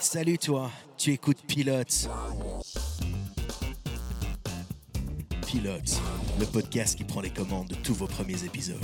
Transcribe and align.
Salut 0.00 0.38
toi, 0.38 0.70
tu 0.96 1.12
écoutes 1.12 1.42
Pilote. 1.46 2.08
Pilote, 5.46 6.00
le 6.38 6.46
podcast 6.46 6.96
qui 6.96 7.04
prend 7.04 7.20
les 7.20 7.30
commandes 7.30 7.68
de 7.68 7.74
tous 7.74 7.94
vos 7.94 8.06
premiers 8.06 8.44
épisodes. 8.44 8.78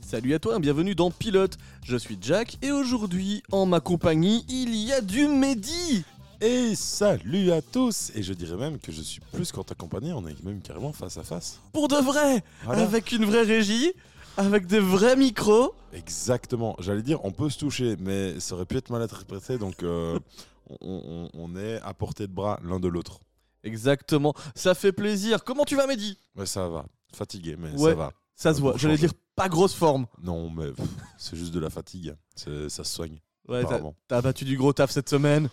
Salut 0.00 0.32
à 0.34 0.38
toi, 0.38 0.58
bienvenue 0.58 0.94
dans 0.94 1.10
Pilote. 1.10 1.58
Je 1.84 1.96
suis 1.96 2.16
Jack 2.20 2.56
et 2.62 2.72
aujourd'hui, 2.72 3.42
en 3.52 3.66
ma 3.66 3.80
compagnie, 3.80 4.46
il 4.48 4.74
y 4.74 4.92
a 4.92 5.00
du 5.02 5.26
Mehdi. 5.26 6.04
Et 6.40 6.74
salut 6.76 7.50
à 7.50 7.60
tous 7.62 8.12
Et 8.14 8.22
je 8.22 8.32
dirais 8.32 8.56
même 8.56 8.78
que 8.78 8.92
je 8.92 9.02
suis 9.02 9.20
plus 9.32 9.50
qu'en 9.50 9.64
ta 9.64 9.74
compagnie, 9.74 10.12
on 10.12 10.24
est 10.26 10.40
même 10.44 10.60
carrément 10.60 10.92
face 10.92 11.16
à 11.16 11.24
face. 11.24 11.60
Pour 11.72 11.88
de 11.88 11.96
vrai, 11.96 12.44
Voilà. 12.64 12.82
avec 12.82 13.10
une 13.10 13.24
vraie 13.24 13.42
régie, 13.42 13.92
avec 14.36 14.66
des 14.66 14.78
vrais 14.78 15.16
micros. 15.16 15.74
Exactement, 15.92 16.76
j'allais 16.78 17.02
dire 17.02 17.24
on 17.24 17.32
peut 17.32 17.50
se 17.50 17.58
toucher, 17.58 17.96
mais 17.98 18.38
ça 18.38 18.54
aurait 18.54 18.66
pu 18.66 18.76
être 18.76 18.90
mal 18.90 19.02
interprété, 19.02 19.58
donc 19.58 19.82
euh, 19.82 20.18
on, 20.80 21.02
on- 21.04 21.28
on 21.34 21.56
est 21.56 21.80
à 21.80 21.92
portée 21.92 22.28
de 22.28 22.32
bras 22.32 22.60
l'un 22.62 22.78
de 22.78 22.86
l'autre. 22.88 23.18
Exactement, 23.64 24.32
ça 24.54 24.74
fait 24.76 24.92
plaisir. 24.92 25.42
Comment 25.42 25.64
tu 25.64 25.74
vas 25.74 25.88
Mehdi? 25.88 26.16
Ouais, 26.36 26.46
ça 26.46 26.68
va. 26.68 26.84
Fatigué, 27.12 27.56
mais 27.58 27.72
Ouais. 27.72 27.90
ça 27.90 27.96
va. 27.96 28.12
Ça 28.36 28.54
se 28.54 28.60
voit, 28.60 28.72
Pour 28.72 28.78
j'allais 28.80 28.96
dire 28.96 29.10
pas 29.34 29.48
grosse 29.48 29.74
forme. 29.74 30.06
Non, 30.22 30.48
mais 30.50 30.70
pff, 30.70 30.86
c'est 31.16 31.34
juste 31.36 31.52
de 31.52 31.58
la 31.58 31.70
fatigue. 31.70 32.14
C'est- 32.36 32.68
Ça 32.68 32.84
se 32.84 32.94
soigne, 32.94 33.18
Ouais, 33.48 33.62
t'as- 33.62 33.66
apparemment. 33.66 33.96
t'as 34.06 34.22
battu 34.22 34.44
du 34.44 34.56
gros 34.56 34.72
taf 34.72 34.92
cette 34.92 35.08
semaine. 35.08 35.48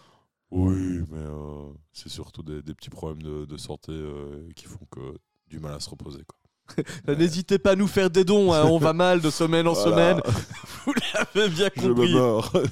Oui, 0.51 1.01
mais 1.11 1.17
euh, 1.19 1.69
c'est 1.91 2.09
surtout 2.09 2.43
des, 2.43 2.61
des 2.61 2.73
petits 2.73 2.89
problèmes 2.89 3.21
de, 3.23 3.45
de 3.45 3.57
santé 3.57 3.91
euh, 3.91 4.47
qui 4.55 4.65
font 4.65 4.85
que 4.91 5.17
du 5.47 5.59
mal 5.59 5.73
à 5.73 5.79
se 5.79 5.89
reposer. 5.89 6.21
Quoi. 6.25 6.83
N'hésitez 7.15 7.59
pas 7.59 7.71
à 7.71 7.75
nous 7.75 7.87
faire 7.87 8.09
des 8.09 8.23
dons, 8.23 8.53
hein, 8.53 8.63
on 8.65 8.77
va 8.79 8.93
mal 8.93 9.21
de 9.21 9.29
semaine 9.29 9.67
en 9.67 9.73
Voilà. 9.73 10.15
semaine. 10.15 10.21
Vous 10.85 10.93
l'avez 11.13 11.49
bien 11.49 11.69
Je 11.75 11.87
me 11.87 11.93
compris. 11.93 12.13
mords. 12.13 12.53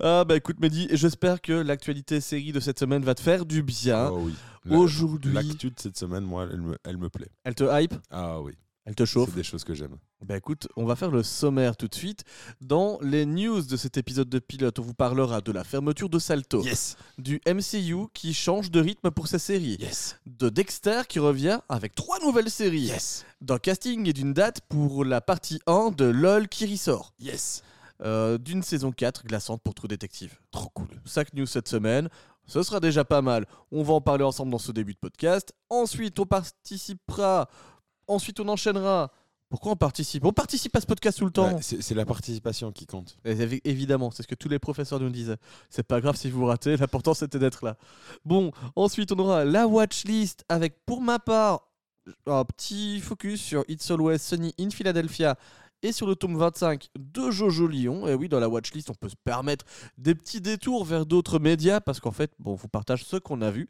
Ah 0.00 0.24
bah 0.24 0.36
écoute 0.36 0.60
Mehdi, 0.60 0.88
j'espère 0.92 1.40
que 1.40 1.52
l'actualité 1.52 2.20
série 2.20 2.52
de 2.52 2.60
cette 2.60 2.78
semaine 2.78 3.02
va 3.02 3.14
te 3.14 3.20
faire 3.20 3.44
du 3.46 3.62
bien. 3.62 4.06
Ah 4.08 4.12
oui. 4.12 4.34
Aujourd'hui, 4.70 5.32
L'actu 5.32 5.70
de 5.70 5.78
cette 5.80 5.96
semaine, 5.96 6.24
moi, 6.24 6.46
elle 6.50 6.60
me, 6.60 6.76
elle 6.84 6.98
me 6.98 7.08
plaît. 7.08 7.30
elle 7.44 7.54
te 7.54 7.64
hype, 7.64 7.94
Ah 8.10 8.40
oui, 8.40 8.52
elle 8.84 8.94
te 8.94 9.04
chauffe? 9.04 9.30
c'est 9.30 9.34
des 9.36 9.42
choses 9.42 9.64
que 9.64 9.74
j'aime. 9.74 9.96
Bah 10.24 10.36
écoute, 10.36 10.66
on 10.76 10.84
va 10.84 10.96
faire 10.96 11.12
le 11.12 11.22
sommaire 11.22 11.76
tout 11.76 11.86
de 11.86 11.94
suite. 11.94 12.24
Dans 12.60 12.98
les 13.02 13.24
news 13.24 13.62
de 13.62 13.76
cet 13.76 13.96
épisode 13.98 14.28
de 14.28 14.40
pilote, 14.40 14.78
on 14.80 14.82
vous 14.82 14.92
parlera 14.94 15.40
de 15.40 15.52
la 15.52 15.62
fermeture 15.62 16.08
de 16.08 16.18
Salto, 16.18 16.60
Yes, 16.64 16.96
du 17.18 17.40
MCU 17.46 18.08
qui 18.12 18.34
change 18.34 18.72
de 18.72 18.80
rythme 18.80 19.12
pour 19.12 19.28
sa 19.28 19.38
série, 19.38 19.76
yes, 19.78 20.18
de 20.26 20.48
Dexter 20.48 21.02
qui 21.08 21.20
revient 21.20 21.60
avec 21.68 21.94
trois 21.94 22.18
nouvelles 22.18 22.50
séries, 22.50 22.80
yes, 22.86 23.24
d'un 23.40 23.58
casting 23.58 24.08
et 24.08 24.12
d'une 24.12 24.32
date 24.34 24.60
pour 24.68 25.04
la 25.04 25.20
partie 25.20 25.60
1 25.68 25.92
de 25.92 26.06
LOL 26.06 26.48
qui 26.48 26.66
ressort, 26.66 27.14
yes. 27.20 27.62
euh, 28.02 28.38
d'une 28.38 28.64
saison 28.64 28.90
4 28.90 29.24
glaçante 29.24 29.62
pour 29.62 29.74
True 29.74 29.86
Detective. 29.88 30.36
Trop 30.50 30.68
cool. 30.70 30.88
5 31.04 31.32
news 31.34 31.46
cette 31.46 31.68
semaine. 31.68 32.08
Ce 32.44 32.62
sera 32.64 32.80
déjà 32.80 33.04
pas 33.04 33.22
mal. 33.22 33.46
On 33.70 33.82
va 33.84 33.92
en 33.94 34.00
parler 34.00 34.24
ensemble 34.24 34.50
dans 34.50 34.58
ce 34.58 34.72
début 34.72 34.94
de 34.94 34.98
podcast. 34.98 35.52
Ensuite, 35.70 36.18
on 36.18 36.26
participera. 36.26 37.48
Ensuite, 38.08 38.40
on 38.40 38.48
enchaînera. 38.48 39.12
Pourquoi 39.48 39.72
on 39.72 39.76
participe? 39.76 40.24
On 40.24 40.32
participe 40.32 40.76
à 40.76 40.80
ce 40.80 40.86
podcast 40.86 41.18
tout 41.18 41.24
le 41.24 41.30
temps. 41.30 41.54
Ouais, 41.54 41.62
c'est 41.62 41.94
la 41.94 42.04
participation 42.04 42.70
qui 42.70 42.86
compte. 42.86 43.16
Et 43.24 43.60
Évidemment, 43.64 44.10
c'est 44.10 44.22
ce 44.22 44.28
que 44.28 44.34
tous 44.34 44.48
les 44.48 44.58
professeurs 44.58 45.00
nous 45.00 45.10
disent. 45.10 45.36
C'est 45.70 45.86
pas 45.86 46.00
grave 46.00 46.16
si 46.16 46.30
vous 46.30 46.44
ratez, 46.44 46.76
l'important 46.76 47.14
c'était 47.14 47.38
d'être 47.38 47.64
là. 47.64 47.76
Bon, 48.24 48.52
ensuite 48.76 49.12
on 49.12 49.18
aura 49.18 49.44
la 49.44 49.66
watchlist 49.66 50.44
avec 50.48 50.84
pour 50.84 51.00
ma 51.00 51.18
part 51.18 51.62
un 52.26 52.44
petit 52.44 53.00
focus 53.00 53.40
sur 53.40 53.64
It's 53.68 53.90
Always 53.90 54.18
Sunny 54.18 54.54
in 54.58 54.70
Philadelphia 54.70 55.36
et 55.82 55.92
sur 55.92 56.06
le 56.06 56.16
tome 56.16 56.36
25 56.36 56.88
de 56.98 57.30
Jojo 57.30 57.66
Lyon. 57.66 58.08
Et 58.08 58.14
oui, 58.14 58.28
dans 58.28 58.40
la 58.40 58.48
watchlist, 58.48 58.90
on 58.90 58.94
peut 58.94 59.08
se 59.08 59.16
permettre 59.24 59.64
des 59.96 60.14
petits 60.14 60.40
détours 60.40 60.84
vers 60.84 61.06
d'autres 61.06 61.38
médias 61.38 61.80
parce 61.80 62.00
qu'en 62.00 62.10
fait, 62.10 62.32
bon, 62.38 62.52
on 62.52 62.56
vous 62.56 62.68
partage 62.68 63.04
ce 63.04 63.16
qu'on 63.16 63.40
a 63.42 63.50
vu. 63.50 63.68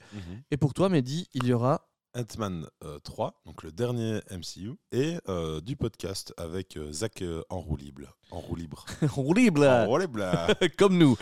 Et 0.51 0.57
pour 0.57 0.75
toi, 0.75 0.89
Mehdi, 0.89 1.29
il 1.35 1.47
y 1.47 1.53
aura 1.53 1.88
Ant-Man 2.15 2.67
euh, 2.85 2.99
3, 3.01 3.43
donc 3.47 3.63
le 3.63 3.73
dernier 3.73 4.21
MCU, 4.31 4.75
et 4.93 5.19
euh, 5.29 5.61
du 5.61 5.77
podcast 5.77 6.33
avec 6.37 6.77
euh, 6.77 6.93
Zach 6.93 7.23
euh, 7.23 7.43
en 7.51 7.61
roue 7.61 7.77
libre. 7.77 8.17
En 8.31 8.41
roue 8.41 8.57
libre. 8.57 8.87
Horrible 9.17 9.65
En 9.69 9.87
roue 9.87 9.99
libre. 9.99 10.47
comme 10.79 10.99
nous. 10.99 11.17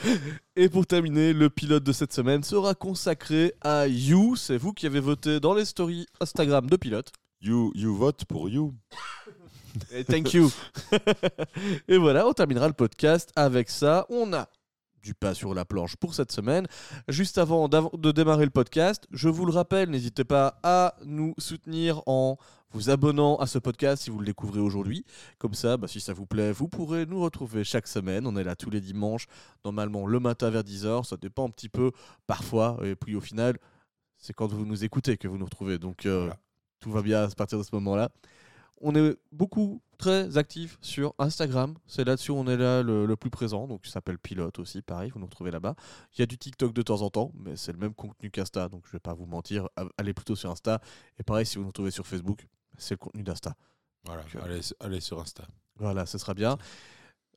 Et 0.54 0.68
pour 0.68 0.86
terminer, 0.86 1.32
le 1.32 1.50
pilote 1.50 1.84
de 1.84 1.92
cette 1.92 2.12
semaine 2.12 2.42
sera 2.42 2.74
consacré 2.74 3.54
à 3.60 3.86
You. 3.86 4.36
C'est 4.36 4.56
vous 4.56 4.72
qui 4.72 4.86
avez 4.86 5.00
voté 5.00 5.40
dans 5.40 5.54
les 5.54 5.64
stories 5.64 6.06
Instagram 6.20 6.68
de 6.68 6.76
pilote. 6.76 7.12
You, 7.40 7.72
you 7.74 7.94
vote 7.94 8.24
pour 8.24 8.48
You. 8.48 8.74
Et 9.92 10.04
thank 10.04 10.32
you. 10.32 10.50
Et 11.88 11.98
voilà, 11.98 12.26
on 12.26 12.32
terminera 12.32 12.66
le 12.66 12.72
podcast 12.74 13.30
avec 13.36 13.68
ça. 13.68 14.06
On 14.08 14.32
a 14.32 14.48
du 15.06 15.14
pas 15.14 15.34
sur 15.34 15.54
la 15.54 15.64
planche 15.64 15.94
pour 15.94 16.14
cette 16.14 16.32
semaine. 16.32 16.66
Juste 17.06 17.38
avant 17.38 17.68
de 17.68 18.10
démarrer 18.10 18.44
le 18.44 18.50
podcast, 18.50 19.06
je 19.12 19.28
vous 19.28 19.46
le 19.46 19.52
rappelle, 19.52 19.88
n'hésitez 19.88 20.24
pas 20.24 20.58
à 20.64 20.96
nous 21.04 21.32
soutenir 21.38 22.02
en 22.06 22.36
vous 22.72 22.90
abonnant 22.90 23.36
à 23.36 23.46
ce 23.46 23.60
podcast 23.60 24.02
si 24.02 24.10
vous 24.10 24.18
le 24.18 24.26
découvrez 24.26 24.58
aujourd'hui. 24.58 25.04
Comme 25.38 25.54
ça, 25.54 25.76
bah, 25.76 25.86
si 25.86 26.00
ça 26.00 26.12
vous 26.12 26.26
plaît, 26.26 26.50
vous 26.50 26.66
pourrez 26.66 27.06
nous 27.06 27.20
retrouver 27.22 27.62
chaque 27.62 27.86
semaine. 27.86 28.26
On 28.26 28.36
est 28.36 28.42
là 28.42 28.56
tous 28.56 28.68
les 28.68 28.80
dimanches, 28.80 29.26
normalement 29.64 30.08
le 30.08 30.18
matin 30.18 30.50
vers 30.50 30.64
10h. 30.64 31.04
Ça 31.06 31.16
dépend 31.16 31.46
un 31.46 31.50
petit 31.50 31.68
peu 31.68 31.92
parfois. 32.26 32.78
Et 32.82 32.96
puis 32.96 33.14
au 33.14 33.20
final, 33.20 33.56
c'est 34.18 34.32
quand 34.32 34.48
vous 34.52 34.66
nous 34.66 34.82
écoutez 34.84 35.16
que 35.16 35.28
vous 35.28 35.38
nous 35.38 35.44
retrouvez. 35.44 35.78
Donc 35.78 36.04
euh, 36.04 36.22
Voilà. 36.22 36.36
tout 36.80 36.90
va 36.90 37.00
bien 37.02 37.22
à 37.22 37.28
partir 37.28 37.58
de 37.58 37.62
ce 37.62 37.70
moment-là. 37.74 38.10
On 38.80 38.94
est 38.96 39.16
beaucoup 39.30 39.80
très 39.96 40.38
actifs 40.38 40.78
sur 40.80 41.14
Instagram. 41.18 41.74
C'est 41.86 42.04
là-dessus 42.04 42.30
où 42.30 42.36
on 42.36 42.46
est 42.46 42.56
là 42.56 42.82
le, 42.82 43.06
le 43.06 43.16
plus 43.16 43.30
présent. 43.30 43.66
Donc, 43.66 43.86
ça 43.86 43.92
s'appelle 43.92 44.18
Pilote 44.18 44.58
aussi. 44.58 44.82
Pareil, 44.82 45.10
vous 45.10 45.18
nous 45.18 45.26
retrouvez 45.26 45.50
là-bas. 45.50 45.74
Il 46.14 46.20
y 46.20 46.22
a 46.22 46.26
du 46.26 46.38
TikTok 46.38 46.72
de 46.72 46.82
temps 46.82 47.02
en 47.02 47.10
temps, 47.10 47.32
mais 47.34 47.56
c'est 47.56 47.72
le 47.72 47.78
même 47.78 47.94
contenu 47.94 48.30
qu'Insta. 48.30 48.68
Donc, 48.68 48.84
je 48.86 48.92
vais 48.92 49.00
pas 49.00 49.14
vous 49.14 49.26
mentir. 49.26 49.68
Allez 49.98 50.14
plutôt 50.14 50.36
sur 50.36 50.50
Insta. 50.50 50.80
Et 51.18 51.22
pareil, 51.22 51.46
si 51.46 51.56
vous 51.56 51.62
nous 51.62 51.68
retrouvez 51.68 51.90
sur 51.90 52.06
Facebook, 52.06 52.46
c'est 52.78 52.94
le 52.94 52.98
contenu 52.98 53.22
d'Insta. 53.22 53.54
Voilà, 54.04 54.22
Donc, 54.22 54.36
euh, 54.36 54.44
allez, 54.44 54.60
allez 54.80 55.00
sur 55.00 55.20
Insta. 55.20 55.44
Voilà, 55.78 56.06
ce 56.06 56.18
sera 56.18 56.34
bien. 56.34 56.56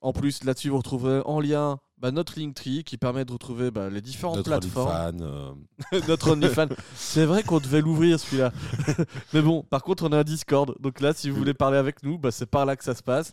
En 0.01 0.13
plus, 0.13 0.43
là-dessus, 0.43 0.69
vous 0.69 0.77
retrouverez 0.77 1.21
en 1.25 1.39
lien 1.39 1.79
bah, 1.97 2.11
notre 2.11 2.39
Linktree 2.39 2.83
qui 2.85 2.97
permet 2.97 3.25
de 3.25 3.33
retrouver 3.33 3.71
bah, 3.71 3.89
les 3.89 3.99
différentes 4.01 4.37
Notre 4.37 4.49
plateformes. 4.51 4.89
fan. 4.91 5.21
euh, 5.21 5.99
notre 6.07 6.31
OnlyFans. 6.31 6.69
C'est 6.95 7.25
vrai 7.25 7.43
qu'on 7.43 7.59
devait 7.59 7.81
l'ouvrir 7.81 8.17
celui-là. 8.19 8.53
Mais 9.33 9.41
bon, 9.41 9.63
par 9.63 9.83
contre, 9.83 10.03
on 10.07 10.11
a 10.13 10.19
un 10.19 10.23
Discord. 10.23 10.73
Donc 10.79 11.01
là, 11.01 11.13
si 11.13 11.29
vous 11.29 11.35
voulez 11.37 11.53
parler 11.53 11.77
avec 11.77 12.01
nous, 12.03 12.17
bah, 12.17 12.31
c'est 12.31 12.45
par 12.45 12.65
là 12.65 12.77
que 12.77 12.83
ça 12.85 12.95
se 12.95 13.03
passe. 13.03 13.31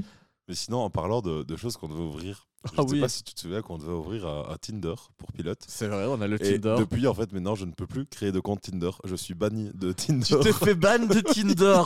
Mais 0.48 0.54
sinon, 0.54 0.78
en 0.78 0.90
parlant 0.90 1.22
de, 1.22 1.42
de 1.42 1.56
choses 1.56 1.76
qu'on 1.76 1.88
devait 1.88 2.02
ouvrir, 2.02 2.46
je 2.64 2.70
Ah 2.78 2.82
ne 2.82 2.86
sais 2.88 2.94
oui. 2.94 3.00
pas 3.00 3.08
si 3.08 3.24
tu 3.24 3.34
te 3.34 3.40
souviens 3.40 3.62
qu'on 3.62 3.78
devait 3.78 3.92
ouvrir 3.92 4.26
un, 4.26 4.48
un 4.50 4.56
Tinder 4.56 4.94
pour 5.18 5.32
pilote. 5.32 5.58
C'est 5.66 5.88
vrai, 5.88 6.04
on 6.06 6.20
a 6.20 6.26
le 6.28 6.36
Et 6.44 6.60
Tinder. 6.60 6.76
depuis, 6.78 7.06
en 7.08 7.14
fait, 7.14 7.32
maintenant, 7.32 7.54
je 7.56 7.64
ne 7.64 7.72
peux 7.72 7.86
plus 7.86 8.06
créer 8.06 8.30
de 8.32 8.38
compte 8.40 8.60
Tinder. 8.60 8.90
Je 9.04 9.16
suis 9.16 9.34
banni 9.34 9.70
de 9.74 9.92
Tinder 9.92 10.24
Tu 10.24 10.38
t'es 10.38 10.52
fait 10.52 10.74
ban 10.74 11.00
de 11.00 11.20
Tinder. 11.32 11.82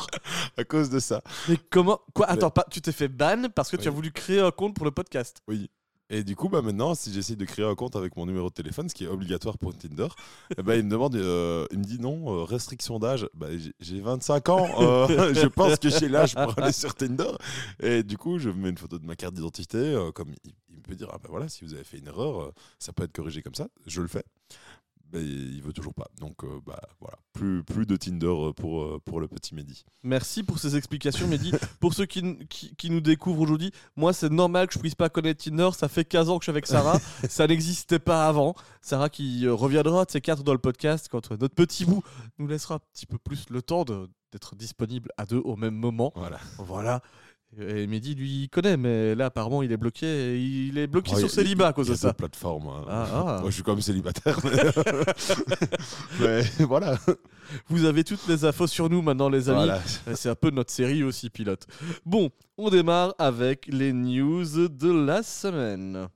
à 0.58 0.64
cause 0.64 0.90
de 0.90 0.98
ça. 1.00 1.22
Mais 1.48 1.56
comment 1.70 2.00
Quoi 2.14 2.26
Attends, 2.26 2.50
pas, 2.50 2.66
tu 2.70 2.80
t'es 2.82 2.92
fait 2.92 3.08
ban 3.08 3.48
parce 3.54 3.70
que 3.70 3.76
tu 3.76 3.88
as 3.88 3.90
voulu 3.90 4.12
créer 4.12 4.40
un 4.40 4.50
compte 4.50 4.74
pour 4.74 4.84
le 4.84 4.90
podcast. 4.90 5.38
Oui. 5.48 5.70
Et 6.12 6.24
du 6.24 6.34
coup, 6.36 6.48
bah 6.48 6.60
maintenant, 6.60 6.94
si 6.94 7.12
j'essaye 7.12 7.36
de 7.36 7.44
créer 7.44 7.64
un 7.64 7.74
compte 7.76 7.94
avec 7.94 8.16
mon 8.16 8.26
numéro 8.26 8.48
de 8.48 8.54
téléphone, 8.54 8.88
ce 8.88 8.94
qui 8.94 9.04
est 9.04 9.08
obligatoire 9.08 9.56
pour 9.58 9.72
Tinder, 9.76 10.08
ben, 10.64 10.74
il 10.74 10.84
me 10.84 10.90
demande, 10.90 11.14
euh, 11.14 11.66
il 11.70 11.78
me 11.78 11.84
dit 11.84 12.00
non, 12.00 12.34
euh, 12.34 12.42
restriction 12.44 12.98
d'âge. 12.98 13.28
Bah, 13.34 13.46
j'ai- 13.56 13.72
j'ai 13.80 14.00
25 14.00 14.48
ans, 14.48 14.66
euh, 14.80 15.06
je 15.34 15.46
pense 15.46 15.78
que 15.78 15.88
j'ai 15.88 16.08
l'âge 16.08 16.34
pour 16.34 16.58
aller 16.58 16.72
sur 16.72 16.94
Tinder. 16.94 17.30
Et 17.80 18.02
du 18.02 18.18
coup, 18.18 18.38
je 18.38 18.50
mets 18.50 18.70
une 18.70 18.78
photo 18.78 18.98
de 18.98 19.06
ma 19.06 19.14
carte 19.16 19.34
d'identité, 19.34 19.96
comme 20.14 20.34
il, 20.44 20.52
me 20.76 20.82
peut 20.82 20.96
dire, 20.96 21.08
ah 21.12 21.18
ben 21.22 21.28
voilà, 21.30 21.48
si 21.48 21.64
vous 21.64 21.74
avez 21.74 21.84
fait 21.84 21.98
une 21.98 22.08
erreur, 22.08 22.52
ça 22.80 22.92
peut 22.92 23.04
être 23.04 23.12
corrigé 23.12 23.40
comme 23.42 23.54
ça. 23.54 23.68
Je 23.86 24.02
le 24.02 24.08
fais. 24.08 24.24
Il 25.12 25.60
veut 25.62 25.72
toujours 25.72 25.94
pas. 25.94 26.08
Donc, 26.20 26.44
euh, 26.44 26.60
bah 26.64 26.80
voilà, 27.00 27.16
plus, 27.32 27.64
plus 27.64 27.86
de 27.86 27.96
Tinder 27.96 28.26
euh, 28.26 28.52
pour, 28.52 29.00
pour 29.02 29.20
le 29.20 29.26
petit 29.28 29.54
Mehdi. 29.54 29.84
Merci 30.02 30.42
pour 30.42 30.58
ces 30.58 30.76
explications, 30.76 31.26
Mehdi. 31.26 31.52
pour 31.80 31.94
ceux 31.94 32.06
qui, 32.06 32.20
n- 32.20 32.46
qui, 32.48 32.74
qui 32.76 32.90
nous 32.90 33.00
découvrent 33.00 33.40
aujourd'hui, 33.40 33.72
moi, 33.96 34.12
c'est 34.12 34.30
normal 34.30 34.68
que 34.68 34.74
je 34.74 34.78
puisse 34.78 34.94
pas 34.94 35.08
connaître 35.08 35.42
Tinder. 35.44 35.70
Ça 35.74 35.88
fait 35.88 36.04
15 36.04 36.30
ans 36.30 36.38
que 36.38 36.42
je 36.42 36.46
suis 36.46 36.50
avec 36.50 36.66
Sarah. 36.66 36.98
ça 37.28 37.46
n'existait 37.46 37.98
pas 37.98 38.28
avant. 38.28 38.54
Sarah 38.82 39.08
qui 39.08 39.46
euh, 39.46 39.54
reviendra 39.54 40.04
de 40.04 40.10
ces 40.10 40.20
quatre 40.20 40.42
dans 40.44 40.52
le 40.52 40.58
podcast 40.58 41.08
quand 41.10 41.30
notre 41.32 41.54
petit 41.54 41.84
bout 41.84 42.02
nous 42.38 42.46
laissera 42.46 42.76
un 42.76 42.80
petit 42.92 43.06
peu 43.06 43.18
plus 43.18 43.46
le 43.50 43.62
temps 43.62 43.84
d'être 43.84 44.54
disponible 44.54 45.10
à 45.16 45.26
deux 45.26 45.40
au 45.44 45.56
même 45.56 45.74
moment. 45.74 46.12
Voilà. 46.14 46.38
Voilà. 46.58 47.02
Et 47.58 47.88
Mehdi, 47.88 48.14
lui, 48.14 48.42
il 48.44 48.48
connaît, 48.48 48.76
mais 48.76 49.14
là, 49.16 49.26
apparemment, 49.26 49.62
il 49.62 49.72
est 49.72 49.76
bloqué. 49.76 50.40
Il 50.40 50.78
est 50.78 50.86
bloqué 50.86 51.10
Oh, 51.16 51.18
sur 51.18 51.28
célibat 51.30 51.68
à 51.68 51.72
cause 51.72 51.88
de 51.88 51.94
ça. 51.96 52.08
d'autres 52.08 52.18
plateformes. 52.18 52.68
hein. 52.68 52.84
Ah, 52.88 53.06
ah. 53.12 53.38
Moi, 53.40 53.50
je 53.50 53.54
suis 53.54 53.62
quand 53.64 53.72
même 53.72 53.82
célibataire. 53.82 54.38
Mais, 56.20 56.42
voilà. 56.60 56.96
Vous 57.68 57.84
avez 57.86 58.04
toutes 58.04 58.24
les 58.28 58.44
infos 58.44 58.68
sur 58.68 58.88
nous 58.88 59.02
maintenant, 59.02 59.28
les 59.28 59.48
amis. 59.48 59.64
voilà. 59.64 59.80
C'est 60.14 60.28
un 60.28 60.36
peu 60.36 60.50
notre 60.50 60.70
série 60.70 61.02
aussi, 61.02 61.28
pilote. 61.28 61.66
Bon, 62.06 62.30
on 62.56 62.70
démarre 62.70 63.14
avec 63.18 63.66
les 63.66 63.92
news 63.92 64.68
de 64.68 64.92
la 65.06 65.24
semaine. 65.24 66.06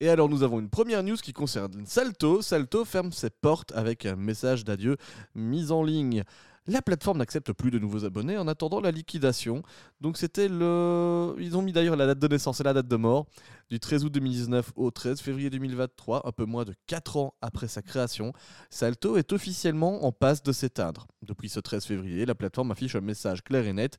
Et 0.00 0.08
alors 0.10 0.28
nous 0.28 0.42
avons 0.42 0.60
une 0.60 0.68
première 0.68 1.02
news 1.02 1.16
qui 1.16 1.32
concerne 1.32 1.84
Salto. 1.86 2.42
Salto 2.42 2.84
ferme 2.84 3.12
ses 3.12 3.30
portes 3.30 3.72
avec 3.74 4.04
un 4.04 4.14
message 4.16 4.64
d'adieu 4.64 4.96
mis 5.34 5.70
en 5.72 5.82
ligne. 5.82 6.22
La 6.68 6.82
plateforme 6.82 7.18
n'accepte 7.18 7.52
plus 7.52 7.70
de 7.70 7.78
nouveaux 7.78 8.04
abonnés 8.04 8.36
en 8.38 8.48
attendant 8.48 8.80
la 8.80 8.90
liquidation. 8.90 9.62
Donc 10.00 10.16
c'était 10.16 10.48
le... 10.48 11.34
Ils 11.38 11.56
ont 11.56 11.62
mis 11.62 11.72
d'ailleurs 11.72 11.94
la 11.94 12.06
date 12.06 12.18
de 12.18 12.26
naissance 12.28 12.60
et 12.60 12.64
la 12.64 12.72
date 12.72 12.88
de 12.88 12.96
mort 12.96 13.26
du 13.70 13.78
13 13.78 14.04
août 14.04 14.12
2019 14.12 14.72
au 14.74 14.90
13 14.90 15.20
février 15.20 15.48
2023, 15.48 16.26
un 16.26 16.32
peu 16.32 16.44
moins 16.44 16.64
de 16.64 16.74
4 16.88 17.16
ans 17.18 17.34
après 17.40 17.68
sa 17.68 17.82
création. 17.82 18.32
Salto 18.68 19.16
est 19.16 19.32
officiellement 19.32 20.04
en 20.04 20.12
passe 20.12 20.42
de 20.42 20.52
s'éteindre. 20.52 21.06
Depuis 21.22 21.48
ce 21.48 21.60
13 21.60 21.84
février, 21.84 22.26
la 22.26 22.34
plateforme 22.34 22.72
affiche 22.72 22.96
un 22.96 23.00
message 23.00 23.42
clair 23.42 23.66
et 23.66 23.72
net. 23.72 23.98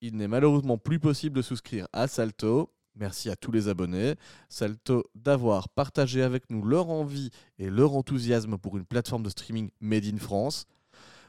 Il 0.00 0.16
n'est 0.16 0.28
malheureusement 0.28 0.78
plus 0.78 1.00
possible 1.00 1.36
de 1.36 1.42
souscrire 1.42 1.88
à 1.92 2.06
Salto. 2.06 2.72
Merci 2.94 3.30
à 3.30 3.36
tous 3.36 3.52
les 3.52 3.68
abonnés. 3.68 4.14
Salto 4.48 5.04
d'avoir 5.14 5.68
partagé 5.68 6.22
avec 6.22 6.50
nous 6.50 6.62
leur 6.62 6.88
envie 6.88 7.30
et 7.58 7.68
leur 7.68 7.94
enthousiasme 7.94 8.58
pour 8.58 8.76
une 8.76 8.86
plateforme 8.86 9.22
de 9.22 9.28
streaming 9.28 9.70
made 9.80 10.06
in 10.06 10.18
France. 10.18 10.66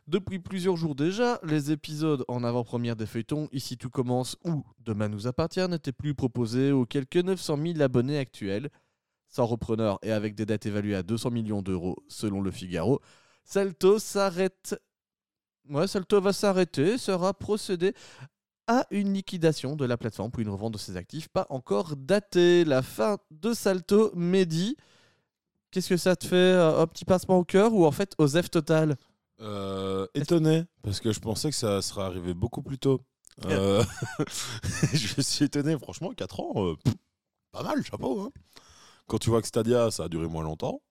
Depuis 0.08 0.40
plusieurs 0.40 0.78
jours 0.78 0.96
déjà, 0.96 1.38
les 1.44 1.74
épisodes 1.74 2.24
en 2.30 2.46
avant-première 2.46 2.96
des 2.96 3.06
feuilletons 3.06 3.50
Ici 3.52 3.78
tout 3.78 3.90
commence 3.90 4.38
ou 4.46 4.64
Demain 4.80 5.10
nous 5.10 5.28
appartient 5.28 5.68
n'étaient 5.68 5.92
plus 5.92 6.16
proposés 6.16 6.72
aux 6.72 6.86
quelques 6.86 7.18
900 7.18 7.58
000 7.62 7.82
abonnés 7.82 8.18
actuels. 8.18 8.70
Sans 9.28 9.46
repreneur 9.46 10.00
et 10.04 10.14
avec 10.14 10.34
des 10.34 10.46
dettes 10.46 10.66
évaluées 10.66 10.96
à 10.96 11.04
200 11.04 11.32
millions 11.32 11.62
d'euros 11.62 11.98
selon 12.08 12.40
le 12.40 12.52
Figaro, 12.52 13.02
Salto 13.44 14.00
s'arrête. 14.00 14.80
Ouais, 15.70 15.88
Salto 15.88 16.22
va 16.22 16.32
s'arrêter, 16.32 16.98
sera 16.98 17.34
procédé 17.34 17.94
à 18.68 18.86
une 18.92 19.14
liquidation 19.14 19.76
de 19.76 19.84
la 19.84 19.98
plateforme 19.98 20.32
pour 20.32 20.40
une 20.40 20.50
revente 20.50 20.74
de 20.74 20.78
ses 20.78 20.96
actifs 20.96 21.28
pas 21.28 21.48
encore 21.50 21.98
datée. 21.98 22.64
La 22.64 22.82
fin 22.82 23.18
de 23.32 23.52
Salto, 23.52 24.12
Mehdi. 24.16 24.78
Qu'est-ce 25.72 25.90
que 25.90 25.98
ça 25.98 26.16
te 26.16 26.26
fait 26.26 26.36
euh, 26.36 26.80
Un 26.80 26.88
petit 26.88 27.04
passement 27.04 27.38
au 27.38 27.44
cœur 27.44 27.74
ou 27.74 27.86
en 27.86 27.92
fait 27.92 28.14
aux 28.18 28.30
F 28.30 28.50
total? 28.50 28.96
Euh, 29.40 30.08
étonné, 30.16 30.66
parce 30.82 31.00
que 31.00 31.12
je 31.12 31.20
pensais 31.20 31.50
que 31.50 31.56
ça 31.56 31.82
serait 31.82 32.04
arrivé 32.04 32.34
beaucoup 32.34 32.62
plus 32.64 32.80
tôt. 32.80 33.02
Euh, 33.46 33.84
je 34.94 35.22
suis 35.22 35.46
étonné, 35.46 35.78
franchement, 35.78 36.12
4 36.12 36.40
ans, 36.40 36.54
euh, 36.66 36.76
pff, 36.84 36.96
pas 37.52 37.64
mal, 37.64 37.84
chapeau. 37.84 38.22
hein. 38.22 38.32
Quand 39.06 39.20
tu 39.20 39.30
vois 39.30 39.42
que 39.42 39.48
Stadia, 39.48 39.92
ça 39.92 40.06
a 40.06 40.10
duré 40.10 40.28
moins 40.28 40.44
longtemps, 40.44 40.82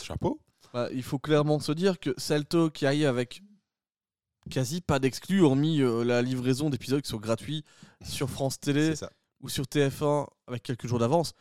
chapeau. 0.00 0.40
Bah, 0.74 0.88
il 0.92 1.02
faut 1.02 1.18
clairement 1.18 1.60
se 1.60 1.72
dire 1.72 1.98
que 1.98 2.12
Salto 2.18 2.70
qui 2.70 2.84
arrive 2.86 3.06
avec 3.06 3.42
quasi 4.50 4.80
pas 4.80 4.98
d'exclus, 4.98 5.42
hormis 5.42 5.78
la 6.04 6.22
livraison 6.22 6.70
d'épisodes 6.70 7.02
qui 7.02 7.08
sont 7.08 7.16
gratuits 7.18 7.64
sur 8.04 8.28
France 8.30 8.60
Télé 8.60 8.94
ou 9.40 9.48
sur 9.48 9.64
TF1 9.64 10.26
avec 10.46 10.62
quelques 10.62 10.86
jours 10.86 10.98
d'avance, 10.98 11.32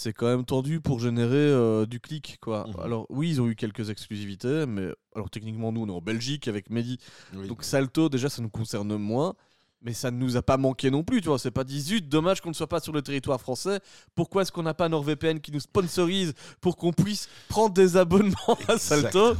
c'est 0.00 0.12
quand 0.12 0.26
même 0.26 0.44
tendu 0.44 0.80
pour 0.80 1.00
générer 1.00 1.34
euh, 1.34 1.84
du 1.84 1.98
clic. 1.98 2.38
Quoi. 2.40 2.68
Mhm. 2.68 2.80
Alors 2.84 3.06
oui, 3.10 3.30
ils 3.30 3.40
ont 3.40 3.48
eu 3.48 3.56
quelques 3.56 3.90
exclusivités, 3.90 4.64
mais 4.64 4.86
alors 5.16 5.28
techniquement 5.28 5.72
nous 5.72 5.80
on 5.82 5.88
est 5.88 5.92
en 5.92 6.00
Belgique 6.00 6.46
avec 6.46 6.70
Mehdi, 6.70 6.98
Oui. 7.34 7.48
donc 7.48 7.64
Salto 7.64 8.08
déjà 8.08 8.28
ça 8.28 8.40
nous 8.40 8.48
concerne 8.48 8.96
moins. 8.96 9.34
Mais 9.80 9.92
ça 9.92 10.10
ne 10.10 10.16
nous 10.18 10.36
a 10.36 10.42
pas 10.42 10.56
manqué 10.56 10.90
non 10.90 11.04
plus, 11.04 11.20
tu 11.20 11.28
vois. 11.28 11.38
C'est 11.38 11.52
pas 11.52 11.62
dit 11.62 11.80
zut, 11.80 12.08
dommage 12.08 12.40
qu'on 12.40 12.48
ne 12.48 12.54
soit 12.54 12.66
pas 12.68 12.80
sur 12.80 12.92
le 12.92 13.00
territoire 13.00 13.40
français. 13.40 13.78
Pourquoi 14.16 14.42
est-ce 14.42 14.50
qu'on 14.50 14.64
n'a 14.64 14.74
pas 14.74 14.88
NordVPN 14.88 15.38
qui 15.38 15.52
nous 15.52 15.60
sponsorise 15.60 16.32
pour 16.60 16.76
qu'on 16.76 16.92
puisse 16.92 17.28
prendre 17.48 17.74
des 17.74 17.96
abonnements 17.96 18.58
à 18.66 18.76
Salto? 18.76 19.36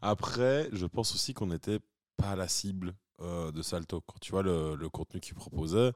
Après, 0.00 0.68
je 0.72 0.86
pense 0.86 1.12
aussi 1.16 1.34
qu'on 1.34 1.48
n'était 1.48 1.80
pas 2.16 2.36
la 2.36 2.46
cible 2.46 2.94
euh, 3.22 3.50
de 3.50 3.60
Salto. 3.60 4.00
Quand 4.06 4.18
tu 4.20 4.30
vois 4.30 4.44
le, 4.44 4.76
le 4.76 4.88
contenu 4.88 5.18
qu'ils 5.20 5.34
proposaient, 5.34 5.90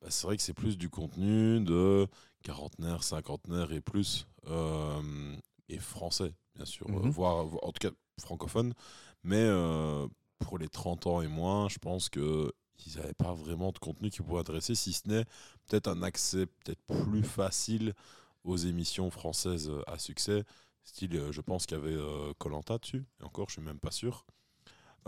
bah, 0.00 0.08
c'est 0.10 0.26
vrai 0.26 0.36
que 0.36 0.42
c'est 0.42 0.54
plus 0.54 0.76
du 0.78 0.88
contenu 0.90 1.60
de 1.60 2.06
quarantenaire, 2.42 3.02
cinquantenaire 3.02 3.72
et 3.72 3.80
plus, 3.80 4.26
euh, 4.46 5.36
et 5.68 5.78
français, 5.78 6.34
bien 6.54 6.64
sûr, 6.64 6.88
Mhm. 6.88 7.10
voire, 7.10 7.44
voire- 7.46 7.64
en 7.64 7.72
tout 7.72 7.88
cas 7.88 7.94
francophone. 8.20 8.74
Mais 9.24 9.36
euh, 9.42 10.06
pour 10.38 10.58
les 10.58 10.68
30 10.68 11.06
ans 11.06 11.20
et 11.22 11.26
moins, 11.28 11.68
je 11.68 11.78
pense 11.78 12.08
que 12.08 12.52
ils 12.86 12.96
n'avaient 12.96 13.12
pas 13.14 13.34
vraiment 13.34 13.72
de 13.72 13.78
contenu 13.78 14.08
qui 14.10 14.22
pourrait 14.22 14.40
intéresser, 14.40 14.74
si 14.76 14.92
ce 14.92 15.08
n'est 15.08 15.24
peut-être 15.66 15.88
un 15.88 16.02
accès 16.04 16.46
peut-être 16.46 16.80
plus 16.86 17.24
facile 17.24 17.92
aux 18.44 18.56
émissions 18.56 19.10
françaises 19.10 19.70
à 19.88 19.98
succès. 19.98 20.44
Style, 20.84 21.16
euh, 21.16 21.32
je 21.32 21.40
pense 21.40 21.66
qu'il 21.66 21.76
y 21.76 21.80
avait 21.80 21.98
Colanta 22.38 22.78
dessus, 22.78 23.04
et 23.20 23.24
encore, 23.24 23.48
je 23.48 23.54
suis 23.54 23.62
même 23.62 23.80
pas 23.80 23.90
sûr. 23.90 24.24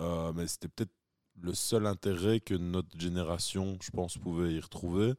Euh, 0.00 0.32
mais 0.34 0.46
c'était 0.46 0.68
peut-être 0.68 0.92
le 1.40 1.54
seul 1.54 1.86
intérêt 1.86 2.40
que 2.40 2.54
notre 2.54 2.98
génération, 2.98 3.78
je 3.82 3.90
pense, 3.90 4.18
pouvait 4.18 4.52
y 4.54 4.60
retrouver. 4.60 5.14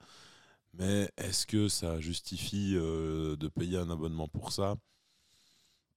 Mais 0.73 1.11
est-ce 1.17 1.45
que 1.45 1.67
ça 1.67 1.99
justifie 1.99 2.73
euh, 2.75 3.35
de 3.35 3.47
payer 3.47 3.77
un 3.77 3.89
abonnement 3.89 4.27
pour 4.27 4.51
ça? 4.53 4.75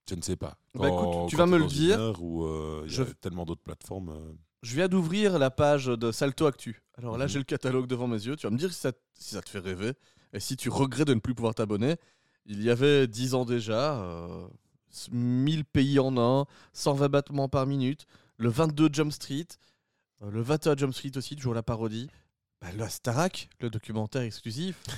Je 0.09 0.15
ne 0.15 0.21
sais 0.21 0.35
pas. 0.35 0.57
Bah, 0.75 0.89
écoute, 0.89 1.29
tu 1.29 1.35
vas 1.35 1.45
me 1.45 1.57
le 1.57 1.65
dire. 1.65 2.21
Où 2.21 2.45
euh, 2.45 2.85
y 2.89 2.99
a 2.99 3.05
tellement 3.21 3.45
d'autres 3.45 3.63
plateformes. 3.63 4.09
euh, 4.09 4.33
Je 4.61 4.75
viens 4.75 4.87
d'ouvrir 4.87 5.39
la 5.39 5.49
page 5.49 5.85
de 5.87 6.11
Salto 6.11 6.45
Actu. 6.45 6.81
Alors 6.97 7.17
là, 7.17 7.25
Mhm. 7.25 7.29
j'ai 7.31 7.37
le 7.39 7.45
catalogue 7.45 7.87
devant 7.87 8.07
mes 8.07 8.23
yeux. 8.25 8.35
Tu 8.35 8.45
vas 8.45 8.51
me 8.51 8.57
dire 8.57 8.71
si 8.71 8.79
ça, 8.79 8.91
si 9.17 9.33
ça 9.35 9.41
te 9.41 9.49
fait 9.49 9.59
rêver 9.59 9.93
et 10.33 10.39
si 10.39 10.57
tu 10.57 10.69
regrettes 10.69 11.07
de 11.07 11.13
ne 11.13 11.19
plus 11.19 11.33
pouvoir 11.33 11.55
t'abonner. 11.55 11.95
Il 12.45 12.61
y 12.61 12.69
avait 12.69 13.07
10 13.07 13.33
ans 13.33 13.45
déjà, 13.45 13.99
euh, 14.03 14.47
1000 15.11 15.65
pays 15.65 15.97
en 15.99 16.15
un, 16.17 16.45
120 16.73 17.09
battements 17.09 17.49
par 17.49 17.65
minute, 17.65 18.05
le 18.37 18.49
22 18.49 18.89
Jump 18.93 19.11
Street, 19.11 19.47
le 20.21 20.41
21 20.41 20.75
Jump 20.77 20.93
Street 20.93 21.11
aussi, 21.15 21.35
toujours 21.35 21.53
la 21.53 21.63
parodie. 21.63 22.09
Bah, 22.61 22.71
le 22.71 22.87
Starak, 22.89 23.49
le 23.59 23.69
documentaire 23.69 24.21
exclusif. 24.23 24.81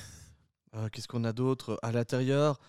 Euh, 0.75 0.89
Qu'est-ce 0.91 1.07
qu'on 1.07 1.23
a 1.23 1.31
d'autre? 1.31 1.79
À 1.81 1.93
l'intérieur, 1.93 2.59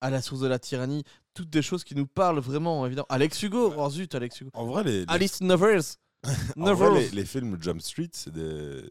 à 0.00 0.10
la 0.10 0.20
source 0.20 0.40
de 0.40 0.48
la 0.48 0.58
tyrannie, 0.58 1.04
toutes 1.32 1.48
des 1.48 1.62
choses 1.62 1.84
qui 1.84 1.94
nous 1.94 2.04
parlent 2.06 2.40
vraiment, 2.40 2.84
évidemment. 2.84 3.06
Alex 3.08 3.40
Hugo, 3.40 3.72
oh 3.78 3.88
zut, 3.88 4.12
Alex 4.16 4.40
Hugo. 4.40 4.50
En 4.52 4.66
vrai, 4.66 4.82
les, 4.82 5.00
les- 5.00 5.04
Alice 5.08 5.40
Nevers. 5.40 5.82
en 6.58 6.74
vrai, 6.74 7.00
les, 7.00 7.10
les 7.10 7.24
films 7.24 7.56
Jump 7.62 7.80
Street, 7.80 8.10
c'est 8.12 8.32
des. 8.32 8.82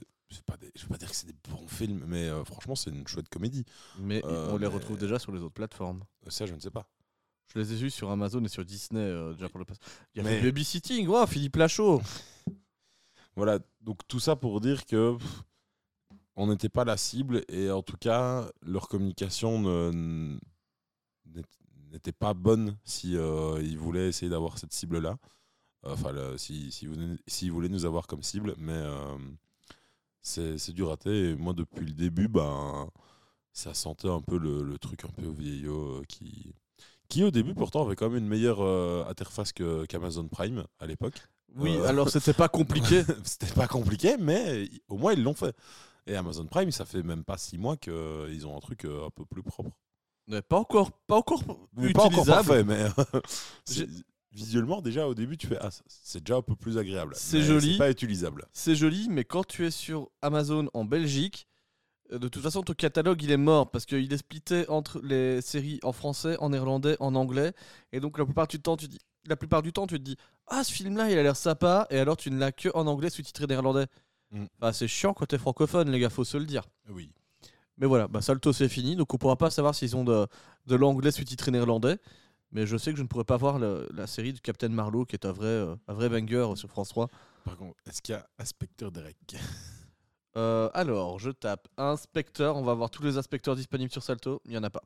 Pas 0.47 0.55
des, 0.57 0.71
je 0.73 0.83
vais 0.83 0.87
pas 0.87 0.97
dire 0.97 1.09
que 1.09 1.15
c'est 1.15 1.27
des 1.27 1.35
bons 1.49 1.67
films, 1.67 2.05
mais 2.07 2.23
euh, 2.29 2.43
franchement, 2.45 2.75
c'est 2.75 2.89
une 2.89 3.05
chouette 3.07 3.27
comédie. 3.29 3.65
Mais 3.99 4.23
Euh, 4.25 4.47
on 4.51 4.53
les 4.53 4.59
mais- 4.67 4.73
retrouve 4.73 4.97
déjà 4.97 5.19
sur 5.19 5.33
les 5.33 5.41
autres 5.41 5.53
plateformes. 5.53 6.03
Euh, 6.25 6.29
Ça, 6.31 6.45
je 6.45 6.53
ne 6.55 6.59
sais 6.59 6.71
pas. 6.71 6.89
Je 7.53 7.59
les 7.59 7.73
ai 7.73 7.75
vus 7.75 7.91
sur 7.91 8.09
Amazon 8.09 8.43
et 8.45 8.47
sur 8.49 8.63
Disney 8.63 9.01
euh, 9.01 9.33
déjà 9.33 9.49
pour 9.49 9.59
le 9.59 9.65
passé. 9.65 9.81
Il 10.15 10.23
y 10.23 10.25
avait 10.25 10.37
Mais- 10.37 10.43
Babysitting, 10.43 11.07
wow, 11.07 11.27
Philippe 11.27 11.57
Lachaud. 11.57 12.01
Voilà, 13.35 13.59
donc 13.81 13.99
tout 14.07 14.19
ça 14.19 14.35
pour 14.35 14.61
dire 14.61 14.85
que 14.85 15.17
on 16.35 16.47
n'était 16.47 16.69
pas 16.69 16.85
la 16.85 16.97
cible 16.97 17.43
et 17.49 17.69
en 17.71 17.81
tout 17.81 17.97
cas, 17.97 18.49
leur 18.61 18.87
communication 18.87 19.61
n'était 21.91 22.11
pas 22.11 22.33
bonne 22.33 22.77
si 22.83 23.15
euh, 23.17 23.61
ils 23.61 23.77
voulaient 23.77 24.07
essayer 24.09 24.29
d'avoir 24.29 24.57
cette 24.57 24.73
cible-là. 24.73 25.17
Enfin, 25.83 26.11
le- 26.13 26.37
si, 26.37 26.71
si, 26.71 26.89
s'ils 27.27 27.51
voulaient 27.51 27.69
nous 27.69 27.85
avoir 27.85 28.07
comme 28.07 28.23
cible, 28.23 28.55
mais 28.59 28.73
euh, 28.73 29.17
c'est 30.21 30.73
du 30.73 30.83
raté. 30.83 31.29
Et 31.31 31.35
moi, 31.35 31.53
depuis 31.53 31.85
le 31.85 31.93
début, 31.93 32.27
ben, 32.27 32.89
ça 33.53 33.73
sentait 33.73 34.09
un 34.09 34.21
peu 34.21 34.37
le, 34.39 34.63
le 34.63 34.79
truc 34.79 35.05
un 35.05 35.09
peu 35.09 35.29
vieillot 35.29 35.99
euh, 36.01 36.03
qui, 36.07 36.53
qui, 37.09 37.23
au 37.23 37.31
début, 37.31 37.55
pourtant, 37.55 37.85
avait 37.85 37.95
quand 37.97 38.09
même 38.09 38.23
une 38.23 38.29
meilleure 38.29 38.61
euh, 38.61 39.05
interface 39.07 39.53
qu'Amazon 39.53 40.29
Prime 40.29 40.65
à 40.79 40.87
l'époque. 40.87 41.19
Oui, 41.55 41.75
Euh. 41.77 41.87
alors 41.87 42.09
c'était 42.09 42.33
pas 42.33 42.49
compliqué. 42.49 43.03
C'était 43.23 43.53
pas 43.53 43.67
compliqué, 43.67 44.17
mais 44.19 44.69
au 44.87 44.97
moins 44.97 45.13
ils 45.13 45.23
l'ont 45.23 45.33
fait. 45.33 45.55
Et 46.07 46.15
Amazon 46.15 46.45
Prime, 46.45 46.71
ça 46.71 46.85
fait 46.85 47.01
même 47.01 47.23
pas 47.23 47.37
six 47.37 47.57
mois 47.57 47.77
qu'ils 47.77 48.45
ont 48.45 48.55
un 48.55 48.59
truc 48.59 48.85
euh, 48.85 49.07
un 49.07 49.09
peu 49.09 49.25
plus 49.25 49.41
propre. 49.41 49.71
Mais 50.27 50.41
pas 50.41 50.57
encore, 50.57 50.91
pas 50.91 51.15
encore 51.15 51.43
Mais 51.73 51.93
pas 51.93 52.03
encore 52.05 52.25
parfait, 52.25 52.63
mais 52.63 52.85
visuellement, 54.31 54.81
déjà 54.81 55.07
au 55.07 55.13
début, 55.15 55.37
tu 55.37 55.47
fais 55.47 55.57
Ah, 55.61 55.69
c'est 55.87 56.23
déjà 56.23 56.37
un 56.37 56.41
peu 56.41 56.55
plus 56.55 56.77
agréable. 56.77 57.13
C'est 57.17 57.41
joli. 57.41 57.73
C'est 57.73 57.77
pas 57.77 57.89
utilisable. 57.91 58.45
C'est 58.51 58.75
joli, 58.75 59.07
mais 59.09 59.23
quand 59.23 59.45
tu 59.45 59.65
es 59.65 59.71
sur 59.71 60.09
Amazon 60.21 60.69
en 60.73 60.83
Belgique, 60.85 61.47
euh, 62.11 62.19
de 62.19 62.27
toute 62.27 62.43
façon 62.43 62.61
ton 62.61 62.73
catalogue 62.73 63.21
il 63.23 63.31
est 63.31 63.37
mort 63.37 63.71
parce 63.71 63.85
qu'il 63.85 64.11
est 64.11 64.17
splitté 64.17 64.67
entre 64.69 64.99
les 65.01 65.41
séries 65.41 65.79
en 65.83 65.91
français, 65.91 66.37
en 66.39 66.49
néerlandais, 66.49 66.97
en 66.99 67.15
anglais, 67.15 67.53
et 67.91 67.99
donc 67.99 68.17
la 68.17 68.25
plupart 68.25 68.47
du 68.47 68.59
temps 68.59 68.77
tu 68.77 68.87
dis, 68.87 68.99
la 69.27 69.35
plupart 69.35 69.61
du 69.61 69.71
temps 69.73 69.87
tu 69.87 69.97
te 69.97 70.03
dis 70.03 70.17
ah 70.47 70.63
ce 70.63 70.71
film 70.71 70.97
là 70.97 71.09
il 71.09 71.17
a 71.17 71.23
l'air 71.23 71.35
sympa 71.35 71.87
et 71.89 71.97
alors 71.99 72.17
tu 72.17 72.29
ne 72.31 72.37
l'as 72.37 72.51
que 72.51 72.69
en 72.73 72.87
anglais 72.87 73.09
sous-titré 73.09 73.47
néerlandais. 73.47 73.87
Mm. 74.31 74.45
C'est 74.73 74.87
chiant 74.87 75.13
quand 75.13 75.25
t'es 75.25 75.37
francophone 75.37 75.89
les 75.91 75.99
gars, 75.99 76.09
faut 76.09 76.23
se 76.23 76.37
le 76.37 76.45
dire. 76.45 76.63
Oui. 76.89 77.11
Mais 77.77 77.87
voilà, 77.87 78.07
bah, 78.07 78.21
Salto 78.21 78.53
c'est 78.53 78.69
fini, 78.69 78.95
donc 78.95 79.13
on 79.13 79.17
pourra 79.17 79.35
pas 79.35 79.49
savoir 79.49 79.75
s'ils 79.75 79.95
ont 79.95 80.03
de, 80.03 80.27
de 80.65 80.75
l'anglais 80.75 81.11
sous-titré 81.11 81.51
néerlandais. 81.51 81.97
Mais 82.51 82.65
je 82.65 82.77
sais 82.77 82.91
que 82.91 82.97
je 82.97 83.03
ne 83.03 83.07
pourrais 83.07 83.25
pas 83.25 83.35
voir 83.37 83.59
le- 83.59 83.87
la 83.93 84.07
série 84.07 84.31
de 84.31 84.39
Captain 84.39 84.69
Marlowe 84.69 85.05
qui 85.05 85.15
est 85.15 85.25
un 85.25 85.31
vrai, 85.33 85.47
euh, 85.47 85.75
un 85.87 85.93
vrai 85.93 86.07
banger 86.09 86.53
sur 86.55 86.69
France 86.69 86.89
3. 86.89 87.09
Par 87.43 87.57
contre, 87.57 87.75
est-ce 87.85 88.01
qu'il 88.01 88.13
y 88.13 88.17
a 88.17 88.25
Inspecteur 88.39 88.91
Derek? 88.91 89.17
Euh, 90.37 90.69
alors, 90.73 91.17
je 91.17 91.29
tape 91.31 91.69
inspecteur, 91.77 92.57
on 92.57 92.61
va 92.63 92.73
voir 92.73 92.89
tous 92.89 93.01
les 93.03 93.17
inspecteurs 93.17 93.55
disponibles 93.55 93.89
sur 93.89 94.03
Salto. 94.03 94.41
Il 94.43 94.51
n'y 94.51 94.57
en 94.57 94.63
a 94.63 94.69
pas. 94.69 94.83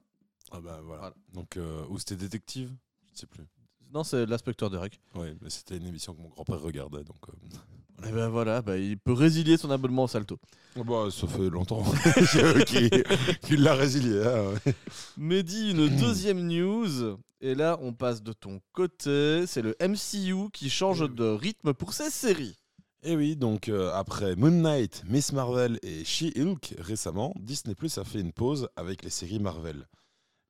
Ah 0.51 0.59
bah 0.61 0.79
voilà. 0.83 1.01
Voilà. 1.01 1.15
Donc, 1.33 1.57
euh, 1.57 1.83
ou 1.89 1.97
c'était 1.97 2.15
Détective? 2.17 2.71
Je 3.07 3.13
ne 3.13 3.17
sais 3.17 3.25
plus. 3.25 3.45
Non, 3.93 4.03
c'est 4.03 4.25
l'inspecteur 4.25 4.69
Derek. 4.69 4.99
Oui, 5.15 5.27
mais 5.41 5.49
c'était 5.49 5.77
une 5.77 5.87
émission 5.87 6.13
que 6.13 6.21
mon 6.21 6.29
grand-père 6.29 6.61
regardait. 6.61 7.03
Donc, 7.03 7.17
euh, 7.29 8.07
Et 8.07 8.11
ben 8.11 8.29
voilà, 8.29 8.61
bah, 8.61 8.77
il 8.77 8.97
peut 8.97 9.13
résilier 9.13 9.57
son 9.57 9.71
abonnement 9.71 10.03
au 10.03 10.07
Salto. 10.07 10.37
Ah 10.77 10.83
bah, 10.83 11.07
ça 11.11 11.27
fait 11.27 11.49
longtemps 11.49 11.83
qu'il 13.41 13.63
l'a 13.63 13.73
résilié. 13.73 14.21
hein, 14.23 14.53
ouais. 14.65 14.73
Mehdi, 15.17 15.71
une 15.71 15.87
deuxième 15.97 16.47
news. 16.47 17.17
Et 17.41 17.55
là, 17.55 17.79
on 17.81 17.93
passe 17.93 18.21
de 18.21 18.33
ton 18.33 18.61
côté. 18.73 19.45
C'est 19.47 19.61
le 19.61 19.75
MCU 19.81 20.49
qui 20.51 20.69
change 20.69 21.09
de 21.09 21.23
rythme 21.25 21.73
pour 21.73 21.93
ses 21.93 22.09
séries. 22.09 22.57
Et 23.01 23.15
oui, 23.15 23.37
donc 23.37 23.69
euh, 23.69 23.93
après 23.93 24.35
Moon 24.35 24.51
Knight, 24.51 25.03
Miss 25.07 25.31
Marvel 25.31 25.79
et 25.83 26.03
She-Hulk 26.03 26.75
récemment, 26.79 27.33
Disney 27.39 27.73
Plus 27.73 27.97
a 27.97 28.03
fait 28.03 28.19
une 28.19 28.33
pause 28.33 28.67
avec 28.75 29.03
les 29.03 29.09
séries 29.09 29.39
Marvel. 29.39 29.87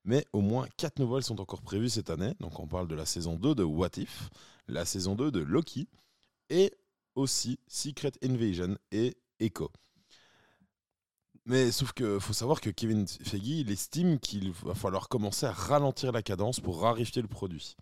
Mais 0.09 0.25
au 0.33 0.41
moins 0.41 0.67
4 0.77 0.97
nouvelles 0.97 1.21
sont 1.23 1.39
encore 1.39 1.61
prévues 1.61 1.89
cette 1.89 2.09
année. 2.09 2.33
Donc 2.39 2.59
on 2.59 2.65
parle 2.65 2.87
de 2.87 2.95
la 2.95 3.05
saison 3.05 3.35
2 3.35 3.53
de 3.53 3.63
What 3.63 3.91
If, 3.97 4.31
la 4.67 4.83
saison 4.83 5.13
2 5.13 5.29
de 5.29 5.39
Loki 5.39 5.87
et 6.49 6.73
aussi 7.13 7.59
Secret 7.67 8.13
Invasion 8.23 8.75
et 8.91 9.15
Echo. 9.39 9.71
Mais 11.45 11.71
sauf 11.71 11.91
que 11.91 12.17
faut 12.17 12.33
savoir 12.33 12.59
que 12.59 12.71
Kevin 12.71 13.05
Feige, 13.07 13.69
estime 13.69 14.17
qu'il 14.19 14.51
va 14.51 14.73
falloir 14.73 15.09
commencer 15.09 15.45
à 15.45 15.51
ralentir 15.51 16.11
la 16.11 16.23
cadence 16.23 16.59
pour 16.59 16.81
raréfier 16.81 17.21
le 17.21 17.27
produit. 17.27 17.75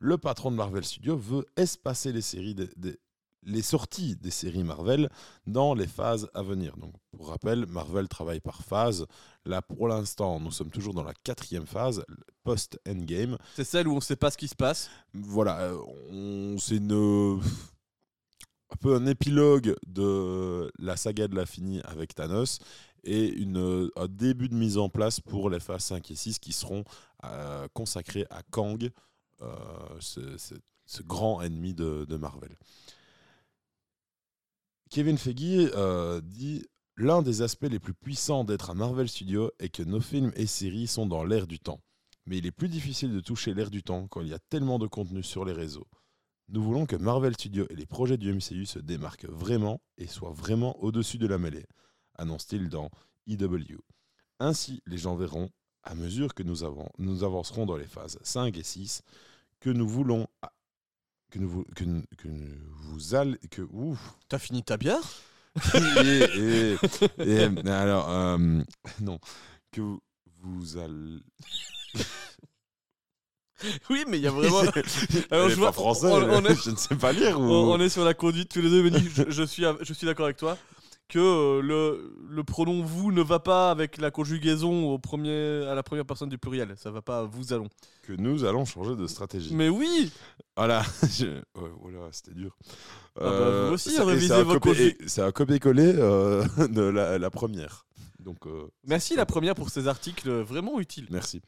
Le 0.00 0.18
patron 0.18 0.50
de 0.50 0.56
Marvel 0.56 0.84
Studios 0.84 1.16
veut 1.16 1.46
espacer 1.56 2.12
les 2.12 2.22
séries 2.22 2.56
des- 2.56 2.98
les 3.46 3.62
sorties 3.62 4.16
des 4.16 4.30
séries 4.30 4.64
Marvel 4.64 5.08
dans 5.46 5.72
les 5.72 5.86
phases 5.86 6.28
à 6.34 6.42
venir. 6.42 6.76
Donc, 6.76 6.92
pour 7.16 7.28
rappel, 7.28 7.64
Marvel 7.66 8.08
travaille 8.08 8.40
par 8.40 8.62
phase. 8.62 9.06
Là, 9.44 9.62
pour 9.62 9.88
l'instant, 9.88 10.38
nous 10.40 10.50
sommes 10.50 10.70
toujours 10.70 10.92
dans 10.94 11.04
la 11.04 11.14
quatrième 11.14 11.66
phase, 11.66 12.04
post-endgame. 12.44 13.38
C'est 13.54 13.64
celle 13.64 13.88
où 13.88 13.94
on 13.94 14.00
sait 14.00 14.16
pas 14.16 14.30
ce 14.30 14.36
qui 14.36 14.48
se 14.48 14.54
passe. 14.56 14.90
Voilà, 15.14 15.60
euh, 15.60 15.78
on- 16.10 16.58
c'est 16.58 16.76
une, 16.76 17.40
un 18.70 18.76
peu 18.80 18.94
un 18.96 19.06
épilogue 19.06 19.76
de 19.86 20.70
la 20.78 20.96
saga 20.96 21.28
de 21.28 21.36
la 21.36 21.46
finie 21.46 21.80
avec 21.84 22.14
Thanos 22.14 22.58
et 23.04 23.28
une, 23.28 23.88
un 23.96 24.08
début 24.08 24.48
de 24.48 24.54
mise 24.54 24.78
en 24.78 24.88
place 24.88 25.20
pour 25.20 25.48
les 25.50 25.60
phases 25.60 25.84
5 25.84 26.10
et 26.10 26.16
6 26.16 26.38
qui 26.40 26.52
seront 26.52 26.84
euh, 27.24 27.68
consacrées 27.72 28.26
à 28.30 28.42
Kang, 28.50 28.90
euh, 29.42 29.54
ce, 30.00 30.36
ce- 30.36 30.54
ce 30.88 31.02
grand 31.02 31.40
ennemi 31.42 31.74
de, 31.74 32.04
de 32.08 32.16
Marvel. 32.16 32.56
Kevin 34.90 35.18
Feige 35.18 35.70
euh, 35.74 36.20
dit 36.20 36.64
L'un 36.98 37.20
des 37.20 37.42
aspects 37.42 37.68
les 37.68 37.78
plus 37.78 37.92
puissants 37.92 38.44
d'être 38.44 38.70
un 38.70 38.74
Marvel 38.74 39.06
Studio 39.06 39.50
est 39.58 39.68
que 39.68 39.82
nos 39.82 40.00
films 40.00 40.32
et 40.34 40.46
séries 40.46 40.86
sont 40.86 41.04
dans 41.04 41.24
l'air 41.24 41.46
du 41.46 41.58
temps. 41.58 41.82
Mais 42.24 42.38
il 42.38 42.46
est 42.46 42.52
plus 42.52 42.68
difficile 42.68 43.12
de 43.12 43.20
toucher 43.20 43.52
l'air 43.52 43.70
du 43.70 43.82
temps 43.82 44.08
quand 44.08 44.22
il 44.22 44.28
y 44.28 44.34
a 44.34 44.38
tellement 44.38 44.78
de 44.78 44.86
contenu 44.86 45.22
sur 45.22 45.44
les 45.44 45.52
réseaux. 45.52 45.86
Nous 46.48 46.62
voulons 46.62 46.86
que 46.86 46.96
Marvel 46.96 47.34
Studios 47.34 47.66
et 47.68 47.76
les 47.76 47.84
projets 47.84 48.16
du 48.16 48.32
MCU 48.32 48.64
se 48.64 48.78
démarquent 48.78 49.28
vraiment 49.28 49.82
et 49.98 50.06
soient 50.06 50.32
vraiment 50.32 50.82
au-dessus 50.82 51.18
de 51.18 51.26
la 51.26 51.36
mêlée, 51.36 51.66
annonce-t-il 52.14 52.70
dans 52.70 52.90
EW. 53.26 53.78
Ainsi, 54.38 54.82
les 54.86 54.96
gens 54.96 55.16
verront, 55.16 55.50
à 55.82 55.94
mesure 55.94 56.34
que 56.34 56.42
nous, 56.42 56.58
nous 56.98 57.24
avancerons 57.24 57.66
dans 57.66 57.76
les 57.76 57.86
phases 57.86 58.18
5 58.22 58.56
et 58.56 58.62
6, 58.62 59.02
que 59.60 59.70
nous 59.70 59.88
voulons. 59.88 60.26
Que 61.36 61.84
nous, 61.84 62.04
que, 62.16 62.28
vous 62.92 63.14
allez. 63.14 63.36
Que, 63.50 63.60
ouf, 63.70 63.98
T'as 64.28 64.38
fini 64.38 64.62
ta 64.62 64.78
bière? 64.78 65.02
Et, 65.74 66.22
et- 66.38 66.76
et- 67.18 67.68
alors, 67.68 68.08
euh, 68.10 68.38
non, 69.00 69.18
que 69.70 69.80
vous, 69.82 70.00
vous 70.42 70.78
allez. 70.78 71.18
Oui, 73.90 74.04
mais 74.08 74.18
il 74.18 74.22
y 74.22 74.26
a 74.26 74.30
vraiment. 74.30 74.60
Alors, 75.30 75.48
je 75.48 75.54
vois- 75.56 75.68
pas 75.68 75.72
français, 75.72 76.06
on- 76.08 76.30
on 76.30 76.44
est- 76.44 76.62
je 76.62 76.70
ne 76.70 76.76
sais 76.76 76.94
pas 76.96 77.12
lire. 77.12 77.40
Ou... 77.40 77.44
on, 77.44 77.72
on 77.74 77.80
est 77.80 77.88
sur 77.88 78.04
la 78.04 78.12
conduite 78.14 78.50
tous 78.50 78.60
les 78.60 78.68
deux, 78.70 78.82
Mehdi. 78.82 79.08
Je, 79.14 79.24
je 79.30 79.42
suis, 79.42 79.64
je 79.80 79.92
suis 79.94 80.06
d'accord 80.06 80.26
avec 80.26 80.36
toi 80.36 80.56
que 81.08 81.18
euh, 81.18 81.62
le, 81.62 82.16
le 82.28 82.42
pronom 82.44 82.82
vous 82.82 83.12
ne 83.12 83.22
va 83.22 83.38
pas 83.38 83.70
avec 83.70 83.98
la 83.98 84.10
conjugaison 84.10 84.90
au 84.92 84.98
premier, 84.98 85.64
à 85.66 85.74
la 85.74 85.82
première 85.82 86.04
personne 86.04 86.28
du 86.28 86.38
pluriel. 86.38 86.74
Ça 86.76 86.90
va 86.90 87.02
pas 87.02 87.20
à 87.20 87.22
vous 87.24 87.52
allons. 87.52 87.68
Que 88.02 88.12
nous 88.12 88.44
allons 88.44 88.64
changer 88.64 88.96
de 88.96 89.06
stratégie. 89.06 89.54
Mais 89.54 89.68
oui 89.68 90.10
Voilà, 90.56 90.82
je... 91.18 91.26
ouais, 91.26 91.70
voilà, 91.80 92.08
c'était 92.10 92.34
dur. 92.34 92.56
Ah 93.18 93.24
bah, 93.24 93.66
vous 93.68 93.74
aussi, 93.74 93.90
ça- 93.92 94.02
et 94.02 94.06
révisez 94.06 94.42
vos 94.42 94.58
copier- 94.58 94.96
C'est 95.06 95.22
un 95.22 95.32
copier-coller 95.32 95.94
euh, 95.96 96.44
de 96.68 96.82
la, 96.82 97.18
la 97.18 97.30
première. 97.30 97.86
Donc, 98.18 98.46
euh, 98.46 98.66
Merci 98.84 99.14
la 99.14 99.26
première 99.26 99.54
pour 99.54 99.70
ces 99.70 99.86
articles 99.86 100.30
vraiment 100.40 100.80
utiles. 100.80 101.06
merci. 101.10 101.40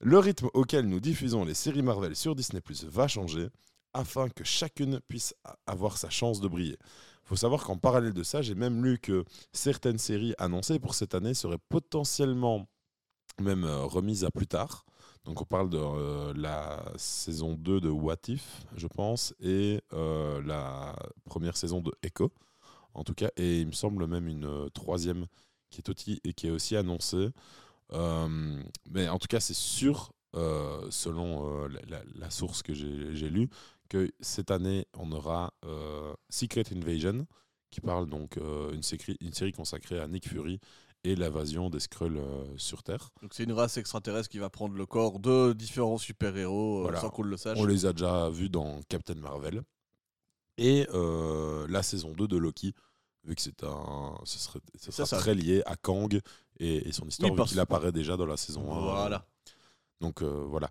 Le 0.00 0.18
rythme 0.18 0.48
auquel 0.54 0.86
nous 0.86 0.98
diffusons 1.00 1.44
les 1.44 1.54
séries 1.54 1.80
Marvel 1.82 2.16
sur 2.16 2.34
Disney 2.34 2.60
Plus 2.60 2.84
va 2.84 3.06
changer 3.08 3.46
afin 3.94 4.28
que 4.28 4.42
chacune 4.42 4.98
puisse 5.06 5.34
avoir 5.68 5.96
sa 5.96 6.10
chance 6.10 6.40
de 6.40 6.48
briller. 6.48 6.76
Faut 7.24 7.36
savoir 7.36 7.64
qu'en 7.64 7.76
parallèle 7.76 8.12
de 8.12 8.22
ça, 8.22 8.42
j'ai 8.42 8.54
même 8.54 8.84
lu 8.84 8.98
que 8.98 9.24
certaines 9.52 9.98
séries 9.98 10.34
annoncées 10.38 10.78
pour 10.78 10.94
cette 10.94 11.14
année 11.14 11.34
seraient 11.34 11.58
potentiellement 11.68 12.68
même 13.40 13.64
euh, 13.64 13.84
remises 13.84 14.24
à 14.24 14.30
plus 14.30 14.46
tard. 14.46 14.84
Donc 15.24 15.40
on 15.40 15.44
parle 15.44 15.70
de 15.70 15.78
euh, 15.78 16.32
la 16.36 16.84
saison 16.96 17.54
2 17.54 17.80
de 17.80 17.88
What 17.88 18.16
If, 18.28 18.66
je 18.76 18.86
pense, 18.86 19.34
et 19.40 19.80
euh, 19.94 20.42
la 20.42 20.94
première 21.24 21.56
saison 21.56 21.80
de 21.80 21.92
Echo, 22.02 22.30
en 22.92 23.04
tout 23.04 23.14
cas, 23.14 23.30
et 23.36 23.60
il 23.60 23.66
me 23.66 23.72
semble 23.72 24.06
même 24.06 24.28
une 24.28 24.68
troisième 24.74 25.26
qui 25.70 25.80
est, 25.80 25.88
aussi, 25.88 26.20
et 26.24 26.34
qui 26.34 26.48
est 26.48 26.50
aussi 26.50 26.76
annoncée. 26.76 27.30
Mais 27.90 29.08
en 29.08 29.18
tout 29.18 29.28
cas, 29.28 29.40
c'est 29.40 29.54
sûr, 29.54 30.12
selon 30.90 31.68
la, 31.88 32.30
source 32.30 32.62
que 32.62 32.74
j'ai 32.74 33.30
lue, 33.30 33.48
que 33.94 34.10
cette 34.20 34.50
année, 34.50 34.86
on 34.98 35.12
aura 35.12 35.52
euh, 35.64 36.12
Secret 36.28 36.64
Invasion, 36.74 37.26
qui 37.70 37.80
parle 37.80 38.06
donc 38.08 38.38
euh, 38.38 38.72
une, 38.72 38.82
série, 38.82 39.16
une 39.20 39.32
série 39.32 39.52
consacrée 39.52 40.00
à 40.00 40.08
Nick 40.08 40.28
Fury 40.28 40.58
et 41.04 41.14
l'invasion 41.14 41.70
des 41.70 41.78
Skrulls 41.78 42.16
euh, 42.16 42.44
sur 42.56 42.82
Terre. 42.82 43.10
Donc 43.22 43.34
c'est 43.34 43.44
une 43.44 43.52
race 43.52 43.76
extraterrestre 43.76 44.28
qui 44.28 44.38
va 44.38 44.50
prendre 44.50 44.74
le 44.74 44.84
corps 44.86 45.20
de 45.20 45.52
différents 45.52 45.98
super-héros 45.98 46.78
euh, 46.80 46.82
Voilà. 46.82 47.00
sans 47.00 47.10
qu'on 47.10 47.22
le 47.22 47.36
sache. 47.36 47.56
On 47.60 47.66
les 47.66 47.86
a 47.86 47.92
déjà 47.92 48.28
vus 48.30 48.48
dans 48.48 48.80
Captain 48.88 49.14
Marvel. 49.14 49.62
Et 50.58 50.86
la 51.68 51.82
saison 51.82 52.12
2 52.14 52.26
de 52.28 52.36
Loki, 52.36 52.74
vu 53.24 53.34
que 53.36 53.42
c'est 53.42 53.62
un, 53.64 54.14
ce 54.24 54.38
serait, 54.38 54.60
ce 54.76 54.90
Ça, 54.90 55.04
sera 55.04 55.06
ça- 55.06 55.18
très 55.18 55.34
lié 55.36 55.62
à 55.66 55.76
Kang 55.76 56.20
et, 56.58 56.88
et 56.88 56.92
son 56.92 57.06
histoire, 57.06 57.30
Oui, 57.30 57.34
vu 57.34 57.38
parce- 57.38 57.50
qu'il 57.50 57.60
apparaît 57.60 57.92
déjà 57.92 58.16
dans 58.16 58.26
la 58.26 58.36
saison 58.36 58.72
1. 58.72 58.80
Voilà. 58.80 59.24
Donc 60.00 60.22
voilà. 60.22 60.68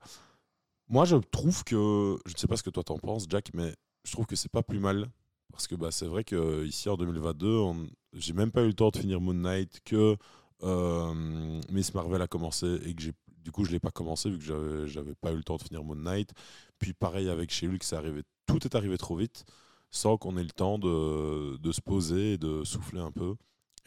Moi, 0.94 1.06
je 1.06 1.16
trouve 1.16 1.64
que, 1.64 2.18
je 2.28 2.34
ne 2.34 2.38
sais 2.38 2.46
pas 2.46 2.56
ce 2.56 2.62
que 2.62 2.70
toi 2.70 2.84
t'en 2.84 3.00
penses, 3.00 3.26
Jack, 3.28 3.50
mais 3.56 3.74
je 4.06 4.12
trouve 4.12 4.28
que 4.28 4.36
c'est 4.36 4.52
pas 4.52 4.62
plus 4.62 4.78
mal. 4.78 5.10
Parce 5.52 5.66
que 5.66 5.74
bah, 5.74 5.90
c'est 5.90 6.06
vrai 6.06 6.24
que 6.24 6.64
ici 6.68 6.88
en 6.88 6.98
2022, 6.98 7.48
on- 7.58 7.88
j'ai 8.14 8.34
même 8.34 8.52
pas 8.52 8.62
eu 8.62 8.68
le 8.68 8.74
temps 8.76 8.92
de 8.92 8.98
finir 8.98 9.20
Moon 9.20 9.34
Knight, 9.34 9.80
que 9.86 10.16
euh, 10.62 11.62
Miss 11.72 11.96
Marvel 11.96 12.22
a 12.22 12.28
commencé 12.28 12.68
et 12.86 12.94
que 12.94 13.02
j'ai, 13.02 13.14
du 13.40 13.52
coup 13.52 13.66
je 13.66 13.72
l'ai 13.72 13.80
pas 13.80 13.90
commencé 13.90 14.30
vu 14.30 14.38
que 14.38 14.86
j'avais, 14.86 15.16
pas 15.16 15.32
eu 15.32 15.36
le 15.38 15.44
temps 15.44 15.58
de 15.58 15.64
finir 15.64 15.84
Moon 15.84 15.96
Knight. 15.96 16.32
Puis 16.78 16.94
pareil 16.94 17.28
avec 17.28 17.50
chez 17.52 17.68
Hulk, 17.68 17.84
c'est 17.84 17.96
arrivé, 17.96 18.22
tout 18.46 18.64
est 18.64 18.76
arrivé 18.76 18.96
trop 19.00 19.16
vite, 19.16 19.46
sans 19.90 20.18
qu'on 20.18 20.38
ait 20.38 20.44
le 20.44 20.52
temps 20.52 20.78
de, 20.78 21.58
de 21.58 21.72
se 21.72 21.82
poser 21.82 22.34
et 22.34 22.38
de 22.38 22.64
souffler 22.64 23.00
un 23.00 23.12
peu. 23.12 23.34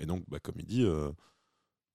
Et 0.01 0.07
donc, 0.07 0.25
bah, 0.29 0.41
comme 0.41 0.57
il 0.59 0.67
dit, 0.67 0.83
euh, 0.83 1.13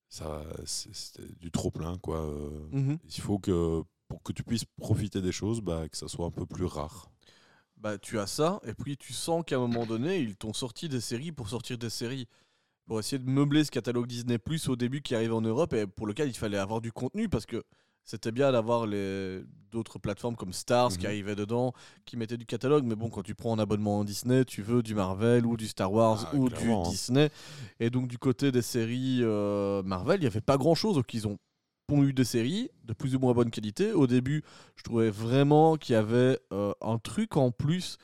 ça, 0.09 0.43
c'est- 0.65 0.93
c'était 0.95 1.27
du 1.39 1.51
trop 1.51 1.69
plein 1.71 1.97
quoi. 1.97 2.21
euh, 2.25 2.67
Mhm. 2.71 2.97
il 3.03 3.21
faut 3.21 3.39
que 3.39 3.83
pour 4.11 4.21
que 4.23 4.33
tu 4.33 4.43
puisses 4.43 4.65
profiter 4.77 5.21
des 5.21 5.31
choses, 5.31 5.61
bah, 5.61 5.87
que 5.87 5.95
ça 5.95 6.09
soit 6.09 6.25
un 6.25 6.31
peu 6.31 6.45
plus 6.45 6.65
rare. 6.65 7.09
Bah, 7.77 7.97
tu 7.97 8.19
as 8.19 8.27
ça, 8.27 8.59
et 8.65 8.73
puis 8.73 8.97
tu 8.97 9.13
sens 9.13 9.41
qu'à 9.47 9.55
un 9.55 9.59
moment 9.59 9.85
donné, 9.85 10.19
ils 10.19 10.35
t'ont 10.35 10.51
sorti 10.51 10.89
des 10.89 10.99
séries 10.99 11.31
pour 11.31 11.47
sortir 11.47 11.77
des 11.77 11.89
séries. 11.89 12.27
Pour 12.85 12.99
essayer 12.99 13.19
de 13.19 13.29
meubler 13.29 13.63
ce 13.63 13.71
catalogue 13.71 14.07
Disney 14.07 14.37
Plus 14.37 14.67
au 14.67 14.75
début 14.75 15.01
qui 15.01 15.15
arrivait 15.15 15.33
en 15.33 15.39
Europe 15.41 15.71
et 15.73 15.87
pour 15.87 16.07
lequel 16.07 16.27
il 16.27 16.33
fallait 16.33 16.57
avoir 16.57 16.81
du 16.81 16.91
contenu 16.91 17.29
parce 17.29 17.45
que 17.45 17.63
c'était 18.03 18.33
bien 18.33 18.51
d'avoir 18.51 18.85
les 18.85 19.43
d'autres 19.71 19.97
plateformes 19.97 20.35
comme 20.35 20.51
Stars 20.51 20.89
qui 20.97 21.05
Mhm. 21.05 21.05
arrivaient 21.05 21.35
dedans, 21.35 21.71
qui 22.03 22.17
mettaient 22.17 22.35
du 22.35 22.45
catalogue. 22.45 22.83
Mais 22.83 22.95
bon, 22.95 23.09
quand 23.09 23.21
tu 23.23 23.33
prends 23.33 23.53
un 23.55 23.59
abonnement 23.59 23.99
en 23.99 24.03
Disney, 24.03 24.43
tu 24.43 24.61
veux 24.61 24.83
du 24.83 24.93
Marvel 24.93 25.45
ou 25.45 25.55
du 25.55 25.67
Star 25.69 25.93
Wars 25.93 26.27
Ah, 26.29 26.35
ou 26.35 26.49
du 26.49 26.69
hein. 26.69 26.81
Disney. 26.89 27.29
Et 27.79 27.89
donc, 27.89 28.09
du 28.09 28.17
côté 28.17 28.51
des 28.51 28.61
séries 28.63 29.19
euh, 29.21 29.81
Marvel, 29.83 30.17
il 30.19 30.23
n'y 30.23 30.27
avait 30.27 30.41
pas 30.41 30.57
grand 30.57 30.75
chose. 30.75 30.95
Donc, 30.95 31.13
ils 31.13 31.25
ont 31.29 31.37
eu 31.99 32.13
des 32.13 32.23
séries 32.23 32.69
de 32.83 32.93
plus 32.93 33.15
ou 33.15 33.19
moins 33.19 33.33
bonne 33.33 33.51
qualité. 33.51 33.93
Au 33.93 34.07
début, 34.07 34.43
je 34.75 34.83
trouvais 34.83 35.09
vraiment 35.09 35.77
qu'il 35.77 35.93
y 35.93 35.97
avait 35.97 36.39
euh, 36.51 36.73
un 36.81 36.97
truc 36.97 37.37
en 37.37 37.51
plus. 37.51 37.97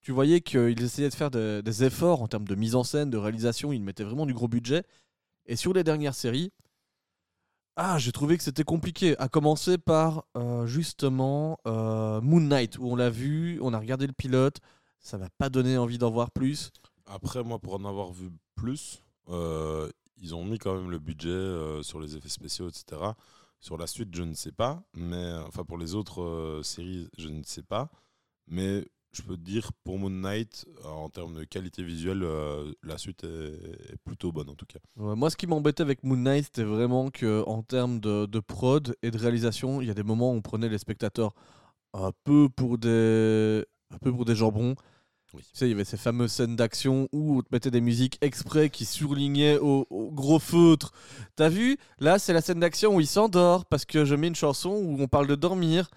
Tu 0.00 0.12
voyais 0.12 0.40
qu'ils 0.40 0.82
essayaient 0.82 1.08
de 1.08 1.14
faire 1.14 1.30
des, 1.30 1.84
efforts 1.84 2.22
en 2.22 2.28
termes 2.28 2.46
de 2.46 2.54
mise 2.54 2.74
en 2.74 2.84
scène, 2.84 3.10
de 3.10 3.18
réalisation. 3.18 3.72
Ils 3.72 3.82
mettaient 3.82 4.04
vraiment 4.04 4.26
du 4.26 4.34
gros 4.34 4.48
budget. 4.48 4.84
Et 5.46 5.56
sur 5.56 5.72
les 5.72 5.84
dernières 5.84 6.14
séries, 6.14 6.52
ah, 7.76 7.98
j'ai 7.98 8.12
trouvé 8.12 8.36
que 8.36 8.42
c'était 8.42 8.64
compliqué. 8.64 9.16
À 9.18 9.28
commencer 9.28 9.78
par 9.78 10.24
euh, 10.36 10.66
justement 10.66 11.58
euh, 11.66 12.20
Moon 12.20 12.40
Knight, 12.40 12.78
où 12.78 12.86
on 12.86 12.96
l'a 12.96 13.10
vu, 13.10 13.58
on 13.62 13.72
a 13.72 13.78
regardé 13.78 14.06
le 14.06 14.12
pilote. 14.12 14.58
Ça 15.00 15.18
m'a 15.18 15.28
pas 15.38 15.48
donné 15.48 15.78
envie 15.78 15.98
d'en 15.98 16.10
voir 16.10 16.30
plus. 16.30 16.70
Après, 17.06 17.42
moi, 17.42 17.58
pour 17.58 17.74
en 17.74 17.84
avoir 17.84 18.12
vu 18.12 18.30
plus, 18.54 19.02
ils 20.22 20.34
ont 20.34 20.44
mis 20.44 20.58
quand 20.58 20.74
même 20.74 20.90
le 20.90 20.98
budget 20.98 21.28
euh, 21.28 21.82
sur 21.82 22.00
les 22.00 22.16
effets 22.16 22.30
spéciaux, 22.30 22.68
etc. 22.68 23.02
Sur 23.60 23.76
la 23.76 23.86
suite, 23.86 24.14
je 24.14 24.22
ne 24.22 24.34
sais 24.34 24.52
pas. 24.52 24.82
Mais 24.94 25.32
enfin, 25.46 25.64
pour 25.64 25.76
les 25.76 25.94
autres 25.94 26.22
euh, 26.22 26.62
séries, 26.62 27.08
je 27.18 27.28
ne 27.28 27.42
sais 27.42 27.62
pas. 27.62 27.90
Mais 28.46 28.84
je 29.12 29.22
peux 29.22 29.36
te 29.36 29.42
dire, 29.42 29.72
pour 29.84 29.98
Moon 29.98 30.10
Knight, 30.10 30.64
euh, 30.84 30.88
en 30.88 31.08
termes 31.10 31.34
de 31.34 31.44
qualité 31.44 31.82
visuelle, 31.82 32.22
euh, 32.22 32.72
la 32.82 32.98
suite 32.98 33.24
est, 33.24 33.96
plutôt 34.04 34.32
bonne 34.32 34.48
en 34.48 34.54
tout 34.54 34.66
cas. 34.66 34.78
Moi, 34.96 35.30
ce 35.30 35.36
qui 35.36 35.46
m'embêtait 35.46 35.82
avec 35.82 36.02
Moon 36.02 36.16
Knight, 36.16 36.46
c'était 36.46 36.64
vraiment 36.64 37.10
que 37.10 37.44
en 37.46 37.62
termes 37.62 38.00
de, 38.00 38.26
de 38.26 38.40
prod 38.40 38.96
et 39.02 39.10
de 39.10 39.18
réalisation, 39.18 39.80
il 39.80 39.88
y 39.88 39.90
a 39.90 39.94
des 39.94 40.02
moments 40.02 40.32
où 40.32 40.36
on 40.36 40.42
prenait 40.42 40.68
les 40.68 40.78
spectateurs 40.78 41.34
un 41.92 42.12
peu 42.24 42.48
pour 42.48 42.78
des, 42.78 43.64
un 43.90 43.98
peu 43.98 44.10
pour 44.12 44.24
des 44.24 44.34
jambons. 44.34 44.74
Tu 45.38 45.44
sais, 45.54 45.66
il 45.66 45.70
y 45.70 45.74
avait 45.74 45.84
ces 45.84 45.96
fameuses 45.96 46.32
scènes 46.32 46.56
d'action 46.56 47.08
où 47.12 47.38
on 47.38 47.42
te 47.42 47.48
mettait 47.52 47.70
des 47.70 47.80
musiques 47.80 48.18
exprès 48.20 48.68
qui 48.68 48.84
surlignaient 48.84 49.58
au, 49.58 49.86
gros 50.12 50.38
feutre. 50.38 50.92
T'as 51.36 51.48
vu? 51.48 51.78
Là, 51.98 52.18
c'est 52.18 52.32
la 52.32 52.42
scène 52.42 52.60
d'action 52.60 52.96
où 52.96 53.00
il 53.00 53.06
s'endort 53.06 53.64
parce 53.64 53.84
que 53.84 54.04
je 54.04 54.14
mets 54.14 54.28
une 54.28 54.34
chanson 54.34 54.70
où 54.70 55.00
on 55.00 55.08
parle 55.08 55.26
de 55.26 55.34
dormir. 55.34 55.90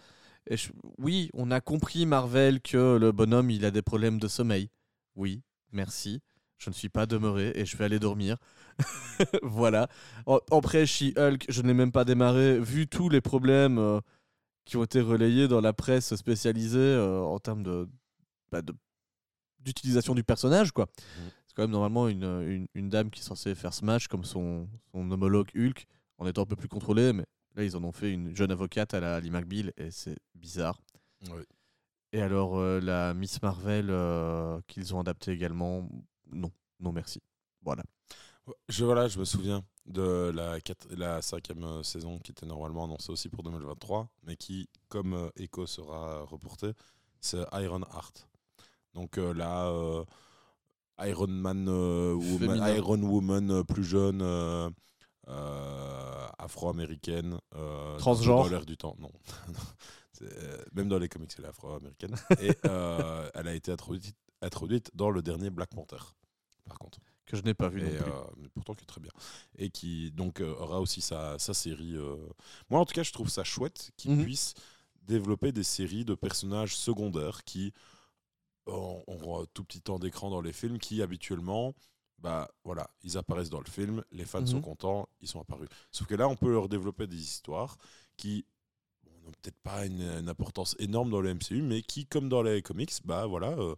Oui, 1.00 1.30
on 1.34 1.52
a 1.52 1.60
compris, 1.60 2.06
Marvel, 2.06 2.62
que 2.62 2.98
le 2.98 3.12
bonhomme, 3.12 3.50
il 3.50 3.66
a 3.66 3.72
des 3.72 3.82
problèmes 3.82 4.20
de 4.20 4.28
sommeil. 4.28 4.70
Oui, 5.16 5.42
merci. 5.72 6.22
Je 6.58 6.70
ne 6.70 6.74
suis 6.76 6.90
pas 6.90 7.06
demeuré 7.06 7.52
et 7.56 7.66
je 7.66 7.76
vais 7.76 7.86
aller 7.86 8.00
dormir. 8.00 8.38
voilà. 9.44 9.90
Après, 10.52 10.86
She-Hulk, 10.86 11.46
je 11.50 11.62
n'ai 11.62 11.74
même 11.74 11.92
pas 11.92 12.06
démarré. 12.06 12.60
Vu 12.60 12.88
tous 12.88 13.10
les 13.10 13.22
problèmes 13.22 13.78
euh, 13.80 14.00
qui 14.66 14.78
ont 14.78 14.84
été 14.84 15.02
relayés 15.02 15.48
dans 15.48 15.62
la 15.62 15.74
presse 15.74 16.16
spécialisée 16.16 16.80
euh, 16.80 17.20
en 17.22 17.40
termes 17.40 17.64
de, 17.64 17.90
bah, 18.52 18.62
de- 18.62 18.74
d'utilisation 19.66 20.16
du 20.16 20.24
personnage, 20.24 20.72
quoi. 20.72 20.88
C'est 21.48 21.56
quand 21.56 21.64
même 21.64 21.72
normalement 21.72 22.08
une, 22.08 22.24
une, 22.24 22.68
une 22.74 22.90
dame 22.90 23.10
qui 23.10 23.20
est 23.20 23.24
censée 23.24 23.56
faire 23.56 23.74
Smash 23.74 24.08
comme 24.08 24.24
son, 24.24 24.68
son 24.92 25.10
homologue 25.12 25.50
Hulk, 25.56 25.86
en 26.18 26.28
étant 26.28 26.44
un 26.44 26.46
peu 26.46 26.56
plus 26.56 26.68
contrôlée, 26.70 27.12
mais 27.14 27.26
là, 27.56 27.64
ils 27.64 27.76
en 27.76 27.84
ont 27.84 27.92
fait 27.92 28.12
une 28.12 28.36
jeune 28.36 28.52
avocate 28.52 28.94
à 28.94 29.00
la 29.00 29.16
Ali 29.16 29.30
McBeal 29.32 29.74
et 29.78 29.92
c'est 29.92 30.18
bizarre. 30.36 30.80
Et 32.14 32.22
alors, 32.22 32.58
euh, 32.58 32.80
la 32.80 33.14
Miss 33.14 33.42
Marvel 33.42 33.88
euh, 33.90 34.62
qu'ils 34.68 34.94
ont 34.96 35.00
adapté 35.02 35.32
également, 35.32 35.90
non, 36.32 36.52
non 36.80 36.92
merci. 36.94 37.22
Voilà. 37.62 37.84
Je, 38.70 38.86
voilà, 38.86 39.08
je 39.08 39.18
me 39.20 39.26
souviens 39.26 39.64
de 39.88 40.32
la, 40.34 40.60
quat- 40.60 40.88
la 40.96 41.22
cinquième 41.22 41.64
euh, 41.64 41.84
saison 41.84 42.20
qui 42.20 42.32
était 42.32 42.46
normalement 42.46 42.84
annoncée 42.86 43.12
aussi 43.12 43.28
pour 43.28 43.44
2023, 43.44 44.08
mais 44.24 44.36
qui, 44.38 44.70
comme 44.88 45.30
Echo 45.36 45.66
sera 45.66 46.22
reporté, 46.22 46.72
c'est 47.20 47.44
Iron 47.54 47.82
Heart. 47.82 48.28
Donc 48.96 49.18
euh, 49.18 49.34
là, 49.34 49.68
euh, 49.68 50.04
Iron 51.02 51.28
Man, 51.28 51.68
euh, 51.70 52.14
woman-. 52.16 52.76
Iron 52.76 53.02
Woman 53.04 53.64
plus 53.66 53.84
jeune, 53.84 54.22
afro-américaine, 56.38 57.40
Transgenre. 57.98 58.44
dans 58.44 58.48
l'air 58.50 58.66
du 58.66 58.78
temps. 58.78 58.96
Non, 59.00 59.12
même 60.74 60.88
dans 60.88 60.98
les 60.98 61.10
comics, 61.10 61.32
elle 61.38 61.46
est 61.46 61.50
afro-américaine. 61.50 62.16
Et 62.42 62.52
elle 62.64 63.48
a 63.48 63.54
été 63.54 63.72
introduite, 63.72 64.16
introduite 64.42 64.90
dans 64.94 65.10
le 65.10 65.22
dernier 65.22 65.50
Black 65.50 65.70
Panther. 65.74 65.98
Par 66.66 66.80
contre. 66.80 67.00
Que 67.26 67.36
je 67.38 67.42
n'ai 67.42 67.56
pas 67.56 67.70
vu 67.70 67.82
non 67.82 67.88
Et, 67.90 67.96
plus. 67.98 68.12
mais 68.38 68.50
pourtant 68.50 68.76
qui 68.76 68.84
est 68.84 68.88
très 68.88 69.02
bien. 69.02 69.12
Et 69.58 69.72
qui 69.72 70.12
donc 70.12 70.42
aura 70.42 70.80
aussi 70.80 71.02
sa, 71.02 71.40
sa 71.40 71.56
série. 71.56 71.96
Moi 72.70 72.80
en 72.80 72.86
tout 72.86 72.94
cas 72.94 73.02
je 73.02 73.12
trouve 73.12 73.30
ça 73.30 73.44
chouette 73.44 73.90
qu'ils 73.98 74.12
Mhm. 74.12 74.24
puissent 74.24 74.54
développer 75.02 75.52
des 75.52 75.64
séries 75.64 76.06
de 76.06 76.14
personnages 76.14 76.78
secondaires 76.78 77.44
qui 77.44 77.74
ont, 78.68 79.04
ont 79.08 79.42
un 79.42 79.46
tout 79.54 79.64
petit 79.64 79.82
temps 79.82 80.00
d'écran 80.00 80.30
dans 80.30 80.42
les 80.42 80.54
films, 80.54 80.80
qui 80.80 81.02
habituellement, 81.02 81.76
bah 82.20 82.50
voilà, 82.64 82.90
ils 83.04 83.18
apparaissent 83.18 83.50
dans 83.50 83.60
le 83.60 83.70
film, 83.70 84.04
les 84.12 84.26
fans 84.26 84.46
sont 84.46 84.60
Mhm. 84.60 84.62
contents, 84.62 85.10
ils 85.22 85.28
sont 85.28 85.42
apparus. 85.42 85.70
Sauf 85.92 86.08
que 86.08 86.16
là 86.16 86.28
on 86.28 86.36
peut 86.36 86.52
leur 86.52 86.70
développer 86.70 87.08
des 87.08 87.18
histoires 87.22 87.78
qui 88.18 88.46
bon, 89.04 89.12
n'ont 89.26 89.32
peut-être 89.42 89.60
pas 89.64 89.86
une, 89.86 90.02
une 90.02 90.30
importance 90.30 90.76
énorme 90.80 91.10
dans 91.12 91.22
le 91.22 91.30
MCU, 91.30 91.62
mais 91.62 91.82
qui 91.82 92.06
comme 92.08 92.30
dans 92.30 92.44
les 92.44 92.62
comics, 92.62 92.94
bah 93.06 93.26
voilà. 93.26 93.50
euh, 93.52 93.76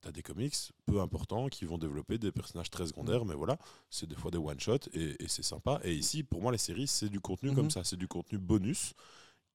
T'as 0.00 0.12
des 0.12 0.22
comics 0.22 0.54
peu 0.86 1.00
importants 1.00 1.48
qui 1.48 1.64
vont 1.64 1.76
développer 1.76 2.18
des 2.18 2.30
personnages 2.30 2.70
très 2.70 2.86
secondaires, 2.86 3.24
mais 3.24 3.34
voilà, 3.34 3.58
c'est 3.90 4.06
des 4.08 4.14
fois 4.14 4.30
des 4.30 4.38
one-shots 4.38 4.88
et, 4.92 5.16
et 5.24 5.28
c'est 5.28 5.42
sympa. 5.42 5.80
Et 5.82 5.92
ici, 5.94 6.22
pour 6.22 6.40
moi, 6.40 6.52
les 6.52 6.58
séries, 6.58 6.86
c'est 6.86 7.08
du 7.08 7.20
contenu 7.20 7.50
Mhm. 7.50 7.54
comme 7.54 7.70
ça, 7.70 7.82
c'est 7.82 7.96
du 7.96 8.06
contenu 8.06 8.38
bonus 8.38 8.94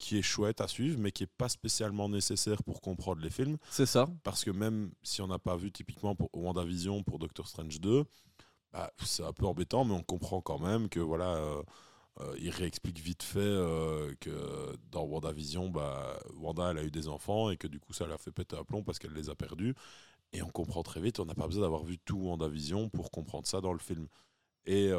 qui 0.04 0.18
est 0.18 0.22
chouette 0.22 0.60
à 0.60 0.68
suivre, 0.68 1.00
mais 1.00 1.14
qui 1.14 1.24
est 1.24 1.34
pas 1.38 1.48
spécialement 1.48 2.10
nécessaire 2.10 2.62
pour 2.62 2.82
comprendre 2.82 3.22
les 3.22 3.30
films. 3.30 3.58
C'est 3.70 3.86
ça. 3.86 4.10
Parce 4.24 4.44
que 4.44 4.52
même 4.52 4.92
si 5.02 5.22
on 5.22 5.28
n'a 5.28 5.40
pas 5.40 5.56
vu 5.56 5.72
typiquement 5.72 6.14
pour 6.14 6.30
WandaVision, 6.34 7.04
pour 7.04 7.20
Doctor 7.20 7.48
Strange 7.48 7.80
2, 7.80 8.04
bah, 8.74 8.92
c'est 9.02 9.24
un 9.24 9.32
peu 9.32 9.46
embêtant, 9.46 9.86
mais 9.86 9.94
on 9.94 10.04
comprend 10.04 10.42
quand 10.42 10.60
même 10.60 10.90
que 10.90 11.00
voilà, 11.00 11.36
euh, 11.38 11.64
euh, 12.20 12.36
il 12.38 12.50
réexplique 12.50 13.00
vite 13.00 13.24
fait 13.24 13.40
euh, 13.40 14.14
que 14.20 14.76
dans 14.92 15.06
WandaVision, 15.06 15.70
bah, 15.70 16.20
Wanda 16.36 16.72
elle 16.72 16.80
a 16.80 16.84
eu 16.84 16.92
des 16.92 17.08
enfants 17.08 17.50
et 17.50 17.56
que 17.56 17.68
du 17.68 17.80
coup 17.80 17.94
ça 17.94 18.06
l'a 18.06 18.18
fait 18.18 18.32
péter 18.34 18.58
un 18.58 18.66
plomb 18.66 18.84
parce 18.84 19.00
qu'elle 19.00 19.14
les 19.14 19.30
a 19.30 19.36
perdus. 19.36 19.74
Et 20.34 20.42
on 20.42 20.50
comprend 20.50 20.84
très 20.84 21.00
vite, 21.00 21.20
on 21.22 21.26
n'a 21.26 21.36
pas 21.36 21.48
besoin 21.48 21.64
d'avoir 21.64 21.86
vu 21.86 21.98
tout 22.00 22.18
WandaVision 22.18 22.90
pour 22.90 23.10
comprendre 23.10 23.48
ça 23.48 23.62
dans 23.62 23.72
le 23.72 23.80
film. 23.80 24.08
Et, 24.66 24.92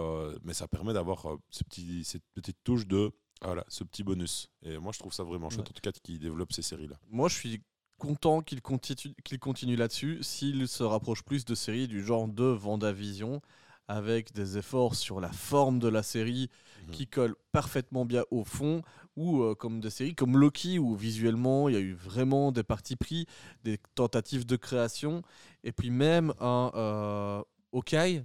mais 0.42 0.54
ça 0.54 0.68
permet 0.68 0.92
d'avoir 0.92 1.26
euh, 1.26 1.36
ce 1.50 1.64
petit, 1.64 2.04
cette 2.04 2.24
petite 2.34 2.58
touche 2.64 2.86
de 2.86 3.12
voilà, 3.42 3.64
ce 3.68 3.84
petit 3.84 4.02
bonus. 4.02 4.48
Et 4.62 4.78
moi 4.78 4.92
je 4.92 4.98
trouve 4.98 5.12
ça 5.12 5.22
vraiment 5.24 5.50
chouette, 5.50 5.66
Ouais. 5.66 5.70
en 5.70 5.74
tout 5.74 5.80
cas, 5.82 5.92
qu'il 5.92 6.18
développe 6.18 6.52
ces 6.52 6.62
séries-là. 6.62 6.96
Moi, 7.10 7.28
je 7.28 7.34
suis 7.34 7.62
content 7.98 8.40
qu'il 8.42 8.60
continue, 8.60 9.14
qu'il 9.24 9.38
continue 9.38 9.76
là-dessus 9.76 10.18
s'il 10.22 10.66
se 10.68 10.82
rapproche 10.82 11.22
plus 11.22 11.44
de 11.44 11.54
séries 11.54 11.86
du 11.88 12.02
genre 12.04 12.26
de 12.28 12.44
Vendavision 12.44 13.40
avec 13.86 14.32
des 14.32 14.56
efforts 14.56 14.94
sur 14.94 15.20
la 15.20 15.30
forme 15.30 15.78
de 15.78 15.88
la 15.88 16.02
série 16.02 16.48
Mhm. 16.86 16.90
qui 16.92 17.06
collent 17.06 17.36
parfaitement 17.52 18.04
bien 18.06 18.24
au 18.30 18.42
fond 18.42 18.82
ou 19.14 19.42
euh, 19.42 19.54
comme 19.54 19.80
des 19.80 19.90
séries 19.90 20.14
comme 20.14 20.38
Loki 20.38 20.78
où 20.78 20.94
visuellement 20.96 21.68
il 21.68 21.74
y 21.74 21.78
a 21.78 21.80
eu 21.80 21.92
vraiment 21.94 22.50
des 22.50 22.62
partis 22.64 22.96
pris, 22.96 23.26
des 23.62 23.78
tentatives 23.94 24.44
de 24.46 24.56
création 24.56 25.22
et 25.64 25.72
puis 25.72 25.90
même 25.90 26.32
un 26.40 26.70
euh, 26.74 27.42
Hawkeye 27.72 28.24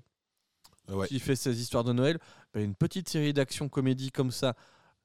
Ouais. 0.88 1.08
qui 1.08 1.20
fait 1.20 1.36
ses 1.36 1.62
histoires 1.62 1.84
de 1.84 1.94
Noël, 1.94 2.18
bah, 2.52 2.62
une 2.62 2.74
petite 2.74 3.10
série 3.10 3.32
d'action 3.32 3.70
comédie 3.70 4.10
comme 4.12 4.32
ça, 4.32 4.56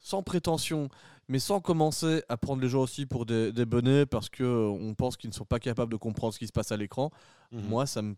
sans 0.04 0.22
prétention, 0.22 0.90
mais 1.28 1.38
sans 1.38 1.60
commencer 1.60 2.22
à 2.28 2.36
prendre 2.36 2.62
les 2.62 2.68
gens 2.68 2.82
aussi 2.82 3.06
pour 3.06 3.24
des, 3.24 3.52
des 3.52 3.64
bonnets 3.64 4.04
parce 4.04 4.28
que 4.28 4.44
euh, 4.44 4.68
on 4.68 4.94
pense 4.94 5.16
qu'ils 5.16 5.30
ne 5.30 5.34
sont 5.34 5.46
pas 5.46 5.58
capables 5.58 5.90
de 5.90 5.96
comprendre 5.96 6.34
ce 6.34 6.38
qui 6.38 6.46
se 6.46 6.52
passe 6.52 6.70
à 6.70 6.76
l'écran. 6.76 7.10
Mhm. 7.50 7.62
Moi, 7.62 7.86
ça 7.86 8.02
me, 8.02 8.14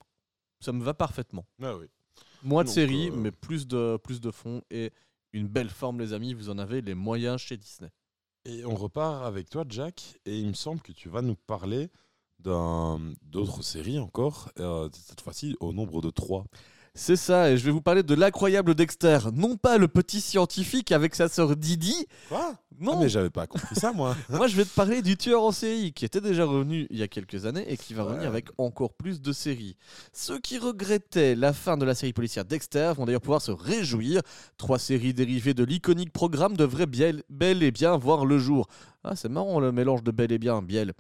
ça 0.61 0.73
me 0.73 0.83
va 0.83 0.95
parfaitement. 0.95 1.47
Ah 1.63 1.77
oui. 1.77 1.87
Moins 2.43 2.65
de 2.65 2.69
séries, 2.69 3.09
euh, 3.09 3.17
mais 3.17 3.31
plus 3.31 3.69
de, 3.69 3.99
plus 4.03 4.21
de 4.21 4.33
fond 4.33 4.63
et 4.71 4.91
une 5.33 5.47
belle 5.47 5.71
forme, 5.71 6.01
les 6.01 6.13
amis. 6.13 6.35
Vous 6.35 6.51
en 6.51 6.59
avez 6.59 6.83
les 6.83 6.95
moyens 6.95 7.41
chez 7.41 7.57
Disney. 7.57 7.91
Et 8.45 8.65
on 8.65 8.75
repart 8.75 9.25
avec 9.25 9.49
toi, 9.49 9.65
Jack, 9.69 10.19
et 10.25 10.39
il 10.39 10.49
me 10.49 10.55
semble 10.55 10.81
que 10.81 10.93
tu 10.93 11.09
vas 11.09 11.23
nous 11.23 11.37
parler 11.37 11.89
d'autres 12.41 13.63
séries 13.63 13.99
encore, 13.99 14.51
euh, 14.59 14.89
cette 14.93 15.21
fois-ci 15.21 15.57
au 15.61 15.73
nombre 15.73 16.01
de 16.01 16.11
trois. 16.11 16.45
C'est 16.99 17.17
ça, 17.17 17.51
et 17.51 17.59
je 17.59 17.65
vais 17.67 17.71
vous 17.71 17.83
parler 17.83 18.03
de 18.03 18.15
l'incroyable 18.15 18.75
Dexter. 18.75 19.19
Non 19.35 19.57
pas 19.59 19.77
le 19.77 19.87
petit 19.87 20.23
scientifique 20.23 20.93
avec 20.93 21.15
sa 21.15 21.29
sœur 21.29 21.55
Didi. 21.55 21.95
Quoi? 22.31 22.55
Non, 22.81 22.93
Ah, 22.97 23.01
mais 23.01 23.09
j'avais 23.11 23.29
pas 23.31 23.47
compris 23.47 23.75
ça, 23.75 23.93
moi. 23.93 24.17
Moi, 24.31 24.47
je 24.49 24.57
vais 24.57 24.65
te 24.65 24.75
parler 24.75 25.03
du 25.03 25.17
tueur 25.17 25.43
en 25.43 25.51
série 25.53 25.93
qui 25.93 26.05
était 26.07 26.21
déjà 26.23 26.45
revenu 26.47 26.87
il 26.91 26.99
y 26.99 27.03
a 27.03 27.09
quelques 27.09 27.45
années 27.47 27.65
et 27.71 27.77
qui 27.77 27.93
va 27.95 28.05
Ouais. 28.05 28.11
revenir 28.13 28.29
avec 28.29 28.49
encore 28.59 28.95
plus 28.95 29.21
de 29.21 29.33
séries. 29.33 29.77
Ceux 30.15 30.39
qui 30.39 30.59
regrettaient 30.59 31.35
la 31.35 31.53
fin 31.53 31.77
de 31.77 31.85
la 31.85 31.95
série 31.95 32.13
policière 32.15 32.45
Dexter 32.47 32.93
vont 32.97 33.05
d'ailleurs 33.07 33.21
pouvoir 33.23 33.41
se 33.43 33.51
réjouir. 33.51 34.23
Trois 34.57 34.79
séries 34.79 35.13
dérivées 35.15 35.55
de 35.55 35.65
l'iconique 35.65 36.13
programme 36.13 36.57
devraient 36.57 36.87
bien, 36.87 37.13
bel 37.31 37.63
et 37.63 37.71
bien 37.73 37.97
voir 37.99 38.25
le 38.27 38.39
jour. 38.39 38.69
Ah, 39.05 39.17
c'est 39.17 39.29
marrant 39.31 39.61
le 39.61 39.71
mélange 39.73 40.03
de 40.03 40.11
bel 40.11 40.33
et 40.33 40.39
bien, 40.39 40.61
biel. 40.63 40.93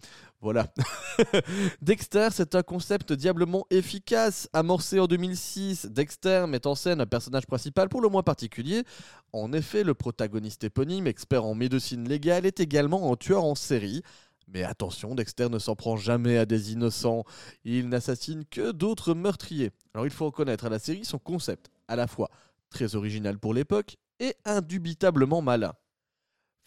Voilà. 0.47 0.73
Dexter, 1.83 2.29
c'est 2.31 2.55
un 2.55 2.63
concept 2.63 3.13
diablement 3.13 3.67
efficace. 3.71 4.49
Amorcé 4.53 5.01
en 5.01 5.09
2006, 5.09 5.87
Dexter 5.87 6.45
met 6.49 6.69
en 6.69 6.77
scène 6.77 7.01
un 7.01 7.07
personnage 7.07 7.49
principal 7.49 7.89
pour 7.89 8.01
le 8.01 8.09
moins 8.09 8.23
particulier. 8.23 8.85
En 9.33 9.53
effet, 9.53 9.83
le 9.83 9.95
protagoniste 9.95 10.63
éponyme, 10.63 11.09
expert 11.09 11.45
en 11.45 11.57
médecine 11.57 12.09
légale, 12.09 12.47
est 12.47 12.61
également 12.61 13.13
un 13.13 13.17
tueur 13.17 13.43
en 13.43 13.57
série. 13.57 14.03
Mais 14.47 14.63
attention, 14.63 15.17
Dexter 15.17 15.49
ne 15.49 15.59
s'en 15.59 15.75
prend 15.75 15.97
jamais 15.97 16.39
à 16.39 16.47
des 16.47 16.73
innocents. 16.73 17.25
Il 17.65 17.89
n'assassine 17.89 18.45
que 18.45 18.71
d'autres 18.71 19.15
meurtriers. 19.15 19.73
Alors 19.95 20.07
il 20.07 20.13
faut 20.13 20.27
reconnaître 20.27 20.67
à 20.67 20.69
la 20.69 20.79
série 20.79 21.05
son 21.05 21.19
concept, 21.19 21.71
à 21.89 21.97
la 21.97 22.07
fois 22.07 22.31
très 22.71 22.95
original 22.95 23.37
pour 23.41 23.53
l'époque 23.53 23.97
et 24.21 24.37
indubitablement 24.45 25.43
malin. 25.43 25.73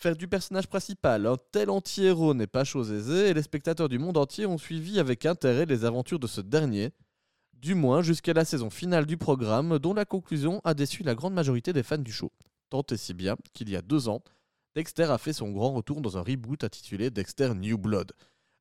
Faire 0.01 0.15
du 0.15 0.29
personnage 0.29 0.67
principal 0.67 1.25
un 1.25 1.35
tel 1.51 1.69
anti-héros 1.69 2.33
n'est 2.33 2.47
pas 2.47 2.63
chose 2.63 2.89
aisée 2.89 3.27
et 3.27 3.33
les 3.33 3.43
spectateurs 3.43 3.89
du 3.89 3.99
monde 3.99 4.15
entier 4.15 4.45
ont 4.45 4.57
suivi 4.57 4.97
avec 4.97 5.25
intérêt 5.25 5.65
les 5.65 5.83
aventures 5.83 6.19
de 6.19 6.27
ce 6.27 6.39
dernier, 6.39 6.91
du 7.51 7.75
moins 7.75 8.01
jusqu'à 8.01 8.31
la 8.31 8.45
saison 8.45 8.69
finale 8.69 9.05
du 9.05 9.17
programme 9.17 9.77
dont 9.77 9.93
la 9.93 10.05
conclusion 10.05 10.61
a 10.63 10.73
déçu 10.73 11.03
la 11.03 11.15
grande 11.15 11.33
majorité 11.33 11.73
des 11.73 11.83
fans 11.83 11.97
du 11.97 12.13
show. 12.13 12.31
Tant 12.69 12.85
et 12.91 12.95
si 12.95 13.13
bien 13.13 13.35
qu'il 13.51 13.69
y 13.69 13.75
a 13.75 13.81
deux 13.81 14.07
ans, 14.07 14.23
Dexter 14.73 15.03
a 15.03 15.17
fait 15.17 15.33
son 15.33 15.51
grand 15.51 15.73
retour 15.73 15.99
dans 15.99 16.17
un 16.17 16.21
reboot 16.21 16.63
intitulé 16.63 17.09
Dexter 17.09 17.53
New 17.53 17.77
Blood. 17.77 18.13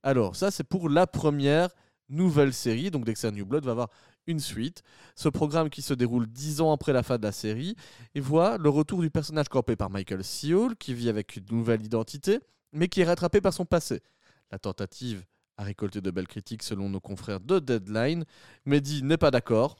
Alors 0.03 0.35
ça 0.35 0.51
c'est 0.51 0.64
pour 0.64 0.88
la 0.88 1.07
première 1.07 1.68
nouvelle 2.09 2.53
série, 2.53 2.90
donc 2.90 3.05
Dexter 3.05 3.31
New 3.31 3.46
Blood 3.46 3.64
va 3.64 3.70
avoir 3.70 3.90
une 4.29 4.38
suite. 4.38 4.83
Ce 5.17 5.29
programme 5.29 5.71
qui 5.71 5.83
se 5.83 5.95
déroule 5.95 6.29
dix 6.29 6.61
ans 6.61 6.73
après 6.73 6.93
la 6.93 7.03
fin 7.03 7.19
de 7.19 7.25
la 7.25 7.33
série 7.33 7.75
et 8.14 8.21
voit 8.21 8.59
le 8.59 8.69
retour 8.69 9.01
du 9.01 9.11
personnage 9.11 9.49
campé 9.49 9.75
par 9.75 9.91
Michael 9.91 10.23
Seol 10.23 10.77
qui 10.77 10.95
vit 10.95 11.09
avec 11.09 11.35
une 11.35 11.47
nouvelle 11.51 11.85
identité 11.85 12.38
mais 12.73 12.88
qui 12.88 13.01
est 13.01 13.05
rattrapé 13.05 13.41
par 13.41 13.53
son 13.53 13.64
passé. 13.64 14.01
La 14.51 14.59
tentative 14.59 15.25
a 15.57 15.64
récolté 15.64 16.01
de 16.01 16.11
belles 16.11 16.29
critiques 16.29 16.62
selon 16.62 16.88
nos 16.88 17.01
confrères 17.01 17.41
de 17.41 17.59
Deadline. 17.59 18.25
Mehdi 18.64 19.03
n'est 19.03 19.17
pas 19.17 19.31
d'accord. 19.31 19.77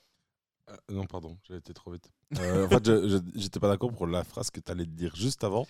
Euh, 0.69 0.77
non, 0.91 1.07
pardon, 1.07 1.39
j'ai 1.49 1.57
été 1.57 1.73
trop 1.73 1.93
vite. 1.93 2.11
Euh, 2.39 2.67
en 2.67 2.69
fait, 2.69 2.91
j'étais 3.37 3.61
pas 3.61 3.69
d'accord 3.69 3.93
pour 3.93 4.07
la 4.07 4.25
phrase 4.25 4.51
que 4.51 4.61
tu 4.61 4.71
allais 4.71 4.87
dire 4.87 5.15
juste 5.17 5.45
avant. 5.45 5.67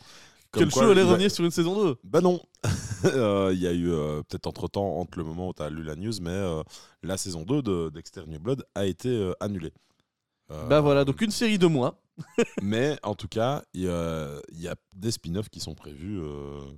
Que 0.53 0.61
le 0.61 0.65
Comme 0.67 0.73
quoi, 0.73 0.83
show 0.85 0.91
allait 0.91 1.03
va- 1.03 1.11
revenir 1.11 1.31
sur 1.31 1.45
une 1.45 1.51
saison 1.51 1.85
2. 1.85 1.97
Bah 2.05 2.21
non 2.21 2.41
Euh, 3.05 3.51
Il 3.55 3.61
y 3.61 3.67
a 3.67 3.73
eu 3.73 3.91
euh, 3.91 4.23
peut-être 4.23 4.47
entre-temps, 4.47 4.97
entre 4.99 5.19
le 5.19 5.25
moment 5.25 5.49
où 5.51 5.55
tu 5.55 5.63
as 5.63 5.71
lu 5.71 5.83
la 5.85 5.95
news, 5.95 6.13
mais 6.21 6.31
euh, 6.31 6.63
la 7.03 7.17
saison 7.17 7.43
2 7.43 7.63
de 7.63 7.91
Dexter 7.91 8.23
New 8.27 8.41
Blood 8.41 8.65
a 8.75 8.87
été 8.87 9.33
annulée. 9.41 9.73
Bah 10.49 10.81
voilà, 10.81 11.05
donc 11.05 11.21
une 11.21 11.31
série 11.31 11.59
de 11.59 11.67
moins. 11.67 11.95
Mais 12.63 12.99
en 13.03 13.15
tout 13.15 13.29
cas, 13.29 13.63
il 13.75 13.83
y, 13.83 13.85
y 13.85 14.69
a 14.69 14.75
des 14.97 15.11
spin-offs 15.11 15.51
qui 15.51 15.61
sont 15.61 15.75
prévus. 15.75 16.19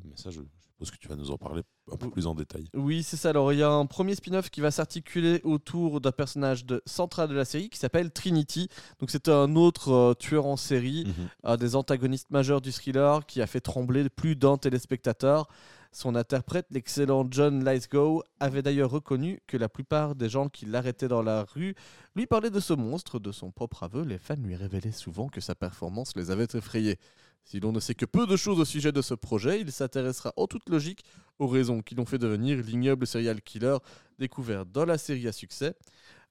mais 0.05 0.17
ça, 0.17 0.31
je, 0.31 0.41
suppose 0.81 0.91
que 0.91 0.97
tu 0.97 1.09
vas 1.09 1.17
nous 1.17 1.31
en 1.31 1.37
parler 1.37 1.63
un 1.93 1.97
peu 1.97 2.11
plus 2.11 2.27
en 2.27 2.35
détail. 2.35 2.69
Oui, 2.75 3.03
c'est 3.03 3.17
ça. 3.17 3.31
Alors, 3.31 3.53
il 3.53 3.59
y 3.59 3.63
a 3.63 3.71
un 3.71 3.87
premier 3.87 4.15
spin-off 4.15 4.51
qui 4.51 4.61
va 4.61 4.71
s'articuler 4.71 5.41
autour 5.45 6.01
d'un 6.01 6.13
personnage 6.13 6.65
de, 6.65 6.83
central 6.87 7.29
de 7.29 7.35
la 7.35 7.45
série 7.45 7.69
qui 7.69 7.79
s'appelle 7.79 8.11
Trinity. 8.11 8.69
Donc, 8.99 9.11
c'est 9.11 9.29
un 9.29 9.57
autre 9.57 9.93
euh, 9.93 10.15
tueur 10.15 10.47
en 10.47 10.57
série, 10.57 11.07
un 11.45 11.57
des 11.57 11.77
antagonistes 11.77 12.31
majeurs 12.31 12.61
du 12.61 12.73
thriller 12.73 13.27
qui 13.27 13.43
a 13.43 13.47
fait 13.47 13.61
trembler 13.61 14.09
plus 14.09 14.37
d'un 14.37 14.57
téléspectateur. 14.57 15.49
Son 15.93 16.15
interprète, 16.15 16.67
l'excellent 16.71 17.27
John 17.29 17.65
Lithgow, 17.65 18.23
avait 18.39 18.63
d'ailleurs 18.63 18.91
reconnu 18.91 19.43
que 19.49 19.57
la 19.57 19.69
plupart 19.69 20.15
des 20.15 20.29
gens 20.29 20.49
qui 20.49 20.65
l'arrêtaient 20.65 21.09
dans 21.09 21.23
la 21.23 21.43
rue 21.43 21.75
lui 22.15 22.27
parlaient 22.27 22.51
de 22.51 22.61
ce 22.61 22.73
monstre. 22.73 23.19
De 23.19 23.33
son 23.33 23.51
propre 23.51 23.83
aveu, 23.83 24.05
les 24.05 24.19
fans 24.19 24.37
lui 24.37 24.55
révélaient 24.55 24.93
souvent 24.93 25.29
que 25.29 25.41
sa 25.41 25.57
performance 25.57 26.15
les 26.15 26.31
avait 26.31 26.47
effrayés. 26.55 26.97
Si 27.45 27.59
l'on 27.61 27.73
ne 27.73 27.81
sait 27.81 27.95
que 27.95 28.05
peu 28.05 28.27
de 28.27 28.37
choses 28.37 28.61
au 28.61 28.65
sujet 28.65 28.93
de 28.93 29.03
ce 29.03 29.15
projet, 29.15 29.61
il 29.61 29.73
s'intéressera 29.73 30.33
en 30.37 30.47
toute 30.47 30.69
logique 30.69 31.05
aux 31.39 31.49
raisons 31.49 31.83
qui 31.83 31.95
l'ont 31.95 32.07
fait 32.07 32.19
devenir 32.19 32.59
l'ignoble 32.59 33.07
serial 33.07 33.41
killer 33.43 33.77
découvert 34.19 34.67
dans 34.67 34.85
la 34.85 34.99
série 34.99 35.27
à 35.27 35.33
succès. 35.33 35.75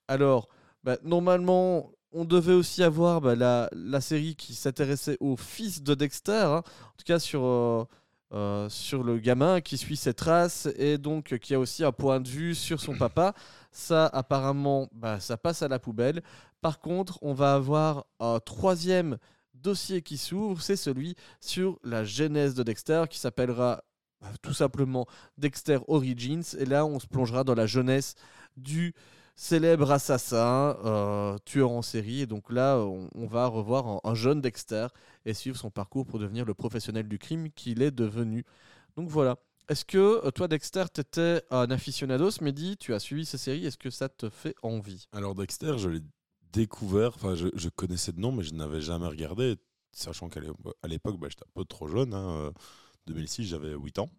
Alors, 0.08 0.48
bah, 0.84 0.98
normalement, 1.04 1.92
on 2.12 2.26
devait 2.26 2.54
aussi 2.54 2.84
avoir 2.84 3.22
bah, 3.22 3.36
la, 3.36 4.02
série 4.02 4.36
qui 4.36 4.56
s'intéressait 4.56 5.18
au 5.20 5.36
fils 5.36 5.84
de 5.84 5.94
Dexter, 5.94 6.32
hein. 6.32 6.64
en 6.66 6.98
tout 6.98 7.06
cas 7.06 7.20
sur, 7.20 7.44
euh, 7.44 7.86
euh, 8.34 8.70
sur 8.70 9.04
le 9.04 9.18
gamin 9.18 9.62
qui 9.62 9.78
suit 9.78 9.98
ses 9.98 10.14
traces 10.14 10.68
et 10.78 10.98
donc 10.98 11.38
qui 11.40 11.54
a 11.54 11.60
aussi 11.60 11.84
un 11.84 11.92
point 11.92 12.20
de 12.20 12.28
vue 12.28 12.56
sur 12.56 12.80
son 12.80 12.96
papa. 12.98 13.34
Ça, 13.72 14.08
apparemment, 14.08 14.88
bah, 14.94 15.20
ça 15.20 15.38
passe 15.38 15.62
à 15.62 15.68
la 15.68 15.80
poubelle. 15.80 16.22
Par 16.62 16.80
contre, 16.80 17.20
on 17.22 17.34
va 17.34 17.54
avoir 17.54 18.06
un 18.20 18.40
troisième 18.40 19.18
dossier 19.62 20.02
qui 20.02 20.18
s'ouvre, 20.18 20.62
c'est 20.62 20.76
celui 20.76 21.16
sur 21.40 21.80
la 21.84 22.04
genèse 22.04 22.56
de 22.56 22.64
Dexter 22.64 23.04
qui 23.10 23.20
s'appellera 23.20 23.84
bah, 24.22 24.32
tout 24.42 24.54
simplement 24.54 25.06
Dexter 25.38 25.80
Origins. 25.88 26.44
Et 26.58 26.66
là, 26.66 26.86
on 26.86 27.00
se 27.00 27.08
plongera 27.08 27.44
dans 27.44 27.56
la 27.56 27.68
jeunesse 27.68 28.16
du 28.58 28.94
célèbre 29.36 29.92
assassin, 29.92 30.78
euh, 30.84 31.38
tueur 31.46 31.72
en 31.72 31.82
série. 31.82 32.22
Et 32.22 32.26
donc 32.26 32.52
là, 32.52 32.78
on, 32.78 33.26
va 33.26 33.48
revoir 33.48 33.88
un, 33.88 34.00
un 34.04 34.16
jeune 34.16 34.42
Dexter 34.42 34.88
et 35.26 35.34
suivre 35.34 35.58
son 35.58 35.72
parcours 35.72 36.06
pour 36.06 36.20
devenir 36.20 36.46
le 36.46 36.54
professionnel 36.54 37.08
du 37.08 37.18
crime 37.18 37.50
qu'il 37.52 37.82
est 37.82 37.92
devenu. 37.92 38.46
Donc 38.98 39.10
voilà. 39.10 39.38
Est-ce 39.70 39.86
que 39.86 40.26
euh, 40.26 40.32
toi, 40.32 40.48
Dexter, 40.48 40.86
tu 40.94 41.02
étais 41.02 41.44
un 41.52 41.70
aficionados, 41.70 42.42
Mehdi 42.42 42.76
Tu 42.78 42.94
as 42.94 43.00
suivi 43.00 43.26
ces 43.26 43.38
séries? 43.38 43.66
Est-ce 43.66 43.78
que 43.78 43.92
ça 43.92 44.10
te 44.10 44.30
fait 44.30 44.56
envie? 44.64 45.08
Alors 45.14 45.36
Dexter, 45.36 45.78
je 45.78 45.90
l'ai 45.90 46.02
découvert, 46.52 47.12
enfin 47.16 47.36
je, 47.36 47.48
je 47.54 47.70
connaissais 47.70 48.12
de 48.12 48.20
nom, 48.20 48.32
mais 48.32 48.44
je 48.44 48.54
n'avais 48.54 48.82
jamais 48.82 49.08
regardé, 49.08 49.58
sachant 49.92 50.30
qu'à 50.30 50.42
l'époque, 50.88 51.20
bah, 51.20 51.28
j'étais 51.30 51.44
un 51.44 51.52
peu 51.54 51.66
trop 51.66 51.88
jeune. 51.88 52.14
Hein, 52.14 52.30
euh, 52.30 52.52
2006, 53.08 53.46
j'avais 53.46 53.74
8 53.74 54.00
ans. 54.00 54.10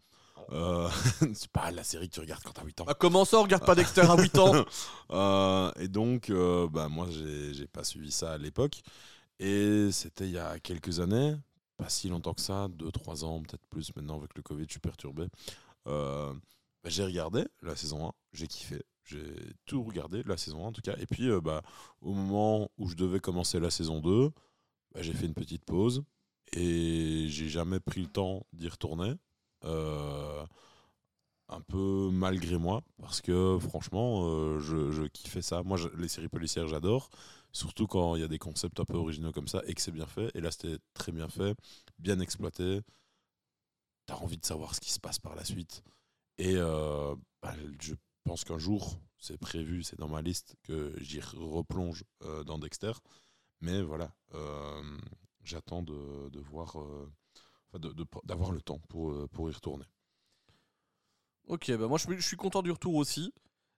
Euh, 0.53 0.89
c'est 1.35 1.51
pas 1.51 1.71
la 1.71 1.85
série 1.85 2.09
que 2.09 2.15
tu 2.15 2.21
regardes 2.21 2.43
quand 2.43 2.53
t'as 2.53 2.65
8 2.65 2.81
ans. 2.81 2.85
Ah, 2.89 2.95
Comment 2.95 3.25
ça, 3.25 3.39
on 3.39 3.43
regarde 3.43 3.65
pas 3.65 3.75
Dexter 3.75 4.03
à 4.03 4.17
8 4.17 4.39
ans? 4.39 4.65
Euh, 5.13 5.73
et 5.81 5.89
donc, 5.89 6.31
euh, 6.31 6.69
bah, 6.69 6.89
moi, 6.89 7.09
j'ai 7.11 7.67
pas 7.67 7.83
suivi 7.83 8.13
ça 8.13 8.33
à 8.33 8.39
l'époque. 8.39 8.81
Et 9.41 9.91
c'était 9.91 10.27
il 10.27 10.33
y 10.33 10.39
a 10.39 10.61
quelques 10.61 11.01
années, 11.01 11.35
pas 11.77 11.89
si 11.89 12.09
longtemps 12.09 12.33
que 12.33 12.41
ça, 12.41 12.69
2-3 12.69 13.25
ans, 13.25 13.43
peut-être 13.43 13.67
plus 13.67 13.95
maintenant 13.97 14.19
avec 14.19 14.37
le 14.37 14.43
Covid, 14.43 14.67
je 14.69 14.73
suis 14.73 14.81
perturbé. 14.81 15.27
Euh, 15.89 16.33
bah, 16.85 16.91
j'ai 16.91 17.05
regardé 17.05 17.45
la 17.63 17.75
saison 17.75 18.09
1, 18.09 18.13
j'ai 18.35 18.47
kiffé. 18.47 18.81
J'ai 19.11 19.35
tout 19.67 19.83
regardé, 19.83 20.23
la 20.25 20.37
saison 20.37 20.65
1 20.65 20.69
en 20.69 20.73
tout 20.73 20.83
cas. 20.83 20.95
Et 20.99 21.07
puis, 21.07 21.29
euh, 21.31 21.41
bah, 21.41 21.63
au 22.01 22.15
moment 22.15 22.71
où 22.79 22.89
je 22.89 22.95
devais 22.97 23.21
commencer 23.21 23.61
la 23.61 23.71
saison 23.71 24.01
2, 24.01 24.31
bah, 24.95 25.03
j'ai 25.03 25.13
fait 25.13 25.27
une 25.27 25.35
petite 25.35 25.65
pause 25.65 26.05
et 26.53 27.27
j'ai 27.29 27.49
jamais 27.49 27.81
pris 27.81 28.03
le 28.03 28.09
temps 28.09 28.47
d'y 28.53 28.69
retourner. 28.69 29.15
Euh, 29.65 30.45
un 31.49 31.61
peu 31.61 32.11
malgré 32.13 32.57
moi 32.59 32.83
parce 33.01 33.21
que 33.21 33.59
franchement 33.61 34.25
euh, 34.25 34.61
je, 34.61 34.91
je 34.93 35.03
kiffais 35.03 35.43
ça 35.43 35.63
moi 35.63 35.77
les 35.99 36.09
séries 36.09 36.29
policières 36.29 36.69
j'adore 36.69 37.11
surtout 37.53 37.87
quand 37.87 38.15
il 38.15 38.21
y 38.23 38.25
a 38.25 38.29
des 38.29 38.39
concepts 38.39 38.79
un 38.79 38.85
peu 38.85 38.97
originaux 38.97 39.33
comme 39.33 39.49
ça 39.49 39.61
et 39.67 39.75
que 39.75 39.81
c'est 39.83 39.91
bien 39.91 40.07
fait 40.07 40.31
et 40.35 40.41
là 40.41 40.51
c'était 40.53 40.79
très 40.95 41.13
bien 41.13 41.29
fait 41.29 41.57
bien 41.99 42.21
exploité 42.21 42.81
t'as 44.07 44.15
envie 44.17 44.39
de 44.39 44.47
savoir 44.47 44.75
ce 44.75 44.81
qui 44.81 44.93
se 44.93 45.01
passe 45.01 45.19
par 45.19 45.35
la 45.35 45.45
suite 45.45 45.83
et 46.39 46.55
euh, 46.57 47.15
bah, 47.43 47.55
je 47.81 47.95
pense 48.25 48.45
qu'un 48.45 48.59
jour 48.59 49.01
c'est 49.19 49.39
prévu 49.39 49.83
c'est 49.83 49.99
dans 49.99 50.09
ma 50.09 50.23
liste 50.23 50.57
que 50.63 50.95
j'y 51.01 51.21
replonge 51.21 52.05
euh, 52.23 52.45
dans 52.45 52.59
Dexter 52.59 52.93
mais 53.61 53.83
voilà 53.83 54.15
euh, 54.35 54.99
j'attends 55.43 55.83
de, 55.83 56.41
voir 56.41 56.81
euh, 56.81 57.11
d'avoir 58.25 58.53
le 58.53 58.61
temps 58.61 58.81
pour, 58.89 59.51
y 59.51 59.53
retourner 59.53 59.87
Ok, 61.47 61.71
bah 61.73 61.89
moi 61.89 61.99
je 61.99 62.05
suis, 62.05 62.21
je 62.21 62.27
suis 62.27 62.37
content 62.37 62.63
du 62.63 62.71
retour 62.71 62.95
aussi. 62.95 63.33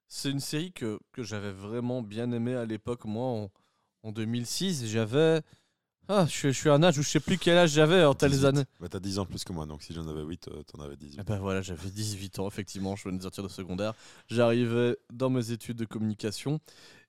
C'est 0.07 0.31
une 0.31 0.41
série 0.41 0.73
que, 0.73 1.01
que 1.11 1.23
j'avais 1.23 1.53
vraiment 1.53 2.03
bien 2.03 2.31
aimée 2.33 2.55
à 2.55 2.67
l'époque. 2.67 3.07
Moi, 3.07 3.25
en, 3.25 3.51
en 4.03 4.13
2006, 4.13 4.87
j'avais. 4.87 5.41
Ah, 6.09 6.27
je, 6.27 6.31
suis- 6.33 6.53
je 6.53 6.59
suis 6.59 6.69
à 6.69 6.75
un 6.75 6.83
âge 6.83 6.99
où 6.99 7.03
je 7.03 7.09
sais 7.09 7.21
plus 7.21 7.39
quel 7.39 7.57
âge 7.57 7.71
j'avais 7.71 8.05
en 8.05 8.15
telles 8.15 8.33
18. 8.33 8.45
années. 8.47 8.65
Bah, 8.81 8.89
t'as 8.91 8.99
10 9.01 9.19
ans 9.19 9.25
plus 9.27 9.45
que 9.45 9.53
moi, 9.53 9.67
donc 9.67 9.83
si 9.83 9.95
j'en 9.95 10.07
avais 10.09 10.23
8, 10.23 10.49
euh, 10.49 10.63
t'en 10.65 10.83
avais 10.83 10.97
18. 10.97 11.19
Eh 11.21 11.25
ben 11.25 11.39
voilà, 11.39 11.63
j'avais 11.63 11.89
18 11.91 12.39
ans, 12.41 12.49
effectivement, 12.49 12.97
je 12.97 13.05
venais 13.05 13.19
de 13.19 13.23
sortir 13.23 13.45
de 13.45 13.49
secondaire. 13.49 13.95
J'arrivais 14.29 14.97
dans 15.13 15.31
mes 15.31 15.53
études 15.53 15.77
de 15.79 15.85
communication 15.85 16.61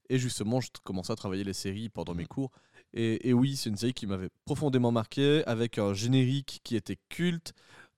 et 0.09 0.19
justement, 0.19 0.61
je 0.61 0.69
commençais 0.83 1.11
à 1.11 1.15
travailler 1.15 1.43
les 1.43 1.53
séries 1.53 1.89
pendant 1.89 2.13
mes 2.13 2.25
cours. 2.25 2.51
Et, 2.93 3.29
et 3.29 3.33
oui, 3.33 3.55
c'est 3.55 3.69
une 3.69 3.77
série 3.77 3.93
qui 3.93 4.05
m'avait 4.05 4.29
profondément 4.45 4.91
marqué, 4.91 5.43
avec 5.47 5.79
un 5.79 5.93
générique 5.93 6.61
qui 6.63 6.75
était 6.75 6.99
culte. 7.09 7.53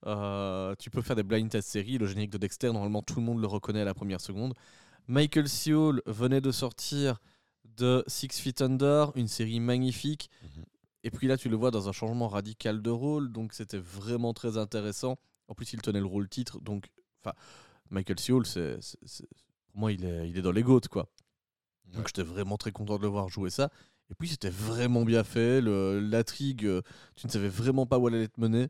Euh, 0.06 0.74
tu 0.78 0.88
peux 0.90 1.02
faire 1.02 1.16
des 1.16 1.22
blind 1.24 1.50
test 1.50 1.68
séries, 1.68 1.98
le 1.98 2.06
générique 2.06 2.30
de 2.30 2.38
Dexter, 2.38 2.72
normalement 2.72 3.02
tout 3.02 3.16
le 3.16 3.22
monde 3.26 3.40
le 3.40 3.46
reconnaît 3.46 3.82
à 3.82 3.84
la 3.84 3.94
première 3.94 4.20
seconde. 4.20 4.54
Michael 5.08 5.48
Sewell 5.48 6.00
venait 6.06 6.40
de 6.40 6.50
sortir 6.52 7.18
de 7.76 8.02
Six 8.06 8.28
Feet 8.40 8.62
Under, 8.62 9.12
une 9.14 9.28
série 9.28 9.60
magnifique. 9.60 10.30
Mhm. 10.42 10.64
Et 11.06 11.10
puis 11.12 11.28
là, 11.28 11.36
tu 11.36 11.48
le 11.48 11.54
vois 11.54 11.70
dans 11.70 11.88
un 11.88 11.92
changement 11.92 12.26
radical 12.26 12.82
de 12.82 12.90
rôle, 12.90 13.30
donc 13.30 13.52
c'était 13.52 13.78
vraiment 13.78 14.34
très 14.34 14.58
intéressant. 14.58 15.18
En 15.46 15.54
plus, 15.54 15.72
il 15.72 15.80
tenait 15.80 16.00
le 16.00 16.06
rôle 16.06 16.28
titre, 16.28 16.60
donc, 16.60 16.88
enfin, 17.22 17.32
Michael 17.90 18.18
c'est, 18.18 18.78
c'est- 18.80 19.28
pour 19.68 19.78
moi, 19.78 19.92
il 19.92 20.04
est, 20.04 20.28
il 20.28 20.36
est 20.36 20.42
dans 20.42 20.50
les 20.50 20.64
gouttes, 20.64 20.88
quoi. 20.88 21.08
Donc, 21.86 21.98
Ouais. 21.98 22.02
j'étais 22.08 22.24
vraiment 22.24 22.56
très 22.56 22.72
content 22.72 22.96
de 22.96 23.02
le 23.02 23.06
voir 23.08 23.28
jouer 23.28 23.50
ça. 23.50 23.70
Et 24.10 24.14
puis, 24.18 24.26
c'était 24.26 24.50
vraiment 24.50 25.04
bien 25.04 25.22
fait. 25.22 25.60
Le, 25.60 26.00
l'intrigue, 26.00 26.64
euh, 26.66 26.82
tu 27.14 27.28
ne 27.28 27.30
savais 27.30 27.48
vraiment 27.48 27.86
pas 27.86 27.98
où 28.00 28.08
elle 28.08 28.14
allait 28.16 28.26
te 28.28 28.40
mener. 28.40 28.66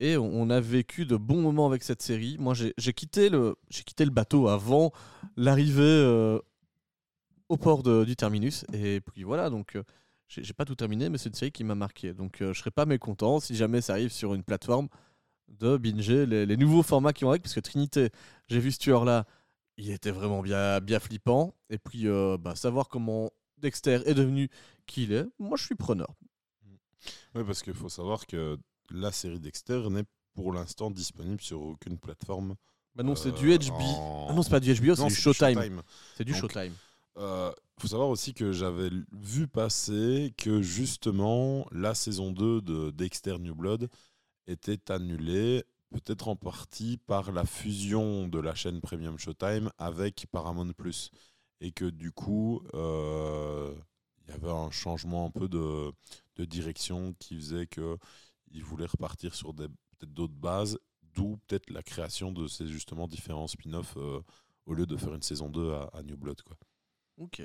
Et 0.00 0.16
on, 0.16 0.26
on 0.26 0.50
a 0.50 0.60
vécu 0.60 1.06
de 1.06 1.16
bons 1.16 1.40
moments 1.40 1.66
avec 1.66 1.84
cette 1.84 2.02
série. 2.02 2.36
Moi, 2.40 2.54
j'ai, 2.54 2.74
j'ai 2.78 2.94
quitté, 2.94 3.28
le, 3.28 3.54
j'ai 3.70 3.84
quitté 3.84 4.04
le 4.04 4.10
bateau 4.10 4.48
avant 4.48 4.90
l'arrivée 5.36 5.82
euh, 5.82 6.40
au 7.48 7.56
port 7.56 7.84
de- 7.84 8.04
du 8.04 8.16
terminus. 8.16 8.64
Et 8.72 9.00
puis 9.00 9.22
voilà, 9.22 9.50
donc. 9.50 9.76
euh, 9.76 9.84
j'ai 10.28 10.52
pas 10.52 10.64
tout 10.64 10.74
terminé, 10.74 11.08
mais 11.08 11.18
c'est 11.18 11.28
une 11.28 11.34
série 11.34 11.52
qui 11.52 11.64
m'a 11.64 11.74
marqué. 11.74 12.12
Donc 12.14 12.40
euh, 12.42 12.52
je 12.52 12.58
serais 12.60 12.70
pas 12.70 12.86
mécontent 12.86 13.40
si 13.40 13.54
jamais 13.56 13.80
ça 13.80 13.92
arrive 13.94 14.10
sur 14.12 14.34
une 14.34 14.42
plateforme 14.42 14.88
de 15.48 15.76
binger 15.76 16.26
les, 16.26 16.44
les 16.46 16.56
nouveaux 16.56 16.82
formats 16.82 17.12
qui 17.12 17.24
vont 17.24 17.30
avec, 17.30 17.42
parce 17.42 17.54
que 17.54 17.60
Trinité, 17.60 18.10
j'ai 18.48 18.58
vu 18.58 18.72
ce 18.72 18.78
tueur-là, 18.78 19.24
il 19.76 19.90
était 19.90 20.10
vraiment 20.10 20.42
bien, 20.42 20.80
bien 20.80 20.98
flippant. 20.98 21.54
Et 21.70 21.78
puis 21.78 22.08
euh, 22.08 22.36
bah, 22.38 22.56
savoir 22.56 22.88
comment 22.88 23.30
Dexter 23.58 24.00
est 24.06 24.14
devenu 24.14 24.48
qui 24.86 25.04
il 25.04 25.12
est, 25.12 25.26
moi 25.38 25.56
je 25.56 25.64
suis 25.64 25.74
preneur. 25.76 26.08
Oui, 27.34 27.44
parce 27.44 27.62
qu'il 27.62 27.74
faut 27.74 27.88
savoir 27.88 28.26
que 28.26 28.58
la 28.90 29.12
série 29.12 29.38
Dexter 29.40 29.88
n'est 29.90 30.04
pour 30.34 30.52
l'instant 30.52 30.90
disponible 30.90 31.40
sur 31.40 31.60
aucune 31.62 31.98
plateforme. 31.98 32.56
Bah 32.94 33.02
non, 33.02 33.14
c'est 33.14 33.28
euh, 33.28 33.32
du 33.32 33.70
HBO. 33.70 33.74
en- 33.74 34.26
Ah 34.30 34.32
non, 34.32 34.42
c'est 34.42 34.50
pas 34.50 34.60
du 34.60 34.74
HBO, 34.74 34.94
c'est 34.96 35.02
du 35.08 35.14
Showtime. 35.14 35.82
C'est 36.16 36.24
du 36.24 36.32
Donc, 36.32 36.40
Showtime. 37.16 37.22
Euh, 37.22 37.52
faut 37.78 37.88
savoir 37.88 38.08
aussi 38.08 38.32
que 38.34 38.52
j'avais 38.52 38.90
vu 39.12 39.48
passer 39.48 40.32
que 40.38 40.62
justement 40.62 41.66
la 41.72 41.94
saison 41.94 42.32
2 42.32 42.62
de 42.62 42.90
Dexter 42.90 43.38
New 43.38 43.54
Blood 43.54 43.88
était 44.46 44.90
annulée, 44.90 45.64
peut-être 45.90 46.28
en 46.28 46.36
partie 46.36 46.98
par 46.98 47.32
la 47.32 47.44
fusion 47.44 48.28
de 48.28 48.38
la 48.38 48.54
chaîne 48.54 48.80
Premium 48.80 49.18
Showtime 49.18 49.70
avec 49.78 50.26
Paramount 50.32 50.72
Plus. 50.72 51.10
Et 51.60 51.72
que 51.72 51.86
du 51.86 52.12
coup, 52.12 52.62
euh, 52.74 53.74
il 54.26 54.30
y 54.30 54.34
avait 54.34 54.50
un 54.50 54.70
changement 54.70 55.26
un 55.26 55.30
peu 55.30 55.48
de, 55.48 55.92
direction 56.38 57.14
qui 57.18 57.36
faisait 57.36 57.66
qu'ils 57.66 58.64
voulaient 58.64 58.86
repartir 58.86 59.34
sur 59.34 59.54
peut-être 59.54 60.12
d'autres 60.12 60.34
bases, 60.34 60.78
d'où 61.14 61.38
peut-être 61.46 61.70
la 61.70 61.82
création 61.82 62.30
de 62.32 62.46
ces 62.46 62.66
justement 62.66 63.08
différents 63.08 63.46
spin-offs 63.46 63.96
euh, 63.96 64.20
au 64.66 64.74
lieu 64.74 64.86
de 64.86 64.96
faire 64.96 65.14
une 65.14 65.22
saison 65.22 65.48
2 65.48 65.72
à, 65.72 65.90
à 65.94 66.02
New 66.02 66.16
Blood. 66.16 66.42
Quoi. 66.42 66.56
Ok. 67.18 67.42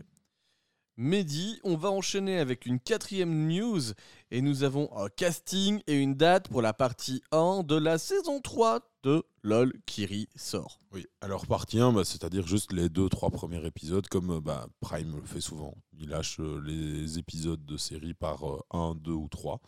Mehdi, 0.97 1.59
on 1.63 1.77
va 1.77 1.89
enchaîner 1.89 2.37
avec 2.39 2.65
une 2.65 2.79
quatrième 2.79 3.47
news 3.47 3.81
et 4.29 4.41
nous 4.41 4.63
avons 4.63 4.95
un 4.97 5.07
casting 5.07 5.81
et 5.87 5.95
une 5.95 6.15
date 6.15 6.49
pour 6.49 6.61
la 6.61 6.73
partie 6.73 7.23
1 7.31 7.63
de 7.63 7.75
la 7.75 7.97
saison 7.97 8.41
3 8.41 8.81
de 9.03 9.23
LOL 9.43 9.73
Kiri 9.85 10.27
sort. 10.35 10.79
Oui, 10.91 11.07
alors 11.21 11.47
partie 11.47 11.79
1, 11.79 11.93
bah, 11.93 12.03
c'est-à-dire 12.03 12.45
juste 12.45 12.73
les 12.73 12.89
deux, 12.89 13.07
trois 13.07 13.31
premiers 13.31 13.65
épisodes, 13.65 14.07
comme 14.09 14.31
euh, 14.31 14.41
bah, 14.41 14.67
Prime 14.81 15.15
le 15.15 15.25
fait 15.25 15.41
souvent. 15.41 15.73
Il 15.97 16.09
lâche 16.09 16.39
euh, 16.41 16.61
les 16.63 17.17
épisodes 17.17 17.65
de 17.65 17.77
série 17.77 18.13
par 18.13 18.43
1, 18.71 18.95
2 18.95 19.11
ou 19.11 19.29
3. 19.29 19.61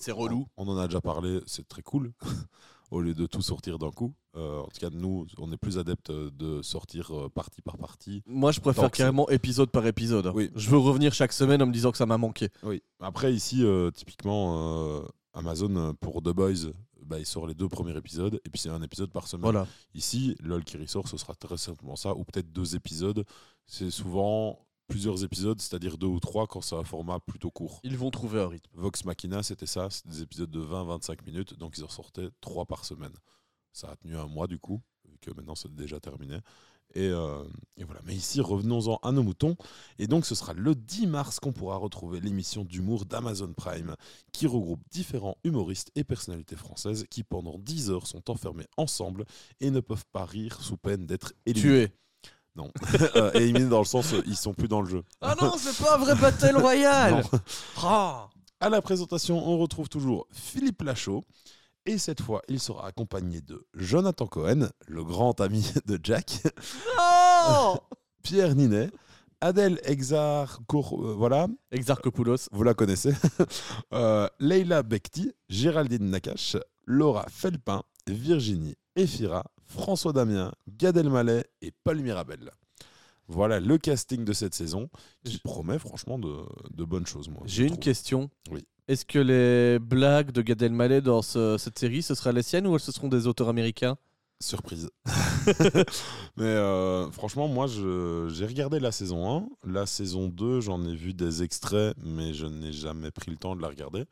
C'est 0.00 0.10
relou. 0.10 0.48
On 0.56 0.66
en 0.66 0.76
a 0.78 0.88
déjà 0.88 1.00
parlé, 1.00 1.40
c'est 1.46 1.68
très 1.68 1.82
cool. 1.82 2.12
Au 2.90 3.00
lieu 3.00 3.14
de 3.14 3.26
tout 3.26 3.42
sortir 3.42 3.78
d'un 3.78 3.90
coup. 3.90 4.14
Euh, 4.36 4.60
en 4.60 4.66
tout 4.66 4.80
cas, 4.80 4.90
nous, 4.90 5.26
on 5.38 5.52
est 5.52 5.56
plus 5.56 5.78
adeptes 5.78 6.10
de 6.10 6.62
sortir 6.62 7.10
euh, 7.12 7.28
partie 7.28 7.62
par 7.62 7.78
partie. 7.78 8.22
Moi, 8.26 8.52
je 8.52 8.60
préfère 8.60 8.90
carrément 8.90 9.28
épisode 9.30 9.70
par 9.70 9.86
épisode. 9.86 10.30
Oui. 10.34 10.50
Je 10.54 10.70
veux 10.70 10.78
revenir 10.78 11.12
chaque 11.14 11.32
semaine 11.32 11.62
en 11.62 11.66
me 11.66 11.72
disant 11.72 11.92
que 11.92 11.98
ça 11.98 12.06
m'a 12.06 12.18
manqué. 12.18 12.48
Oui. 12.62 12.82
Après, 13.00 13.32
ici, 13.32 13.64
euh, 13.64 13.90
typiquement, 13.90 14.98
euh, 14.98 15.02
Amazon, 15.32 15.94
pour 16.00 16.22
The 16.22 16.30
Boys, 16.30 16.72
bah, 17.04 17.18
il 17.18 17.26
sort 17.26 17.46
les 17.46 17.54
deux 17.54 17.68
premiers 17.68 17.96
épisodes, 17.96 18.40
et 18.44 18.50
puis 18.50 18.60
c'est 18.60 18.70
un 18.70 18.82
épisode 18.82 19.10
par 19.10 19.28
semaine. 19.28 19.42
Voilà. 19.42 19.66
Ici, 19.94 20.36
LOL 20.40 20.64
qui 20.64 20.76
ressort, 20.76 21.08
ce 21.08 21.16
sera 21.16 21.34
très 21.34 21.56
certainement 21.56 21.96
ça, 21.96 22.14
ou 22.14 22.24
peut-être 22.24 22.50
deux 22.52 22.76
épisodes. 22.76 23.24
C'est 23.66 23.90
souvent 23.90 24.58
plusieurs 24.86 25.24
épisodes, 25.24 25.60
c'est-à-dire 25.60 25.98
deux 25.98 26.06
ou 26.06 26.20
trois 26.20 26.46
quand 26.46 26.60
c'est 26.60 26.76
un 26.76 26.84
format 26.84 27.20
plutôt 27.20 27.50
court. 27.50 27.80
Ils 27.82 27.96
vont 27.96 28.10
trouver 28.10 28.40
un 28.40 28.48
rythme. 28.48 28.70
Vox 28.74 29.04
Machina, 29.04 29.42
c'était 29.42 29.66
ça, 29.66 29.90
c'était 29.90 30.10
des 30.10 30.22
épisodes 30.22 30.50
de 30.50 30.60
20-25 30.60 31.24
minutes, 31.26 31.58
donc 31.58 31.78
ils 31.78 31.84
en 31.84 31.88
sortaient 31.88 32.28
trois 32.40 32.66
par 32.66 32.84
semaine. 32.84 33.14
Ça 33.72 33.90
a 33.90 33.96
tenu 33.96 34.16
un 34.16 34.26
mois 34.26 34.46
du 34.46 34.58
coup, 34.58 34.80
vu 35.08 35.18
que 35.20 35.30
maintenant 35.32 35.54
c'est 35.54 35.74
déjà 35.74 36.00
terminé. 36.00 36.38
Et, 36.94 37.08
euh, 37.08 37.42
et 37.76 37.84
voilà. 37.84 38.00
Mais 38.04 38.14
ici, 38.14 38.40
revenons-en 38.40 38.96
à 39.02 39.10
nos 39.10 39.22
moutons. 39.22 39.56
Et 39.98 40.06
donc, 40.06 40.26
ce 40.26 40.34
sera 40.34 40.52
le 40.52 40.74
10 40.74 41.06
mars 41.06 41.40
qu'on 41.40 41.52
pourra 41.52 41.76
retrouver 41.76 42.20
l'émission 42.20 42.64
d'humour 42.64 43.04
d'Amazon 43.04 43.52
Prime, 43.52 43.96
qui 44.32 44.46
regroupe 44.46 44.80
différents 44.90 45.36
humoristes 45.44 45.90
et 45.96 46.04
personnalités 46.04 46.56
françaises 46.56 47.06
qui, 47.10 47.24
pendant 47.24 47.58
10 47.58 47.90
heures, 47.90 48.06
sont 48.06 48.30
enfermés 48.30 48.66
ensemble 48.76 49.24
et 49.60 49.70
ne 49.70 49.80
peuvent 49.80 50.06
pas 50.12 50.24
rire 50.24 50.60
sous 50.60 50.76
peine 50.76 51.06
d'être 51.06 51.32
éliminés. 51.46 51.88
Tué. 51.88 51.92
Non. 52.56 52.70
Euh, 53.16 53.32
éliminés 53.32 53.68
dans 53.68 53.80
le 53.80 53.84
sens, 53.84 54.12
euh, 54.12 54.22
ils 54.26 54.36
sont 54.36 54.54
plus 54.54 54.68
dans 54.68 54.80
le 54.80 54.88
jeu. 54.88 55.02
Ah 55.20 55.34
non, 55.40 55.54
c'est 55.58 55.76
pas 55.82 55.94
un 55.94 55.98
vrai 55.98 56.14
Battle 56.14 56.56
Royale. 56.56 57.22
Ah 57.82 58.28
À 58.60 58.68
la 58.68 58.80
présentation, 58.82 59.46
on 59.46 59.58
retrouve 59.58 59.88
toujours 59.88 60.26
Philippe 60.32 60.82
Lachaud. 60.82 61.24
Et 61.86 61.98
cette 61.98 62.22
fois, 62.22 62.40
il 62.48 62.60
sera 62.60 62.86
accompagné 62.86 63.40
de 63.42 63.66
Jonathan 63.74 64.26
Cohen, 64.26 64.68
le 64.86 65.04
grand 65.04 65.40
ami 65.40 65.70
de 65.86 65.98
Jack, 66.02 66.42
Non 66.96 67.78
Pierre 68.22 68.54
Ninet, 68.54 68.90
Adèle 69.42 69.78
Exar, 69.84 70.60
voilà, 70.70 71.46
Exarchopoulos. 71.72 72.48
vous 72.52 72.62
la 72.62 72.72
connaissez, 72.72 73.12
euh, 73.92 74.26
Leila 74.40 74.82
Bekti, 74.82 75.32
Géraldine 75.50 76.08
Nakache, 76.08 76.56
Laura 76.86 77.26
Felpin, 77.28 77.82
Virginie 78.06 78.76
Efira, 78.96 79.44
François 79.66 80.12
Damien, 80.12 80.52
Gad 80.68 80.96
Elmaleh 80.96 81.44
et 81.62 81.72
Paul 81.84 82.00
Mirabel. 82.00 82.50
Voilà 83.28 83.58
le 83.60 83.78
casting 83.78 84.24
de 84.24 84.32
cette 84.34 84.54
saison 84.54 84.90
qui 85.24 85.38
promet 85.38 85.78
franchement 85.78 86.18
de, 86.18 86.34
de 86.74 86.84
bonnes 86.84 87.06
choses. 87.06 87.28
moi, 87.28 87.42
J'ai 87.46 87.62
une 87.64 87.70
trouve. 87.70 87.80
question. 87.80 88.30
Oui. 88.50 88.64
Est-ce 88.86 89.06
que 89.06 89.18
les 89.18 89.78
blagues 89.78 90.30
de 90.30 90.42
Gad 90.42 90.60
Elmaleh 90.60 91.00
dans 91.00 91.22
ce- 91.22 91.56
cette 91.58 91.78
série, 91.78 92.02
ce 92.02 92.14
sera 92.14 92.32
les 92.32 92.42
siennes 92.42 92.66
ou 92.66 92.78
ce 92.78 92.92
seront 92.92 93.08
des 93.08 93.26
auteurs 93.26 93.48
américains? 93.48 93.96
Surprise. 94.42 94.90
Mais 96.36 96.44
euh, 96.44 97.10
franchement, 97.12 97.48
moi, 97.48 97.66
je- 97.66 98.28
j'ai 98.30 98.44
regardé 98.46 98.80
la 98.80 98.92
saison 98.92 99.38
1. 99.64 99.70
La 99.70 99.86
saison 99.86 100.28
2, 100.28 100.60
j'en 100.60 100.84
ai 100.84 100.94
vu 100.94 101.14
des 101.14 101.42
extraits, 101.42 101.96
mais 102.04 102.34
je 102.34 102.44
n'ai 102.46 102.72
jamais 102.72 103.10
pris 103.10 103.30
le 103.30 103.36
temps 103.36 103.56
de 103.56 103.62
la 103.62 103.68
regarder. 103.68 104.04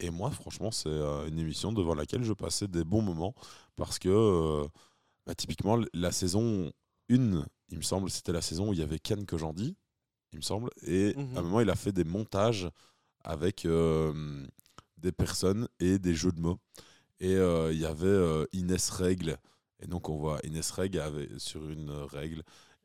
Et 0.00 0.10
moi, 0.10 0.30
franchement, 0.30 0.70
c'est 0.70 0.88
euh, 0.88 1.28
une 1.28 1.38
émission 1.38 1.72
devant 1.72 1.94
laquelle 1.94 2.22
je 2.24 2.32
passais 2.32 2.66
des 2.68 2.84
bons 2.84 3.02
moments. 3.02 3.34
Parce 3.76 3.98
que, 3.98 4.08
euh, 4.08 4.66
bah, 5.28 5.34
typiquement, 5.36 5.78
la 5.92 6.10
saison 6.10 6.72
1, 7.10 7.44
il 7.68 7.76
me 7.78 7.82
semble, 7.82 8.10
c'était 8.10 8.32
la 8.32 8.40
saison 8.42 8.70
où 8.70 8.72
il 8.72 8.80
y 8.80 8.82
avait 8.82 8.98
Ken 8.98 9.26
que 9.26 9.36
j'en 9.38 9.52
dis, 9.52 9.76
il 10.32 10.38
me 10.38 10.42
semble. 10.42 10.70
Et 10.86 11.14
Mhm. 11.16 11.36
à 11.36 11.40
un 11.40 11.42
moment, 11.42 11.60
il 11.60 11.70
a 11.70 11.76
fait 11.76 11.92
des 11.92 12.04
montages 12.04 12.68
avec 13.24 13.66
euh, 13.66 14.46
des 14.96 15.12
personnes 15.12 15.68
et 15.80 15.98
des 15.98 16.14
jeux 16.14 16.32
de 16.32 16.40
mots. 16.40 16.58
Et 17.20 17.36
euh, 17.36 17.72
il 17.74 17.78
y 17.80 17.86
avait 17.86 18.06
euh, 18.06 18.46
Inès 18.52 18.90
Règle. 18.90 19.38
Et 19.80 19.86
donc, 19.86 20.08
on 20.08 20.16
voit 20.16 20.40
Inès 20.44 20.70
Règle 20.70 21.00
avait, 21.00 21.28
sur 21.38 21.68
une 21.68 21.90
règle. 21.90 22.42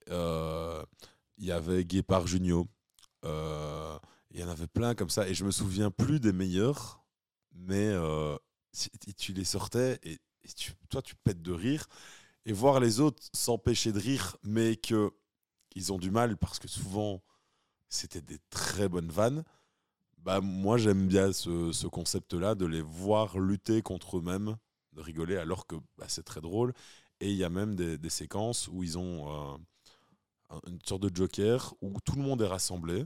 Il 0.10 1.46
y 1.46 1.52
avait 1.52 1.86
Guépard 1.86 2.28
Junio. 2.28 2.68
Il 3.24 4.40
y 4.40 4.44
en 4.44 4.50
avait 4.50 4.68
plein 4.68 4.96
comme 4.96 5.10
ça. 5.10 5.28
Et 5.30 5.34
je 5.34 5.46
me 5.46 5.52
souviens 5.52 5.92
plus 5.92 6.20
des 6.20 6.34
meilleurs. 6.34 7.02
Mais 7.56 7.94
si- 8.74 8.92
tu 9.18 9.34
les 9.34 9.46
sortais 9.46 10.00
et, 10.04 10.14
et 10.14 10.50
tu- 10.56 10.74
toi, 10.90 11.02
tu 11.02 11.16
pètes 11.16 11.42
de 11.42 11.52
rire. 11.54 11.88
Et 12.46 12.54
voir 12.54 12.80
les 12.80 13.00
autres 13.00 13.24
s'empêcher 13.34 13.92
de 13.92 14.00
rire, 14.00 14.38
mais 14.44 14.76
que 14.76 15.12
ils 15.76 15.94
ont 15.94 15.98
du 15.98 16.12
mal 16.12 16.38
parce 16.38 16.60
que 16.60 16.68
souvent, 16.68 17.24
c'était 17.90 18.22
des 18.22 18.40
très 18.50 18.90
bonnes 18.90 19.10
vannes. 19.12 19.44
Bah, 20.20 20.42
moi, 20.42 20.78
j'aime 20.78 21.08
bien 21.08 21.34
ce, 21.34 21.72
ce 21.72 21.88
concept-là, 21.88 22.56
de 22.56 22.66
les 22.66 22.82
voir 22.82 23.40
lutter 23.40 23.82
contre 23.82 24.18
eux-mêmes, 24.20 24.58
de 24.94 25.02
rigoler, 25.02 25.38
alors 25.38 25.68
que 25.68 25.76
bah, 25.98 26.06
c'est 26.08 26.24
très 26.24 26.42
drôle. 26.42 26.74
Et 27.20 27.32
il 27.32 27.38
y 27.38 27.44
a 27.44 27.50
même 27.50 27.76
des, 27.76 28.10
séquences 28.10 28.68
où 28.70 28.84
ils 28.84 28.98
ont 28.98 29.54
euh, 29.56 29.58
un- 30.50 30.62
une 30.68 30.80
sorte 30.86 31.04
de 31.04 31.16
joker, 31.16 31.74
où 31.82 31.94
tout 32.06 32.16
le 32.16 32.22
monde 32.24 32.42
est 32.42 32.48
rassemblé, 32.48 33.06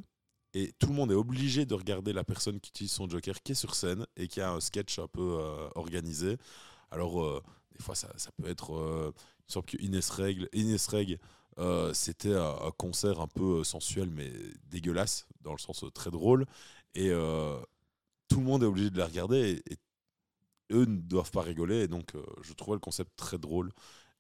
et 0.54 0.74
tout 0.80 0.88
le 0.88 0.94
monde 0.94 1.12
est 1.12 1.16
obligé 1.16 1.66
de 1.66 1.74
regarder 1.76 2.14
la 2.14 2.24
personne 2.24 2.60
qui 2.60 2.70
utilise 2.70 2.92
son 2.92 3.10
joker 3.10 3.42
qui 3.44 3.52
est 3.54 3.56
sur 3.56 3.76
scène, 3.76 4.06
et 4.16 4.28
qui 4.28 4.42
a 4.42 4.52
un 4.52 4.60
sketch 4.60 5.00
un 5.00 5.08
peu 5.08 5.38
euh, 5.40 5.70
organisé. 5.76 6.38
Alors, 6.92 7.22
euh, 7.24 7.44
des 7.78 7.84
fois, 7.84 7.96
ça, 7.96 8.10
peut 8.42 8.50
être... 8.50 8.76
euh, 8.76 9.14
il 9.48 9.54
semble 9.54 9.66
que 9.66 9.78
Inès 9.82 10.10
Règle, 10.10 10.50
Inès 10.54 10.88
Règle 10.88 11.20
euh, 11.60 11.92
c'était 11.94 12.36
un, 12.36 12.72
concert 12.78 13.20
un 13.20 13.28
peu 13.28 13.60
euh, 13.60 13.64
sensuel, 13.64 14.10
mais 14.12 14.32
dégueulasse, 14.70 15.28
dans 15.42 15.54
le 15.54 15.58
sens 15.58 15.84
euh, 15.84 15.90
très 15.90 16.12
drôle. 16.12 16.46
Et 16.94 17.10
tout 18.28 18.40
le 18.40 18.44
monde 18.44 18.64
est 18.64 18.66
obligé 18.66 18.90
de 18.90 18.98
la 18.98 19.06
regarder 19.06 19.62
et, 19.70 19.78
eux 20.74 20.86
ne 20.86 20.98
doivent 20.98 21.32
pas 21.32 21.44
rigoler. 21.44 21.84
Et 21.84 21.88
donc, 21.88 22.14
je 22.42 22.54
trouvais 22.54 22.76
le 22.76 22.80
concept 22.80 23.12
très 23.16 23.38
drôle. 23.38 23.72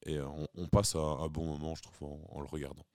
Et 0.05 0.19
on, 0.21 0.67
passe 0.67 0.95
un, 0.95 1.27
bon 1.27 1.45
moment, 1.45 1.73
je 1.75 1.81
trouve, 1.81 2.17
en, 2.29 2.39
le 2.39 2.45
regardant. 2.45 2.85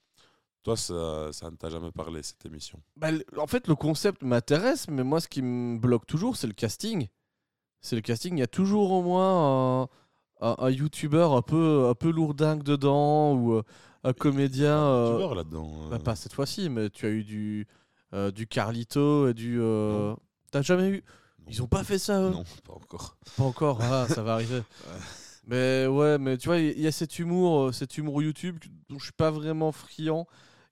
Toi, 0.62 0.76
ça, 0.76 1.32
ça 1.32 1.50
ne 1.50 1.56
t'a 1.56 1.68
jamais 1.68 1.90
parlé, 1.90 2.22
cette 2.22 2.46
émission? 2.46 2.80
Bah, 2.96 3.08
En 3.36 3.48
fait, 3.48 3.66
le 3.66 3.74
concept 3.74 4.22
m'intéresse, 4.22 4.88
mais 4.88 5.02
moi, 5.02 5.20
ce 5.20 5.26
qui 5.26 5.42
me 5.42 5.78
bloque 5.78 6.06
toujours, 6.06 6.36
c'est 6.36 6.46
le 6.46 6.52
casting. 6.52 7.08
C'est 7.80 7.96
le 7.96 8.02
casting. 8.02 8.36
Il 8.36 8.40
y 8.40 8.44
a 8.44 8.46
toujours 8.46 8.92
au 8.92 9.02
moins 9.02 9.88
un, 10.42 10.56
un 10.58 10.70
youtubeur 10.70 11.32
un 11.32 11.40
peu, 11.42 11.86
un 11.88 11.94
peu 11.94 12.10
lourdingue 12.10 12.62
dedans 12.62 13.32
ou 13.34 13.54
euh, 13.54 13.62
un 14.04 14.12
comédien. 14.12 14.76
euh, 14.78 15.34
là-dedans 15.34 15.70
bah, 15.88 15.96
euh, 15.96 15.98
pas 15.98 16.16
cette 16.16 16.32
fois-ci, 16.34 16.68
mais 16.68 16.90
tu 16.90 17.06
as 17.06 17.10
eu 17.10 17.24
du, 17.24 17.66
du 18.34 18.46
Carlito 18.46 19.28
et 19.28 19.34
du. 19.34 19.58
T'as 20.50 20.62
jamais 20.62 20.88
eu? 20.90 21.04
non. 21.38 21.46
Ils 21.48 21.62
ont 21.62 21.66
pas 21.66 21.82
fait 21.84 21.98
ça, 21.98 22.20
eux? 22.20 22.30
Non, 22.30 22.44
pas 22.64 22.74
encore. 22.74 23.16
Pas 23.36 23.44
encore, 23.44 23.78
ah, 23.82 24.06
ça 24.08 24.22
va 24.22 24.34
arriver. 24.34 24.62
Mais 25.44 25.88
ouais, 25.88 26.18
mais 26.18 26.38
tu 26.38 26.46
vois, 26.48 26.58
il 26.58 26.80
y 26.80 26.86
a 26.86 26.92
cet 26.92 27.18
humour, 27.18 27.74
cet 27.74 27.98
humour 27.98 28.22
YouTube 28.22 28.58
dont 28.88 28.98
je 29.00 29.06
suis 29.06 29.12
pas 29.12 29.32
vraiment 29.32 29.72
friand, 29.72 30.28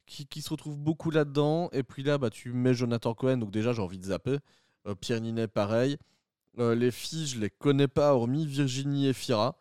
qui, 0.06 0.26
qui 0.26 0.42
se 0.42 0.50
retrouve 0.50 0.76
beaucoup 0.76 1.10
là-dedans. 1.10 1.70
Et 1.72 1.82
puis 1.82 2.04
là, 2.04 2.18
bah, 2.18 2.30
tu 2.30 2.52
mets 2.52 2.72
Jonathan 2.72 3.12
Cohen, 3.12 3.38
donc 3.38 3.50
déjà 3.50 3.72
j'ai 3.72 3.82
envie 3.82 3.98
de 3.98 4.04
zapper. 4.04 4.38
Euh, 4.86 4.94
Pierre 4.94 5.20
Ninet, 5.20 5.48
pareil. 5.48 5.96
Euh, 6.58 6.74
les 6.74 6.90
filles, 6.90 7.26
je 7.26 7.40
les 7.40 7.50
connais 7.50 7.88
pas, 7.88 8.14
hormis 8.14 8.46
Virginie 8.46 9.08
Efira, 9.08 9.56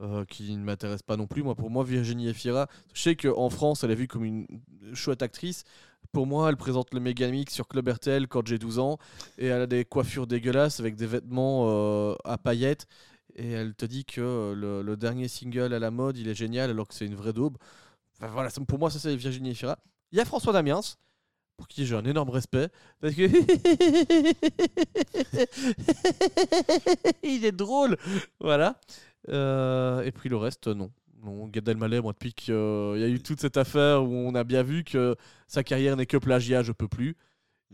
euh, 0.00 0.24
qui 0.24 0.56
ne 0.56 0.62
m'intéresse 0.62 1.02
pas 1.02 1.16
non 1.16 1.26
plus. 1.26 1.42
Moi, 1.42 1.54
pour 1.54 1.70
moi, 1.70 1.84
Virginie 1.84 2.28
Efira, 2.28 2.68
je 2.92 3.02
sais 3.02 3.16
qu'en 3.16 3.50
France, 3.50 3.84
elle 3.84 3.90
est 3.90 3.96
vue 3.96 4.08
comme 4.08 4.24
une 4.24 4.46
chouette 4.94 5.22
actrice. 5.22 5.64
Pour 6.12 6.26
moi, 6.26 6.48
elle 6.48 6.56
présente 6.56 6.94
le 6.94 7.00
Megamix 7.00 7.52
sur 7.52 7.68
Club 7.68 7.88
RTL 7.88 8.28
quand 8.28 8.46
j'ai 8.46 8.58
12 8.58 8.78
ans. 8.78 8.98
Et 9.38 9.46
elle 9.46 9.62
a 9.62 9.66
des 9.66 9.84
coiffures 9.84 10.26
dégueulasses 10.26 10.80
avec 10.80 10.96
des 10.96 11.06
vêtements 11.06 11.66
euh, 11.68 12.14
à 12.24 12.38
paillettes. 12.38 12.86
Et 13.34 13.50
elle 13.50 13.74
te 13.74 13.86
dit 13.86 14.04
que 14.04 14.52
le, 14.54 14.96
dernier 14.96 15.28
single 15.28 15.72
à 15.72 15.78
la 15.78 15.90
mode, 15.90 16.18
il 16.18 16.28
est 16.28 16.34
génial 16.34 16.70
alors 16.70 16.88
que 16.88 16.94
c'est 16.94 17.06
une 17.06 17.14
vraie 17.14 17.32
daube. 17.32 17.56
Voilà, 18.20 18.50
pour 18.66 18.78
moi, 18.78 18.90
ça 18.90 18.98
c'est 18.98 19.14
Virginie 19.14 19.50
Efira. 19.50 19.78
Il 20.10 20.18
y 20.18 20.20
a 20.20 20.24
François 20.24 20.52
Damiens, 20.52 20.80
pour 21.58 21.68
qui 21.68 21.84
j'ai 21.84 21.96
un 21.96 22.04
énorme 22.06 22.30
respect. 22.30 22.68
Parce 23.02 23.14
que. 23.14 23.26
il 27.22 27.44
est 27.44 27.52
drôle 27.52 27.96
Voilà. 28.40 28.80
Euh, 29.28 30.02
et 30.02 30.12
puis 30.12 30.28
le 30.30 30.36
reste, 30.36 30.68
non. 30.68 30.90
Non, 31.22 31.48
Gad 31.48 31.68
Elmaleh, 31.68 32.00
moi, 32.00 32.12
depuis 32.12 32.32
qu'il 32.32 32.54
y 32.54 33.04
a 33.04 33.08
eu 33.08 33.20
toute 33.20 33.40
cette 33.40 33.56
affaire 33.56 34.04
où 34.04 34.14
on 34.14 34.34
a 34.36 34.44
bien 34.44 34.62
vu 34.62 34.84
que 34.84 35.16
sa 35.48 35.64
carrière 35.64 35.96
n'est 35.96 36.06
que 36.06 36.16
plagiat, 36.16 36.62
je 36.62 36.70
peux 36.72 36.86
plus. 36.88 37.16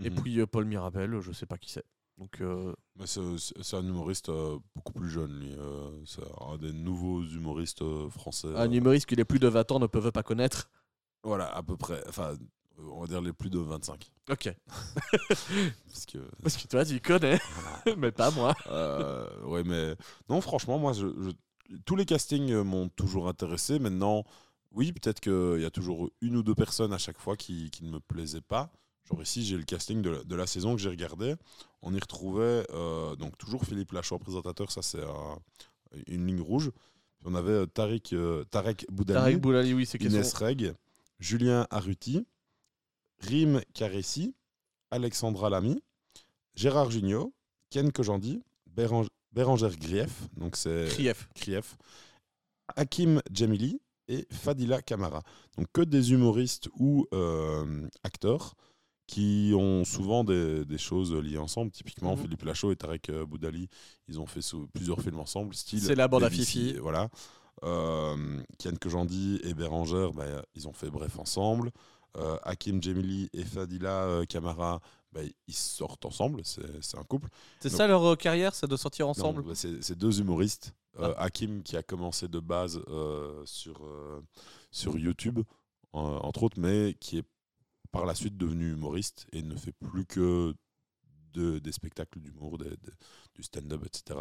Et 0.02 0.08
Mhm. 0.10 0.16
puis 0.16 0.40
euh, 0.40 0.46
Paul 0.46 0.64
Mirabel, 0.64 1.20
je 1.20 1.30
sais 1.30 1.44
pas 1.46 1.58
qui 1.58 1.70
c'est. 1.70 1.84
Donc, 2.16 2.40
euh, 2.40 2.72
Mais 2.98 3.06
c'est- 3.06 3.74
un 3.76 3.86
humoriste 3.86 4.30
euh, 4.30 4.56
beaucoup 4.74 4.94
plus 4.94 5.10
jeune, 5.10 5.38
lui. 5.40 5.52
euh, 5.58 5.90
c'est 6.06 6.22
un 6.40 6.56
des 6.56 6.72
nouveaux 6.72 7.22
humoristes 7.22 7.82
euh, 7.82 8.08
français. 8.08 8.48
un 8.56 8.66
euh, 8.66 8.72
humoriste 8.72 9.06
qui 9.06 9.14
les 9.16 9.24
plus 9.26 9.38
de 9.38 9.48
20 9.48 9.70
ans 9.72 9.78
ne 9.78 9.86
peuvent 9.86 10.10
pas 10.10 10.22
connaître. 10.22 10.70
Voilà, 11.22 11.54
à 11.54 11.62
peu 11.62 11.76
près. 11.76 12.02
Enfin, 12.08 12.36
on 12.78 13.00
va 13.00 13.06
dire 13.06 13.20
les 13.22 13.32
plus 13.32 13.50
de 13.50 13.58
25. 13.58 14.10
Ok. 14.30 14.54
Parce 15.28 16.06
que, 16.06 16.18
Parce 16.42 16.56
que 16.56 16.66
toi, 16.68 16.84
tu 16.84 17.00
connais, 17.00 17.38
mais 17.96 18.12
pas 18.12 18.30
moi. 18.30 18.54
euh, 18.68 19.28
ouais, 19.44 19.62
mais 19.64 19.96
non, 20.28 20.40
franchement, 20.40 20.78
moi, 20.78 20.92
je, 20.92 21.06
je- 21.06 21.76
tous 21.84 21.96
les 21.96 22.04
castings 22.04 22.50
euh, 22.52 22.64
m'ont 22.64 22.88
toujours 22.88 23.28
intéressé. 23.28 23.78
Maintenant, 23.78 24.24
oui, 24.72 24.92
peut-être 24.92 25.20
qu'il 25.20 25.60
y 25.60 25.64
a 25.64 25.70
toujours 25.70 26.10
une 26.20 26.36
ou 26.36 26.42
deux 26.42 26.54
personnes 26.54 26.92
à 26.92 26.98
chaque 26.98 27.18
fois 27.18 27.36
qui, 27.36 27.70
qui 27.70 27.84
ne 27.84 27.90
me 27.90 28.00
plaisaient 28.00 28.40
pas. 28.40 28.70
Genre 29.08 29.22
ici, 29.22 29.44
j'ai 29.44 29.56
le 29.56 29.64
casting 29.64 30.00
de 30.02 30.10
la, 30.10 30.24
de 30.24 30.34
la 30.34 30.46
saison 30.46 30.74
que 30.74 30.80
j'ai 30.80 30.88
regardé. 30.88 31.34
On 31.82 31.94
y 31.94 31.98
retrouvait 32.00 32.66
euh, 32.70 33.14
donc 33.16 33.36
toujours 33.38 33.64
Philippe 33.66 33.92
Lachaud, 33.92 34.18
présentateur, 34.18 34.70
ça 34.72 34.80
c'est 34.82 35.02
un- 35.02 35.38
une 36.06 36.26
ligne 36.26 36.40
rouge. 36.40 36.70
Puis 37.18 37.26
on 37.30 37.34
avait 37.34 37.52
euh, 37.52 37.66
Tariq, 37.66 38.14
euh, 38.14 38.44
Tarek 38.44 38.86
Boudali, 38.90 39.18
Tarek 39.20 39.40
Boulali, 39.40 39.74
oui. 39.74 39.86
Inès 40.00 40.32
Reg, 40.34 40.74
Julien 41.20 41.66
Arruti, 41.70 42.26
Rim 43.28 43.60
Caressi, 43.74 44.34
Alexandra 44.90 45.50
Lamy, 45.50 45.82
Gérard 46.54 46.90
Jugnot, 46.90 47.32
Ken 47.70 47.90
Kojandi, 47.92 48.42
Bérange- 48.76 49.08
Bérangère 49.32 49.76
Grief, 49.76 50.28
donc 50.36 50.56
c'est 50.56 50.86
Krief. 50.90 51.28
Krief, 51.34 51.76
Hakim 52.76 53.20
Djemili 53.32 53.80
et 54.08 54.26
Fadila 54.30 54.82
Kamara. 54.82 55.22
Donc 55.56 55.66
que 55.72 55.80
des 55.82 56.12
humoristes 56.12 56.68
ou 56.78 57.06
euh, 57.12 57.88
acteurs 58.04 58.54
qui 59.06 59.52
ont 59.54 59.84
souvent 59.84 60.24
des, 60.24 60.64
des 60.64 60.78
choses 60.78 61.12
liées 61.14 61.38
ensemble. 61.38 61.70
Typiquement, 61.70 62.16
Mhm. 62.16 62.22
Philippe 62.22 62.42
Lachaud 62.44 62.72
et 62.72 62.76
Tarek 62.76 63.10
euh, 63.10 63.26
Boudali, 63.26 63.68
ils 64.08 64.18
ont 64.20 64.26
fait 64.26 64.40
plusieurs 64.72 65.00
films 65.00 65.20
ensemble. 65.20 65.54
Style 65.54 65.80
C'est 65.80 65.94
la 65.94 66.08
bande 66.08 66.24
à 66.24 66.30
Fifi. 66.30 66.74
Voilà. 66.78 67.08
Euh, 67.64 68.42
Kian 68.58 68.74
Kojandi 68.80 69.40
et 69.44 69.54
Bérangère, 69.54 70.12
bah, 70.12 70.44
ils 70.54 70.66
ont 70.68 70.72
fait 70.72 70.90
Bref 70.90 71.18
ensemble. 71.18 71.70
Euh, 72.16 72.38
Hakim 72.42 72.82
Djemili 72.82 73.28
et 73.32 73.44
Fadila 73.44 74.04
euh, 74.04 74.24
Kamara, 74.24 74.80
bah, 75.12 75.20
ils 75.46 75.54
sortent 75.54 76.04
ensemble. 76.04 76.42
C'est 76.44 76.98
un 76.98 77.02
couple. 77.04 77.28
C'est 77.60 77.70
ça 77.70 77.86
leur 77.86 78.04
euh, 78.04 78.16
carrière, 78.16 78.54
c'est 78.54 78.68
de 78.68 78.76
sortir 78.76 79.08
ensemble 79.08 79.42
bah, 79.42 79.54
c'est 79.54 79.98
deux 79.98 80.20
humoristes. 80.20 80.74
Euh, 80.98 81.12
Ah. 81.16 81.24
Hakim 81.24 81.62
qui 81.64 81.76
a 81.76 81.82
commencé 81.82 82.28
de 82.28 82.38
base 82.38 82.80
euh, 82.88 83.42
sur, 83.46 83.84
euh, 83.84 84.20
sur 84.70 84.96
YouTube, 84.96 85.40
euh, 85.40 85.98
entre 85.98 86.44
autres, 86.44 86.60
mais 86.60 86.94
qui 87.00 87.18
est 87.18 87.24
par 87.90 88.06
la 88.06 88.14
suite 88.14 88.36
devenu 88.36 88.72
humoriste 88.72 89.26
et 89.32 89.42
ne 89.42 89.56
fait 89.56 89.72
plus 89.72 90.04
que 90.06 90.54
de, 91.32 91.58
des 91.58 91.72
spectacles 91.72 92.20
d'humour, 92.20 92.58
du 92.58 93.42
stand-up, 93.42 93.84
etc. 93.86 94.20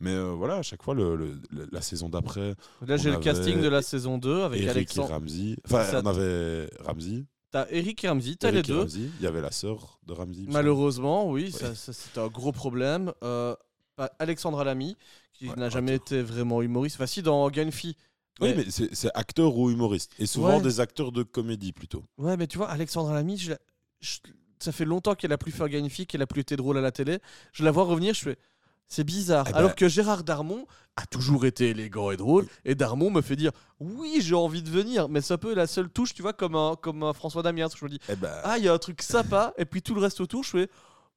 Mais 0.00 0.10
euh, 0.10 0.32
voilà, 0.32 0.56
à 0.56 0.62
chaque 0.62 0.82
fois, 0.82 0.94
le, 0.94 1.16
le- 1.16 1.40
le- 1.50 1.68
la 1.72 1.80
saison 1.80 2.08
d'après, 2.08 2.54
Là, 2.86 2.96
j'ai 2.98 3.10
le 3.10 3.18
casting 3.18 3.60
de 3.60 3.68
la 3.68 3.80
saison 3.82 4.18
2 4.18 4.42
avec 4.42 4.58
Eric 4.60 4.68
et 4.68 4.70
Alexandre. 4.70 5.08
Ramsey. 5.10 5.56
Enfin, 5.64 5.84
Ça- 5.84 6.00
on 6.04 6.06
avait 6.06 6.68
Ramsey. 6.80 7.24
T'as 7.50 7.66
Eric 7.70 8.04
et 8.04 8.08
Ramsey, 8.08 8.34
t'as 8.38 8.50
les 8.50 8.58
et 8.58 8.62
deux. 8.62 8.80
Ramsey. 8.80 9.00
Il 9.18 9.22
y 9.24 9.26
avait 9.26 9.40
la 9.40 9.50
sœur 9.52 9.98
de 10.06 10.12
Ramsey. 10.12 10.44
Malheureusement, 10.48 11.30
oui, 11.30 11.50
ça, 11.52 11.74
ça, 11.74 11.92
c'est 11.94 12.18
un 12.18 12.26
gros 12.28 12.52
problème. 12.52 13.12
Euh, 13.24 13.54
Alexandre 14.18 14.60
Alamy, 14.60 14.96
qui 15.32 15.48
Ouais, 15.48 15.56
n'a 15.56 15.70
jamais 15.70 15.94
été 15.94 16.20
vraiment 16.22 16.60
humoriste. 16.60 16.96
Enfin, 16.96 17.06
si, 17.06 17.22
dans 17.22 17.48
Gunfi. 17.50 17.96
Oui, 18.40 18.52
Mais- 18.54 18.64
mais 18.66 18.88
c'est 18.92 19.10
acteur 19.14 19.56
ou 19.56 19.70
humoriste. 19.70 20.12
Et 20.18 20.26
souvent 20.26 20.56
Ouais. 20.58 20.62
des 20.62 20.80
acteurs 20.80 21.10
de 21.12 21.22
comédie 21.22 21.72
plutôt. 21.72 22.04
Ouais, 22.18 22.36
mais 22.36 22.46
tu 22.46 22.58
vois, 22.58 22.68
Alexandre 22.68 23.08
Alamy, 23.10 23.38
je 23.38 23.50
la- 23.52 23.58
je- 24.00 24.18
ça 24.58 24.72
fait 24.72 24.84
longtemps 24.84 25.14
qu'elle 25.14 25.32
a 25.32 25.38
plus 25.38 25.52
fait 25.52 25.62
organifique, 25.62 26.10
qu'elle 26.10 26.20
a 26.20 26.26
plus 26.26 26.42
été 26.42 26.56
drôle 26.56 26.76
à 26.76 26.82
la 26.82 26.92
télé. 26.92 27.18
Je 27.52 27.64
la 27.64 27.70
vois 27.70 27.84
revenir, 27.84 28.12
je 28.12 28.20
fais. 28.20 28.36
C'est 28.88 29.04
bizarre. 29.04 29.46
Eh 29.48 29.52
ben- 29.52 29.58
Alors 29.58 29.74
que 29.74 29.88
Gérard 29.88 30.22
Darmon 30.24 30.66
a 30.96 31.06
toujours 31.06 31.44
été 31.44 31.70
élégant 31.70 32.10
et 32.10 32.16
drôle. 32.16 32.46
Et 32.64 32.74
Darmon 32.74 33.10
me 33.10 33.20
fait 33.20 33.36
dire 33.36 33.52
Oui, 33.80 34.18
j'ai 34.20 34.34
envie 34.34 34.62
de 34.62 34.70
venir. 34.70 35.08
Mais 35.08 35.20
ça 35.20 35.38
peut 35.38 35.54
la 35.54 35.66
seule 35.66 35.88
touche, 35.90 36.14
tu 36.14 36.22
vois, 36.22 36.32
comme 36.32 36.54
un, 36.54 36.74
comme 36.76 37.02
un 37.02 37.12
François 37.12 37.42
Damiens. 37.42 37.68
Je 37.76 37.84
me 37.84 37.90
dis 37.90 37.98
Eh 38.08 38.16
ben, 38.16 38.32
Ah, 38.44 38.58
il 38.58 38.64
y 38.64 38.68
a 38.68 38.72
un 38.72 38.78
truc 38.78 39.02
sympa. 39.02 39.52
et 39.58 39.64
puis 39.64 39.82
tout 39.82 39.94
le 39.94 40.00
reste 40.00 40.20
autour, 40.20 40.44
je 40.44 40.50
fais 40.50 40.70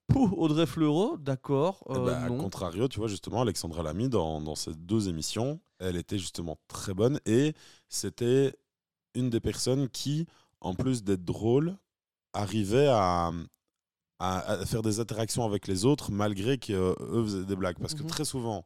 Pouh, 0.08 0.34
Audrey 0.38 0.66
Fleurot, 0.66 1.18
d'accord. 1.18 1.84
Eh 1.90 1.94
euh, 1.94 2.06
ben, 2.06 2.14
à 2.24 2.30
non. 2.30 2.38
contrario, 2.40 2.88
tu 2.88 2.98
vois, 3.00 3.08
justement, 3.08 3.42
Alexandra 3.42 3.84
Lamy, 3.84 4.10
dans, 4.10 4.42
dans 4.42 4.56
ces 4.56 4.74
deux 4.74 5.08
émissions, 5.08 5.60
elle 5.78 5.96
était 5.98 6.18
justement 6.18 6.58
très 6.68 6.96
bonne 6.96 7.20
et 7.28 7.54
c'était 7.90 8.56
une 9.14 9.30
des 9.30 9.40
personnes 9.40 9.88
qui, 9.88 10.26
en 10.62 10.74
plus 10.74 11.04
d'être 11.04 11.24
drôle, 11.24 11.78
arrivait 12.34 12.88
à, 12.90 13.32
à- 14.20 14.40
à 14.52 14.66
faire 14.66 14.82
des 14.82 15.00
interactions 15.00 15.46
avec 15.46 15.68
les 15.68 15.86
autres 15.86 16.12
malgré 16.12 16.58
qu'eux 16.58 16.96
faisaient 17.24 17.46
des 17.46 17.56
blagues. 17.56 17.78
Parce 17.80 17.94
que 17.94 18.04
Mhm. 18.04 18.10
très 18.10 18.26
souvent, 18.26 18.66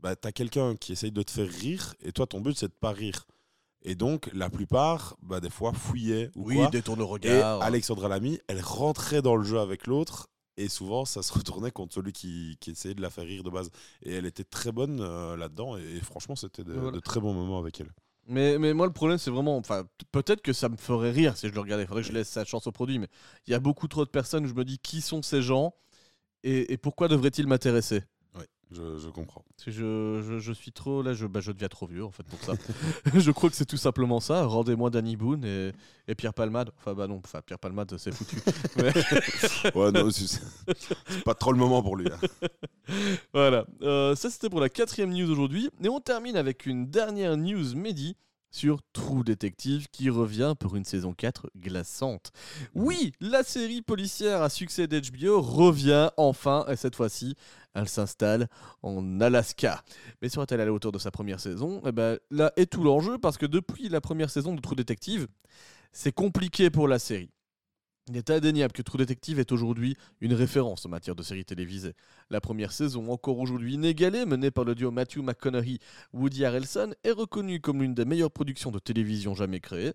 bah, 0.00 0.14
tu 0.16 0.28
as 0.28 0.32
quelqu'un 0.32 0.76
qui 0.76 0.92
essaye 0.92 1.12
de 1.12 1.22
te 1.22 1.30
faire 1.30 1.48
rire 1.48 1.94
et 2.02 2.12
toi, 2.12 2.26
ton 2.26 2.40
but, 2.40 2.56
c'est 2.56 2.68
de 2.68 2.72
pas 2.72 2.92
rire. 2.92 3.26
Et 3.82 3.94
donc, 3.94 4.28
la 4.32 4.50
plupart, 4.50 5.16
bah, 5.22 5.40
des 5.40 5.50
fois, 5.50 5.72
fouillaient 5.72 6.30
ou 6.34 6.46
Oui, 6.48 6.56
quoi. 6.56 6.68
détourne 6.70 6.98
le 6.98 7.04
Et 7.04 7.08
regard. 7.08 7.62
Alexandra 7.62 8.08
Lamy, 8.08 8.40
elle 8.48 8.60
rentrait 8.60 9.22
dans 9.22 9.36
le 9.36 9.44
jeu 9.44 9.58
avec 9.60 9.86
l'autre. 9.86 10.28
Et 10.58 10.68
souvent, 10.68 11.04
ça 11.04 11.22
se 11.22 11.32
retournait 11.34 11.70
contre 11.70 11.94
celui 11.94 12.12
qui, 12.12 12.56
qui 12.60 12.70
essayait 12.70 12.94
de 12.94 13.02
la 13.02 13.10
faire 13.10 13.24
rire 13.26 13.42
de 13.44 13.50
base. 13.50 13.70
Et 14.02 14.14
elle 14.14 14.24
était 14.26 14.42
très 14.44 14.72
bonne 14.72 15.00
euh, 15.00 15.36
là-dedans. 15.36 15.76
Et, 15.76 15.82
et 15.96 16.00
franchement, 16.00 16.34
c'était 16.34 16.64
de, 16.64 16.72
Voilà. 16.72 16.92
de 16.92 17.00
très 17.00 17.20
bons 17.20 17.34
moments 17.34 17.58
avec 17.58 17.78
elle. 17.80 17.92
Mais, 18.28 18.58
mais 18.58 18.74
moi, 18.74 18.86
le 18.86 18.92
problème, 18.92 19.18
c'est 19.18 19.30
vraiment. 19.30 19.56
Enfin, 19.56 19.84
peut-être 20.12 20.42
que 20.42 20.52
ça 20.52 20.68
me 20.68 20.76
ferait 20.76 21.12
rire 21.12 21.36
si 21.36 21.48
je 21.48 21.52
le 21.54 21.60
regardais. 21.60 21.84
Il 21.84 21.86
faudrait 21.86 22.02
que 22.02 22.08
je 22.08 22.12
laisse 22.12 22.28
sa 22.28 22.44
chance 22.44 22.66
au 22.66 22.72
produit. 22.72 22.98
Mais 22.98 23.08
il 23.46 23.52
y 23.52 23.54
a 23.54 23.60
beaucoup 23.60 23.88
trop 23.88 24.04
de 24.04 24.10
personnes 24.10 24.44
où 24.44 24.48
je 24.48 24.54
me 24.54 24.64
dis 24.64 24.78
qui 24.78 25.00
sont 25.00 25.22
ces 25.22 25.42
gens 25.42 25.74
et, 26.44 26.76
pourquoi 26.76 27.08
devraient-ils 27.08 27.46
m'intéresser? 27.46 28.02
Je, 28.72 28.98
je 28.98 29.08
comprends. 29.08 29.44
Je, 29.66 30.20
je, 30.26 30.38
je 30.40 30.52
suis 30.52 30.72
trop. 30.72 31.02
Là, 31.02 31.14
je, 31.14 31.26
bah, 31.26 31.40
je 31.40 31.52
deviens 31.52 31.68
trop 31.68 31.86
vieux, 31.86 32.04
en 32.04 32.10
fait, 32.10 32.24
pour 32.24 32.40
ça. 32.42 32.54
je 33.14 33.30
crois 33.30 33.48
que 33.48 33.56
c'est 33.56 33.64
tout 33.66 33.76
simplement 33.76 34.18
ça. 34.20 34.44
Rendez-moi 34.44 34.90
Danny 34.90 35.16
Boone 35.16 35.44
et, 35.44 35.72
et 36.08 36.14
Pierre 36.14 36.34
Palmade. 36.34 36.70
Enfin, 36.78 36.94
bah 36.94 37.06
non, 37.06 37.20
enfin, 37.24 37.40
Pierre 37.42 37.58
Palmade, 37.60 37.94
c'est 37.98 38.12
foutu. 38.12 38.36
Mais- 38.76 38.92
Ouais, 39.74 39.92
non, 39.92 40.10
c'est 40.10 40.26
c'est 40.26 41.24
pas 41.24 41.34
trop 41.34 41.52
le 41.52 41.58
moment 41.58 41.82
pour 41.82 41.96
lui. 41.96 42.08
hein. 42.10 42.48
voilà. 43.32 43.66
Euh, 43.82 44.14
ça, 44.16 44.30
c'était 44.30 44.50
pour 44.50 44.60
la 44.60 44.68
quatrième 44.68 45.12
news 45.12 45.30
aujourd'hui. 45.30 45.70
Et 45.82 45.88
on 45.88 46.00
termine 46.00 46.36
avec 46.36 46.66
une 46.66 46.86
dernière 46.90 47.36
news 47.36 47.74
Mehdi 47.74 48.16
sur 48.50 48.80
True 48.92 49.24
Detective 49.24 49.88
qui 49.90 50.10
revient 50.10 50.54
pour 50.58 50.76
une 50.76 50.84
saison 50.84 51.12
4 51.12 51.50
glaçante. 51.56 52.32
Oui, 52.74 53.12
la 53.20 53.42
série 53.42 53.82
policière 53.82 54.42
à 54.42 54.48
succès 54.48 54.86
d'HBO 54.86 55.40
revient 55.40 56.10
enfin 56.16 56.64
et 56.68 56.76
cette 56.76 56.96
fois-ci, 56.96 57.34
elle 57.74 57.88
s'installe 57.88 58.48
en 58.82 59.20
Alaska. 59.20 59.82
Mais 60.22 60.28
sera-t-elle 60.28 60.60
à 60.60 60.64
la 60.64 60.72
hauteur 60.72 60.92
de 60.92 60.98
sa 60.98 61.10
première 61.10 61.40
saison? 61.40 61.82
Eh 61.86 61.92
ben, 61.92 62.18
Là 62.30 62.52
est 62.56 62.70
tout 62.70 62.82
l'enjeu 62.82 63.18
parce 63.18 63.36
que 63.36 63.46
depuis 63.46 63.88
la 63.88 64.00
première 64.00 64.30
saison 64.30 64.54
de 64.54 64.60
True 64.60 64.76
Detective, 64.76 65.26
c'est 65.92 66.12
compliqué 66.12 66.70
pour 66.70 66.88
la 66.88 66.98
série. 66.98 67.30
Il 68.08 68.16
est 68.16 68.30
indéniable 68.30 68.72
que 68.72 68.82
True 68.82 68.98
Detective 68.98 69.40
est 69.40 69.50
aujourd'hui 69.50 69.96
une 70.20 70.32
référence 70.32 70.86
en 70.86 70.88
matière 70.88 71.16
de 71.16 71.24
séries 71.24 71.44
télévisées. 71.44 71.94
La 72.30 72.40
première 72.40 72.70
saison, 72.70 73.10
encore 73.10 73.40
aujourd'hui 73.40 73.74
inégalée, 73.74 74.24
menée 74.26 74.52
par 74.52 74.64
le 74.64 74.76
duo 74.76 74.92
Matthew 74.92 75.22
McConaughey 75.22 75.80
Woody 76.12 76.44
Harrelson, 76.44 76.94
est 77.02 77.10
reconnue 77.10 77.60
comme 77.60 77.82
l'une 77.82 77.94
des 77.94 78.04
meilleures 78.04 78.30
productions 78.30 78.70
de 78.70 78.78
télévision 78.78 79.34
jamais 79.34 79.58
créées. 79.58 79.92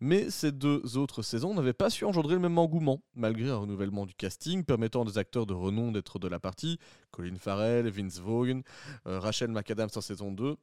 Mais 0.00 0.28
ces 0.28 0.50
deux 0.50 0.96
autres 0.96 1.22
saisons 1.22 1.54
n'avaient 1.54 1.72
pas 1.72 1.88
su 1.88 2.04
engendrer 2.04 2.34
le 2.34 2.40
même 2.40 2.58
engouement, 2.58 3.00
malgré 3.14 3.50
un 3.50 3.58
renouvellement 3.58 4.06
du 4.06 4.14
casting 4.14 4.64
permettant 4.64 5.02
à 5.02 5.04
des 5.04 5.18
acteurs 5.18 5.46
de 5.46 5.54
renom 5.54 5.92
d'être 5.92 6.18
de 6.18 6.26
la 6.26 6.40
partie, 6.40 6.80
Colin 7.12 7.36
Farrell, 7.38 7.88
Vince 7.88 8.18
Vaughn, 8.18 8.64
euh, 9.06 9.20
Rachel 9.20 9.52
McAdams 9.52 9.90
en 9.94 10.00
saison 10.00 10.32
2, 10.32 10.56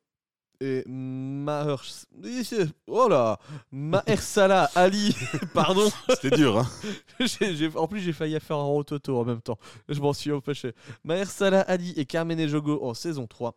et 0.62 0.84
Maher... 0.88 1.82
Oh 2.88 3.08
là 3.08 3.40
Mahershala 3.72 4.70
Ali, 4.76 5.16
pardon 5.54 5.90
C'était 6.10 6.36
dur, 6.36 6.58
hein 6.58 6.70
en 7.76 7.88
plus, 7.88 8.00
j'ai 8.00 8.14
failli 8.14 8.40
faire 8.40 8.58
un 8.58 8.64
rototo 8.64 9.20
en 9.20 9.26
même 9.26 9.42
temps. 9.42 9.60
Je 9.88 10.00
m'en 10.00 10.14
suis 10.14 10.32
empêché. 10.32 10.74
Mahershala 11.04 11.62
Ali 11.62 11.94
et 11.96 12.06
Carmen 12.06 12.40
Ejogo 12.40 12.84
en 12.84 12.94
saison 12.94 13.28
3. 13.28 13.56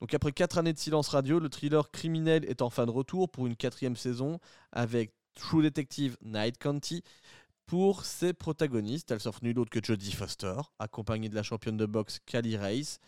Donc 0.00 0.12
après 0.14 0.32
4 0.32 0.58
années 0.58 0.72
de 0.72 0.78
silence 0.78 1.08
radio, 1.08 1.38
le 1.38 1.48
thriller 1.48 1.90
criminel 1.90 2.44
est 2.44 2.62
enfin 2.62 2.86
de 2.86 2.90
retour 2.90 3.30
pour 3.30 3.46
une 3.46 3.56
quatrième 3.56 3.96
saison 3.96 4.38
avec 4.72 5.12
True 5.34 5.62
Detective 5.62 6.16
Night 6.22 6.58
County. 6.58 7.02
Pour 7.66 8.04
ses 8.04 8.32
protagonistes, 8.32 9.10
elle 9.10 9.18
s'offre 9.18 9.42
nul 9.42 9.58
autre 9.58 9.70
que 9.70 9.80
Jodie 9.82 10.12
Foster, 10.12 10.54
accompagnée 10.78 11.28
de 11.28 11.34
la 11.34 11.42
championne 11.42 11.76
de 11.76 11.86
boxe 11.86 12.20
Cali 12.24 12.56
Race. 12.56 13.00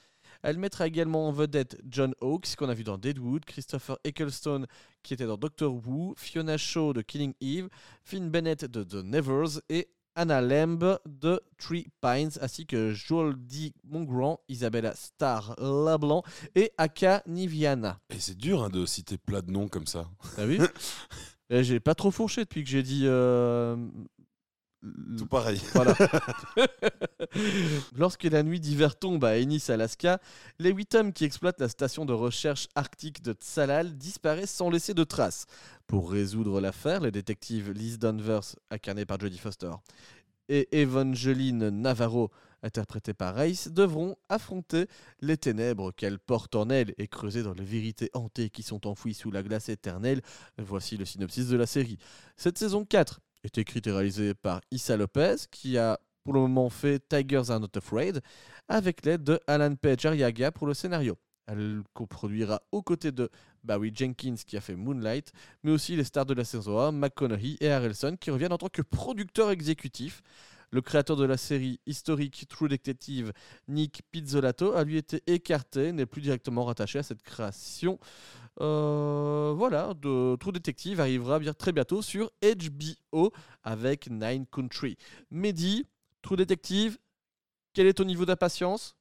Elle 0.42 0.58
mettra 0.58 0.86
également 0.86 1.28
en 1.28 1.32
vedette 1.32 1.78
John 1.88 2.14
Hawkes, 2.20 2.54
qu'on 2.56 2.68
a 2.68 2.74
vu 2.74 2.84
dans 2.84 2.98
Deadwood, 2.98 3.44
Christopher 3.44 3.98
Ecclestone, 4.04 4.66
qui 5.02 5.14
était 5.14 5.26
dans 5.26 5.36
Doctor 5.36 5.74
Who, 5.74 6.14
Fiona 6.16 6.56
Shaw 6.56 6.92
de 6.92 7.02
Killing 7.02 7.34
Eve, 7.40 7.68
Finn 8.04 8.30
Bennett 8.30 8.64
de 8.64 8.84
The 8.84 9.04
Nevers 9.04 9.60
et 9.68 9.88
Anna 10.14 10.40
Lamb 10.40 10.98
de 11.06 11.40
Three 11.58 11.86
Pines, 12.00 12.30
ainsi 12.40 12.66
que 12.66 12.92
Joel 12.92 13.34
D. 13.36 13.72
Mongrand, 13.84 14.40
Isabella 14.48 14.92
Star 14.96 15.54
Lablanc 15.60 16.24
et 16.56 16.72
Aka 16.76 17.22
Niviana. 17.26 18.00
Et 18.10 18.18
c'est 18.18 18.36
dur 18.36 18.64
hein, 18.64 18.68
de 18.68 18.84
citer 18.84 19.16
plein 19.16 19.42
de 19.42 19.50
noms 19.52 19.68
comme 19.68 19.86
ça. 19.86 20.08
T'as 20.34 20.46
vu 20.46 20.58
Eh, 21.50 21.62
J'ai 21.62 21.78
pas 21.80 21.94
trop 21.94 22.10
fourché 22.10 22.42
depuis 22.42 22.64
que 22.64 22.68
j'ai 22.70 22.82
dit 22.82 23.02
euh, 23.04 23.76
Tout 25.16 25.26
pareil. 25.26 25.60
Voilà. 25.74 25.94
Lorsque 27.96 28.24
la 28.24 28.44
nuit 28.44 28.60
d'hiver 28.60 28.96
tombe 28.96 29.24
à 29.24 29.38
Ennis, 29.38 29.70
Alaska, 29.70 30.20
les 30.58 30.70
huit 30.70 30.94
hommes 30.94 31.12
qui 31.12 31.24
exploitent 31.24 31.60
la 31.60 31.68
station 31.68 32.04
de 32.04 32.12
recherche 32.12 32.68
arctique 32.76 33.22
de 33.22 33.32
Tsalal 33.32 33.96
disparaissent 33.96 34.54
sans 34.54 34.70
laisser 34.70 34.94
de 34.94 35.04
traces. 35.04 35.46
Pour 35.88 36.12
résoudre 36.12 36.60
l'affaire, 36.60 37.00
les 37.00 37.10
détectives 37.10 37.72
Liz 37.72 37.98
Danvers, 37.98 38.54
incarnée 38.70 39.04
par 39.04 39.18
Jodie 39.18 39.38
Foster, 39.38 39.72
et 40.48 40.68
Evangeline 40.80 41.70
Navarro, 41.70 42.30
interprétée 42.62 43.14
par 43.14 43.34
Race, 43.34 43.68
devront 43.68 44.16
affronter 44.28 44.86
les 45.20 45.36
ténèbres 45.36 45.92
qu'elles 45.92 46.18
portent 46.18 46.54
en 46.54 46.70
elles 46.70 46.94
et 46.98 47.08
creuser 47.08 47.42
dans 47.42 47.52
les 47.52 47.64
vérités 47.64 48.10
hantées 48.14 48.50
qui 48.50 48.62
sont 48.62 48.86
enfouies 48.86 49.14
sous 49.14 49.30
la 49.30 49.42
glace 49.42 49.68
éternelle. 49.68 50.22
Voici 50.56 50.96
le 50.96 51.04
synopsis 51.04 51.48
de 51.48 51.56
la 51.56 51.66
série. 51.66 51.98
Cette 52.36 52.58
saison 52.58 52.84
4 52.84 53.20
est 53.44 53.58
écrite 53.58 53.86
et 53.86 53.92
réalisée 53.92 54.34
par 54.34 54.60
Issa 54.70 54.96
Lopez, 54.96 55.36
qui 55.50 55.78
a 55.78 55.98
pour 56.24 56.34
le 56.34 56.40
moment 56.40 56.68
fait 56.68 57.02
Tigers 57.08 57.50
Are 57.50 57.60
Not 57.60 57.68
Afraid, 57.76 58.20
avec 58.68 59.04
l'aide 59.04 59.24
de 59.24 59.40
Alan 59.46 59.74
Page 59.76 60.04
Arriaga 60.04 60.52
pour 60.52 60.66
le 60.66 60.74
scénario. 60.74 61.16
Elle 61.46 61.82
coproduira 61.94 62.60
aux 62.72 62.82
côtés 62.82 63.10
de 63.10 63.30
Barry 63.64 63.90
Jenkins 63.94 64.34
qui 64.46 64.56
a 64.58 64.60
fait 64.60 64.76
Moonlight, 64.76 65.32
mais 65.62 65.70
aussi 65.70 65.96
les 65.96 66.04
stars 66.04 66.26
de 66.26 66.34
la 66.34 66.44
saison 66.44 66.78
1, 66.78 66.92
McConaughey 66.92 67.56
et 67.60 67.70
Harrelson 67.70 68.16
qui 68.20 68.30
reviennent 68.30 68.52
en 68.52 68.58
tant 68.58 68.68
que 68.68 68.82
producteurs 68.82 69.50
exécutifs. 69.50 70.22
Le 70.70 70.82
créateur 70.82 71.16
de 71.16 71.24
la 71.24 71.38
série 71.38 71.80
historique 71.86 72.44
True 72.46 72.68
Detective, 72.68 73.32
Nick 73.68 74.02
Pizzolato, 74.10 74.74
a 74.74 74.84
lui 74.84 74.98
été 74.98 75.22
écarté, 75.26 75.92
n'est 75.92 76.04
plus 76.04 76.20
directement 76.20 76.66
rattaché 76.66 76.98
à 76.98 77.02
cette 77.02 77.22
création. 77.22 77.98
Euh, 78.60 79.54
voilà, 79.56 79.94
de 79.94 80.36
True 80.36 80.52
Detective 80.52 81.00
arrivera 81.00 81.38
bien, 81.38 81.54
très 81.54 81.72
bientôt 81.72 82.02
sur 82.02 82.30
HBO 82.42 83.32
avec 83.62 84.10
Nine 84.10 84.46
Country. 84.50 84.96
Mehdi, 85.30 85.86
True 86.22 86.36
Detective, 86.36 86.98
quel 87.72 87.86
est 87.86 87.94
ton 87.94 88.04
niveau 88.04 88.24
d'impatience? 88.24 88.96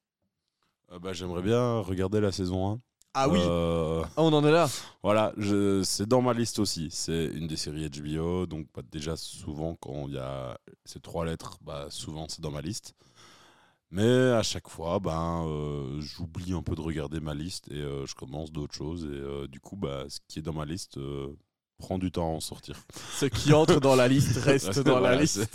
Euh, 0.92 1.00
bah, 1.00 1.14
J'aimerais 1.14 1.42
bien 1.42 1.80
regarder 1.80 2.22
la 2.22 2.32
saison 2.32 2.74
1. 2.74 2.80
Ah 3.16 3.28
oui, 3.30 3.40
Euh, 3.42 4.04
Ah, 4.16 4.22
on 4.22 4.32
en 4.32 4.46
est 4.46 4.52
là. 4.52 4.70
Voilà, 5.02 5.34
je- 5.38 5.82
c'est 5.84 6.08
dans 6.08 6.22
ma 6.22 6.34
liste 6.34 6.60
aussi. 6.60 6.90
C'est 6.92 7.26
une 7.26 7.48
des 7.48 7.56
séries 7.58 7.86
HBO, 7.90 8.46
donc 8.46 8.68
bah, 8.76 8.84
déjà 8.92 9.16
souvent 9.18 9.76
quand 9.76 10.08
il 10.08 10.14
y 10.14 10.20
a 10.20 10.56
ces 10.86 11.00
trois 11.00 11.26
lettres, 11.26 11.58
bah, 11.62 11.88
souvent 11.90 12.28
c'est 12.30 12.42
dans 12.42 12.52
ma 12.52 12.62
liste. 12.62 12.94
Mais 13.92 14.32
à 14.32 14.44
chaque 14.44 14.68
fois, 14.68 15.00
ben, 15.00 15.46
euh, 15.48 16.02
j'oublie 16.02 16.54
un 16.54 16.62
peu 16.62 16.76
de 16.76 16.82
regarder 16.82 17.20
ma 17.20 17.34
liste 17.34 17.72
et 17.72 17.78
euh, 17.78 18.06
je 18.06 18.16
commence 18.16 18.52
d'autres 18.52 18.76
choses. 18.76 19.06
Et 19.06 19.08
euh, 19.08 19.48
du 19.48 19.60
coup, 19.60 19.78
bah, 19.78 20.06
ce 20.10 20.20
qui 20.28 20.40
est 20.40 20.42
dans 20.42 20.54
ma 20.54 20.66
liste 20.66 21.00
prend 21.78 22.00
du 22.00 22.12
temps 22.12 22.34
à 22.34 22.36
en 22.36 22.40
sortir. 22.40 22.76
Ce 23.14 23.26
qui 23.26 23.54
entre 23.54 23.80
dans 23.80 23.96
la 23.96 24.08
liste 24.08 24.38
reste 24.44 24.80
dans 24.80 25.00
la 25.00 25.16
liste. 25.16 25.48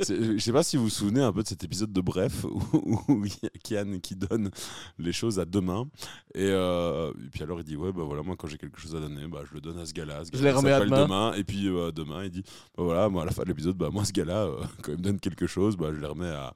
Je 0.00 0.38
sais 0.38 0.52
pas 0.52 0.62
si 0.62 0.76
vous 0.76 0.84
vous 0.84 0.90
souvenez 0.90 1.20
un 1.22 1.32
peu 1.32 1.42
de 1.42 1.48
cet 1.48 1.64
épisode 1.64 1.92
de 1.92 2.00
Bref 2.00 2.44
où 2.44 2.98
où 3.08 3.24
il 3.26 3.32
y 3.42 3.46
a 3.46 3.50
Kian 3.62 3.98
qui 4.00 4.16
donne 4.16 4.50
les 4.98 5.12
choses 5.12 5.38
à 5.38 5.44
demain 5.44 5.86
et, 6.34 6.48
euh, 6.48 7.12
et 7.24 7.28
puis 7.28 7.42
alors 7.42 7.60
il 7.60 7.64
dit 7.64 7.76
ouais 7.76 7.92
bah 7.92 8.04
voilà 8.04 8.22
moi 8.22 8.36
quand 8.38 8.46
j'ai 8.48 8.58
quelque 8.58 8.80
chose 8.80 8.94
à 8.96 9.00
donner 9.00 9.26
bah 9.26 9.40
je 9.48 9.54
le 9.54 9.60
donne 9.60 9.78
à 9.78 9.84
ce 9.86 9.92
gars-là. 9.92 10.24
Ce 10.24 10.36
Je 10.36 10.42
les 10.42 10.50
remets 10.50 10.72
à 10.72 10.80
demain. 10.84 11.34
et 11.34 11.44
puis 11.44 11.68
euh, 11.68 11.92
demain 11.92 12.24
il 12.24 12.30
dit 12.30 12.42
bah 12.76 12.82
voilà 12.84 13.08
moi 13.08 13.22
à 13.22 13.26
la 13.26 13.32
fin 13.32 13.42
de 13.42 13.48
l'épisode 13.48 13.76
bah 13.76 13.90
moi 13.92 14.04
ce 14.04 14.12
gars-là 14.12 14.44
euh, 14.46 14.62
quand 14.82 14.92
il 14.92 14.98
me 14.98 15.02
donne 15.02 15.20
quelque 15.20 15.46
chose 15.46 15.76
bah 15.76 15.90
je 15.92 16.00
les 16.00 16.06
remets 16.06 16.30
à 16.30 16.54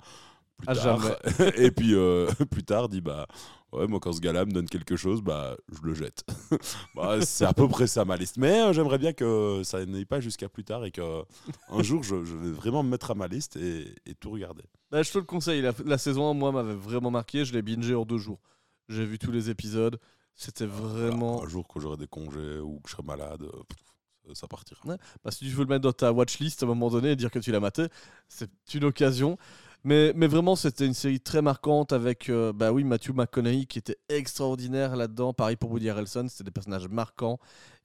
plus 0.61 0.69
À 0.69 0.75
tard 0.75 1.01
jamais. 1.01 1.17
et 1.57 1.71
puis 1.71 1.95
euh, 1.95 2.27
plus 2.51 2.63
tard 2.65 2.89
dit 2.89 3.01
bah 3.01 3.27
ouais 3.73 3.87
moi 3.87 4.01
quand 4.01 4.13
ce 4.13 4.21
gars-là 4.21 4.45
me 4.45 4.53
donne 4.53 4.69
quelque 4.69 4.97
chose 4.97 5.23
bah 5.23 5.57
je 5.73 5.83
le 5.83 5.95
jette. 5.95 6.25
Bah, 6.95 7.21
c'est 7.23 7.45
à 7.45 7.53
peu 7.53 7.69
près 7.69 7.87
ça 7.87 8.05
ma 8.05 8.17
liste. 8.17 8.37
Mais 8.37 8.61
euh, 8.61 8.73
j'aimerais 8.73 8.99
bien 8.99 9.13
que 9.13 9.63
ça 9.65 9.85
n'aille 9.87 10.05
pas 10.05 10.21
jusqu'à 10.21 10.49
plus 10.49 10.65
tard 10.65 10.85
et 10.85 10.91
que 10.91 11.23
un 11.71 11.83
jour 11.83 12.03
je, 12.03 12.25
je 12.25 12.37
vais 12.37 12.51
vraiment 12.51 12.83
me 12.83 12.91
mettre 12.91 13.11
à 13.11 13.15
ma 13.15 13.27
liste 13.27 13.57
et, 13.57 13.95
et 14.07 14.15
tout 14.15 14.31
regarder. 14.31 14.63
Bah, 14.91 15.03
je 15.03 15.13
te 15.13 15.19
le 15.19 15.25
conseille, 15.25 15.63
la, 15.63 15.73
la 15.85 15.99
saison 15.99 16.31
1, 16.31 16.35
moi, 16.35 16.51
m'avait 16.51 16.75
vraiment 16.75 17.11
marqué. 17.11 17.45
Je 17.45 17.53
l'ai 17.53 17.63
bingé 17.63 17.95
en 17.95 18.05
deux 18.05 18.19
jours. 18.19 18.41
J'ai 18.89 19.05
vu 19.05 19.19
tous 19.19 19.31
les 19.31 19.51
épisodes. 19.51 19.99
C'était 20.35 20.67
vraiment. 20.67 21.35
Voilà, 21.35 21.47
un 21.47 21.49
jour 21.49 21.69
que 21.69 21.81
j'aurai 21.81 21.97
des 21.97 22.09
congés 22.09 22.59
ou 22.59 22.81
que 22.81 22.89
je 22.89 22.95
serai 22.95 23.05
malade, 23.05 23.43
euh, 23.43 23.63
pff, 23.69 24.35
ça 24.35 24.49
partira. 24.49 24.81
Bah, 25.23 25.31
si 25.31 25.41
tu 25.41 25.51
veux 25.51 25.65
le 25.65 25.69
mettre 25.69 25.83
dans 25.83 25.93
ta 25.93 26.13
watchlist 26.13 26.63
à 26.63 26.67
un 26.67 26.69
moment 26.71 26.91
donné 26.91 27.13
et 27.13 27.17
dire 27.17 27.31
que 27.31 27.39
tu 27.39 27.53
l'as 27.53 27.61
maté, 27.61 27.87
c'est 28.29 28.51
une 28.75 28.85
occasion. 28.85 29.39
Mais, 29.85 30.13
mais 30.15 30.27
vraiment, 30.27 30.57
c'était 30.57 30.87
une 30.87 30.93
série 30.95 31.21
très 31.21 31.41
marquante 31.41 31.93
avec, 31.93 32.29
euh, 32.29 32.53
bah 32.53 32.71
oui, 32.71 32.85
Matthew 32.85 33.11
McConaughey 33.15 33.65
qui 33.65 33.79
était 33.79 33.97
extraordinaire 34.11 34.95
là-dedans. 34.95 35.33
Pareil 35.33 35.57
pour 35.57 35.71
Woody 35.71 35.89
Harrelson, 35.89 36.27
c'était 36.29 36.45
des 36.45 36.51
personnages 36.51 36.89
marquants. 36.89 37.39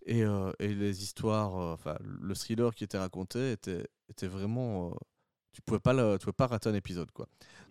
Et, 0.06 0.24
euh, 0.24 0.52
et 0.60 0.74
les 0.74 1.04
histoires, 1.04 1.56
euh, 1.58 1.74
enfin, 1.74 1.96
le 2.02 2.36
thriller 2.36 2.76
qui 2.76 2.84
était 2.84 2.98
raconté 2.98 3.52
était, 3.54 3.88
était 4.10 4.28
vraiment. 4.28 4.90
euh, 4.90 4.96
tu 5.54 5.62
pouvais 5.62 5.80
pas 5.80 5.94
le- 5.94 6.18
tu 6.20 6.26
pouvais 6.26 6.34
pas 6.34 6.48
rater 6.48 6.68
un 6.70 6.74
épisode, 6.74 7.12
quoi. 7.12 7.28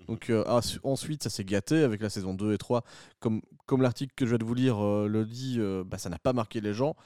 Donc 0.09 0.31
euh, 0.31 0.43
ah, 0.47 0.63
su- 0.63 0.81
ensuite, 0.85 1.23
ça 1.23 1.29
s'est 1.31 1.45
gâté 1.45 1.83
avec 1.83 2.01
la 2.01 2.09
saison 2.09 2.33
2 2.35 2.55
et 2.55 2.59
3. 2.59 2.83
Comme, 3.21 3.43
comme 3.67 3.83
l'article 3.83 4.15
que 4.17 4.25
je 4.27 4.33
vais 4.33 4.39
de 4.39 4.45
vous 4.45 4.55
lire 4.55 4.79
le 4.81 5.25
dit, 5.27 5.59
bah, 5.87 5.99
ça 5.99 6.09
n'a 6.09 6.19
pas 6.19 6.33
marqué 6.33 6.61
les 6.63 6.73
gens. 6.75 6.97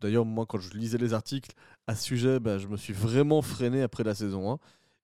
D'ailleurs, 0.00 0.24
moi, 0.24 0.46
quand 0.46 0.58
je 0.60 0.70
lisais 0.76 0.98
les 0.98 1.12
articles 1.12 1.52
à 1.88 1.94
ce 1.96 2.04
sujet, 2.04 2.38
bah, 2.40 2.58
je 2.58 2.68
me 2.68 2.76
suis 2.76 2.92
vraiment 2.92 3.42
freiné 3.42 3.82
après 3.82 4.04
la 4.04 4.14
saison 4.14 4.52
1. 4.52 4.58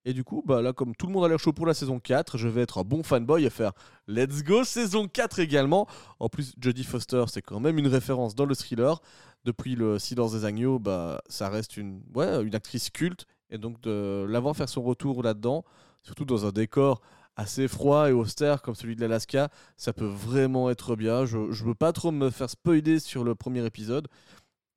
Et 0.05 0.15
du 0.15 0.25
coup, 0.25 0.43
bah, 0.47 0.63
là, 0.63 0.73
comme 0.73 0.95
tout 0.97 1.07
le 1.07 1.13
monde 1.13 1.25
a 1.25 1.29
l'air 1.29 1.39
chaud 1.39 1.53
pour 1.53 1.67
la 1.67 1.75
saison 1.75 2.01
4, 2.01 2.39
je 2.39 2.49
vais 2.49 2.63
être 2.63 2.79
un 2.79 2.85
bon 2.85 3.03
fanboy 3.03 3.45
et 3.45 3.51
faire 3.51 3.73
Let's 4.09 4.43
go 4.43 4.65
saison 4.65 5.09
4 5.09 5.41
également. 5.41 5.87
En 6.19 6.29
plus, 6.29 6.55
Jodie 6.59 6.85
Foster, 6.85 7.25
c'est 7.29 7.43
quand 7.43 7.61
même 7.61 7.79
une 7.79 7.87
référence 7.87 8.35
dans 8.35 8.47
le 8.47 8.55
thriller. 8.55 9.01
Depuis 9.45 9.75
le 9.75 9.99
Silence 9.99 10.33
des 10.33 10.45
Agneaux, 10.45 10.79
bah, 10.79 11.21
ça 11.29 11.49
reste 11.49 11.77
une, 11.77 12.03
ouais, 12.15 12.43
une 12.43 12.55
actrice 12.55 12.89
culte. 12.91 13.27
Et 13.51 13.59
donc, 13.59 13.81
de 13.83 14.27
l'avoir 14.29 14.57
faire 14.57 14.69
son 14.69 14.83
retour 14.83 15.23
là-dedans, 15.23 15.65
surtout 16.03 16.25
dans 16.25 16.47
un 16.47 16.51
décor 16.51 17.03
assez 17.37 17.69
froid 17.69 18.09
et 18.09 18.13
austère 18.13 18.61
comme 18.63 18.75
celui 18.75 18.97
de 18.97 19.01
l'Alaska, 19.01 19.49
ça 19.77 19.93
peut 19.93 20.07
vraiment 20.07 20.71
être 20.71 20.97
bien. 20.97 21.25
Je 21.25 21.39
ne 21.39 21.69
veux 21.69 21.75
pas 21.75 21.93
trop 21.93 22.11
me 22.11 22.31
faire 22.31 22.51
spoiler 22.51 23.01
sur 23.01 23.25
le 23.25 23.35
premier 23.35 23.65
épisode, 23.65 24.09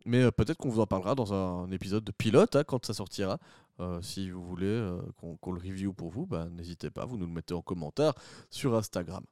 mais 0.06 0.24
euh, 0.24 0.32
peut-être 0.32 0.58
qu'on 0.58 0.70
vous 0.70 0.82
en 0.82 0.88
parlera 0.88 1.16
dans 1.16 1.34
un 1.34 1.70
épisode 1.72 2.04
de 2.04 2.12
pilote 2.12 2.56
hein, 2.56 2.64
quand 2.66 2.86
ça 2.86 2.94
sortira. 2.94 3.38
Euh, 3.80 4.02
si 4.02 4.30
vous 4.30 4.44
voulez 4.44 4.66
euh, 4.66 5.02
qu'on 5.18 5.52
le 5.52 5.60
review 5.60 5.94
pour 5.94 6.10
vous, 6.10 6.26
bah, 6.26 6.48
n'hésitez 6.52 6.92
pas, 6.92 7.06
vous 7.06 7.18
nous 7.18 7.26
le 7.26 7.32
mettez 7.32 7.54
en 7.54 7.62
commentaire 7.62 8.14
sur 8.50 8.76
Instagram. 8.76 9.24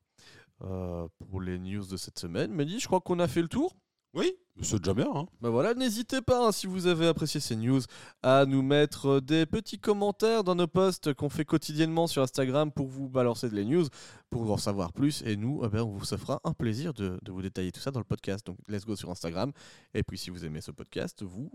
Euh, 0.64 1.08
pour 1.30 1.42
les 1.42 1.58
news 1.60 1.86
de 1.86 1.98
cette 1.98 2.20
semaine, 2.20 2.52
Mehdi, 2.52 2.80
je 2.80 2.88
crois 2.88 3.02
qu'on 3.02 3.20
a 3.20 3.28
fait 3.28 3.42
le 3.42 3.48
tour. 3.48 3.76
Oui, 4.14 4.34
c'est 4.62 4.80
déjà 4.80 4.94
bien. 4.94 5.26
Bah 5.40 5.50
voilà, 5.50 5.74
n'hésitez 5.74 6.22
pas, 6.22 6.48
hein, 6.48 6.52
si 6.52 6.68
vous 6.68 6.86
avez 6.88 7.08
apprécié 7.08 7.40
ces 7.40 7.56
news, 7.56 7.80
à 8.22 8.46
nous 8.46 8.62
mettre 8.62 9.06
euh, 9.08 9.22
des 9.22 9.46
petits 9.46 9.80
commentaires 9.80 10.44
dans 10.44 10.54
nos 10.54 10.68
posts 10.68 11.14
qu'on 11.14 11.30
fait 11.30 11.46
quotidiennement 11.46 12.08
sur 12.08 12.22
Instagram 12.22 12.74
pour 12.74 12.88
vous 12.88 13.08
balancer 13.08 13.50
de 13.50 13.56
les 13.56 13.64
news, 13.64 13.86
pour 14.30 14.52
en 14.52 14.58
savoir 14.58 14.92
plus. 14.92 15.24
Et 15.26 15.38
nous, 15.38 15.62
eh 15.64 15.70
ben, 15.70 15.84
on 15.84 15.92
vous 15.92 16.04
se 16.04 16.18
fera 16.18 16.42
un 16.44 16.54
plaisir 16.54 16.94
de, 16.94 17.20
de 17.22 17.32
vous 17.32 17.42
détailler 17.42 17.72
tout 17.72 17.80
ça 17.80 17.92
dans 17.92 18.02
le 18.02 18.06
podcast. 18.06 18.46
Donc, 18.46 18.58
let's 18.68 18.86
go 18.86 18.98
sur 18.98 19.10
Instagram. 19.10 19.54
Et 19.94 20.04
puis, 20.04 20.18
si 20.18 20.30
vous 20.30 20.44
aimez 20.44 20.60
ce 20.60 20.72
podcast, 20.72 21.24
vous 21.24 21.50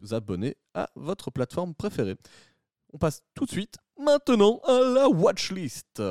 vous 0.00 0.14
abonnez 0.14 0.56
à 0.74 0.90
votre 0.96 1.30
plateforme 1.30 1.74
préférée. 1.74 2.16
On 2.92 2.98
passe 2.98 3.22
tout 3.34 3.46
de 3.46 3.50
suite, 3.50 3.78
maintenant, 3.98 4.60
à 4.64 4.80
la 4.80 5.08
watchlist. 5.08 6.02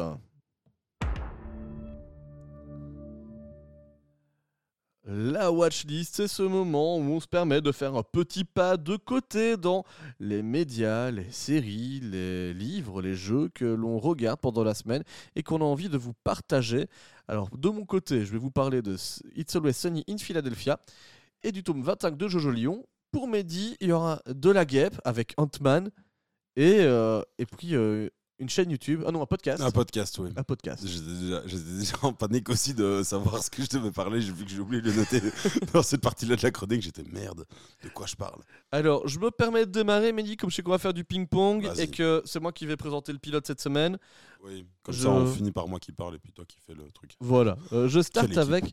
La 5.06 5.52
watchlist, 5.52 6.16
c'est 6.16 6.30
ce 6.30 6.44
moment 6.44 6.96
où 6.98 7.02
on 7.02 7.20
se 7.20 7.28
permet 7.28 7.60
de 7.60 7.74
faire 7.74 7.94
un 7.96 8.04
petit 8.04 8.46
pas 8.46 8.78
de 8.78 8.96
côté 8.96 9.58
dans 9.58 9.84
les 10.22 10.42
médias, 10.42 11.12
les 11.12 11.30
séries, 11.30 12.00
les 12.02 12.54
livres, 12.54 13.02
les 13.02 13.14
jeux 13.14 13.50
que 13.54 13.66
l'on 13.66 14.00
regarde 14.00 14.40
pendant 14.40 14.64
la 14.64 14.74
semaine 14.74 15.04
et 15.36 15.44
qu'on 15.44 15.60
a 15.60 15.66
envie 15.66 15.90
de 15.90 15.98
vous 15.98 16.14
partager. 16.24 16.88
Alors, 17.28 17.50
de 17.50 17.68
mon 17.68 17.84
côté, 17.84 18.24
je 18.24 18.32
vais 18.32 18.38
vous 18.38 18.50
parler 18.50 18.82
de 18.82 18.96
It's 19.36 19.54
Always 19.58 19.74
Sunny 19.74 20.06
in 20.08 20.18
Philadelphia 20.18 20.80
et 21.44 21.52
du 21.52 21.64
tome 21.64 21.84
25 21.84 22.16
de 22.16 22.28
Jojo 22.30 22.52
Lyon. 22.52 22.86
Pour 23.12 23.28
Mehdi, 23.28 23.76
il 23.82 23.90
y 23.90 23.92
aura 23.92 24.22
De 24.28 24.52
la 24.52 24.64
Guêpe 24.64 25.02
avec 25.04 25.34
Ant-Man 25.36 25.90
et, 26.56 26.78
euh, 26.80 27.22
puis 27.58 27.76
euh, 27.76 28.08
une 28.44 28.50
chaîne 28.50 28.70
YouTube. 28.70 29.04
Ah 29.08 29.12
non, 29.12 29.22
un 29.24 29.26
podcast. 29.26 29.62
Un 29.64 29.72
podcast, 29.72 30.20
oui. 30.20 30.30
Un 30.36 30.44
podcast. 30.44 30.86
J'étais 30.86 31.64
déjà, 31.80 31.96
en 32.04 32.14
panique 32.14 32.50
aussi 32.50 32.74
de 32.76 33.02
savoir 33.04 33.42
ce 33.42 33.50
que 33.50 33.64
je 33.64 33.70
devais 33.70 33.92
parler. 33.92 34.22
J'ai 34.22 34.32
vu 34.32 34.46
que 34.46 34.52
j'ai 34.52 34.60
oublié 34.60 34.82
de 34.82 34.92
le 34.92 34.98
noter 34.98 35.22
dans 35.74 35.82
cette 35.82 36.02
partie-là 36.02 36.36
de 36.36 36.42
la 36.44 36.52
chronique. 36.52 36.82
J'étais 36.84 37.04
merde, 37.12 37.46
de 37.84 37.90
quoi 37.90 38.06
je 38.06 38.16
parle? 38.16 38.42
Alors, 38.72 39.08
je 39.08 39.18
me 39.20 39.32
permets 39.32 39.66
de 39.66 39.72
démarrer, 39.72 40.12
Mehdi, 40.12 40.38
comme 40.38 40.50
je 40.52 40.56
sais 40.58 40.62
qu'on 40.62 40.72
va 40.72 40.78
faire 40.78 40.94
du 40.94 41.04
ping-pong 41.04 41.68
et 41.80 41.88
que 41.88 42.22
c'est 42.26 42.40
moi 42.40 42.52
qui 42.52 42.66
vais 42.68 42.78
présenter 42.78 43.12
le 43.14 43.20
pilote 43.20 43.48
cette 43.48 43.62
semaine. 43.62 43.98
Oui, 44.44 44.66
comme 44.84 44.94
Je- 44.94 45.04
ça 45.04 45.10
on 45.10 45.26
finit 45.26 45.52
par 45.54 45.68
moi 45.68 45.80
qui 45.80 45.94
parle 45.94 46.16
et 46.16 46.20
puis 46.20 46.34
toi 46.34 46.44
qui 46.46 46.58
fais 46.68 46.74
le 46.74 46.92
truc. 46.92 47.16
Voilà, 47.22 47.58
Euh, 47.72 47.88
je 47.88 48.02
starte 48.02 48.38
avec 48.38 48.66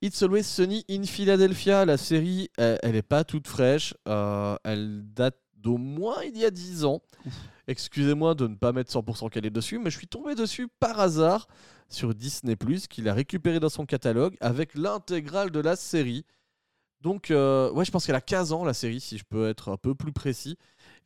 It's 0.00 0.22
Always 0.22 0.44
Sunny 0.44 0.84
in 0.88 1.02
Philadelphia. 1.02 1.84
La 1.84 1.96
série, 1.96 2.50
elle, 2.56 2.78
elle 2.84 2.94
est 2.94 3.02
pas 3.02 3.24
toute 3.24 3.48
fraîche. 3.48 3.94
Euh, 4.06 4.56
elle 4.62 5.02
date 5.12 5.36
d'au 5.58 5.76
moins 5.76 6.22
il 6.24 6.36
y 6.38 6.44
a 6.44 6.50
10 6.50 6.84
ans. 6.84 7.02
Excusez-moi 7.66 8.34
de 8.34 8.46
ne 8.46 8.54
pas 8.54 8.72
mettre 8.72 8.92
100% 8.92 9.28
calé 9.30 9.50
dessus, 9.50 9.78
mais 9.78 9.90
je 9.90 9.98
suis 9.98 10.08
tombé 10.08 10.34
dessus 10.34 10.68
par 10.80 11.00
hasard 11.00 11.48
sur 11.88 12.14
Disney⁇ 12.14 12.54
qu'il 12.88 13.08
a 13.08 13.14
récupéré 13.14 13.60
dans 13.60 13.68
son 13.68 13.86
catalogue 13.86 14.36
avec 14.40 14.74
l'intégrale 14.74 15.50
de 15.50 15.60
la 15.60 15.76
série. 15.76 16.24
Donc, 17.00 17.30
euh, 17.30 17.70
ouais, 17.72 17.84
je 17.84 17.90
pense 17.90 18.06
qu'elle 18.06 18.14
a 18.14 18.20
15 18.20 18.52
ans, 18.52 18.64
la 18.64 18.74
série, 18.74 19.00
si 19.00 19.18
je 19.18 19.24
peux 19.24 19.48
être 19.48 19.70
un 19.70 19.76
peu 19.76 19.94
plus 19.94 20.12
précis. 20.12 20.56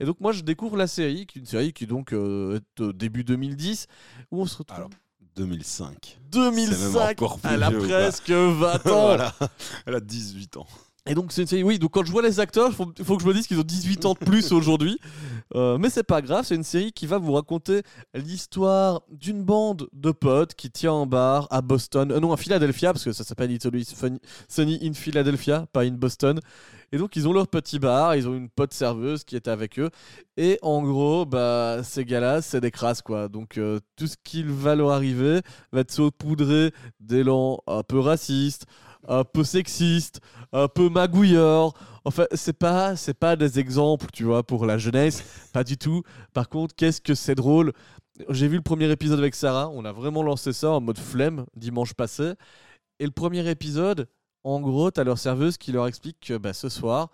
Et 0.01 0.05
donc 0.05 0.21
moi 0.21 0.33
je 0.33 0.41
découvre 0.43 0.77
la 0.77 0.87
série, 0.87 1.27
qui 1.27 1.39
est 1.39 1.43
une 1.43 1.47
série 1.47 1.73
qui 1.73 1.87
donc 1.87 2.13
euh, 2.13 2.59
est 2.59 2.81
au 2.81 2.93
début 2.93 3.25
2010, 3.25 3.87
où 4.31 4.41
on 4.41 4.47
se 4.47 4.59
retrouve... 4.59 4.79
Alors, 4.79 4.91
2005. 5.37 6.19
2005 6.31 6.75
c'est 6.75 6.99
même 6.99 7.11
encore 7.11 7.39
plus 7.39 7.51
Elle 7.51 7.63
a 7.63 7.71
presque 7.71 8.31
20 8.31 8.87
ans 8.87 9.07
Voilà. 9.07 9.35
Elle 9.87 9.95
a 9.95 10.01
18 10.01 10.57
ans. 10.57 10.67
Et 11.05 11.15
donc 11.15 11.33
c'est 11.33 11.43
une 11.43 11.49
série, 11.49 11.65
oui, 11.65 11.81
donc 11.81 11.91
quand 11.91 12.05
je 12.05 12.13
vois 12.13 12.23
les 12.23 12.39
acteurs, 12.39 12.69
il 12.69 12.75
faut, 12.75 12.87
faut 13.03 13.17
que 13.17 13.23
je 13.25 13.29
me 13.29 13.35
dise 13.35 13.49
qu'ils 13.49 13.59
ont 13.59 13.65
18 13.65 14.07
ans 14.07 14.13
de 14.13 14.25
plus 14.25 14.53
aujourd'hui. 14.53 15.01
Euh, 15.57 15.77
mais 15.77 15.91
c'est 15.91 16.05
pas 16.05 16.23
grave, 16.23 16.45
c'est 16.47 16.55
une 16.55 16.63
série 16.63 16.93
qui 16.93 17.07
va 17.07 17.19
vous 17.19 17.33
raconter 17.33 17.83
l'histoire 18.15 19.03
d'une 19.11 19.43
bande 19.43 19.89
de 19.93 20.13
potes 20.13 20.55
qui 20.55 20.71
tient 20.71 20.95
un 20.95 21.07
bar 21.07 21.49
à 21.51 21.61
Boston, 21.61 22.13
euh, 22.13 22.21
non 22.21 22.33
à 22.33 22.37
Philadelphia, 22.37 22.93
parce 22.93 23.05
que 23.05 23.13
ça 23.13 23.25
s'appelle 23.25 23.51
Funny- 23.59 24.21
Sunny 24.49 24.79
in 24.81 24.93
Philadelphia, 24.95 25.67
pas 25.73 25.83
in 25.83 25.91
Boston. 25.91 26.39
Et 26.93 26.99
donc 26.99 27.17
ils 27.17 27.27
ont 27.27 27.33
leur 27.33 27.49
petit 27.49 27.79
bar, 27.81 28.15
ils 28.15 28.29
ont 28.29 28.35
une 28.35 28.49
pote 28.51 28.73
serveuse 28.73 29.25
qui 29.25 29.35
est 29.35 29.49
avec 29.49 29.79
eux. 29.81 29.91
Et 30.37 30.59
en 30.63 30.83
gros, 30.83 31.25
bah, 31.27 31.81
ces 31.83 32.05
gars-là, 32.05 32.43
c'est 32.43 32.61
des 32.61 32.71
crasses 32.71 33.03
quoi. 33.03 33.29
Donc 33.29 33.59
euh, 33.59 33.81
tout 33.97 34.07
ce 34.07 34.17
qui 34.23 34.45
va 34.47 34.77
leur 34.77 34.91
arriver 34.93 35.41
va 35.73 35.81
être 35.81 35.91
saupoudré 35.91 36.73
d'élan 37.01 37.59
un 37.67 37.83
peu 37.83 37.99
raciste, 37.99 38.67
un 39.07 39.25
peu 39.25 39.45
sexiste, 39.45 40.21
un 40.53 40.69
peu 40.69 40.89
magouilleur. 40.89 41.75
Enfin, 42.05 42.27
c'est 42.33 42.59
pas, 42.59 42.95
pas 43.19 43.37
des 43.37 43.59
exemples, 43.59 44.07
tu 44.13 44.25
vois, 44.25 44.43
pour 44.43 44.67
la 44.67 44.79
jeunesse, 44.79 45.49
pas 45.53 45.65
du 45.65 45.77
tout. 45.77 46.03
Par 46.33 46.49
contre, 46.49 46.75
qu'est-ce 46.75 47.01
que 47.01 47.15
c'est 47.15 47.35
drôle? 47.35 47.73
J'ai 48.29 48.49
vu 48.49 48.57
le 48.57 48.63
premier 48.63 48.91
épisode 48.91 49.19
avec 49.19 49.35
Sarah, 49.35 49.71
on 49.71 49.85
a 49.85 49.93
vraiment 49.93 50.23
lancé 50.23 50.53
ça 50.53 50.71
en 50.71 50.81
mode 50.81 50.99
flemme 50.99 51.47
dimanche 51.57 51.95
passé. 51.95 52.33
Et 52.99 53.05
le 53.05 53.11
premier 53.11 53.49
épisode, 53.49 54.09
en 54.45 54.61
gros, 54.61 54.91
t'as 54.91 55.05
leur 55.05 55.19
serveuse 55.19 55.57
qui 55.57 55.73
leur 55.73 55.87
explique 55.87 56.19
que 56.21 56.37
bah, 56.37 56.53
ce 56.53 56.69
soir, 56.69 57.11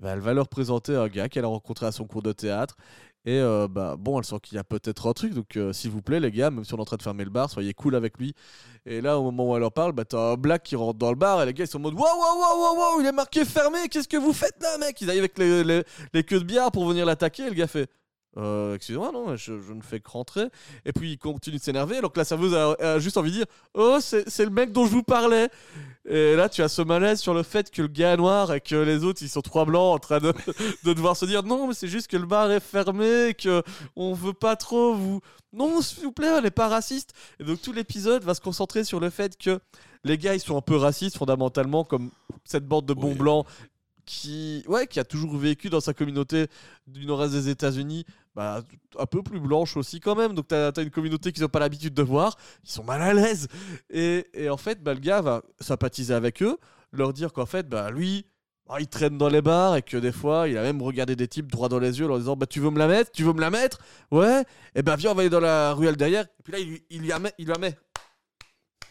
bah, 0.00 0.10
elle 0.10 0.20
va 0.20 0.34
leur 0.34 0.48
présenter 0.48 0.94
un 0.94 1.08
gars 1.08 1.28
qu'elle 1.28 1.44
a 1.44 1.48
rencontré 1.48 1.86
à 1.86 1.92
son 1.92 2.06
cours 2.06 2.22
de 2.22 2.32
théâtre. 2.32 2.76
Et 3.26 3.38
euh, 3.38 3.68
bah, 3.68 3.96
bon, 3.98 4.18
elle 4.18 4.24
sent 4.24 4.36
qu'il 4.42 4.56
y 4.56 4.58
a 4.58 4.64
peut-être 4.64 5.06
un 5.08 5.12
truc, 5.14 5.32
donc 5.32 5.56
euh, 5.56 5.72
s'il 5.72 5.90
vous 5.90 6.02
plaît, 6.02 6.20
les 6.20 6.30
gars, 6.30 6.50
même 6.50 6.64
si 6.64 6.74
on 6.74 6.76
est 6.76 6.80
en 6.80 6.84
train 6.84 6.96
de 6.98 7.02
fermer 7.02 7.24
le 7.24 7.30
bar, 7.30 7.48
soyez 7.48 7.72
cool 7.72 7.94
avec 7.96 8.18
lui. 8.18 8.34
Et 8.84 9.00
là, 9.00 9.18
au 9.18 9.22
moment 9.22 9.50
où 9.50 9.54
elle 9.54 9.60
leur 9.60 9.72
parle, 9.72 9.92
bah, 9.92 10.04
t'as 10.04 10.32
un 10.32 10.34
black 10.36 10.62
qui 10.62 10.76
rentre 10.76 10.98
dans 10.98 11.08
le 11.10 11.16
bar 11.16 11.42
et 11.42 11.46
les 11.46 11.54
gars 11.54 11.64
ils 11.64 11.68
sont 11.68 11.78
en 11.78 11.80
mode 11.80 11.94
Waouh, 11.94 12.02
waouh, 12.04 12.40
waouh, 12.40 12.60
waouh, 12.62 12.78
waouh, 12.78 13.00
il 13.00 13.06
est 13.06 13.12
marqué 13.12 13.44
fermé, 13.46 13.88
qu'est-ce 13.90 14.08
que 14.08 14.18
vous 14.18 14.34
faites 14.34 14.56
là, 14.62 14.76
mec? 14.78 15.00
Ils 15.00 15.08
arrivent 15.08 15.22
avec 15.22 15.38
les, 15.38 15.64
les- 15.64 15.84
les 16.12 16.22
queues 16.24 16.40
de 16.40 16.44
bière 16.44 16.70
pour 16.70 16.86
venir 16.86 17.06
l'attaquer. 17.06 17.44
Et 17.44 17.48
le 17.48 17.54
gars 17.54 17.66
fait 17.66 17.88
euh, 18.36 18.74
Excusez-moi, 18.74 19.10
non, 19.12 19.36
je, 19.36 19.60
je 19.60 19.72
ne 19.72 19.82
fais 19.82 20.00
que 20.00 20.10
rentrer. 20.10 20.46
Et 20.84 20.92
puis 20.92 21.12
il 21.12 21.18
continue 21.18 21.56
de 21.58 21.62
s'énerver, 21.62 21.98
alors 21.98 22.12
que 22.12 22.18
la 22.18 22.24
serveuse 22.24 22.54
a, 22.54 22.72
a 22.94 22.98
juste 22.98 23.16
envie 23.16 23.30
de 23.30 23.36
dire 23.36 23.46
Oh, 23.74 23.98
c'est 24.00 24.44
le 24.44 24.50
mec 24.50 24.72
dont 24.72 24.86
je 24.86 24.90
vous 24.92 25.02
parlais. 25.02 25.48
Et 26.06 26.36
là, 26.36 26.48
tu 26.50 26.62
as 26.62 26.68
ce 26.68 26.82
malaise 26.82 27.20
sur 27.20 27.32
le 27.32 27.42
fait 27.42 27.70
que 27.70 27.80
le 27.82 27.88
gars 27.88 28.12
est 28.12 28.16
noir 28.18 28.52
et 28.52 28.60
que 28.60 28.74
les 28.74 29.04
autres 29.04 29.22
ils 29.22 29.28
sont 29.28 29.40
trois 29.40 29.64
blancs 29.64 29.94
en 29.94 29.98
train 29.98 30.18
de, 30.18 30.34
de 30.84 30.92
devoir 30.92 31.16
se 31.16 31.24
dire 31.24 31.42
Non, 31.42 31.68
mais 31.68 31.74
c'est 31.74 31.88
juste 31.88 32.08
que 32.08 32.16
le 32.16 32.26
bar 32.26 32.50
est 32.50 32.60
fermé, 32.60 33.28
et 33.28 33.34
que 33.34 33.62
on 33.96 34.12
veut 34.14 34.34
pas 34.34 34.56
trop 34.56 34.94
vous. 34.94 35.20
Non, 35.52 35.80
s'il 35.80 36.04
vous 36.04 36.12
plaît, 36.12 36.30
on 36.30 36.40
n'est 36.42 36.50
pas 36.50 36.68
raciste. 36.68 37.12
Et 37.40 37.44
donc 37.44 37.62
tout 37.62 37.72
l'épisode 37.72 38.24
va 38.24 38.34
se 38.34 38.40
concentrer 38.40 38.84
sur 38.84 38.98
le 39.00 39.08
fait 39.10 39.38
que 39.38 39.60
les 40.02 40.18
gars 40.18 40.34
ils 40.34 40.40
sont 40.40 40.56
un 40.56 40.60
peu 40.60 40.76
racistes 40.76 41.16
fondamentalement, 41.16 41.84
comme 41.84 42.10
cette 42.44 42.66
bande 42.66 42.84
de 42.84 42.92
bons 42.92 43.12
Oui. 43.12 43.18
blancs 43.18 43.46
qui, 44.04 44.64
ouais, 44.68 44.86
qui 44.86 45.00
a 45.00 45.04
toujours 45.04 45.36
vécu 45.36 45.70
dans 45.70 45.80
sa 45.80 45.94
communauté 45.94 46.46
du 46.86 47.06
nord-est 47.06 47.32
des 47.32 47.48
États-Unis, 47.48 48.04
bah, 48.34 48.62
un 48.98 49.06
peu 49.06 49.22
plus 49.22 49.40
blanche 49.40 49.76
aussi 49.76 50.00
quand 50.00 50.14
même. 50.14 50.34
Donc 50.34 50.48
t'as 50.48 50.70
as 50.70 50.80
une 50.80 50.90
communauté 50.90 51.32
qu'ils 51.32 51.42
n'ont 51.42 51.48
pas 51.48 51.60
l'habitude 51.60 51.94
de 51.94 52.02
voir, 52.02 52.36
ils 52.64 52.70
sont 52.70 52.84
mal 52.84 53.02
à 53.02 53.14
l'aise. 53.14 53.48
Et, 53.90 54.26
et 54.34 54.50
en 54.50 54.56
fait, 54.56 54.82
bah, 54.82 54.94
le 54.94 55.00
gars 55.00 55.20
va 55.20 55.42
sympathiser 55.60 56.14
avec 56.14 56.42
eux, 56.42 56.58
leur 56.92 57.12
dire 57.12 57.32
qu'en 57.32 57.46
fait, 57.46 57.68
bah, 57.68 57.90
lui, 57.90 58.26
bah, 58.66 58.76
il 58.80 58.88
traîne 58.88 59.18
dans 59.18 59.28
les 59.28 59.42
bars 59.42 59.76
et 59.76 59.82
que 59.82 59.96
des 59.96 60.12
fois, 60.12 60.48
il 60.48 60.56
a 60.56 60.62
même 60.62 60.80
regardé 60.82 61.16
des 61.16 61.28
types 61.28 61.50
droit 61.50 61.68
dans 61.68 61.78
les 61.78 61.98
yeux 61.98 62.06
en 62.06 62.08
leur 62.08 62.18
disant 62.18 62.36
bah, 62.36 62.46
Tu 62.46 62.60
veux 62.60 62.70
me 62.70 62.78
la 62.78 62.88
mettre? 62.88 63.10
Tu 63.12 63.22
veux 63.22 63.32
me 63.32 63.40
la 63.40 63.50
mettre? 63.50 63.78
Ouais 64.10 64.44
Et 64.74 64.82
ben 64.82 64.96
viens, 64.96 65.12
on 65.12 65.14
va 65.14 65.20
aller 65.20 65.30
dans 65.30 65.40
la 65.40 65.74
ruelle 65.74 65.96
derrière. 65.96 66.24
Et 66.24 66.42
puis 66.42 66.52
là, 66.52 66.58
il, 66.58 66.80
il 66.90 67.06
la 67.06 67.18
met. 67.18 67.32
Il 67.38 67.48
la. 67.48 67.56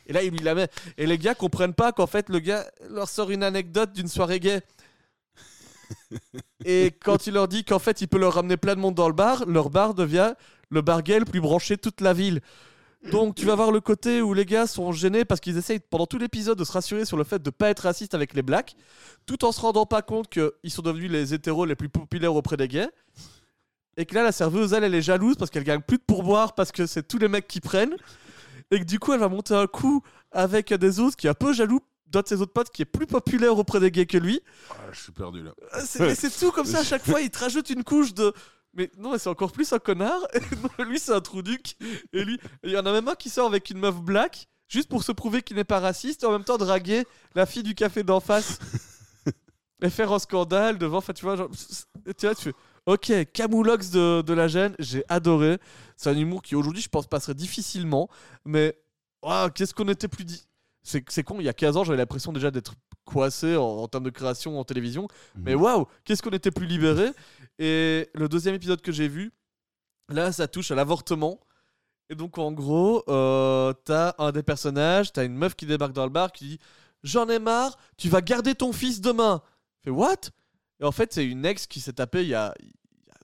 Et 0.06 0.14
là, 0.14 0.22
il 0.24 0.32
lui 0.32 0.40
la 0.40 0.56
met. 0.56 0.68
Et 0.98 1.06
les 1.06 1.18
gars 1.18 1.34
comprennent 1.34 1.74
pas 1.74 1.92
qu'en 1.92 2.08
fait, 2.08 2.30
le 2.30 2.40
gars 2.40 2.70
leur 2.90 3.08
sort 3.08 3.32
une 3.32 3.44
anecdote 3.44 3.94
d'une 3.94 4.08
soirée 4.08 4.40
gay. 4.40 4.62
Et 6.66 6.92
quand 7.04 7.28
il 7.28 7.34
leur 7.34 7.48
dit 7.48 7.64
qu'en 7.64 7.80
fait, 7.80 8.02
il 8.02 8.08
peut 8.08 8.18
leur 8.18 8.34
ramener 8.34 8.58
plein 8.58 8.76
de 8.76 8.80
monde 8.80 8.96
dans 8.96 9.08
le 9.08 9.14
bar, 9.14 9.46
leur 9.46 9.70
bar 9.70 9.94
devient 9.94 10.34
le 10.70 10.82
bar 10.82 11.04
gay 11.04 11.20
le 11.20 11.26
plus 11.26 11.42
branché 11.42 11.76
de 11.76 11.82
toute 11.82 12.02
la 12.02 12.14
ville. 12.14 12.42
Donc 13.12 13.36
tu 13.36 13.46
vas 13.46 13.56
voir 13.56 13.72
le 13.72 13.82
côté 13.82 14.22
où 14.22 14.34
les 14.34 14.46
gars 14.46 14.66
sont 14.66 14.94
gênés 14.94 15.26
parce 15.26 15.42
qu'ils 15.42 15.58
essayent 15.58 15.80
pendant 15.80 16.06
tout 16.06 16.18
l'épisode 16.18 16.58
de 16.58 16.64
se 16.64 16.72
rassurer 16.72 17.04
sur 17.04 17.18
le 17.18 17.26
fait 17.26 17.44
de 17.44 17.50
pas 17.50 17.70
être 17.70 17.82
raciste 17.82 18.14
avec 18.14 18.34
les 18.34 18.42
blacks, 18.42 18.76
tout 19.26 19.44
en 19.44 19.52
se 19.52 19.60
rendant 19.60 19.86
pas 19.86 20.02
compte 20.02 20.30
qu'ils 20.30 20.72
sont 20.72 20.82
devenus 20.82 21.12
les 21.12 21.34
hétéros 21.34 21.66
les 21.66 21.76
plus 21.76 21.90
populaires 21.90 22.34
auprès 22.34 22.56
des 22.56 22.70
gays. 22.70 22.90
Et 23.98 24.06
que 24.06 24.16
là, 24.16 24.24
la 24.24 24.32
serveuse, 24.32 24.74
elle, 24.74 24.84
elle 24.84 24.96
est 24.96 25.02
jalouse 25.02 25.36
parce 25.36 25.52
qu'elle 25.52 25.64
gagne 25.64 25.82
plus 25.82 25.98
de 25.98 26.04
pourboire 26.04 26.56
parce 26.56 26.72
que 26.72 26.86
c'est 26.86 27.08
tous 27.08 27.20
les 27.20 27.28
mecs 27.28 27.48
qui 27.48 27.60
prennent. 27.60 27.96
Et 28.72 28.80
que 28.80 28.86
du 28.86 29.00
coup, 29.00 29.14
elle 29.14 29.20
va 29.20 29.30
monter 29.30 29.54
un 29.54 29.68
coup 29.68 30.02
avec 30.32 30.74
des 30.74 31.00
autres 31.00 31.16
qui 31.16 31.28
est 31.28 31.30
un 31.30 31.36
peu 31.36 31.54
jaloux 31.54 31.82
d'un 32.14 32.22
de 32.22 32.28
ses 32.28 32.42
autres 32.42 32.54
potes 32.54 32.70
qui 32.70 32.84
est 32.84 32.86
plus 32.86 33.08
populaire 33.08 33.58
auprès 33.58 33.80
des 33.80 33.92
gays 33.92 34.06
que 34.06 34.18
lui. 34.18 34.40
Ah, 34.70 34.76
je 34.92 35.00
suis 35.02 35.12
perdu 35.12 35.44
là. 35.44 35.52
Euh, 35.76 35.82
C'est 35.84 36.00
mais 36.00 36.16
c'est 36.16 36.30
tout 36.30 36.52
comme 36.52 36.66
ça 36.66 36.80
à 36.80 36.84
chaque 36.84 37.04
fois, 37.04 37.20
il 37.22 37.30
te 37.30 37.40
rajoute 37.40 37.70
une 37.72 37.84
couche 37.84 38.14
de. 38.14 38.34
Mais 38.76 38.90
non, 38.98 39.12
mais 39.12 39.20
c'est 39.20 39.30
encore 39.30 39.52
plus 39.52 39.72
un 39.74 39.80
connard. 39.80 40.22
Non, 40.80 40.86
lui, 40.86 41.00
c'est 41.00 41.12
un 41.14 41.22
trou 41.22 41.42
duc. 41.42 41.76
Et 42.14 42.24
lui, 42.24 42.40
il 42.64 42.72
y 42.72 42.78
en 42.78 42.86
a 42.86 42.92
même 42.92 43.08
un 43.08 43.16
qui 43.16 43.30
sort 43.30 43.48
avec 43.48 43.70
une 43.70 43.78
meuf 43.80 43.96
black, 44.02 44.48
juste 44.68 44.90
pour 44.90 45.04
se 45.04 45.12
prouver 45.12 45.42
qu'il 45.42 45.58
n'est 45.58 45.64
pas 45.64 45.80
raciste, 45.80 46.24
et 46.24 46.26
en 46.26 46.32
même 46.32 46.44
temps 46.44 46.58
draguer 46.58 47.04
la 47.36 47.46
fille 47.46 47.64
du 47.64 47.76
café 47.76 48.04
d'en 48.04 48.20
face. 48.20 48.60
et 49.82 49.90
faire 49.90 50.12
un 50.12 50.20
scandale 50.20 50.78
devant. 50.78 50.98
Enfin, 50.98 51.14
tu 51.14 51.26
vois, 51.26 51.36
genre. 51.36 51.50
Tu 52.18 52.26
vois, 52.26 52.36
tu 52.36 52.44
fais. 52.44 52.54
Ok, 52.86 53.12
Camoulox 53.34 53.92
de, 53.92 54.22
de 54.22 54.34
la 54.34 54.48
gêne, 54.48 54.76
j'ai 54.78 55.04
adoré. 55.08 55.58
C'est 55.96 56.10
un 56.10 56.18
humour 56.18 56.42
qui 56.42 56.56
aujourd'hui, 56.56 56.82
je 56.82 56.90
pense, 56.90 57.08
passerait 57.08 57.34
difficilement. 57.36 58.08
Mais. 58.46 58.78
Ouah, 59.24 59.50
qu'est-ce 59.50 59.74
qu'on 59.74 59.88
était 59.88 60.10
plus 60.10 60.26
dit. 60.26 60.46
C'est 60.84 61.24
con, 61.24 61.40
il 61.40 61.46
y 61.46 61.50
a 61.50 61.54
15 61.54 61.78
ans, 61.78 61.84
j'avais 61.84 61.98
l'impression 61.98 62.34
déjà 62.34 62.52
d'être 62.52 62.76
coincé 63.06 63.56
en, 63.56 63.64
en 63.64 63.88
termes 63.88 64.04
de 64.04 64.10
création 64.10 64.60
en 64.60 64.64
télévision. 64.64 65.08
Mais 65.36 65.56
waouh, 65.56 65.88
qu'est-ce 66.04 66.22
qu'on 66.22 66.32
était 66.32 66.52
plus 66.52 66.66
libéré. 66.66 67.12
Et 67.60 68.10
le 68.14 68.28
deuxième 68.28 68.56
épisode 68.56 68.82
que 68.82 68.92
j'ai 68.92 69.08
vu, 69.08 69.32
là, 70.10 70.32
ça 70.32 70.48
touche 70.48 70.72
à 70.72 70.76
l'avortement. 70.76 71.40
Et 72.10 72.16
donc, 72.16 72.38
en 72.38 72.52
gros, 72.52 73.04
euh, 73.08 73.74
t'as 73.86 74.14
un 74.18 74.32
des 74.32 74.44
personnages, 74.44 75.14
t'as 75.14 75.26
une 75.26 75.36
meuf 75.36 75.56
qui 75.56 75.66
débarque 75.66 75.94
dans 75.94 76.04
le 76.04 76.12
bar 76.12 76.32
qui 76.32 76.46
dit 76.46 76.60
J'en 77.04 77.28
ai 77.30 77.40
marre, 77.40 77.78
tu 77.98 78.10
vas 78.10 78.22
garder 78.22 78.56
ton 78.56 78.72
fils 78.74 79.02
demain. 79.02 79.42
Fait 79.84 79.90
What? 79.90 80.30
Et 80.80 80.86
en 80.86 80.92
fait, 80.92 81.14
c'est 81.14 81.26
une 81.26 81.46
ex 81.46 81.66
qui 81.68 81.80
s'est 81.80 81.94
tapée 81.94 82.24
il 82.24 82.30
y 82.30 82.36
a, 82.36 82.54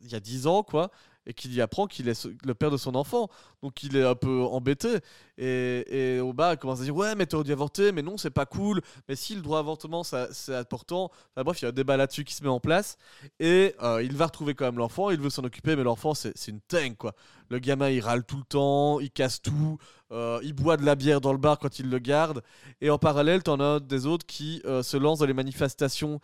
il 0.04 0.12
y 0.12 0.16
a 0.16 0.20
10 0.20 0.48
ans, 0.48 0.64
quoi, 0.64 0.92
et 1.26 1.34
qui 1.34 1.48
lui 1.48 1.62
apprend 1.62 1.88
qu'il 1.88 2.10
est 2.10 2.28
le 2.46 2.54
père 2.56 2.72
de 2.72 2.78
son 2.78 2.96
enfant. 2.96 3.30
Donc, 3.62 3.84
il 3.84 3.96
est 3.98 4.06
un 4.06 4.16
peu 4.16 4.42
embêté. 4.44 5.00
Et, 5.38 6.16
et 6.16 6.20
au 6.20 6.34
bas, 6.34 6.54
il 6.54 6.58
commence 6.58 6.82
à 6.82 6.84
dire 6.84 6.96
Ouais, 6.96 7.16
mais 7.16 7.26
t'aurais 7.26 7.44
dû 7.44 7.52
avorter, 7.52 7.92
mais 7.92 8.02
non, 8.02 8.18
c'est 8.18 8.30
pas 8.30 8.46
cool. 8.46 8.82
Mais 9.08 9.16
si 9.16 9.36
le 9.36 9.42
droit 9.42 9.58
à 9.58 9.62
avortement, 9.62 10.04
c'est 10.04 10.56
important. 10.56 11.12
Enfin, 11.36 11.44
bref, 11.44 11.62
il 11.62 11.64
y 11.64 11.66
a 11.66 11.70
un 11.70 11.74
débat 11.74 11.98
là-dessus 11.98 12.24
qui 12.24 12.34
se 12.34 12.44
met 12.44 12.50
en 12.50 12.60
place. 12.60 12.98
Et 13.40 13.76
euh, 13.82 14.02
il 14.04 14.16
va 14.16 14.26
retrouver 14.26 14.56
quand 14.56 14.66
même 14.66 14.78
l'enfant, 14.78 15.10
il 15.10 15.20
veut 15.20 15.30
s'en 15.30 15.44
occuper, 15.44 15.76
mais 15.76 15.84
l'enfant, 15.84 16.14
c'est 16.14 16.34
une 16.48 16.62
dingue, 16.70 16.98
quoi. 16.98 17.14
Le 17.50 17.60
gamin, 17.60 17.90
il 17.90 18.00
râle 18.02 18.24
tout 18.24 18.38
le 18.38 18.44
temps, 18.44 19.00
il 19.00 19.10
casse 19.10 19.42
tout, 19.42 19.78
euh, 20.12 20.40
il 20.44 20.54
boit 20.54 20.78
de 20.78 20.86
la 20.86 20.96
bière 20.96 21.20
dans 21.22 21.32
le 21.32 21.38
bar 21.40 21.58
quand 21.60 21.80
il 21.80 21.90
le 21.90 22.00
garde. 22.00 22.44
Et 22.82 22.90
en 22.90 22.98
parallèle, 23.00 23.44
t'en 23.44 23.60
as 23.60 23.80
des 23.80 24.06
autres 24.06 24.26
qui 24.26 24.62
euh, 24.66 24.84
se 24.84 24.98
lancent 24.98 25.20
dans 25.20 25.26
les 25.26 25.34
manifestations 25.34 26.20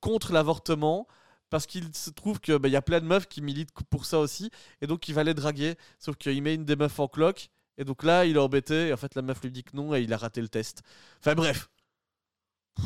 contre 0.00 0.32
l'avortement. 0.32 1.06
Parce 1.54 1.66
qu'il 1.66 1.94
se 1.94 2.10
trouve 2.10 2.40
qu'il 2.40 2.58
y 2.66 2.74
a 2.74 2.82
plein 2.82 2.98
de 2.98 3.06
meufs 3.06 3.28
qui 3.28 3.40
militent 3.40 3.70
pour 3.88 4.06
ça 4.06 4.18
aussi. 4.18 4.50
Et 4.80 4.88
donc, 4.88 5.08
il 5.08 5.14
va 5.14 5.22
les 5.22 5.34
draguer. 5.34 5.76
Sauf 6.00 6.16
qu'il 6.16 6.42
met 6.42 6.52
une 6.52 6.64
des 6.64 6.74
meufs 6.74 6.98
en 6.98 7.06
cloque. 7.06 7.48
Et 7.78 7.84
donc 7.84 8.02
là, 8.02 8.24
il 8.24 8.34
est 8.34 8.40
embêté. 8.40 8.88
Et 8.88 8.92
en 8.92 8.96
fait, 8.96 9.14
la 9.14 9.22
meuf 9.22 9.40
lui 9.40 9.52
dit 9.52 9.62
que 9.62 9.76
non. 9.76 9.94
Et 9.94 10.00
il 10.00 10.12
a 10.12 10.16
raté 10.16 10.40
le 10.40 10.48
test. 10.48 10.82
Enfin, 11.20 11.36
bref. 11.36 11.70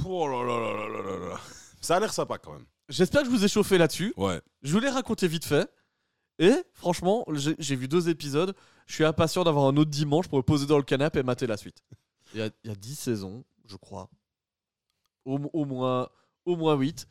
Oh 0.04 0.28
là 0.28 0.44
là 0.44 0.60
là 0.60 0.86
là 0.86 0.86
là 0.86 1.02
là 1.02 1.28
là. 1.30 1.40
Ça 1.80 1.96
a 1.96 2.00
l'air 2.00 2.12
sympa 2.12 2.36
quand 2.36 2.52
même. 2.52 2.66
J'espère 2.90 3.22
que 3.22 3.28
je 3.28 3.30
vous 3.30 3.42
ai 3.42 3.48
chauffé 3.48 3.78
là-dessus. 3.78 4.12
Ouais. 4.18 4.38
Je 4.60 4.70
vous 4.74 4.80
l'ai 4.80 4.90
raconté 4.90 5.28
vite 5.28 5.46
fait. 5.46 5.66
Et 6.38 6.52
franchement, 6.74 7.24
j'ai 7.32 7.56
j'ai 7.58 7.74
vu 7.74 7.88
deux 7.88 8.10
épisodes. 8.10 8.54
Je 8.84 8.92
suis 8.92 9.04
impatient 9.06 9.44
d'avoir 9.44 9.64
un 9.64 9.78
autre 9.78 9.90
dimanche 9.90 10.28
pour 10.28 10.36
me 10.36 10.42
poser 10.42 10.66
dans 10.66 10.76
le 10.76 10.84
canapé 10.84 11.20
et 11.20 11.22
mater 11.22 11.46
la 11.46 11.56
suite. 11.56 11.82
Il 12.34 12.40
y 12.40 12.42
a, 12.42 12.50
il 12.64 12.68
y 12.68 12.72
a 12.74 12.76
10 12.76 12.96
saisons, 12.96 13.46
je 13.64 13.76
crois. 13.76 14.10
Au, 15.24 15.38
au 15.54 15.64
moins, 15.64 16.10
au 16.44 16.54
moins 16.54 16.74
8. 16.76 17.06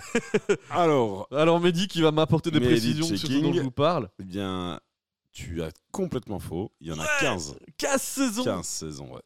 Alors, 0.70 1.28
Alors 1.32 1.60
Mehdi 1.60 1.88
qui 1.88 2.02
va 2.02 2.10
m'apporter 2.10 2.50
des 2.50 2.60
Mehdi 2.60 2.72
précisions 2.72 3.06
sur 3.06 3.28
ce 3.28 3.40
dont 3.40 3.52
je 3.52 3.60
vous 3.60 3.70
parle. 3.70 4.08
eh 4.20 4.24
bien, 4.24 4.80
tu 5.32 5.62
as 5.62 5.70
complètement 5.92 6.38
faux. 6.38 6.72
Il 6.80 6.88
y 6.88 6.92
en 6.92 6.98
a 6.98 7.06
15. 7.20 7.56
15 7.76 8.02
saisons 8.02 8.44
15 8.44 8.66
saisons, 8.66 9.14
ouais. 9.14 9.22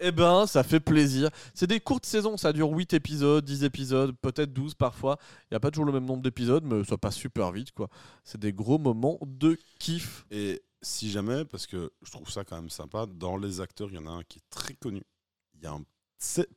Eh 0.00 0.12
ben, 0.12 0.46
ça 0.46 0.62
fait 0.62 0.80
plaisir. 0.80 1.28
C'est 1.54 1.66
des 1.66 1.80
courtes 1.80 2.06
saisons, 2.06 2.36
ça 2.36 2.52
dure 2.52 2.70
8 2.70 2.94
épisodes, 2.94 3.44
10 3.44 3.64
épisodes, 3.64 4.14
peut-être 4.20 4.52
12 4.52 4.74
parfois. 4.74 5.18
Il 5.44 5.46
n'y 5.54 5.56
a 5.56 5.60
pas 5.60 5.70
toujours 5.70 5.86
le 5.86 5.92
même 5.92 6.04
nombre 6.04 6.22
d'épisodes, 6.22 6.64
mais 6.64 6.84
ça 6.84 6.96
passe 6.96 7.16
super 7.16 7.50
vite, 7.50 7.72
quoi. 7.72 7.88
C'est 8.22 8.38
des 8.38 8.52
gros 8.52 8.78
moments 8.78 9.18
de 9.26 9.58
kiff. 9.80 10.24
Et 10.30 10.62
si 10.82 11.10
jamais, 11.10 11.44
parce 11.44 11.66
que 11.66 11.90
je 12.02 12.10
trouve 12.12 12.30
ça 12.30 12.44
quand 12.44 12.56
même 12.56 12.70
sympa, 12.70 13.06
dans 13.06 13.36
les 13.36 13.60
acteurs, 13.60 13.88
il 13.90 13.96
y 13.96 13.98
en 13.98 14.06
a 14.06 14.10
un 14.10 14.22
qui 14.22 14.38
est 14.38 14.50
très 14.50 14.74
connu. 14.74 15.02
Il 15.54 15.62
y 15.64 15.66
a 15.66 15.72
un 15.72 15.82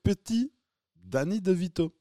petit 0.04 0.52
Danny 0.96 1.42
DeVito. 1.42 1.94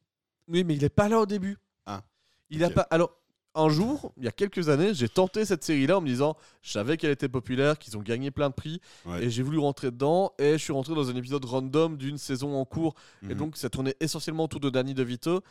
Oui, 0.50 0.64
mais 0.64 0.74
il 0.74 0.84
est 0.84 0.88
pas 0.88 1.08
là 1.08 1.20
au 1.20 1.26
début. 1.26 1.56
Ah. 1.86 2.02
Il 2.50 2.64
a 2.64 2.70
pas. 2.70 2.82
Alors, 2.90 3.16
un 3.54 3.68
jour, 3.68 4.12
il 4.16 4.24
y 4.24 4.28
a 4.28 4.32
quelques 4.32 4.68
années, 4.68 4.94
j'ai 4.94 5.08
tenté 5.08 5.44
cette 5.44 5.64
série-là 5.64 5.98
en 5.98 6.00
me 6.00 6.06
disant, 6.06 6.36
je 6.62 6.70
savais 6.70 6.96
qu'elle 6.96 7.10
était 7.10 7.28
populaire, 7.28 7.78
qu'ils 7.78 7.96
ont 7.96 8.02
gagné 8.02 8.30
plein 8.30 8.48
de 8.48 8.54
prix, 8.54 8.80
Ouais. 9.06 9.24
et 9.24 9.30
j'ai 9.30 9.42
voulu 9.42 9.58
rentrer 9.58 9.90
dedans, 9.90 10.32
et 10.38 10.52
je 10.52 10.58
suis 10.58 10.72
rentré 10.72 10.94
dans 10.94 11.10
un 11.10 11.16
épisode 11.16 11.44
random 11.44 11.96
d'une 11.96 12.16
saison 12.18 12.54
en 12.56 12.64
cours, 12.64 12.94
et 13.22 13.26
Mhm. 13.26 13.34
donc 13.34 13.56
ça 13.56 13.68
tournait 13.68 13.96
essentiellement 14.00 14.44
autour 14.44 14.60
de 14.60 14.70
Danny 14.70 14.94
DeVito. 14.94 15.42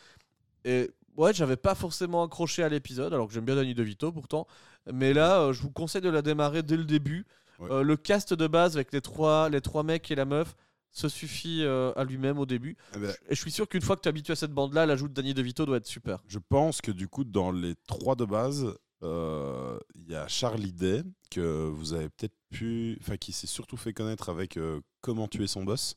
Et 0.64 0.90
ouais, 1.16 1.34
j'avais 1.34 1.56
pas 1.56 1.74
forcément 1.74 2.22
accroché 2.22 2.62
à 2.62 2.68
l'épisode, 2.70 3.12
alors 3.12 3.26
que 3.28 3.34
j'aime 3.34 3.44
bien 3.44 3.54
Danny 3.56 3.74
DeVito 3.74 4.12
pourtant. 4.12 4.46
Mais 4.90 5.12
là, 5.12 5.40
euh, 5.40 5.52
je 5.52 5.60
vous 5.60 5.70
conseille 5.70 6.00
de 6.02 6.08
la 6.10 6.22
démarrer 6.22 6.62
dès 6.62 6.76
le 6.78 6.84
début. 6.84 7.26
Ouais. 7.58 7.70
Euh, 7.70 7.82
le 7.82 7.96
cast 7.98 8.32
de 8.32 8.46
base 8.46 8.76
avec 8.76 8.92
les 8.92 9.02
trois, 9.02 9.50
les 9.50 9.60
trois 9.60 9.82
mecs 9.82 10.10
et 10.10 10.14
la 10.14 10.24
meuf 10.24 10.54
se 10.92 11.08
suffit 11.08 11.62
euh, 11.62 11.92
à 11.96 12.04
lui-même 12.04 12.38
au 12.38 12.46
début. 12.46 12.76
Eh 12.94 12.98
ben, 12.98 13.14
Et 13.28 13.34
je 13.34 13.40
suis 13.40 13.50
sûr 13.50 13.68
qu'une 13.68 13.82
fois 13.82 13.96
que 13.96 14.02
tu 14.02 14.08
es 14.08 14.10
habitué 14.10 14.32
à 14.32 14.36
cette 14.36 14.52
bande-là, 14.52 14.86
l'ajout 14.86 15.08
de 15.08 15.14
Danny 15.14 15.34
DeVito 15.34 15.64
doit 15.66 15.76
être 15.76 15.86
super. 15.86 16.22
Je 16.26 16.38
pense 16.38 16.80
que 16.80 16.90
du 16.90 17.08
coup, 17.08 17.24
dans 17.24 17.52
les 17.52 17.74
trois 17.86 18.16
de 18.16 18.24
base, 18.24 18.74
euh, 19.02 19.78
il 19.94 20.10
y 20.10 20.14
a 20.14 20.26
Charlie 20.28 20.72
Day, 20.72 21.02
que 21.30 21.68
vous 21.68 21.92
avez 21.92 22.08
peut-être 22.08 22.36
pu. 22.50 22.98
Enfin, 23.00 23.16
qui 23.16 23.32
s'est 23.32 23.46
surtout 23.46 23.76
fait 23.76 23.92
connaître 23.92 24.28
avec 24.28 24.56
euh, 24.56 24.80
Comment 25.00 25.28
tuer 25.28 25.46
son 25.46 25.64
boss. 25.64 25.96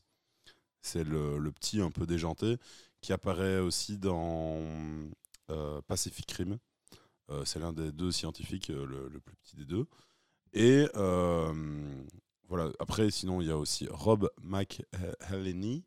C'est 0.80 1.04
le, 1.04 1.38
le 1.38 1.52
petit 1.52 1.80
un 1.80 1.90
peu 1.90 2.06
déjanté, 2.06 2.56
qui 3.00 3.12
apparaît 3.12 3.58
aussi 3.58 3.98
dans 3.98 4.60
Pacific 5.86 6.30
Rim. 6.32 6.58
C'est 7.44 7.58
l'un 7.58 7.72
des 7.72 7.90
deux 7.90 8.12
scientifiques, 8.12 8.68
le, 8.68 9.08
le 9.08 9.20
plus 9.20 9.34
petit 9.36 9.56
des 9.56 9.64
deux. 9.64 9.86
Et 10.52 10.86
voilà, 12.54 12.70
après, 12.78 13.10
sinon, 13.10 13.40
il 13.40 13.48
y 13.48 13.50
a 13.50 13.56
aussi 13.56 13.88
Rob 13.90 14.30
McElhenney 14.42 15.82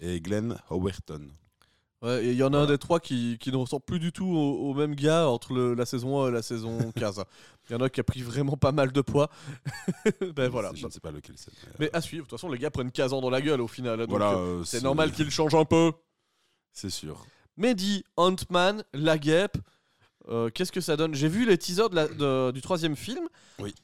et 0.00 0.20
Glenn 0.20 0.56
Howerton. 0.70 1.28
Ouais, 2.02 2.26
il 2.26 2.34
y 2.34 2.42
en 2.42 2.52
a 2.52 2.58
un 2.58 2.66
des 2.66 2.76
trois 2.76 3.00
qui, 3.00 3.38
qui 3.40 3.50
ne 3.50 3.56
ressemble 3.56 3.82
plus 3.84 3.98
du 3.98 4.12
tout 4.12 4.26
au, 4.26 4.70
au 4.70 4.74
même 4.74 4.94
gars 4.94 5.28
entre 5.28 5.54
le- 5.54 5.74
la 5.74 5.86
saison 5.86 6.22
1 6.24 6.28
et 6.28 6.30
la 6.32 6.42
saison 6.42 6.92
15. 6.96 7.24
Il 7.68 7.72
y 7.72 7.74
en 7.74 7.80
a 7.80 7.88
qui 7.88 8.00
a 8.00 8.04
pris 8.04 8.20
vraiment 8.22 8.56
pas 8.56 8.70
mal 8.72 8.92
de 8.92 9.00
poids. 9.00 9.30
ben 10.36 10.48
voilà. 10.48 10.72
Je 10.74 10.84
ne 10.86 10.90
sais 10.90 11.00
pas 11.00 11.10
lequel 11.10 11.36
c'est. 11.38 11.50
mais, 11.78 11.86
euh, 11.86 11.90
à 11.94 12.00
suivre. 12.02 12.24
De 12.26 12.28
toute 12.30 12.38
façon, 12.38 12.52
les 12.52 12.58
gars 12.58 12.70
prennent 12.70 12.92
15 12.92 13.12
ans 13.14 13.20
dans 13.22 13.30
la 13.30 13.40
gueule 13.40 13.60
au 13.62 13.66
final. 13.66 13.98
donc, 14.00 14.10
voilà, 14.10 14.32
euh, 14.34 14.60
euh, 14.60 14.64
c'est 14.64 14.82
normal 14.82 15.10
qu'ils 15.12 15.30
changent 15.30 15.54
un 15.54 15.64
peu. 15.64 15.92
C'est 16.72 16.90
sûr. 16.90 17.24
Mehdi, 17.56 18.04
Ant-Man, 18.18 18.84
La 18.92 19.16
Guêpe, 19.16 19.56
euh, 20.28 20.50
qu'est-ce 20.50 20.72
que 20.72 20.82
ça 20.82 20.96
donne? 20.98 21.14
J'ai 21.14 21.28
vu 21.28 21.46
les 21.46 21.56
teasers 21.56 21.88
de 21.88 21.94
la- 21.96 22.08
de- 22.08 22.50
du 22.52 22.60
troisième 22.60 22.94
film. 22.94 23.26
Oui. 23.58 23.74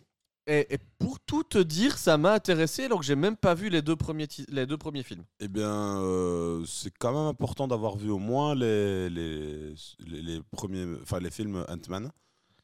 Et, 0.47 0.79
pour 0.99 1.21
tout 1.21 1.45
te 1.45 1.59
dire, 1.59 1.97
ça 1.97 2.19
m'a 2.19 2.33
intéressé 2.33 2.85
alors 2.85 3.01
que 3.01 3.07
j'ai 3.07 3.15
même 3.15 3.37
pas 3.37 3.55
vu 3.55 3.69
les 3.69 3.81
deux 3.81 3.97
premiers, 3.97 4.27
les 4.49 4.67
deux 4.67 4.77
premiers 4.77 5.05
films. 5.05 5.25
Eh 5.41 5.49
bien, 5.49 6.01
euh, 6.01 6.65
c'est 6.67 6.93
quand 6.99 7.13
même 7.13 7.29
important 7.29 7.69
d'avoir 7.69 7.97
vu 7.97 8.11
au 8.11 8.19
moins 8.19 8.55
les, 8.55 9.09
les, 9.09 9.75
les, 10.07 10.41
premiers, 10.51 10.87
enfin 11.01 11.21
les 11.21 11.31
films 11.31 11.65
Ant-Man. 11.69 12.11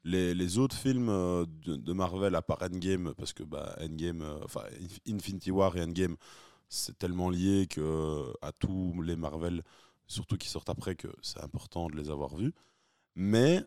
Les, 0.05 0.35
les 0.35 0.59
autres 0.59 0.77
films 0.77 1.09
euh, 1.09 1.45
de, 1.67 1.93
Marvel, 1.93 2.35
à 2.35 2.43
part 2.43 2.63
Endgame, 2.63 3.15
parce 3.17 3.33
que 3.33 3.43
bah, 3.43 3.77
Endgame, 3.81 4.23
euh, 4.23 4.39
enfin 4.45 4.63
Inf- 4.81 5.15
Infinity 5.15 5.51
War 5.51 5.77
et 5.77 5.83
Endgame, 5.83 6.17
c'est 6.69 6.99
tellement 6.99 7.31
lié 7.31 7.67
que 7.69 8.33
à 8.43 8.53
tous 8.53 9.03
les 9.03 9.17
Marvel, 9.17 9.63
surtout 10.07 10.37
qui 10.37 10.49
sortent 10.49 10.71
après, 10.71 10.95
que 10.97 11.09
c'est 11.23 11.43
important 11.43 11.89
de 11.89 11.97
les 11.97 12.11
avoir 12.11 12.35
vus. 12.37 12.55
Mais 13.17 13.65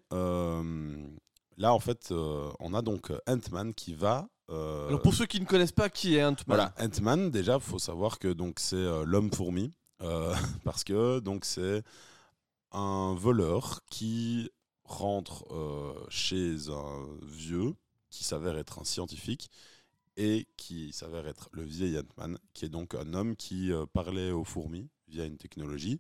là, 1.61 1.73
en 1.73 1.79
fait, 1.79 2.11
euh, 2.11 2.49
on 2.59 2.73
a 2.73 2.81
donc 2.81 3.11
Ant-Man 3.27 3.73
qui 3.73 3.93
va. 3.93 4.27
euh, 4.49 4.87
Alors 4.87 5.01
pour 5.01 5.13
ceux 5.13 5.25
qui 5.27 5.39
ne 5.39 5.45
connaissent 5.45 5.71
pas 5.71 5.89
qui 5.89 6.15
est 6.15 6.23
Ant-Man, 6.23 6.43
voilà, 6.47 6.73
Ant-Man, 6.79 7.31
déjà, 7.31 7.55
il 7.55 7.61
faut 7.61 7.79
savoir 7.79 8.19
que 8.19 8.33
donc 8.33 8.59
c'est 8.59 8.75
euh, 8.75 9.03
l'homme 9.05 9.31
fourmi, 9.31 9.71
euh, 10.01 10.33
parce 10.65 10.83
que 10.83 11.19
donc 11.19 11.45
c'est 11.45 11.83
un 12.71 13.13
voleur 13.15 13.81
qui 13.89 14.49
rentre 14.83 15.45
euh, 15.51 15.93
chez 16.09 16.69
un 16.69 17.07
vieux 17.21 17.73
qui 18.09 18.23
s'avère 18.23 18.57
être 18.57 18.79
un 18.79 18.83
scientifique 18.83 19.49
et 20.17 20.45
qui 20.57 20.91
s'avère 20.91 21.27
être 21.27 21.47
le 21.53 21.63
vieil 21.63 21.97
Ant-Man, 21.97 22.37
qui 22.53 22.65
est 22.65 22.69
donc 22.69 22.95
un 22.95 23.13
homme 23.13 23.35
qui 23.35 23.71
euh, 23.71 23.85
parlait 23.93 24.31
aux 24.31 24.43
fourmis 24.43 24.89
via 25.07 25.25
une 25.25 25.37
technologie 25.37 25.99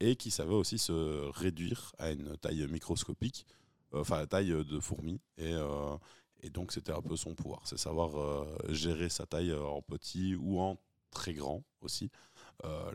et 0.00 0.16
qui 0.16 0.30
savait 0.30 0.54
aussi 0.54 0.78
se 0.78 1.28
réduire 1.32 1.92
à 1.98 2.10
une 2.10 2.36
taille 2.38 2.66
microscopique, 2.68 3.44
euh, 3.48 3.59
enfin 3.92 4.18
la 4.18 4.26
taille 4.26 4.50
de 4.64 4.80
fourmi. 4.80 5.20
Et, 5.38 5.52
euh, 5.54 5.96
et 6.42 6.50
donc 6.50 6.72
c'était 6.72 6.92
un 6.92 7.02
peu 7.02 7.16
son 7.16 7.34
pouvoir, 7.34 7.60
c'est 7.66 7.78
savoir 7.78 8.16
euh, 8.16 8.46
gérer 8.68 9.08
sa 9.08 9.26
taille 9.26 9.50
euh, 9.50 9.64
en 9.64 9.82
petit 9.82 10.34
ou 10.34 10.60
en 10.60 10.78
très 11.10 11.34
grand 11.34 11.62
aussi. 11.82 12.10
Euh, 12.64 12.92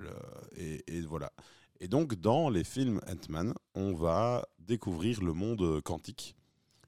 et, 0.55 0.83
et 0.97 1.01
voilà. 1.01 1.31
Et 1.79 1.87
donc 1.87 2.15
dans 2.15 2.49
les 2.49 2.63
films 2.63 3.01
Ant-Man, 3.07 3.53
on 3.73 3.93
va 3.93 4.47
découvrir 4.59 5.21
le 5.21 5.33
monde 5.33 5.81
quantique, 5.81 6.35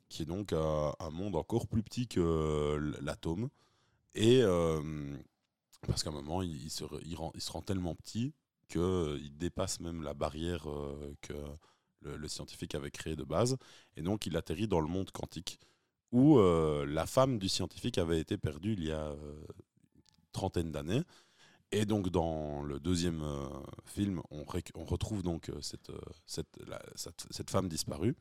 qui 0.09 0.23
est 0.23 0.25
donc 0.25 0.53
euh, 0.53 0.91
un 0.99 1.09
monde 1.09 1.35
encore 1.35 1.67
plus 1.67 1.83
petit 1.83 2.07
que 2.07 2.95
l'atome. 3.01 3.49
Et 4.15 4.41
euh, 4.41 5.15
parce 5.85 6.03
qu'à 6.03 6.09
un 6.09 6.13
moment, 6.13 6.41
il, 6.41 6.71
se, 6.71 6.85
il 7.05 7.15
rend- 7.15 7.31
il 7.35 7.41
se 7.41 7.51
rend 7.51 7.61
tellement 7.61 7.93
petit 7.95 8.33
qu'il 8.67 9.37
dépasse 9.37 9.79
même 9.79 10.01
la 10.01 10.13
barrière 10.13 10.69
euh, 10.69 11.13
que 11.21 11.33
le, 12.01 12.27
scientifique 12.27 12.75
avait 12.75 12.91
créée 12.91 13.15
de 13.15 13.23
base. 13.23 13.57
Et 13.95 14.01
donc, 14.01 14.25
il 14.25 14.37
atterrit 14.37 14.67
dans 14.67 14.79
le 14.79 14.87
monde 14.87 15.11
quantique, 15.11 15.59
où 16.11 16.37
euh, 16.37 16.85
la 16.85 17.05
femme 17.05 17.37
du 17.39 17.49
scientifique 17.49 17.97
avait 17.97 18.19
été 18.19 18.37
perdue 18.37 18.73
il 18.73 18.83
y 18.85 18.91
a 18.91 19.07
euh, 19.07 19.15
une 19.95 20.03
trentaine 20.31 20.71
d'années. 20.71 21.01
Et 21.71 21.85
donc, 21.85 22.09
dans 22.09 22.63
le 22.63 22.79
deuxième 22.79 23.21
euh, 23.23 23.47
film, 23.85 24.21
on, 24.31 24.45
retrouve 24.85 25.21
donc 25.21 25.51
cette, 25.61 25.91
cette, 26.25 26.59
cette, 26.95 27.49
femme 27.49 27.67
disparue. 27.67 28.15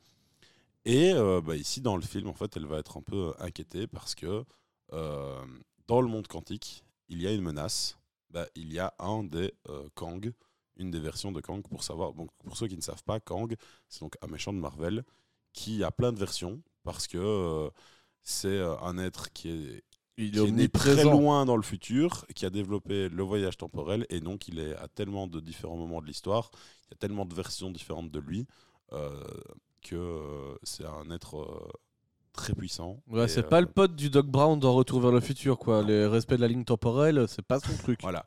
Et 0.83 1.13
bah, 1.43 1.55
ici, 1.55 1.81
dans 1.81 1.95
le 1.95 2.01
film, 2.01 2.27
en 2.27 2.33
fait, 2.33 2.55
elle 2.55 2.65
va 2.65 2.77
être 2.79 2.97
un 2.97 3.01
peu 3.01 3.33
inquiétée 3.39 3.87
parce 3.87 4.15
que 4.15 4.43
dans 4.91 6.01
le 6.01 6.07
monde 6.07 6.27
quantique, 6.27 6.83
il 7.09 7.21
y 7.21 7.27
a 7.27 7.33
une 7.33 7.41
menace. 7.41 7.97
Bah, 8.29 8.45
il 8.55 8.71
y 8.73 8.79
a 8.79 8.93
un 8.99 9.23
des 9.23 9.53
Kang, 9.95 10.33
une 10.79 10.91
des 10.91 10.99
versions 10.99 11.31
de 11.31 11.41
Kang. 11.41 11.61
Pour 11.67 11.83
savoir, 11.83 12.13
donc, 12.13 12.29
pour 12.43 12.57
ceux 12.57 12.67
qui 12.67 12.75
ne 12.75 12.81
savent 12.81 13.03
pas, 13.03 13.19
Kang, 13.19 13.55
c'est 13.89 14.01
donc 14.01 14.15
un 14.21 14.27
méchant 14.27 14.53
de 14.53 14.59
Marvel 14.59 15.03
qui 15.53 15.83
a 15.83 15.91
plein 15.91 16.11
de 16.11 16.19
versions 16.19 16.61
parce 16.83 17.07
que 17.07 17.17
euh, 17.17 17.69
c'est 18.23 18.47
euh, 18.47 18.77
un 18.79 18.97
être 18.97 19.31
qui 19.33 19.49
est 19.49 19.83
il 20.17 20.31
qui 20.31 20.39
est 20.39 20.51
né 20.51 20.67
très 20.67 21.03
loin 21.03 21.45
dans 21.45 21.55
le 21.55 21.61
futur, 21.61 22.25
qui 22.35 22.45
a 22.45 22.49
développé 22.49 23.07
le 23.07 23.23
voyage 23.23 23.57
temporel, 23.57 24.05
et 24.09 24.19
donc 24.19 24.47
il 24.47 24.59
est 24.59 24.75
à 24.75 24.87
tellement 24.87 25.27
de 25.27 25.39
différents 25.39 25.77
moments 25.77 26.01
de 26.01 26.07
l'histoire, 26.07 26.49
il 26.85 26.91
y 26.91 26.93
a 26.95 26.97
tellement 26.97 27.25
de 27.25 27.35
versions 27.35 27.69
différentes 27.69 28.09
de 28.09 28.19
lui, 28.19 28.47
euh, 28.93 29.23
que 29.83 30.57
c'est 30.63 30.85
un 30.85 31.11
être 31.11 31.37
euh, 31.37 31.69
très 32.33 32.53
puissant. 32.53 32.99
Ouais, 33.07 33.27
c'est 33.27 33.47
pas 33.47 33.61
le 33.61 33.67
pote 33.67 33.95
du 33.95 34.09
Doc 34.09 34.25
Brown 34.25 34.59
dans 34.59 34.73
Retour 34.73 35.01
vers 35.01 35.11
le 35.11 35.19
futur, 35.19 35.59
quoi. 35.59 35.83
Les 35.83 36.07
respects 36.07 36.33
de 36.33 36.41
la 36.41 36.47
ligne 36.47 36.65
temporelle, 36.65 37.27
c'est 37.27 37.45
pas 37.45 37.59
son 37.59 37.75
truc. 37.77 37.99
Voilà. 38.01 38.25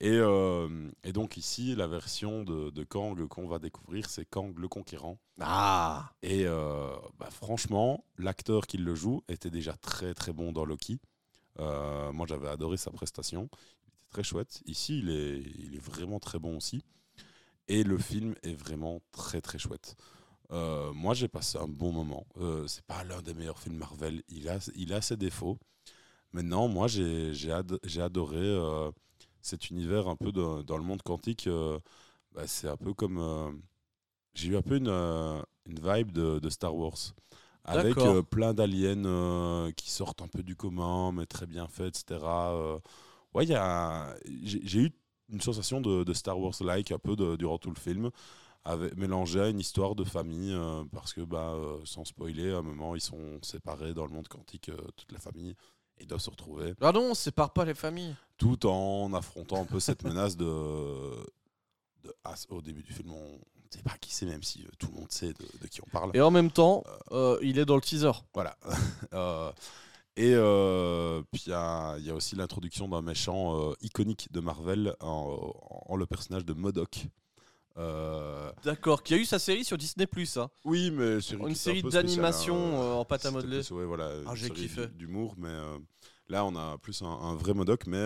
Et, 0.00 0.12
euh, 0.12 0.90
et 1.04 1.12
donc 1.12 1.36
ici, 1.36 1.74
la 1.74 1.86
version 1.86 2.42
de, 2.42 2.70
de 2.70 2.84
Kang 2.84 3.26
qu'on 3.28 3.46
va 3.46 3.58
découvrir, 3.58 4.08
c'est 4.08 4.24
Kang 4.24 4.58
le 4.58 4.66
Conquérant. 4.68 5.18
Ah 5.40 6.12
Et 6.22 6.44
euh, 6.46 6.90
bah, 7.18 7.30
franchement, 7.30 8.04
l'acteur 8.18 8.66
qui 8.66 8.78
le 8.78 8.94
joue 8.94 9.22
était 9.28 9.50
déjà 9.50 9.74
très 9.74 10.14
très 10.14 10.32
bon 10.32 10.52
dans 10.52 10.64
Loki. 10.64 11.00
Euh, 11.60 12.12
moi, 12.12 12.26
j'avais 12.28 12.48
adoré 12.48 12.76
sa 12.76 12.90
prestation. 12.90 13.50
Il 13.52 13.90
était 13.90 14.06
très 14.10 14.24
chouette. 14.24 14.62
Ici, 14.66 15.00
il 15.00 15.10
est, 15.10 15.40
il 15.58 15.76
est 15.76 15.84
vraiment 15.84 16.20
très 16.20 16.38
bon 16.38 16.56
aussi. 16.58 16.82
Et 17.68 17.84
le 17.84 17.98
film 17.98 18.34
est 18.42 18.54
vraiment 18.54 19.00
très 19.12 19.40
très 19.40 19.58
chouette. 19.58 19.96
Moi, 20.50 21.14
j'ai 21.14 21.28
passé 21.28 21.58
un 21.58 21.68
bon 21.68 21.92
moment. 21.92 22.26
C'est 22.68 22.84
pas 22.86 23.04
l'un 23.04 23.22
des 23.22 23.34
meilleurs 23.34 23.58
films 23.60 23.76
Marvel. 23.78 24.22
Il 24.28 24.48
a, 24.48 24.58
il 24.76 24.92
a 24.94 25.00
ses 25.02 25.16
défauts. 25.16 25.58
Maintenant, 26.32 26.68
moi, 26.68 26.88
j'ai 26.88 27.34
j'ai 27.34 27.52
ado- 27.52 27.80
j'ai 27.84 28.02
adoré 28.02 28.58
cet 29.42 29.70
univers 29.70 30.08
un 30.08 30.16
peu 30.16 30.32
de- 30.32 30.62
dans 30.62 30.76
le 30.78 30.84
monde 30.84 31.02
quantique. 31.02 31.46
euh, 31.46 31.78
bah, 32.34 32.46
c'est 32.46 32.68
un 32.68 32.76
peu 32.76 32.94
comme. 32.94 33.18
euh, 33.18 33.52
j'ai 34.34 34.48
eu 34.50 34.56
un 34.56 34.62
peu 34.62 34.76
une, 34.76 34.88
euh, 34.88 35.42
une 35.66 35.80
vibe 35.80 36.12
de, 36.12 36.38
de 36.38 36.50
Star 36.50 36.74
Wars. 36.76 36.96
Avec 37.64 38.06
plein 38.30 38.54
d'aliens 38.54 39.70
qui 39.76 39.90
sortent 39.90 40.22
un 40.22 40.28
peu 40.28 40.42
du 40.42 40.56
commun, 40.56 41.12
mais 41.12 41.26
très 41.26 41.46
bien 41.46 41.68
faits, 41.68 41.88
etc. 41.98 42.78
Ouais, 43.34 43.46
j'ai 44.24 44.80
eu 44.80 44.90
une 45.30 45.40
sensation 45.40 45.80
de, 45.80 46.04
de 46.04 46.12
Star 46.14 46.38
Wars-like 46.40 46.90
un 46.92 46.98
peu 46.98 47.16
de- 47.16 47.36
durant 47.36 47.58
tout 47.58 47.70
le 47.70 47.78
film, 47.78 48.10
avec, 48.64 48.96
mélangé 48.96 49.40
à 49.40 49.48
une 49.48 49.60
histoire 49.60 49.94
de 49.96 50.04
famille, 50.04 50.52
euh, 50.54 50.84
parce 50.92 51.14
que, 51.14 51.22
bah, 51.22 51.54
euh, 51.54 51.80
sans 51.84 52.04
spoiler, 52.06 52.52
à 52.52 52.58
un 52.58 52.62
moment, 52.62 52.94
ils 52.96 53.02
sont 53.02 53.40
séparés 53.42 53.94
dans 53.94 54.06
le 54.06 54.12
monde 54.12 54.28
quantique, 54.28 54.70
euh, 54.70 54.76
toute 54.96 55.12
la 55.12 55.20
famille, 55.20 55.56
ils 56.00 56.06
doivent 56.06 56.20
se 56.20 56.30
retrouver, 56.30 56.74
Ah 56.80 56.92
non, 56.92 57.10
on 57.10 57.14
sépare 57.14 57.52
pas 57.52 57.64
les 57.64 57.74
familles. 57.74 58.16
tout 58.38 58.66
en 58.66 59.12
affrontant 59.14 59.60
un 59.62 59.66
peu 59.66 59.80
cette 59.80 60.02
menace 60.04 60.36
de... 60.36 60.44
de 62.04 62.14
ah, 62.24 62.34
au 62.48 62.60
début 62.62 62.82
du 62.82 62.92
film, 62.92 63.12
on 63.12 63.32
ne 63.34 63.70
sait 63.70 63.82
pas 63.82 63.96
qui 64.00 64.12
c'est, 64.12 64.26
même 64.26 64.42
si 64.42 64.62
euh, 64.64 64.68
tout 64.78 64.88
le 64.88 64.94
monde 65.00 65.12
sait 65.12 65.28
de, 65.32 65.46
de 65.62 65.66
qui 65.68 65.80
on 65.82 65.90
parle. 65.90 66.10
Et 66.14 66.20
en 66.20 66.30
même 66.30 66.50
temps, 66.50 66.82
euh, 67.12 67.38
il 67.42 67.58
est 67.58 67.64
dans 67.64 67.76
le 67.76 67.82
teaser. 67.82 68.12
Voilà. 68.34 68.56
Euh, 69.12 69.50
et 70.16 70.34
euh, 70.34 71.22
puis 71.32 71.44
il 71.46 71.50
y 71.50 71.54
a, 71.54 71.96
il 71.98 72.04
y 72.04 72.10
a 72.10 72.14
aussi 72.14 72.36
l'introduction 72.36 72.88
d'un 72.88 73.00
méchant 73.02 73.70
euh, 73.70 73.72
iconique 73.80 74.30
de 74.32 74.40
Marvel 74.40 74.94
en, 75.00 75.52
en 75.86 75.96
le 75.96 76.06
personnage 76.06 76.44
de 76.44 76.52
Modoc. 76.52 77.06
Euh, 77.76 78.52
D'accord, 78.64 79.02
qui 79.02 79.14
a 79.14 79.16
eu 79.16 79.24
sa 79.24 79.38
série 79.38 79.64
sur 79.64 79.78
Disney 79.78 80.06
Plus. 80.06 80.36
Hein. 80.36 80.50
Oui, 80.64 80.90
mais 80.90 81.20
série 81.20 81.40
Une 81.40 81.50
un 81.50 81.54
série 81.54 81.82
d'animation 81.82 82.56
hein. 82.56 82.82
euh, 82.82 82.92
en 82.94 83.04
pâte 83.04 83.24
à 83.26 83.30
modeler. 83.30 83.60
plus, 83.60 83.70
ouais, 83.72 83.84
voilà, 83.84 84.10
Ah, 84.26 84.34
j'ai 84.34 84.50
kiffé. 84.50 84.86
d'humour, 84.88 85.34
mais 85.38 85.48
euh, 85.48 85.78
là 86.28 86.44
on 86.44 86.54
a 86.56 86.76
plus 86.78 87.00
un, 87.02 87.06
un 87.06 87.34
vrai 87.36 87.54
modoc. 87.54 87.86
Mais, 87.86 88.04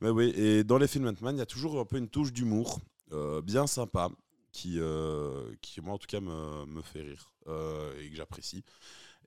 mais 0.00 0.10
oui, 0.10 0.32
et 0.36 0.62
dans 0.64 0.78
les 0.78 0.88
films 0.88 1.08
Ant-Man, 1.08 1.36
il 1.36 1.38
y 1.38 1.42
a 1.42 1.46
toujours 1.46 1.80
un 1.80 1.84
peu 1.84 1.96
une 1.96 2.08
touche 2.08 2.32
d'humour 2.32 2.80
bien 3.42 3.66
sympa 3.66 4.08
qui, 4.52 4.78
qui, 5.62 5.80
moi 5.80 5.94
en 5.94 5.98
tout 5.98 6.06
cas, 6.06 6.20
me, 6.20 6.66
me 6.66 6.82
fait 6.82 7.02
rire 7.02 7.32
et 7.98 8.08
que 8.10 8.16
j'apprécie. 8.16 8.62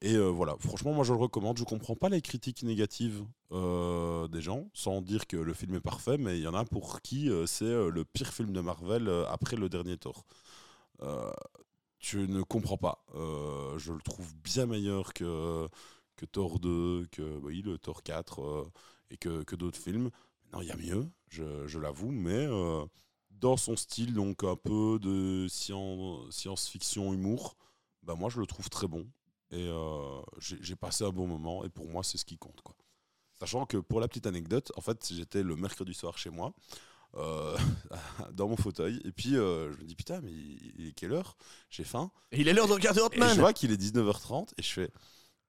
Et 0.03 0.15
euh, 0.15 0.27
voilà, 0.29 0.55
franchement, 0.59 0.93
moi 0.93 1.03
je 1.05 1.13
le 1.13 1.19
recommande. 1.19 1.57
Je 1.57 1.63
comprends 1.63 1.95
pas 1.95 2.09
les 2.09 2.21
critiques 2.21 2.63
négatives 2.63 3.23
euh, 3.51 4.27
des 4.27 4.41
gens, 4.41 4.69
sans 4.73 5.01
dire 5.01 5.25
que 5.27 5.37
le 5.37 5.53
film 5.53 5.75
est 5.75 5.79
parfait, 5.79 6.17
mais 6.17 6.37
il 6.37 6.43
y 6.43 6.47
en 6.47 6.53
a 6.53 6.65
pour 6.65 7.01
qui 7.01 7.29
euh, 7.29 7.45
c'est 7.45 7.65
le 7.89 8.03
pire 8.03 8.33
film 8.33 8.51
de 8.53 8.59
Marvel 8.61 9.09
après 9.29 9.55
le 9.55 9.69
dernier 9.69 9.97
Thor. 9.97 10.25
Je 11.99 12.19
ne 12.19 12.41
comprends 12.43 12.77
pas. 12.77 13.05
Je 13.13 13.91
le 13.93 14.01
trouve 14.01 14.33
bien 14.43 14.65
meilleur 14.65 15.13
que, 15.13 15.67
que 16.15 16.25
Thor 16.25 16.59
2, 16.59 17.07
que 17.11 17.37
oui, 17.39 17.61
le 17.61 17.77
Thor 17.77 18.03
4 18.03 18.41
euh, 18.41 18.71
et 19.09 19.17
que, 19.17 19.43
que 19.43 19.55
d'autres 19.55 19.79
films. 19.79 20.09
Non, 20.51 20.61
il 20.61 20.67
y 20.67 20.71
a 20.71 20.75
mieux, 20.77 21.09
je, 21.29 21.65
je 21.67 21.79
l'avoue, 21.79 22.11
mais 22.11 22.47
dans 23.31 23.57
son 23.57 23.75
style, 23.75 24.13
donc 24.13 24.43
un 24.43 24.55
peu 24.55 24.99
de 25.01 25.47
scien- 25.49 26.29
science-fiction, 26.31 27.13
humour, 27.13 27.57
bah 28.03 28.15
moi 28.15 28.29
je 28.29 28.39
le 28.39 28.45
trouve 28.45 28.69
très 28.69 28.87
bon. 28.87 29.07
Et 29.53 29.67
euh, 29.67 30.21
j'ai 30.39 30.75
passé 30.75 31.03
un 31.03 31.11
bon 31.11 31.27
moment, 31.27 31.63
et 31.63 31.69
pour 31.69 31.87
moi, 31.87 32.03
c'est 32.03 32.17
ce 32.17 32.25
qui 32.25 32.37
compte. 32.37 32.59
Quoi. 32.61 32.75
Sachant 33.39 33.67
que 33.67 33.77
pour 33.77 33.99
la 33.99 34.07
petite 34.07 34.25
anecdote, 34.25 34.71
en 34.75 34.81
fait, 34.81 35.07
j'étais 35.11 35.43
le 35.43 35.55
mercredi 35.55 35.93
soir 35.93 36.17
chez 36.17 36.31
moi, 36.31 36.55
euh, 37.17 37.55
dans 38.31 38.47
mon 38.47 38.57
fauteuil, 38.57 38.99
et 39.05 39.11
puis 39.11 39.37
euh, 39.37 39.71
je 39.73 39.77
me 39.77 39.83
dis 39.83 39.95
putain, 39.95 40.21
mais 40.21 40.31
il 40.31 40.73
il 40.79 40.87
est 40.87 40.91
quelle 40.93 41.13
heure? 41.13 41.37
J'ai 41.69 41.83
faim. 41.83 42.09
Et 42.31 42.41
il 42.41 42.47
est 42.47 42.53
l'heure 42.53 42.67
de 42.67 42.73
regarder 42.73 43.01
Et 43.11 43.19
je 43.19 43.39
vois 43.39 43.53
qu'il 43.53 43.71
est 43.71 43.79
19h30 43.79 44.53
et 44.57 44.63
je 44.63 44.71
fais. 44.71 44.91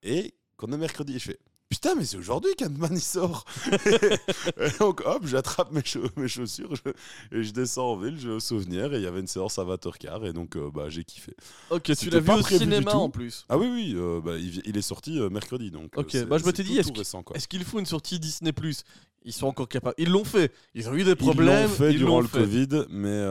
Et 0.03 0.35
qu'on 0.59 0.71
est 0.73 0.77
mercredi, 0.77 1.17
et 1.17 1.19
je 1.19 1.31
fais. 1.31 1.41
Putain, 1.71 1.95
mais 1.97 2.05
c'est 2.05 2.17
aujourd'hui 2.19 2.55
qu'Ant-Man 2.57 2.91
il 2.93 3.01
sort. 3.01 3.45
et 3.75 4.79
donc 4.79 5.03
hop, 5.05 5.27
j'attrape 5.27 5.73
mes, 5.73 5.83
chau- 5.85 6.09
mes 6.17 6.29
chaussures 6.29 6.75
je- 6.77 7.37
et 7.37 7.43
je 7.43 7.53
descends 7.53 7.93
en 7.93 7.97
ville, 7.97 8.17
je 8.19 8.29
vais 8.29 8.35
au 8.35 8.41
souvenir 8.41 8.95
et 8.95 8.99
il 8.99 9.03
y 9.03 9.07
avait 9.07 9.21
une 9.21 9.27
séance 9.27 9.59
à 9.59 9.65
20h15 9.65 10.25
et 10.27 10.33
donc 10.33 10.57
euh, 10.57 10.71
bah, 10.73 10.89
j'ai 10.89 11.03
kiffé. 11.05 11.35
Ok, 11.71 11.91
tu 11.97 12.11
l'as 12.11 12.21
vu 12.21 12.31
au 12.31 12.43
cinéma 12.43 12.93
en 12.95 13.11
plus. 13.11 13.45
Ah 13.49 13.59
oui, 13.59 13.67
oui, 13.73 13.93
euh, 13.97 14.21
bah, 14.21 14.37
il, 14.39 14.77
est 14.77 14.83
sorti 14.83 15.19
euh, 15.19 15.31
mercredi 15.31 15.71
donc. 15.71 15.91
Ok, 15.97 16.15
bah, 16.27 16.39
je 16.39 16.45
me 16.45 16.53
t'ai 16.53 16.63
dit, 16.63 16.79
est-ce 16.79 17.49
qu'il 17.49 17.65
faut 17.65 17.81
une 17.81 17.87
sortie 17.87 18.21
Disney 18.21 18.53
Plus? 18.53 18.85
Ils 19.25 19.33
sont 19.33 19.47
encore 19.47 19.69
capables. 19.69 19.95
Ils 19.99 20.11
l'ont 20.11 20.25
fait. 20.25 20.53
Ils 20.75 20.89
ont 20.91 20.95
eu 20.95 21.03
des 21.03 21.13
Ils 21.13 21.17
problèmes. 21.17 21.63
l'ont 21.63 21.69
fait 21.75 21.93
ils 21.93 21.99
durant 21.99 22.21
le 22.21 22.29
fait. 22.29 22.41
Covid, 22.41 22.85
mais 22.91 23.23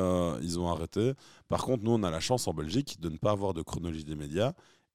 ils 0.42 0.60
ont 0.60 0.68
arrêté. 0.70 1.14
Par 1.48 1.64
contre, 1.64 1.84
nous, 1.84 1.92
on 1.92 2.02
a 2.04 2.10
la 2.10 2.20
chance 2.20 2.48
en 2.48 2.54
Belgique 2.54 3.00
de 3.00 3.10
ne 3.10 3.18
pas 3.18 3.30
avoir 3.32 3.54
de 3.54 3.62
chronologie 3.62 4.04
des 4.04 4.16
médias. 4.16 4.54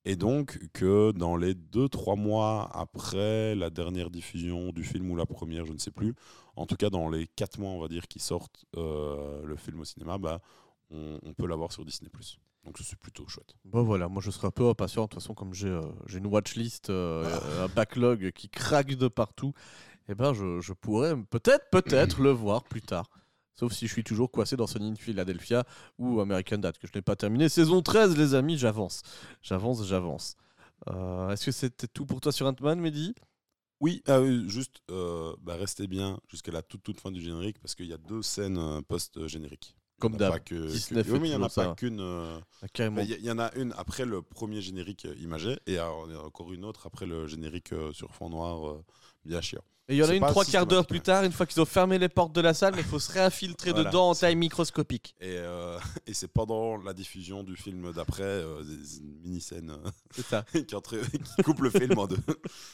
Et 0.09 0.17
donc, 0.17 0.59
que 0.73 1.13
dans 1.13 1.37
les 1.37 1.53
2-3 1.53 2.19
mois 2.19 2.71
après 2.73 3.55
la 3.55 3.69
dernière 3.69 4.09
diffusion 4.09 4.73
du 4.73 4.83
film 4.83 5.11
ou 5.11 5.17
la 5.17 5.27
première, 5.27 5.67
je 5.67 5.75
ne 5.75 5.79
sais 5.79 5.91
plus, 5.91 6.15
en 6.57 6.65
tout 6.65 6.77
cas 6.77 6.89
dans 6.89 7.11
les 7.11 7.27
4 7.27 7.59
mois, 7.61 7.73
on 7.73 7.79
va 7.79 7.89
dire, 7.89 8.09
qui 8.09 8.19
sortent 8.19 8.65
euh, 8.79 9.45
le 9.45 9.55
film 9.57 9.81
au 9.81 9.85
cinéma, 9.85 10.17
bah, 10.17 10.41
on, 10.91 11.19
on 11.23 11.35
peut 11.35 11.47
l'avoir 11.47 11.73
sur 11.73 11.85
Disney. 11.85 12.11
Donc, 12.65 12.79
c'est 12.83 12.99
plutôt 12.99 13.29
chouette. 13.29 13.55
Bon 13.67 13.83
voilà, 13.83 14.09
moi 14.09 14.23
je 14.25 14.31
serai 14.31 14.47
un 14.47 14.51
peu 14.51 14.67
impatient. 14.67 15.03
De 15.03 15.09
toute 15.09 15.21
façon, 15.21 15.35
comme 15.35 15.53
j'ai 15.53 15.69
euh, 15.69 15.83
une 16.15 16.27
watchlist, 16.27 16.89
euh, 16.89 17.29
un 17.63 17.69
backlog 17.69 18.31
qui 18.33 18.49
craque 18.49 18.95
de 18.95 19.09
partout, 19.09 19.53
et 20.09 20.15
ben 20.15 20.33
je, 20.33 20.61
je 20.61 20.73
pourrais 20.73 21.17
peut-être, 21.29 21.69
peut-être 21.71 22.23
le 22.23 22.31
voir 22.31 22.65
plus 22.65 22.81
tard. 22.81 23.11
Sauf 23.59 23.73
si 23.73 23.87
je 23.89 23.93
suis 23.93 24.05
toujours 24.05 24.31
coincé 24.31 24.57
dans 24.57 24.67
Sony 24.69 24.91
in 24.91 24.95
Philadelphia 24.95 25.65
ou 25.99 26.21
American 26.21 26.59
Dad, 26.59 26.79
que 26.79 26.87
je 26.87 26.93
n'ai 26.95 27.03
pas 27.03 27.17
terminé. 27.17 27.49
Saison 27.49 27.83
13, 27.83 28.17
les 28.17 28.35
amis, 28.35 28.57
j'avance. 28.57 29.03
J'avance, 29.43 29.85
j'avance. 29.85 30.37
Euh, 30.89 31.31
Est-ce 31.31 31.47
que 31.47 31.51
c'était 31.53 31.89
tout 31.89 32.07
pour 32.07 32.21
toi 32.21 32.31
sur 32.31 32.47
Ant-Man, 32.47 32.81
Mehdi? 32.81 33.15
Oui, 33.81 34.03
ah 34.07 34.21
oui, 34.21 34.49
juste 34.49 34.77
euh, 34.91 35.35
bah, 35.41 35.57
restez 35.57 35.87
bien 35.89 36.19
jusqu'à 36.29 36.53
la 36.53 36.63
toute, 36.63 36.83
toute 36.83 37.01
fin 37.01 37.11
du 37.11 37.21
générique 37.21 37.59
parce 37.61 37.75
qu'il 37.75 37.87
y 37.87 37.93
a 37.93 37.97
deux 37.99 38.23
scènes 38.23 38.59
euh, 38.59 38.81
y 38.83 39.75
Comme 40.01 40.17
d'hab. 40.17 40.43
que- 40.45 40.69
oui, 41.13 41.19
mais 41.21 41.29
il 41.29 41.31
n'y 41.31 41.37
en 41.37 41.43
a 41.43 41.49
pas 41.49 41.75
qu'une. 41.75 42.01
euh, 42.01 42.39
Ah. 42.63 42.67
Bah, 42.97 43.03
Il 43.03 43.25
y, 43.25 43.31
en 43.31 43.39
a 43.41 43.53
une 43.57 43.73
après 43.77 44.05
le 44.05 44.23
premier 44.23 44.61
générique 44.61 45.07
imagé 45.21 45.59
et 45.67 45.79
alors, 45.79 46.07
il 46.09 46.15
y 46.15 46.17
en 46.17 46.21
a 46.21 46.25
encore 46.25 46.53
une 46.53 46.65
autre 46.65 46.87
après 46.87 47.07
le 47.07 47.27
générique 47.27 47.73
sur 47.93 48.15
fond 48.15 48.31
noir 48.31 48.79
bien 49.25 49.41
chiant. 49.41 49.63
Et 49.91 49.95
il 49.95 49.97
y 49.99 50.03
en 50.03 50.09
a 50.11 50.15
une 50.15 50.23
trois 50.27 50.45
quarts 50.45 50.67
d'heure 50.67 50.87
plus 50.87 51.01
tard, 51.01 51.25
une 51.25 51.33
fois 51.33 51.47
qu'ils 51.47 51.63
ont 51.63 51.67
fermé 51.67 51.99
les 51.99 52.11
portes 52.11 52.35
de 52.35 52.43
la 52.43 52.53
salle, 52.53 52.75
mais 52.75 52.83
il 52.83 52.87
faut 52.87 52.99
se 52.99 53.11
réinfiltrer 53.11 53.71
Voilà, 53.71 53.89
dedans 53.89 54.11
en 54.11 54.15
taille 54.15 54.37
microscopique. 54.37 55.15
Et, 55.19 55.39
euh, 55.39 55.79
et 56.07 56.13
c'est 56.13 56.29
pendant 56.29 56.77
la 56.77 56.93
diffusion 56.93 57.43
du 57.43 57.57
film 57.57 57.91
d'après, 57.93 58.23
euh, 58.23 58.63
une 59.01 59.19
mini-scène 59.23 59.71
euh, 59.71 60.43
qui, 60.67 60.75
entre- 60.75 60.99
qui 60.99 61.43
coupe 61.43 61.61
le 61.61 61.71
film 61.71 61.99
en 61.99 62.07
deux. 62.07 62.19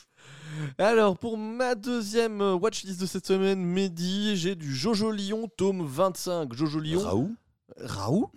Alors, 0.79 1.17
pour 1.17 1.39
ma 1.39 1.77
deuxième 1.77 2.41
euh, 2.41 2.55
watchlist 2.55 3.01
de 3.01 3.07
cette 3.07 3.27
semaine, 3.29 3.65
Mehdi, 3.65 4.37
j'ai 4.37 4.57
du 4.57 4.75
Jojo 4.75 5.13
Lion, 5.13 5.49
tome 5.57 5.87
25. 5.87 6.53
Jojo 6.53 6.81
Lion. 6.81 7.01
Raoult, 7.01 7.35
Raoult 7.79 8.31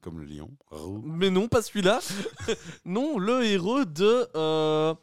comme 0.00 0.18
le 0.18 0.26
lion. 0.26 0.50
Raoult. 0.70 1.00
Mais 1.02 1.30
non, 1.30 1.48
pas 1.48 1.62
celui-là. 1.62 2.00
non, 2.84 3.16
le 3.18 3.44
héros 3.44 3.84
de. 3.86 4.94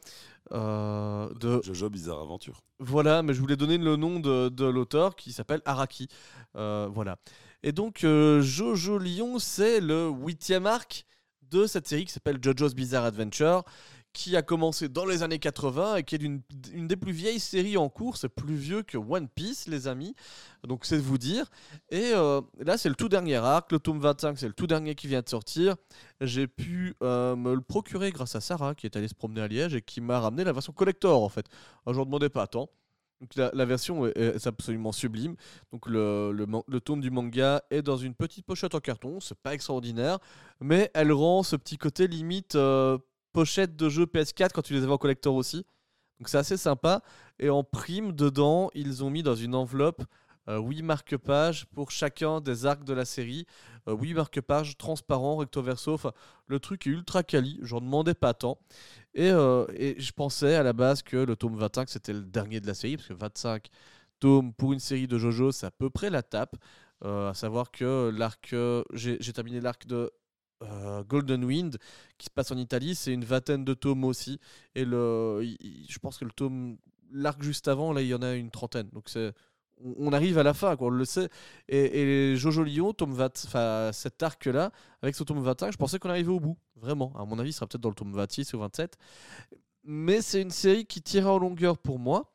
Euh, 0.51 1.29
de 1.39 1.61
Jojo 1.63 1.89
Bizarre 1.89 2.19
Aventure. 2.19 2.61
voilà, 2.79 3.23
mais 3.23 3.33
je 3.33 3.39
voulais 3.39 3.55
donner 3.55 3.77
le 3.77 3.95
nom 3.95 4.19
de, 4.19 4.49
de 4.49 4.65
l'auteur 4.65 5.15
qui 5.15 5.31
s'appelle 5.31 5.61
Araki. 5.65 6.07
Euh, 6.55 6.89
voilà. 6.91 7.17
Et 7.63 7.71
donc, 7.71 8.03
euh, 8.03 8.41
Jojo 8.41 8.97
Lion, 8.97 9.39
c'est 9.39 9.79
le 9.79 10.09
huitième 10.09 10.65
arc 10.65 11.05
de 11.51 11.67
cette 11.67 11.87
série 11.87 12.05
qui 12.05 12.13
s'appelle 12.13 12.39
JoJo's 12.41 12.73
Bizarre 12.73 13.05
Adventure, 13.05 13.63
qui 14.13 14.35
a 14.35 14.41
commencé 14.41 14.89
dans 14.89 15.05
les 15.05 15.23
années 15.23 15.39
80 15.39 15.97
et 15.97 16.03
qui 16.03 16.15
est 16.15 16.21
une 16.21 16.41
des 16.87 16.95
plus 16.95 17.11
vieilles 17.11 17.39
séries 17.39 17.77
en 17.77 17.89
cours. 17.89 18.17
C'est 18.17 18.29
plus 18.29 18.55
vieux 18.55 18.83
que 18.83 18.97
One 18.97 19.27
Piece, 19.27 19.67
les 19.67 19.87
amis. 19.87 20.15
Donc, 20.67 20.85
c'est 20.85 20.97
de 20.97 21.01
vous 21.01 21.17
dire. 21.17 21.49
Et 21.89 22.11
euh, 22.13 22.41
là, 22.59 22.77
c'est 22.77 22.89
le 22.89 22.95
tout 22.95 23.09
dernier 23.09 23.35
arc. 23.35 23.71
Le 23.71 23.79
tome 23.79 23.99
25, 23.99 24.37
c'est 24.37 24.47
le 24.47 24.53
tout 24.53 24.67
dernier 24.67 24.95
qui 24.95 25.07
vient 25.07 25.21
de 25.21 25.29
sortir. 25.29 25.75
J'ai 26.19 26.47
pu 26.47 26.95
euh, 27.01 27.35
me 27.35 27.53
le 27.53 27.61
procurer 27.61 28.11
grâce 28.11 28.35
à 28.35 28.41
Sarah, 28.41 28.75
qui 28.75 28.85
est 28.85 28.95
allée 28.95 29.07
se 29.07 29.15
promener 29.15 29.41
à 29.41 29.47
Liège 29.47 29.75
et 29.75 29.81
qui 29.81 30.01
m'a 30.01 30.19
ramené 30.19 30.43
la 30.43 30.53
version 30.53 30.73
collector, 30.73 31.23
en 31.23 31.29
fait. 31.29 31.45
Alors, 31.85 31.95
j'en 31.95 32.05
demandais 32.05 32.29
pas 32.29 32.47
tant. 32.47 32.69
Donc 33.21 33.35
la, 33.35 33.65
version 33.65 34.07
est, 34.07 34.47
absolument 34.47 34.91
sublime. 34.91 35.35
Donc 35.71 35.85
le 35.85 36.79
tome 36.79 37.01
du 37.01 37.11
manga 37.11 37.61
est 37.69 37.83
dans 37.83 37.97
une 37.97 38.15
petite 38.15 38.47
pochette 38.47 38.73
en 38.73 38.79
carton, 38.79 39.19
c'est 39.19 39.37
pas 39.37 39.53
extraordinaire, 39.53 40.17
mais 40.59 40.89
elle 40.95 41.11
rend 41.11 41.43
ce 41.43 41.55
petit 41.55 41.77
côté 41.77 42.07
limite 42.07 42.55
euh, 42.55 42.97
pochette 43.33 43.75
de 43.75 43.89
jeu 43.89 44.05
PS4 44.05 44.49
quand 44.53 44.61
tu 44.61 44.73
les 44.73 44.83
avais 44.83 44.91
en 44.91 44.97
collector 44.97 45.35
aussi. 45.35 45.65
Donc 46.19 46.29
c'est 46.29 46.37
assez 46.37 46.57
sympa. 46.57 47.01
Et 47.39 47.49
en 47.49 47.63
prime, 47.63 48.11
dedans, 48.13 48.69
ils 48.73 49.03
ont 49.03 49.09
mis 49.09 49.23
dans 49.23 49.35
une 49.35 49.55
enveloppe 49.55 50.03
euh, 50.49 50.59
8 50.59 50.81
marque-pages 50.81 51.65
pour 51.67 51.91
chacun 51.91 52.41
des 52.41 52.65
arcs 52.65 52.83
de 52.83 52.93
la 52.93 53.05
série. 53.05 53.45
Euh, 53.87 53.95
8 53.95 54.13
marque-pages 54.13 54.77
transparents, 54.77 55.37
recto 55.37 55.61
verso. 55.61 55.93
Enfin, 55.93 56.11
le 56.47 56.59
truc 56.59 56.87
est 56.87 56.91
ultra 56.91 57.23
quali, 57.23 57.59
j'en 57.61 57.81
demandais 57.81 58.13
pas 58.13 58.33
tant. 58.33 58.59
Et, 59.13 59.29
euh, 59.29 59.65
et 59.75 59.99
je 59.99 60.11
pensais 60.11 60.55
à 60.55 60.63
la 60.63 60.73
base 60.73 61.01
que 61.03 61.17
le 61.17 61.35
tome 61.35 61.57
25 61.57 61.89
c'était 61.89 62.13
le 62.13 62.23
dernier 62.23 62.59
de 62.59 62.67
la 62.67 62.73
série, 62.73 62.97
parce 62.97 63.07
que 63.07 63.13
25 63.13 63.67
tomes 64.19 64.53
pour 64.53 64.73
une 64.73 64.79
série 64.79 65.07
de 65.07 65.17
JoJo, 65.17 65.51
c'est 65.51 65.65
à 65.65 65.71
peu 65.71 65.89
près 65.89 66.09
la 66.09 66.23
tape. 66.23 66.55
Euh, 67.03 67.31
à 67.31 67.33
savoir 67.33 67.71
que 67.71 68.11
l'arc, 68.15 68.53
euh, 68.53 68.83
j'ai 68.93 69.17
terminé 69.33 69.59
l'arc 69.59 69.87
de 69.87 70.11
euh, 70.61 71.03
Golden 71.03 71.43
Wind 71.43 71.77
qui 72.17 72.25
se 72.25 72.31
passe 72.31 72.51
en 72.51 72.57
Italie, 72.57 72.95
c'est 72.95 73.13
une 73.13 73.25
vingtaine 73.25 73.65
de 73.65 73.73
tomes 73.73 74.03
aussi. 74.03 74.39
Et 74.75 74.85
le, 74.85 75.43
je 75.87 75.99
pense 75.99 76.17
que 76.17 76.25
le 76.25 76.31
tome, 76.31 76.77
l'arc 77.11 77.41
juste 77.41 77.67
avant, 77.67 77.93
là 77.93 78.01
il 78.01 78.07
y 78.07 78.13
en 78.13 78.21
a 78.21 78.33
une 78.33 78.51
trentaine. 78.51 78.89
Donc 78.93 79.09
c'est 79.09 79.33
on 79.97 80.13
arrive 80.13 80.37
à 80.37 80.43
la 80.43 80.53
fin, 80.53 80.75
quoi, 80.75 80.87
on 80.87 80.91
le 80.91 81.05
sait. 81.05 81.29
Et, 81.67 82.35
Jojo 82.35 82.63
Lion, 82.63 82.93
tome 82.93 83.13
20, 83.13 83.45
enfin, 83.45 83.89
cet 83.93 84.21
arc-là, 84.23 84.71
avec 85.01 85.15
ce 85.15 85.23
tome 85.23 85.41
25, 85.41 85.71
je 85.71 85.77
pensais 85.77 85.99
qu'on 85.99 86.09
arrivait 86.09 86.31
au 86.31 86.39
bout. 86.39 86.57
Vraiment. 86.75 87.13
À 87.17 87.25
mon 87.25 87.39
avis, 87.39 87.49
il 87.49 87.53
sera 87.53 87.67
peut-être 87.67 87.81
dans 87.81 87.89
le 87.89 87.95
tome 87.95 88.13
26 88.13 88.53
ou 88.53 88.59
27. 88.59 88.97
Mais 89.83 90.21
c'est 90.21 90.41
une 90.41 90.51
série 90.51 90.85
qui 90.85 91.01
tire 91.01 91.27
en 91.27 91.39
longueur 91.39 91.77
pour 91.77 91.99
moi. 91.99 92.31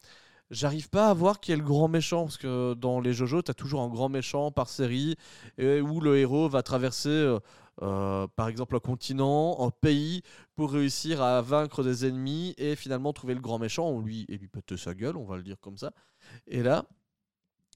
J'arrive 0.50 0.88
pas 0.88 1.08
à 1.08 1.14
voir 1.14 1.40
qui 1.40 1.52
est 1.52 1.56
le 1.56 1.64
grand 1.64 1.88
méchant, 1.88 2.24
parce 2.24 2.36
que 2.36 2.74
dans 2.74 3.00
les 3.00 3.12
Jojo, 3.12 3.42
tu 3.42 3.50
as 3.50 3.54
toujours 3.54 3.82
un 3.82 3.88
grand 3.88 4.08
méchant 4.08 4.52
par 4.52 4.68
série, 4.68 5.16
où 5.58 6.00
le 6.00 6.18
héros 6.18 6.48
va 6.48 6.62
traverser, 6.62 7.36
euh, 7.82 8.26
par 8.36 8.48
exemple, 8.48 8.76
un 8.76 8.80
continent, 8.80 9.56
un 9.60 9.70
pays, 9.70 10.22
pour 10.54 10.72
réussir 10.72 11.22
à 11.22 11.42
vaincre 11.42 11.82
des 11.82 12.06
ennemis, 12.06 12.54
et 12.58 12.76
finalement 12.76 13.12
trouver 13.12 13.34
le 13.34 13.40
grand 13.40 13.58
méchant, 13.58 13.86
on 13.88 14.00
lui, 14.00 14.26
et 14.28 14.38
lui 14.38 14.48
péter 14.48 14.76
sa 14.76 14.94
gueule, 14.94 15.16
on 15.16 15.24
va 15.24 15.36
le 15.36 15.42
dire 15.42 15.60
comme 15.60 15.76
ça. 15.76 15.92
Et 16.46 16.62
là, 16.62 16.86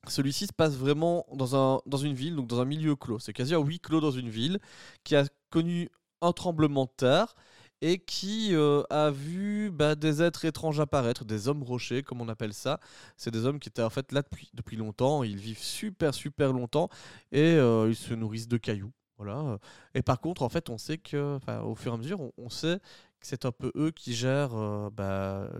celui-ci 0.08 0.46
se 0.46 0.52
passe 0.52 0.74
vraiment 0.76 1.26
dans, 1.32 1.56
un, 1.56 1.80
dans 1.86 1.98
une 1.98 2.14
ville, 2.14 2.36
donc 2.36 2.46
dans 2.46 2.60
un 2.60 2.64
milieu 2.64 2.96
clos. 2.96 3.18
C'est 3.18 3.32
quasi 3.32 3.54
un 3.54 3.60
huis 3.60 3.80
clos 3.80 4.00
dans 4.00 4.10
une 4.10 4.30
ville 4.30 4.58
qui 5.04 5.16
a 5.16 5.24
connu 5.50 5.90
un 6.22 6.32
tremblement 6.32 6.84
de 6.84 6.90
terre 6.96 7.34
et 7.82 7.98
qui 7.98 8.54
euh, 8.54 8.82
a 8.90 9.10
vu 9.10 9.70
bah, 9.70 9.94
des 9.94 10.22
êtres 10.22 10.44
étranges 10.44 10.80
apparaître, 10.80 11.24
des 11.24 11.48
hommes 11.48 11.62
rochers, 11.62 12.02
comme 12.02 12.20
on 12.20 12.28
appelle 12.28 12.54
ça. 12.54 12.80
C'est 13.16 13.30
des 13.30 13.46
hommes 13.46 13.58
qui 13.58 13.68
étaient 13.68 13.82
en 13.82 13.90
fait 13.90 14.12
là 14.12 14.22
depuis, 14.22 14.50
depuis 14.54 14.76
longtemps. 14.76 15.22
Ils 15.22 15.38
vivent 15.38 15.62
super, 15.62 16.14
super 16.14 16.52
longtemps 16.52 16.88
et 17.32 17.54
euh, 17.54 17.88
ils 17.88 17.96
se 17.96 18.14
nourrissent 18.14 18.48
de 18.48 18.58
cailloux. 18.58 18.92
Voilà. 19.20 19.58
Et 19.94 20.00
par 20.00 20.18
contre, 20.18 20.40
en 20.40 20.48
fait, 20.48 20.70
on 20.70 20.78
sait 20.78 20.96
que, 20.96 21.38
au 21.62 21.74
fur 21.74 21.92
et 21.92 21.94
à 21.94 21.98
mesure, 21.98 22.20
on, 22.38 22.48
sait 22.48 22.78
que 23.20 23.26
c'est 23.26 23.44
un 23.44 23.52
peu 23.52 23.70
eux 23.76 23.90
qui 23.90 24.14
gèrent 24.14 24.54
euh, 24.54 24.88
bah, 24.90 25.50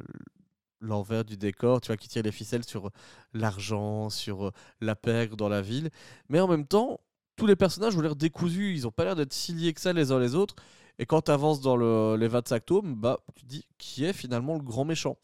l'envers 0.80 1.26
du 1.26 1.36
décor, 1.36 1.82
tu 1.82 1.88
vois, 1.88 1.98
qui 1.98 2.08
tirent 2.08 2.22
les 2.22 2.32
ficelles 2.32 2.64
sur 2.64 2.90
l'argent, 3.34 4.08
sur 4.08 4.46
euh, 4.46 4.52
la 4.80 4.96
pègre 4.96 5.36
dans 5.36 5.50
la 5.50 5.60
ville. 5.60 5.90
Mais 6.30 6.40
en 6.40 6.48
même 6.48 6.66
temps, 6.66 7.00
tous 7.36 7.46
les 7.46 7.54
personnages 7.54 7.94
ont 7.96 8.00
l'air 8.00 8.16
décousus, 8.16 8.72
ils 8.74 8.86
ont 8.86 8.90
pas 8.90 9.04
l'air 9.04 9.14
d'être 9.14 9.34
si 9.34 9.52
liés 9.52 9.74
que 9.74 9.80
ça 9.82 9.92
les 9.92 10.10
uns 10.10 10.18
les 10.18 10.34
autres. 10.34 10.54
Et 10.98 11.04
quand 11.04 11.22
tu 11.22 11.30
avances 11.30 11.60
dans 11.60 11.76
le, 11.76 12.16
les 12.16 12.28
25 12.28 12.64
tomes, 12.64 12.94
bah, 12.94 13.20
tu 13.36 13.44
te 13.44 13.48
dis 13.48 13.66
qui 13.76 14.04
est 14.06 14.14
finalement 14.14 14.54
le 14.54 14.62
grand 14.62 14.86
méchant? 14.86 15.18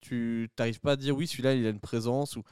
Tu 0.00 0.50
n'arrives 0.58 0.80
pas 0.80 0.92
à 0.92 0.96
dire 0.96 1.14
oui, 1.14 1.26
celui-là 1.26 1.52
il 1.54 1.66
a 1.66 1.70
une 1.70 1.80
présence 1.80 2.36
ou 2.36 2.44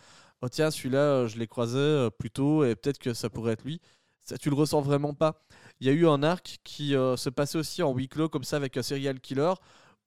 oh 0.43 0.49
tiens, 0.49 0.71
celui-là 0.71 0.99
euh, 0.99 1.29
je 1.29 1.39
l'ai 1.39 1.47
croisé 1.47 1.79
euh, 1.79 2.11
plus 2.11 2.31
tôt 2.31 2.65
et 2.65 2.75
peut-être 2.77 2.99
que 2.99 3.15
ça 3.15 3.31
pourrait 3.31 3.53
être 3.53 3.65
lui. 3.65 3.81
Ça, 4.27 4.37
tu 4.37 4.51
le 4.51 4.57
ressens 4.57 4.81
vraiment 4.81 5.15
pas. 5.15 5.41
Il 5.81 5.87
y 5.87 5.91
a 5.91 5.93
eu 5.93 6.07
un 6.07 6.23
arc 6.25 6.59
qui 6.65 6.97
euh, 6.97 7.17
se 7.17 7.31
passait 7.31 7.59
aussi 7.59 7.83
en 7.83 7.95
huis 7.95 8.09
clos 8.09 8.29
comme 8.29 8.43
ça 8.43 8.57
avec 8.57 8.77
un 8.77 8.83
serial 8.83 9.21
killer 9.21 9.55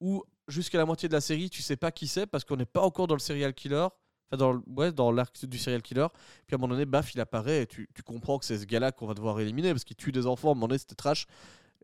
où 0.01 0.23
jusqu'à 0.49 0.77
la 0.77 0.85
moitié 0.85 1.07
de 1.07 1.13
la 1.13 1.21
série 1.21 1.49
tu 1.49 1.61
sais 1.61 1.77
pas 1.77 1.91
qui 1.91 2.07
c'est 2.07 2.25
parce 2.27 2.43
qu'on 2.43 2.57
n'est 2.57 2.65
pas 2.65 2.81
encore 2.81 3.07
dans 3.07 3.15
le 3.15 3.19
serial 3.19 3.53
killer. 3.53 3.87
Enfin, 4.31 4.37
dans, 4.37 4.61
ouais, 4.75 4.91
dans 4.91 5.11
l'arc 5.11 5.45
du 5.45 5.57
serial 5.57 5.81
killer. 5.81 6.07
Puis 6.45 6.53
à 6.53 6.57
un 6.57 6.59
moment 6.59 6.73
donné, 6.73 6.85
baf, 6.85 7.15
il 7.15 7.21
apparaît 7.21 7.63
et 7.63 7.65
tu, 7.65 7.87
comprends 8.05 8.37
que 8.37 8.45
c'est 8.45 8.57
ce 8.57 8.65
gars-là 8.65 8.91
qu'on 8.91 9.07
va 9.07 9.13
devoir 9.13 9.39
éliminer 9.39 9.71
parce 9.71 9.85
qu'il 9.85 9.95
tue 9.95 10.11
des 10.11 10.27
enfants. 10.27 10.49
À 10.49 10.51
un 10.51 10.55
moment 10.55 10.67
donné, 10.67 10.79
c'était 10.79 10.95
trash. 10.95 11.25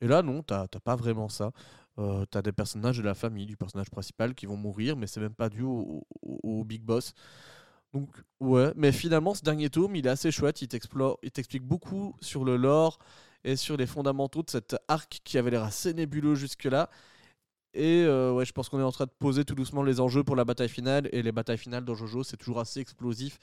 Et 0.01 0.07
là, 0.07 0.21
non, 0.21 0.43
t'as 0.43 0.67
pas 0.67 0.97
vraiment 0.97 1.29
ça. 1.29 1.51
Euh, 1.97 2.25
t'as 2.29 2.41
des 2.41 2.51
personnages 2.51 2.97
de 2.97 3.03
la 3.03 3.15
famille, 3.15 3.45
du 3.45 3.55
personnage 3.55 3.89
principal 3.89 4.35
qui 4.35 4.45
vont 4.45 4.57
mourir, 4.57 4.97
mais 4.97 5.07
c'est 5.07 5.21
même 5.21 5.33
pas 5.33 5.47
dû 5.47 5.63
au 5.63 6.63
big 6.65 6.83
boss. 6.83 7.13
Donc, 7.95 8.09
ouais, 8.41 8.73
mais 8.75 8.91
finalement, 8.91 9.33
ce 9.33 9.41
dernier 9.41 9.69
tome, 9.69 9.95
il 9.95 10.05
est 10.05 10.09
assez 10.09 10.29
chouette. 10.29 10.61
Il 10.61 10.67
t'explique 10.67 11.63
beaucoup 11.63 12.13
sur 12.19 12.43
le 12.43 12.57
lore 12.57 12.99
et 13.45 13.55
sur 13.55 13.77
les 13.77 13.85
fondamentaux 13.85 14.43
de 14.43 14.49
cet 14.49 14.75
arc 14.89 15.21
qui 15.23 15.37
avait 15.37 15.49
l'air 15.49 15.63
assez 15.63 15.93
nébuleux 15.93 16.35
jusque-là. 16.35 16.89
Et 17.73 18.03
euh, 18.03 18.33
ouais, 18.33 18.43
je 18.43 18.51
pense 18.51 18.67
qu'on 18.67 18.81
est 18.81 18.83
en 18.83 18.91
train 18.91 19.05
de 19.05 19.13
poser 19.17 19.45
tout 19.45 19.55
doucement 19.55 19.81
les 19.81 20.01
enjeux 20.01 20.25
pour 20.25 20.35
la 20.35 20.43
bataille 20.43 20.67
finale. 20.67 21.07
Et 21.13 21.21
les 21.21 21.31
batailles 21.31 21.57
finales 21.57 21.85
dans 21.85 21.95
Jojo, 21.95 22.23
c'est 22.23 22.35
toujours 22.35 22.59
assez 22.59 22.81
explosif. 22.81 23.39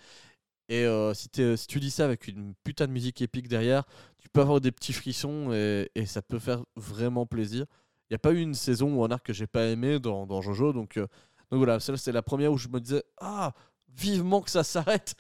Et 0.69 0.85
euh, 0.85 1.15
si, 1.15 1.31
si 1.57 1.67
tu 1.67 1.81
dis 1.81 1.91
ça 1.91 2.05
avec 2.05 2.29
une 2.29 2.53
putain 2.63 2.87
de 2.87 2.93
musique 2.93 3.23
épique 3.23 3.49
derrière, 3.49 3.85
tu 4.19 4.29
peux 4.29 4.43
avoir 4.43 4.61
des 4.61 4.71
petits 4.71 4.93
frissons 4.93 5.51
et, 5.55 5.89
ça 6.05 6.21
peut 6.21 6.39
faire 6.39 6.63
vraiment 6.77 7.25
plaisir. 7.25 7.65
Il 8.11 8.13
n'y 8.13 8.17
a 8.17 8.19
pas 8.19 8.33
eu 8.33 8.41
une 8.41 8.55
saison 8.55 8.95
ou 8.95 9.03
un 9.03 9.11
arc 9.11 9.25
que 9.25 9.33
j'ai 9.33 9.47
pas 9.47 9.65
aimé 9.69 9.99
dans, 9.99 10.27
dans 10.27 10.43
Jojo. 10.43 10.75
Donc, 10.75 10.99
euh, 10.99 11.07
donc 11.51 11.59
voilà, 11.59 11.81
celle 11.81 11.97
c'est 11.97 12.13
la 12.13 12.23
première 12.23 12.53
où 12.53 12.59
je 12.59 12.69
me 12.69 12.81
disais 12.81 13.03
Ah, 13.19 13.55
vivement 13.97 14.41
que 14.41 14.51
ça 14.51 14.65
s'arrête. 14.65 15.15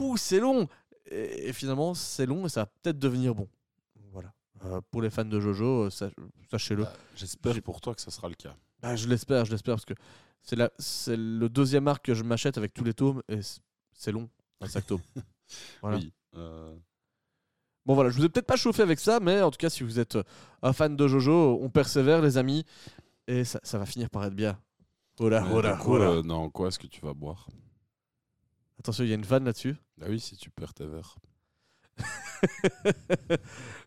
Ouh, 0.00 0.16
c'est 0.16 0.40
long. 0.40 0.68
Et, 1.10 1.48
et 1.48 1.52
finalement, 1.52 1.94
c'est 1.94 2.26
long 2.26 2.46
et 2.46 2.48
ça 2.48 2.62
va 2.62 2.66
peut-être 2.66 2.98
devenir 2.98 3.34
bon. 3.34 3.48
Voilà. 4.12 4.32
Euh, 4.64 4.80
pour 4.90 5.02
les 5.02 5.10
fans 5.10 5.24
de 5.24 5.40
Jojo, 5.40 5.84
euh, 5.84 5.90
sa- 5.90 6.10
sachez-le. 6.50 6.82
Bah, 6.84 6.92
J'espère 7.14 7.62
pour 7.62 7.80
toi 7.80 7.94
que 7.94 8.00
ça 8.00 8.10
sera 8.10 8.28
le 8.28 8.34
cas. 8.34 8.54
Bah, 8.80 8.94
je 8.96 9.06
l'espère, 9.08 9.44
je 9.44 9.50
l'espère 9.52 9.74
parce 9.74 9.84
que 9.84 9.94
c'est 10.42 10.56
la- 10.56 10.70
c'est 10.78 11.16
le 11.16 11.48
deuxième 11.48 11.88
arc 11.88 12.04
que 12.04 12.14
je 12.14 12.22
m'achète 12.24 12.58
avec 12.58 12.74
tous 12.74 12.84
les 12.84 12.94
tomes 12.94 13.22
et 13.28 13.40
c'est 13.92 14.12
long, 14.12 14.28
25 14.60 14.86
tomes. 14.86 15.00
Voilà. 15.82 15.96
Oui. 15.96 16.12
euh, 16.36 16.76
Bon 17.86 17.94
voilà, 17.94 18.10
je 18.10 18.18
vous 18.18 18.24
ai 18.24 18.28
peut-être 18.28 18.46
pas 18.46 18.56
chauffé 18.56 18.82
avec 18.82 19.00
ça, 19.00 19.18
mais 19.18 19.40
en 19.40 19.50
tout 19.50 19.56
cas, 19.56 19.70
si 19.70 19.82
vous 19.82 19.98
êtes 19.98 20.18
un 20.62 20.74
fan 20.74 20.94
de 20.94 21.08
Jojo, 21.08 21.58
on 21.62 21.70
persévère 21.70 22.20
les 22.20 22.36
amis 22.36 22.66
et 23.26 23.44
ça, 23.44 23.60
ça 23.62 23.78
va 23.78 23.86
finir 23.86 24.10
par 24.10 24.24
être 24.26 24.34
bien. 24.34 24.60
Oh 25.20 25.30
là, 25.30 25.40
mais 25.40 25.48
oh 25.54 25.60
là, 25.62 25.72
du 25.72 25.78
coup, 25.82 25.94
oh 25.94 25.98
là. 25.98 26.10
euh, 26.10 26.22
non, 26.22 26.50
quoi 26.50 26.68
est-ce 26.68 26.78
que 26.78 26.86
tu 26.86 27.00
vas 27.00 27.14
boire? 27.14 27.48
Attention, 28.78 29.04
il 29.04 29.10
y 29.10 29.12
a 29.12 29.16
une 29.16 29.22
vanne 29.22 29.44
là-dessus. 29.44 29.76
Ah 30.00 30.06
oui, 30.08 30.20
si 30.20 30.36
tu 30.36 30.50
perds 30.50 30.74
tes 30.74 30.86
verres. 30.86 31.16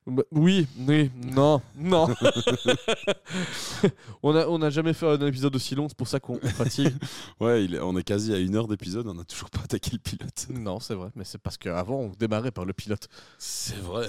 Bah, 0.08 0.24
oui, 0.32 0.66
oui, 0.88 1.12
non, 1.16 1.62
non. 1.78 2.08
on 4.24 4.34
n'a 4.34 4.50
on 4.50 4.60
a 4.64 4.72
jamais 4.72 4.94
fait 4.94 5.06
un 5.08 5.22
épisode 5.28 5.56
aussi 5.56 5.76
long, 5.76 5.88
c'est 5.88 5.96
pour 5.98 6.08
ça 6.08 6.20
qu'on 6.20 6.40
on 6.42 6.48
fatigue. 6.50 6.92
Ouais, 7.40 7.64
il 7.66 7.76
est- 7.76 7.80
on 7.80 7.96
est 7.96 8.02
quasi 8.04 8.34
à 8.34 8.40
une 8.40 8.56
heure 8.56 8.68
d'épisode, 8.68 9.06
on 9.08 9.14
n'a 9.14 9.24
toujours 9.26 9.52
pas 9.52 9.60
attaqué 9.64 9.92
le 9.94 10.00
pilote. 10.00 10.48
non, 10.50 10.80
c'est 10.80 10.96
vrai, 10.96 11.10
mais 11.16 11.24
c'est 11.24 11.38
parce 11.38 11.58
qu'avant, 11.60 12.00
on 12.00 12.08
démarrait 12.18 12.50
par 12.52 12.66
le 12.66 12.74
pilote. 12.74 13.08
C'est 13.38 13.78
vrai. 13.78 14.08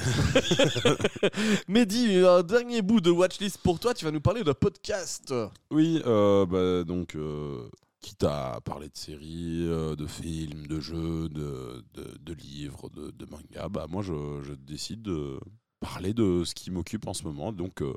Mehdi, 1.68 2.16
un 2.26 2.42
dernier 2.42 2.80
bout 2.80 3.02
de 3.02 3.10
watchlist 3.10 3.58
pour 3.58 3.78
toi, 3.78 3.92
tu 3.92 4.06
vas 4.06 4.10
nous 4.10 4.20
parler 4.22 4.42
d'un 4.44 4.54
podcast. 4.54 5.34
Oui, 5.70 6.00
euh, 6.06 6.46
bah, 6.46 6.84
donc, 6.84 7.14
euh, 7.16 7.68
quitte 8.02 8.24
à 8.24 8.60
parler 8.64 8.88
de 8.88 8.96
séries, 8.96 9.66
euh, 9.66 9.96
de 9.96 10.06
films, 10.06 10.66
de 10.66 10.80
jeux, 10.80 11.28
de, 11.28 11.82
de, 11.94 12.32
livres, 12.34 12.90
de, 12.90 13.10
de 13.12 13.26
mangas, 13.26 13.68
bah, 13.68 13.86
moi, 13.88 14.02
je, 14.02 14.52
décide 14.54 15.02
de 15.02 15.40
parler 15.80 16.12
de 16.12 16.44
ce 16.44 16.54
qui 16.54 16.70
m'occupe 16.70 17.06
en 17.06 17.14
ce 17.14 17.22
moment. 17.22 17.52
Donc, 17.52 17.80
euh, 17.80 17.94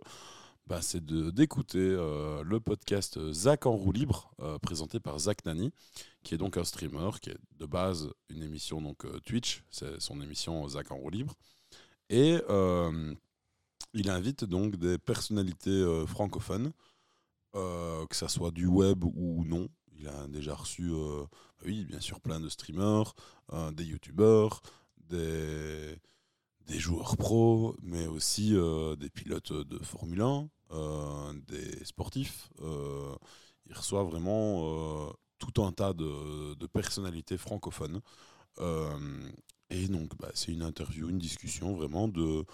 bah, 0.68 0.82
c'est 0.82 1.04
d'écouter 1.06 1.80
euh, 1.80 2.44
le 2.44 2.60
podcast 2.60 3.20
Zach 3.32 3.66
en 3.66 3.76
roue 3.76 3.92
libre, 3.92 4.32
présenté 4.62 5.00
par 5.00 5.20
Zach 5.20 5.44
Nani, 5.46 5.72
qui 6.24 6.36
est 6.36 6.38
donc 6.38 6.58
un 6.58 6.64
streamer, 6.64 7.10
qui 7.22 7.32
est 7.32 7.38
de 7.58 7.66
base 7.66 8.10
une 8.30 8.44
émission 8.44 8.82
donc 8.82 9.06
Twitch, 9.24 9.64
c'est 9.70 10.00
son 10.00 10.22
émission 10.22 10.68
Zach 10.70 10.92
en 10.92 10.98
roue 10.98 11.10
libre. 11.10 11.34
Et 12.10 12.38
il 13.94 14.10
invite 14.10 14.44
donc 14.44 14.76
des 14.76 14.98
personnalités 14.98 16.04
francophones, 16.08 16.72
que 17.54 18.16
ça 18.16 18.28
soit 18.28 18.52
du 18.52 18.66
web 18.66 19.04
ou 19.04 19.46
non. 19.46 19.70
Il 19.98 20.08
a 20.08 20.28
déjà 20.28 20.56
reçu, 20.56 20.90
euh, 20.92 21.26
oui, 21.66 21.86
bien 21.86 22.00
sûr, 22.00 22.20
plein 22.22 22.40
de 22.40 22.50
streamers, 22.50 23.14
euh, 23.54 23.72
des 23.72 23.86
youtubeurs, 23.86 24.62
des, 25.10 25.96
des 26.68 26.80
joueurs 26.80 27.18
pros, 27.18 27.76
mais 27.82 28.08
aussi 28.08 28.56
euh, 28.56 28.96
des 28.96 29.10
pilotes 29.10 29.54
de 29.54 29.80
Formule 29.80 30.22
1, 30.22 30.50
euh, 30.72 31.34
des 31.48 31.86
sportifs. 31.86 32.50
Il 33.68 33.74
reçoit 33.74 34.04
vraiment 34.04 35.12
tout 35.40 35.64
un 35.64 35.72
tas 35.72 35.94
de, 35.94 36.54
de 36.56 36.68
personnalités 36.68 37.38
francophones. 37.38 38.02
Et 39.70 39.88
donc, 39.88 40.16
bah, 40.18 40.30
c'est 40.34 40.52
une 40.52 40.62
interview, 40.62 41.10
une 41.10 41.18
discussion 41.20 41.74
vraiment 41.76 42.08
de 42.08 42.46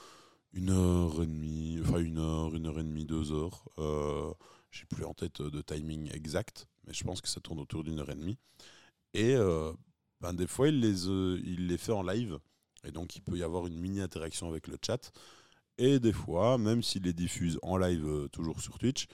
une 0.53 0.71
heure 0.71 1.23
et 1.23 1.27
demie, 1.27 1.79
enfin 1.83 1.99
une 1.99 2.19
heure, 2.19 2.55
une 2.55 2.67
heure 2.67 2.79
et 2.79 2.83
demie, 2.83 3.05
deux 3.05 3.33
heures. 3.33 3.65
Euh, 3.79 4.33
J'ai 4.71 4.85
plus 4.85 5.05
en 5.05 5.13
tête 5.15 5.41
de 5.41 5.61
timing 5.61 6.11
exact, 6.15 6.67
mais 6.85 6.93
je 6.93 7.03
pense 7.03 7.21
que 7.21 7.27
ça 7.27 7.41
tourne 7.41 7.59
autour 7.59 7.83
d'une 7.83 7.99
heure 7.99 8.09
et 8.09 8.15
demie. 8.15 8.37
Et 9.13 9.35
euh, 9.35 9.73
ben, 10.21 10.33
des 10.33 10.47
fois, 10.47 10.69
il 10.69 10.79
les, 10.79 11.07
euh, 11.07 11.39
il 11.43 11.67
les 11.67 11.77
fait 11.77 11.91
en 11.91 12.03
live, 12.03 12.39
et 12.83 12.91
donc 12.91 13.15
il 13.15 13.21
peut 13.21 13.37
y 13.37 13.43
avoir 13.43 13.67
une 13.67 13.77
mini 13.79 14.01
interaction 14.01 14.47
avec 14.49 14.67
le 14.67 14.77
chat. 14.85 15.11
Et 15.77 15.99
des 15.99 16.13
fois, 16.13 16.57
même 16.57 16.83
s'il 16.83 17.03
les 17.03 17.13
diffuse 17.13 17.59
en 17.63 17.77
live 17.77 18.05
euh, 18.05 18.27
toujours 18.29 18.61
sur 18.61 18.77
Twitch, 18.79 19.07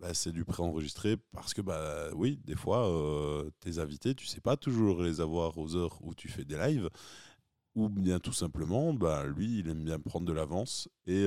bah, 0.00 0.14
c'est 0.14 0.32
du 0.32 0.44
préenregistré 0.44 1.16
parce 1.32 1.54
que 1.54 1.60
bah 1.62 2.10
oui, 2.14 2.40
des 2.44 2.56
fois 2.56 2.90
tes 3.60 3.78
invités, 3.78 4.14
tu 4.16 4.26
sais 4.26 4.40
pas 4.40 4.56
toujours 4.56 5.00
les 5.02 5.20
avoir 5.20 5.56
aux 5.58 5.76
heures 5.76 5.98
où 6.02 6.12
tu 6.14 6.28
fais 6.28 6.44
des 6.44 6.58
lives 6.58 6.90
ou 7.76 7.88
bien 7.88 8.18
tout 8.18 8.32
simplement 8.32 8.92
bah 8.94 9.24
lui, 9.26 9.60
il 9.60 9.68
aime 9.68 9.84
bien 9.84 10.00
prendre 10.00 10.26
de 10.26 10.32
l'avance 10.32 10.88
et 11.06 11.24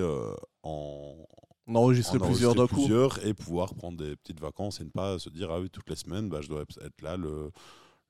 en 0.64 1.26
On 1.68 1.76
enregistre 1.76 2.16
en 2.16 2.20
plusieurs 2.26 2.53
d'un 2.55 2.61
enregistrer 2.63 2.76
coup. 2.82 2.88
plusieurs 2.88 3.26
et 3.26 3.34
pouvoir 3.34 3.74
prendre 3.74 3.97
des 3.97 4.16
petites 4.16 4.39
vacances 4.39 4.80
et 4.82 4.84
ne 4.84 4.89
pas 4.89 5.18
se 5.20 5.30
dire 5.30 5.49
ah 5.51 5.59
oui 5.59 5.70
toutes 5.70 5.89
les 5.89 5.95
semaines 5.95 6.30
bah, 6.30 6.39
je 6.41 6.47
dois 6.49 6.61
être 6.61 7.01
là 7.01 7.18
le 7.18 7.51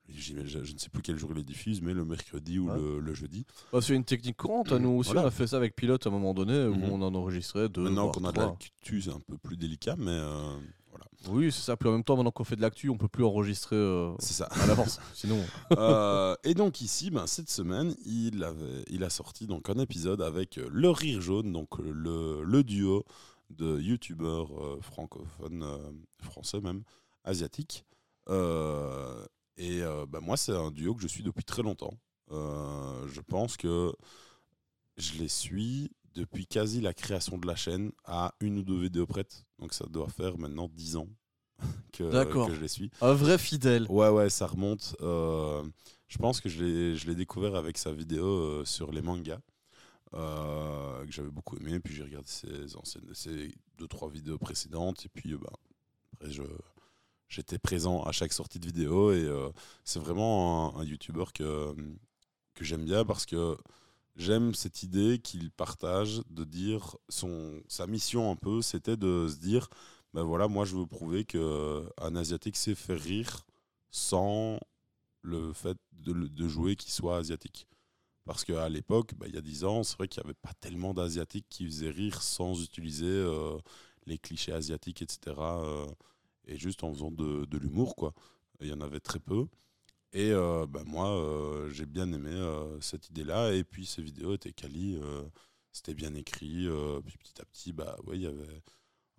je 0.08 0.34
ne 0.34 0.78
sais 0.78 0.88
plus 0.88 1.02
quel 1.02 1.18
jour 1.18 1.30
il 1.32 1.38
les 1.38 1.42
diffuse 1.42 1.82
mais 1.82 1.92
le 1.92 2.04
mercredi 2.04 2.58
ou 2.60 2.68
Ouais. 2.70 2.76
le, 2.78 3.00
le 3.00 3.14
jeudi 3.14 3.44
Bah, 3.72 3.80
c'est 3.82 3.94
une 3.94 4.04
technique 4.04 4.36
courante. 4.36 4.70
hein. 4.72 4.78
Nous 4.78 4.90
aussi, 4.90 5.08
Voilà. 5.10 5.24
on 5.24 5.28
a 5.28 5.30
fait 5.32 5.46
ça 5.48 5.56
avec 5.56 5.74
Pilote 5.74 6.06
à 6.06 6.10
un 6.10 6.12
moment 6.12 6.32
donné 6.34 6.66
où 6.66 6.74
Mhm. 6.76 6.84
on 6.92 7.02
en 7.02 7.14
enregistrait 7.14 7.68
deux. 7.68 7.82
maintenant 7.82 8.10
qu'on 8.10 8.24
a 8.24 8.32
de 8.32 8.38
l'actu 8.38 9.02
c'est 9.02 9.10
un 9.10 9.20
peu 9.20 9.36
plus 9.36 9.56
délicat 9.56 9.96
mais 9.98 10.10
euh, 10.12 10.56
voilà 10.90 11.06
Oui, 11.28 11.50
c'est 11.50 11.62
ça. 11.62 11.76
Puis 11.76 11.88
en 11.88 11.92
même 11.92 12.04
temps, 12.04 12.14
maintenant 12.16 12.30
qu'on 12.30 12.44
fait 12.44 12.54
de 12.56 12.60
l'actu, 12.62 12.88
on 12.88 12.96
peut 12.96 13.08
plus 13.08 13.24
enregistrer 13.24 13.74
euh, 13.74 14.12
c'est 14.20 14.34
ça 14.34 14.44
à 14.46 14.66
l'avance. 14.66 15.00
Sinon, 15.14 15.40
Euh, 15.72 16.36
et 16.44 16.54
donc 16.54 16.80
ici, 16.82 17.10
ben, 17.10 17.26
cette 17.26 17.50
semaine, 17.50 17.94
il, 18.06 18.44
avait, 18.44 18.84
il 18.88 19.02
a 19.02 19.10
sorti 19.10 19.46
donc 19.46 19.68
un 19.70 19.78
épisode 19.78 20.22
avec 20.22 20.58
euh, 20.58 20.68
le 20.70 20.88
Rire 20.90 21.20
Jaune, 21.20 21.52
donc 21.52 21.78
le, 21.78 22.44
le 22.44 22.62
duo 22.62 23.04
de 23.50 23.80
youtubeurs 23.80 24.50
euh, 24.58 24.80
francophones, 24.80 25.62
euh, 25.62 25.92
français 26.22 26.60
même, 26.60 26.82
asiatiques. 27.24 27.84
Euh, 28.28 29.24
et 29.56 29.80
ben, 30.08 30.20
moi, 30.20 30.36
c'est 30.36 30.54
un 30.54 30.70
duo 30.70 30.94
que 30.94 31.00
je 31.00 31.06
suis 31.06 31.22
depuis 31.22 31.44
très 31.44 31.62
longtemps. 31.62 31.94
Je 32.30 33.20
pense 33.22 33.56
que 33.56 33.94
je 34.98 35.14
les 35.14 35.28
suis 35.28 35.90
depuis 36.14 36.46
quasi 36.46 36.82
la 36.82 36.92
création 36.92 37.38
de 37.38 37.46
la 37.46 37.56
chaîne 37.56 37.90
à 38.04 38.34
une 38.40 38.58
ou 38.58 38.62
deux 38.62 38.78
vidéos 38.78 39.06
prêtes. 39.06 39.46
Donc 39.58 39.72
ça 39.72 39.86
doit 39.86 40.08
faire 40.08 40.36
maintenant 40.36 40.68
10 40.68 40.96
ans 40.96 41.08
que, 41.94 42.46
que 42.48 42.54
je 42.54 42.60
les 42.60 42.68
suis. 42.68 42.90
un 43.00 43.14
vrai 43.14 43.38
fidèle. 43.38 43.86
Ouais, 43.88 44.10
ouais, 44.10 44.28
ça 44.28 44.46
remonte. 44.46 44.94
Je 45.00 46.18
pense 46.18 46.42
que 46.42 46.50
je 46.50 47.06
l'ai, 47.06 47.14
découvert 47.14 47.54
avec 47.54 47.78
sa 47.78 47.92
vidéo 47.92 48.62
sur 48.66 48.92
les 48.92 49.00
mangas, 49.00 49.40
que 50.12 51.10
j'avais 51.12 51.30
beaucoup 51.30 51.56
aimé. 51.56 51.80
Puis 51.80 51.94
j'ai 51.94 52.02
regardé 52.02 52.28
ses 52.28 52.76
anciennes, 52.76 53.12
ses 53.14 53.50
deux, 53.78 53.88
trois 53.88 54.10
vidéos 54.10 54.38
précédentes. 54.38 55.04
Et 55.04 55.08
puis, 55.08 55.32
euh, 55.32 55.38
bah, 55.38 55.52
après, 56.14 56.30
je, 56.32 56.42
j'étais 57.28 57.58
présent 57.58 58.02
à 58.02 58.12
chaque 58.12 58.32
sortie 58.32 58.58
de 58.58 58.66
vidéo. 58.66 59.12
Et 59.12 59.24
euh, 59.24 59.50
c'est 59.84 60.00
vraiment 60.00 60.76
un, 60.76 60.80
un 60.80 60.84
YouTuber 60.84 61.26
que, 61.34 61.74
que 62.54 62.64
j'aime 62.64 62.84
bien 62.84 63.04
parce 63.04 63.26
que 63.26 63.56
j'aime 64.16 64.54
cette 64.54 64.82
idée 64.82 65.18
qu'il 65.18 65.50
partage 65.50 66.22
de 66.30 66.44
dire 66.44 66.96
son 67.08 67.60
sa 67.68 67.86
mission 67.86 68.30
un 68.30 68.36
peu, 68.36 68.62
c'était 68.62 68.96
de 68.96 69.28
se 69.28 69.36
dire, 69.36 69.68
ben 70.14 70.22
voilà, 70.22 70.48
moi 70.48 70.64
je 70.64 70.76
veux 70.76 70.86
prouver 70.86 71.24
que 71.24 71.86
un 72.00 72.16
asiatique 72.16 72.56
sait 72.56 72.74
faire 72.74 73.00
rire 73.00 73.44
sans 73.90 74.58
le 75.22 75.52
fait 75.52 75.76
de, 75.92 76.12
de 76.12 76.48
jouer 76.48 76.76
qu'il 76.76 76.92
soit 76.92 77.18
asiatique. 77.18 77.66
Parce 78.26 78.44
qu'à 78.44 78.68
l'époque, 78.68 79.14
bah, 79.14 79.26
il 79.28 79.34
y 79.34 79.38
a 79.38 79.40
10 79.40 79.64
ans, 79.64 79.84
c'est 79.84 79.96
vrai 79.96 80.08
qu'il 80.08 80.20
n'y 80.20 80.26
avait 80.26 80.34
pas 80.34 80.52
tellement 80.60 80.92
d'asiatiques 80.94 81.46
qui 81.48 81.64
faisaient 81.64 81.90
rire 81.90 82.22
sans 82.22 82.60
utiliser 82.62 83.06
euh, 83.06 83.56
les 84.06 84.18
clichés 84.18 84.52
asiatiques, 84.52 85.00
etc. 85.00 85.36
euh, 85.38 85.86
et 86.46 86.58
juste 86.58 86.82
en 86.82 86.92
faisant 86.92 87.12
de, 87.12 87.56
l'humour, 87.56 87.94
quoi. 87.94 88.12
Il 88.60 88.66
y 88.68 88.72
en 88.72 88.80
avait 88.80 89.00
très 89.00 89.20
peu. 89.20 89.46
Et 90.12 90.32
euh, 90.32 90.66
bah, 90.66 90.82
moi, 90.86 91.68
j'ai 91.70 91.86
bien 91.86 92.12
aimé 92.12 92.34
cette 92.80 93.08
idée-là. 93.10 93.52
Et 93.52 93.62
puis, 93.62 93.86
ces 93.86 94.02
vidéos 94.02 94.34
étaient 94.34 94.52
quali, 94.52 94.98
c'était 95.72 95.94
bien 95.94 96.14
écrit. 96.14 96.68
puis 97.06 97.18
petit 97.18 97.40
à 97.40 97.44
petit, 97.44 97.72
bah, 97.72 97.96
il 98.12 98.22
y 98.22 98.26
avait 98.26 98.62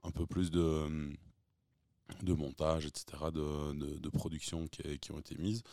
un 0.03 0.11
peu 0.11 0.25
plus 0.25 0.51
de, 0.51 1.15
montage, 2.23 2.85
etc., 2.85 3.05
de, 3.33 3.73
de, 3.73 3.99
de 3.99 4.09
production 4.09 4.67
qui, 4.67 4.99
qui 4.99 5.11
ont 5.13 5.19
été 5.19 5.37
mises. 5.37 5.63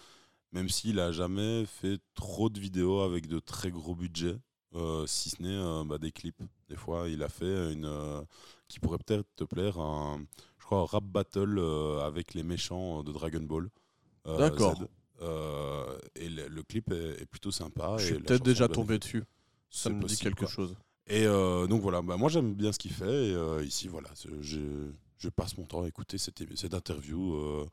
Même 0.55 0.69
s'il 0.69 1.01
a 1.01 1.11
jamais 1.11 1.67
fait 1.67 1.99
trop 2.15 2.49
de 2.49 2.61
vidéos 2.61 3.01
avec 3.01 3.27
de 3.27 3.41
très 3.41 3.73
gros 3.73 3.97
budgets, 3.97 4.39
euh, 4.77 5.05
si 5.05 5.29
ce 5.31 5.43
n'est 5.43 5.49
euh, 5.49 5.83
bah, 5.85 5.99
des 5.99 6.13
clips. 6.13 6.43
Des 6.69 6.77
fois, 6.77 7.09
il 7.09 7.25
a 7.25 7.29
fait 7.29 7.73
une 7.73 7.87
euh, 7.87 8.23
qui 8.69 8.79
pourrait 8.79 8.99
peut-être 8.99 9.27
te 9.35 9.43
plaire, 9.43 9.81
un, 9.81 10.25
je 10.61 10.65
crois, 10.65 10.79
un 10.79 10.85
rap 10.85 11.03
battle 11.05 11.59
avec 12.03 12.35
les 12.35 12.45
méchants 12.45 13.03
de 13.03 13.11
Dragon 13.11 13.43
Ball. 13.43 13.69
D'accord. 14.25 14.81
Et 15.21 16.29
le, 16.29 16.47
le 16.49 16.63
clip 16.63 16.93
est, 16.93 17.23
est 17.23 17.27
plutôt 17.27 17.51
sympa. 17.51 17.97
Je 17.99 18.07
suis 18.07 18.21
peut-être 18.21 18.45
déjà 18.45 18.69
tombé 18.69 19.01
dessus. 19.01 19.25
Ça 19.71 19.91
me 19.91 20.05
dit 20.05 20.17
quelque 20.17 20.41
quoi. 20.41 20.49
chose. 20.49 20.77
Et 21.09 21.25
donc 21.25 21.83
voilà, 21.83 22.01
bah, 22.01 22.17
moi 22.17 22.29
j'aime 22.29 22.55
bien 22.55 22.71
ce 22.71 22.79
qu'il 22.79 22.93
fait. 22.93 23.33
Et 23.33 23.65
ici, 23.65 23.89
voilà, 23.89 24.11
je, 24.41 24.61
je 25.19 25.29
passe 25.31 25.59
mon 25.59 25.65
temps 25.65 25.83
à 25.83 25.89
écouter 25.89 26.17
cette, 26.17 26.45
cette 26.57 26.75
interview 26.75 27.67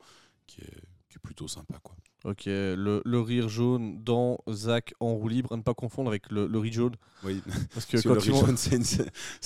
qui, 0.47 0.61
est, 0.61 0.83
qui 1.11 1.17
est 1.17 1.21
plutôt 1.23 1.47
sympa. 1.47 1.77
Quoi. 1.83 1.95
Ok, 2.23 2.43
le, 2.45 3.01
le 3.03 3.19
rire 3.19 3.49
jaune 3.49 4.01
dans 4.03 4.39
Zach 4.49 4.93
en 4.99 5.13
roue 5.15 5.27
libre, 5.27 5.51
à 5.53 5.57
ne 5.57 5.61
pas 5.63 5.73
confondre 5.73 6.09
avec 6.09 6.31
le, 6.31 6.47
le 6.47 6.59
riz 6.59 6.71
jaune. 6.71 6.95
Oui, 7.23 7.41
Parce 7.73 7.85
que 7.85 7.97
quand 8.01 8.09
le 8.25 8.31
m'as- 8.31 8.45
John, 8.45 8.57
c'est 8.57 8.75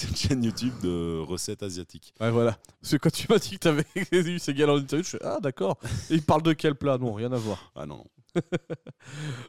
une, 0.09 0.15
chaîne 0.15 0.43
YouTube 0.43 0.73
de 0.83 1.19
recettes 1.19 1.63
asiatiques. 1.63 2.13
Ouais, 2.19 2.31
voilà. 2.31 2.57
Parce 2.81 2.91
que 2.91 2.97
quand 2.97 3.11
tu 3.11 3.27
m'as 3.29 3.39
dit 3.39 3.51
que 3.51 3.59
tu 3.59 3.67
avais 3.69 3.85
eu 4.11 4.39
ces 4.39 4.53
gars 4.53 4.67
en 4.67 4.77
interview, 4.77 5.03
je 5.03 5.09
suis 5.09 5.17
Ah, 5.23 5.39
d'accord. 5.41 5.77
Et 6.09 6.15
il 6.15 6.21
parle 6.21 6.43
de 6.43 6.53
quel 6.53 6.75
plat? 6.75 6.97
Non, 6.97 7.13
rien 7.13 7.31
à 7.31 7.37
voir. 7.37 7.71
Ah 7.75 7.85
non, 7.85 7.97
non. 7.97 8.05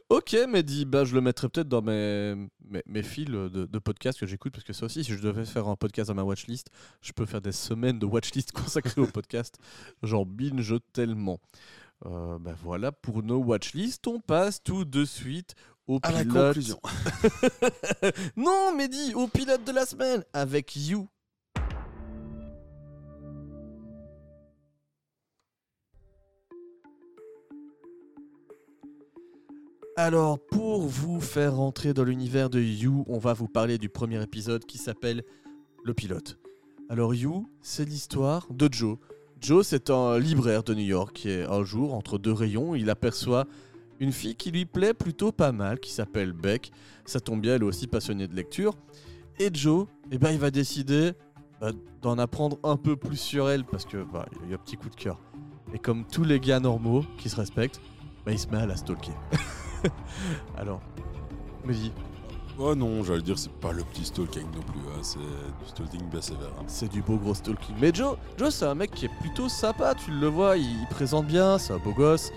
Ok, 0.09 0.35
Mehdi, 0.47 0.85
bah, 0.85 1.03
je 1.03 1.13
le 1.13 1.21
mettrai 1.21 1.49
peut-être 1.49 1.67
dans 1.67 1.81
mes, 1.81 2.35
mes, 2.69 2.81
mes 2.85 3.03
fils 3.03 3.25
de, 3.25 3.47
de 3.49 3.79
podcast 3.79 4.19
que 4.19 4.25
j'écoute, 4.25 4.53
parce 4.53 4.63
que 4.63 4.71
ça 4.73 4.85
aussi, 4.85 5.03
si 5.03 5.11
je 5.13 5.19
devais 5.19 5.45
faire 5.45 5.67
un 5.67 5.75
podcast 5.75 6.07
dans 6.07 6.15
ma 6.15 6.23
watchlist, 6.23 6.69
je 7.01 7.11
peux 7.11 7.25
faire 7.25 7.41
des 7.41 7.51
semaines 7.51 7.99
de 7.99 8.05
watchlist 8.05 8.51
consacrées 8.53 9.01
au 9.01 9.07
podcast. 9.07 9.57
J'en 10.03 10.25
binge 10.25 10.75
tellement. 10.93 11.39
Euh, 12.05 12.37
bah, 12.39 12.55
voilà 12.61 12.91
pour 12.91 13.23
nos 13.23 13.37
watchlists. 13.37 14.07
On 14.07 14.19
passe 14.19 14.61
tout 14.61 14.85
de 14.85 15.03
suite 15.05 15.55
au 15.87 15.99
À 16.03 16.11
la 16.11 16.21
pilote. 16.23 16.47
conclusion. 16.47 16.79
non, 18.37 18.75
Mehdi, 18.75 19.13
au 19.15 19.27
pilote 19.27 19.63
de 19.63 19.71
la 19.71 19.85
semaine 19.85 20.23
avec 20.33 20.75
You. 20.75 21.07
Alors, 29.95 30.37
pour 30.39 30.81
vous 30.83 31.19
faire 31.19 31.55
rentrer 31.55 31.93
dans 31.93 32.03
l'univers 32.03 32.49
de 32.49 32.59
You, 32.61 33.03
on 33.07 33.17
va 33.17 33.33
vous 33.33 33.47
parler 33.47 33.77
du 33.79 33.89
premier 33.89 34.21
épisode 34.21 34.63
qui 34.65 34.77
s'appelle 34.77 35.23
Le 35.83 35.93
pilote. 35.93 36.37
Alors, 36.89 37.15
You, 37.15 37.49
c'est 37.61 37.85
l'histoire 37.85 38.45
de 38.51 38.69
Joe. 38.71 38.97
Joe, 39.39 39.65
c'est 39.65 39.89
un 39.89 40.17
libraire 40.17 40.63
de 40.63 40.73
New 40.73 40.85
York 40.85 41.25
est 41.25 41.43
un 41.43 41.63
jour, 41.63 41.93
entre 41.93 42.17
deux 42.17 42.33
rayons, 42.33 42.75
il 42.75 42.89
aperçoit 42.89 43.45
une 43.99 44.11
fille 44.11 44.35
qui 44.35 44.51
lui 44.51 44.65
plaît 44.65 44.93
plutôt 44.93 45.31
pas 45.31 45.51
mal, 45.51 45.79
qui 45.79 45.91
s'appelle 45.91 46.33
Beck. 46.33 46.71
Ça 47.05 47.19
tombe 47.19 47.41
bien, 47.41 47.55
elle 47.55 47.61
est 47.61 47.65
aussi 47.65 47.87
passionnée 47.87 48.27
de 48.27 48.35
lecture. 48.35 48.73
Et 49.39 49.49
Joe, 49.53 49.87
eh 50.11 50.17
ben, 50.17 50.31
il 50.31 50.39
va 50.39 50.51
décider 50.51 51.13
bah, 51.61 51.71
d'en 52.01 52.17
apprendre 52.17 52.57
un 52.63 52.77
peu 52.77 52.95
plus 52.95 53.17
sur 53.17 53.49
elle 53.49 53.63
parce 53.63 53.85
que 53.85 54.03
bah, 54.03 54.25
il 54.43 54.49
y 54.49 54.53
a 54.53 54.55
un 54.55 54.59
petit 54.59 54.77
coup 54.77 54.89
de 54.89 54.95
cœur. 54.95 55.19
Et 55.73 55.79
comme 55.79 56.05
tous 56.05 56.23
les 56.23 56.39
gars 56.39 56.59
normaux 56.59 57.03
qui 57.17 57.29
se 57.29 57.35
respectent, 57.35 57.81
bah, 58.25 58.31
il 58.31 58.39
se 58.39 58.47
met 58.47 58.57
à 58.57 58.65
la 58.65 58.75
stalker. 58.75 59.13
Alors, 60.57 60.81
me 61.65 61.73
dis, 61.73 61.91
Oh 62.59 62.73
non, 62.73 63.03
j'allais 63.03 63.21
dire, 63.21 63.37
c'est 63.37 63.51
pas 63.51 63.71
le 63.71 63.83
petit 63.83 64.03
stalking 64.05 64.45
non 64.45 64.61
plus. 64.63 64.79
hein, 64.89 64.99
C'est 65.03 65.19
du 65.19 65.67
stalking 65.67 66.09
bien 66.09 66.21
sévère. 66.21 66.49
hein. 66.59 66.63
c'est 66.67 66.89
du 66.89 67.01
beau 67.03 67.17
gros 67.17 67.35
stalking. 67.35 67.75
Mais 67.79 67.93
Joe, 67.93 68.17
Joe 68.37 68.53
c'est 68.53 68.65
un 68.65 68.73
mec 68.73 68.91
qui 68.91 69.05
est 69.05 69.11
plutôt 69.19 69.47
sympa, 69.47 69.93
tu 69.93 70.09
le 70.11 70.27
vois, 70.27 70.57
il, 70.57 70.87
présente 70.89 71.27
bien, 71.27 71.59
c'est 71.59 71.73
un 71.73 71.77
beau 71.77 71.93
gosse. 71.93 72.31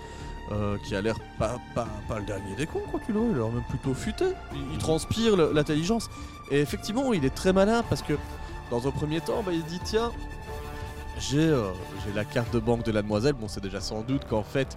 euh, 0.53 0.77
qui 0.87 0.97
a 0.97 1.01
l'air 1.01 1.17
pas, 1.39 1.59
pas, 1.75 1.87
le 2.19 2.25
dernier 2.27 2.57
des 2.57 2.67
cons, 2.67 2.83
quoi, 2.91 3.01
tu 3.07 3.13
le 3.13 3.21
vois, 3.21 3.29
il 3.31 3.35
a 3.37 3.39
l'air 3.39 3.49
même 3.53 3.65
plutôt 3.69 3.95
futé. 3.95 4.27
Il, 4.73 4.79
transpire 4.79 5.37
l'intelligence. 5.37 6.09
Et 6.51 6.61
effectivement, 6.61 7.13
il 7.13 7.25
est 7.25 7.35
très 7.35 7.53
malin 7.53 7.83
parce 7.89 8.03
que 8.03 8.15
dans 8.71 8.87
un 8.89 8.91
premier 8.91 9.21
temps, 9.21 9.43
bah, 9.45 9.53
il 9.55 9.65
dit 9.65 9.81
tiens, 9.85 10.11
j'ai 11.19 11.39
euh, 11.41 11.71
j'ai 12.05 12.13
la 12.13 12.25
carte 12.25 12.53
de 12.53 12.59
banque 12.59 12.85
de 12.85 12.93
la 12.93 13.03
demoiselle. 13.03 13.35
Bon, 13.35 13.49
c'est 13.49 13.63
déjà 13.63 13.81
sans 13.81 14.03
doute 14.03 14.25
qu'en 14.29 14.43
fait, 14.43 14.77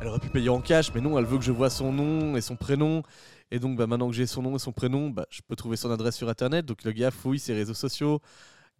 elle 0.00 0.08
aurait 0.08 0.20
pu 0.20 0.28
payer 0.28 0.48
en 0.48 0.60
cash, 0.60 0.92
mais 0.94 1.00
non, 1.00 1.18
elle 1.18 1.24
veut 1.24 1.38
que 1.38 1.44
je 1.44 1.52
vois 1.52 1.70
son 1.70 1.92
nom 1.92 2.36
et 2.36 2.40
son 2.40 2.56
prénom. 2.56 3.02
Et 3.50 3.58
donc, 3.58 3.76
bah, 3.76 3.86
maintenant 3.86 4.08
que 4.08 4.14
j'ai 4.14 4.26
son 4.26 4.42
nom 4.42 4.56
et 4.56 4.58
son 4.58 4.72
prénom, 4.72 5.10
bah, 5.10 5.26
je 5.30 5.40
peux 5.46 5.56
trouver 5.56 5.76
son 5.76 5.90
adresse 5.90 6.16
sur 6.16 6.28
internet. 6.28 6.66
Donc, 6.66 6.84
le 6.84 6.92
gars 6.92 7.10
fouille 7.10 7.38
ses 7.38 7.54
réseaux 7.54 7.74
sociaux. 7.74 8.20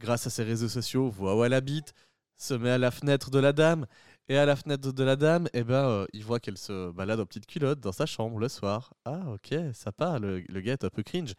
Grâce 0.00 0.26
à 0.26 0.30
ses 0.30 0.44
réseaux 0.44 0.68
sociaux, 0.68 1.08
voit 1.10 1.36
où 1.36 1.44
elle 1.44 1.54
habite, 1.54 1.94
se 2.36 2.54
met 2.54 2.70
à 2.70 2.78
la 2.78 2.90
fenêtre 2.90 3.30
de 3.30 3.38
la 3.38 3.52
dame. 3.52 3.86
Et 4.28 4.38
à 4.38 4.46
la 4.46 4.56
fenêtre 4.56 4.92
de 4.92 5.04
la 5.04 5.16
dame, 5.16 5.48
eh 5.52 5.64
ben, 5.64 5.86
euh, 5.86 6.06
il 6.14 6.24
voit 6.24 6.40
qu'elle 6.40 6.56
se 6.56 6.90
balade 6.92 7.20
en 7.20 7.26
petite 7.26 7.46
culotte 7.46 7.80
dans 7.80 7.92
sa 7.92 8.06
chambre 8.06 8.38
le 8.38 8.48
soir. 8.48 8.94
Ah, 9.04 9.20
ok, 9.28 9.54
sympa, 9.74 10.18
le, 10.18 10.40
le 10.40 10.60
gars 10.60 10.72
est 10.72 10.84
un 10.84 10.88
peu 10.90 11.02
cringe. 11.02 11.34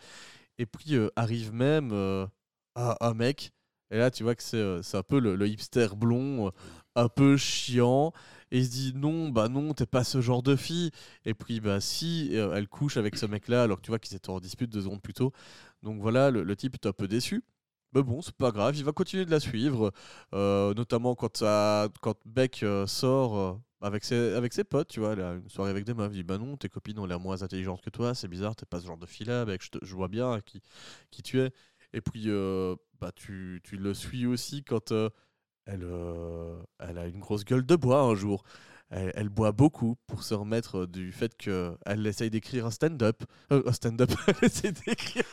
Et 0.57 0.65
puis 0.65 0.95
euh, 0.95 1.09
arrive 1.15 1.53
même 1.53 1.91
euh, 1.91 2.25
un, 2.75 3.13
mec. 3.13 3.51
Et 3.91 3.97
là, 3.97 4.11
tu 4.11 4.23
vois 4.23 4.35
que 4.35 4.43
c'est 4.43 4.57
euh, 4.57 4.81
un 4.93 5.03
peu 5.03 5.19
le, 5.19 5.35
le 5.35 5.47
hipster 5.47 5.87
blond, 5.95 6.51
un 6.95 7.09
peu 7.09 7.37
chiant. 7.37 8.13
Et 8.55 8.59
il 8.59 8.65
se 8.65 8.71
dit 8.71 8.93
non, 8.95 9.27
bah 9.27 9.49
non, 9.49 9.73
t'es 9.73 9.85
pas 9.85 10.05
ce 10.05 10.21
genre 10.21 10.41
de 10.41 10.55
fille. 10.55 10.89
Et 11.25 11.33
puis, 11.33 11.59
bah 11.59 11.81
si, 11.81 12.29
euh, 12.37 12.53
elle 12.55 12.69
couche 12.69 12.95
avec 12.95 13.17
ce 13.17 13.25
mec-là, 13.25 13.63
alors 13.63 13.79
que 13.79 13.81
tu 13.81 13.91
vois 13.91 13.99
qu'ils 13.99 14.15
étaient 14.15 14.29
en 14.29 14.39
dispute 14.39 14.71
deux 14.71 14.83
secondes 14.83 15.01
plus 15.01 15.13
tôt. 15.13 15.33
Donc 15.83 15.99
voilà, 16.01 16.31
le, 16.31 16.55
type 16.55 16.75
est 16.75 16.87
un 16.87 16.93
peu 16.93 17.09
déçu. 17.09 17.43
Mais 17.93 18.01
bon, 18.01 18.21
c'est 18.21 18.33
pas 18.35 18.51
grave, 18.51 18.77
il 18.77 18.85
va 18.85 18.93
continuer 18.93 19.25
de 19.25 19.31
la 19.31 19.41
suivre, 19.41 19.91
euh, 20.33 20.73
notamment 20.73 21.15
quand, 21.15 21.35
ça, 21.35 21.89
quand 21.99 22.15
Beck 22.25 22.63
euh, 22.63 22.87
sort 22.87 23.59
avec, 23.81 24.05
ses, 24.05 24.33
avec 24.35 24.53
ses 24.53 24.63
potes, 24.63 24.87
tu 24.87 25.01
vois, 25.01 25.15
une 25.15 25.49
soirée 25.49 25.71
avec 25.71 25.83
des 25.83 25.93
meufs, 25.93 26.11
il 26.13 26.15
dit 26.15 26.23
bah 26.23 26.37
non, 26.37 26.55
tes 26.55 26.69
copines 26.69 26.99
ont 26.99 27.05
l'air 27.05 27.19
moins 27.19 27.43
intelligentes 27.43 27.81
que 27.81 27.89
toi, 27.89 28.15
c'est 28.15 28.29
bizarre, 28.29 28.55
t'es 28.55 28.65
pas 28.65 28.79
ce 28.79 28.87
genre 28.87 28.97
de 28.97 29.05
fille-là, 29.05 29.43
Beck, 29.43 29.61
je, 29.63 29.79
je 29.81 29.95
vois 29.95 30.07
bien 30.07 30.39
qui, 30.45 30.61
qui 31.11 31.23
tu 31.23 31.41
es. 31.41 31.51
Et 31.91 31.99
puis, 31.99 32.29
bah, 33.01 33.11
tu, 33.13 33.59
tu 33.65 33.75
le 33.75 33.93
suis 33.93 34.25
aussi 34.25 34.63
quand 34.63 34.93
elle, 35.65 35.83
euh, 35.83 36.55
elle 36.79 36.97
a 36.97 37.07
une 37.07 37.19
grosse 37.19 37.45
gueule 37.45 37.65
de 37.65 37.75
bois 37.75 38.01
un 38.01 38.15
jour. 38.15 38.43
Elle, 38.91 39.11
elle 39.15 39.29
boit 39.29 39.51
beaucoup 39.51 39.97
pour 40.05 40.23
se 40.23 40.35
remettre 40.35 40.85
du 40.85 41.11
fait 41.11 41.35
qu'elle 41.35 42.05
essaye 42.05 42.29
d'écrire 42.29 42.67
un 42.67 42.71
stand-up. 42.71 43.23
Euh, 43.51 43.63
un 43.65 43.71
stand-up, 43.71 44.11
elle 44.27 44.35
essaye 44.43 44.73
d'écrire. 44.73 45.23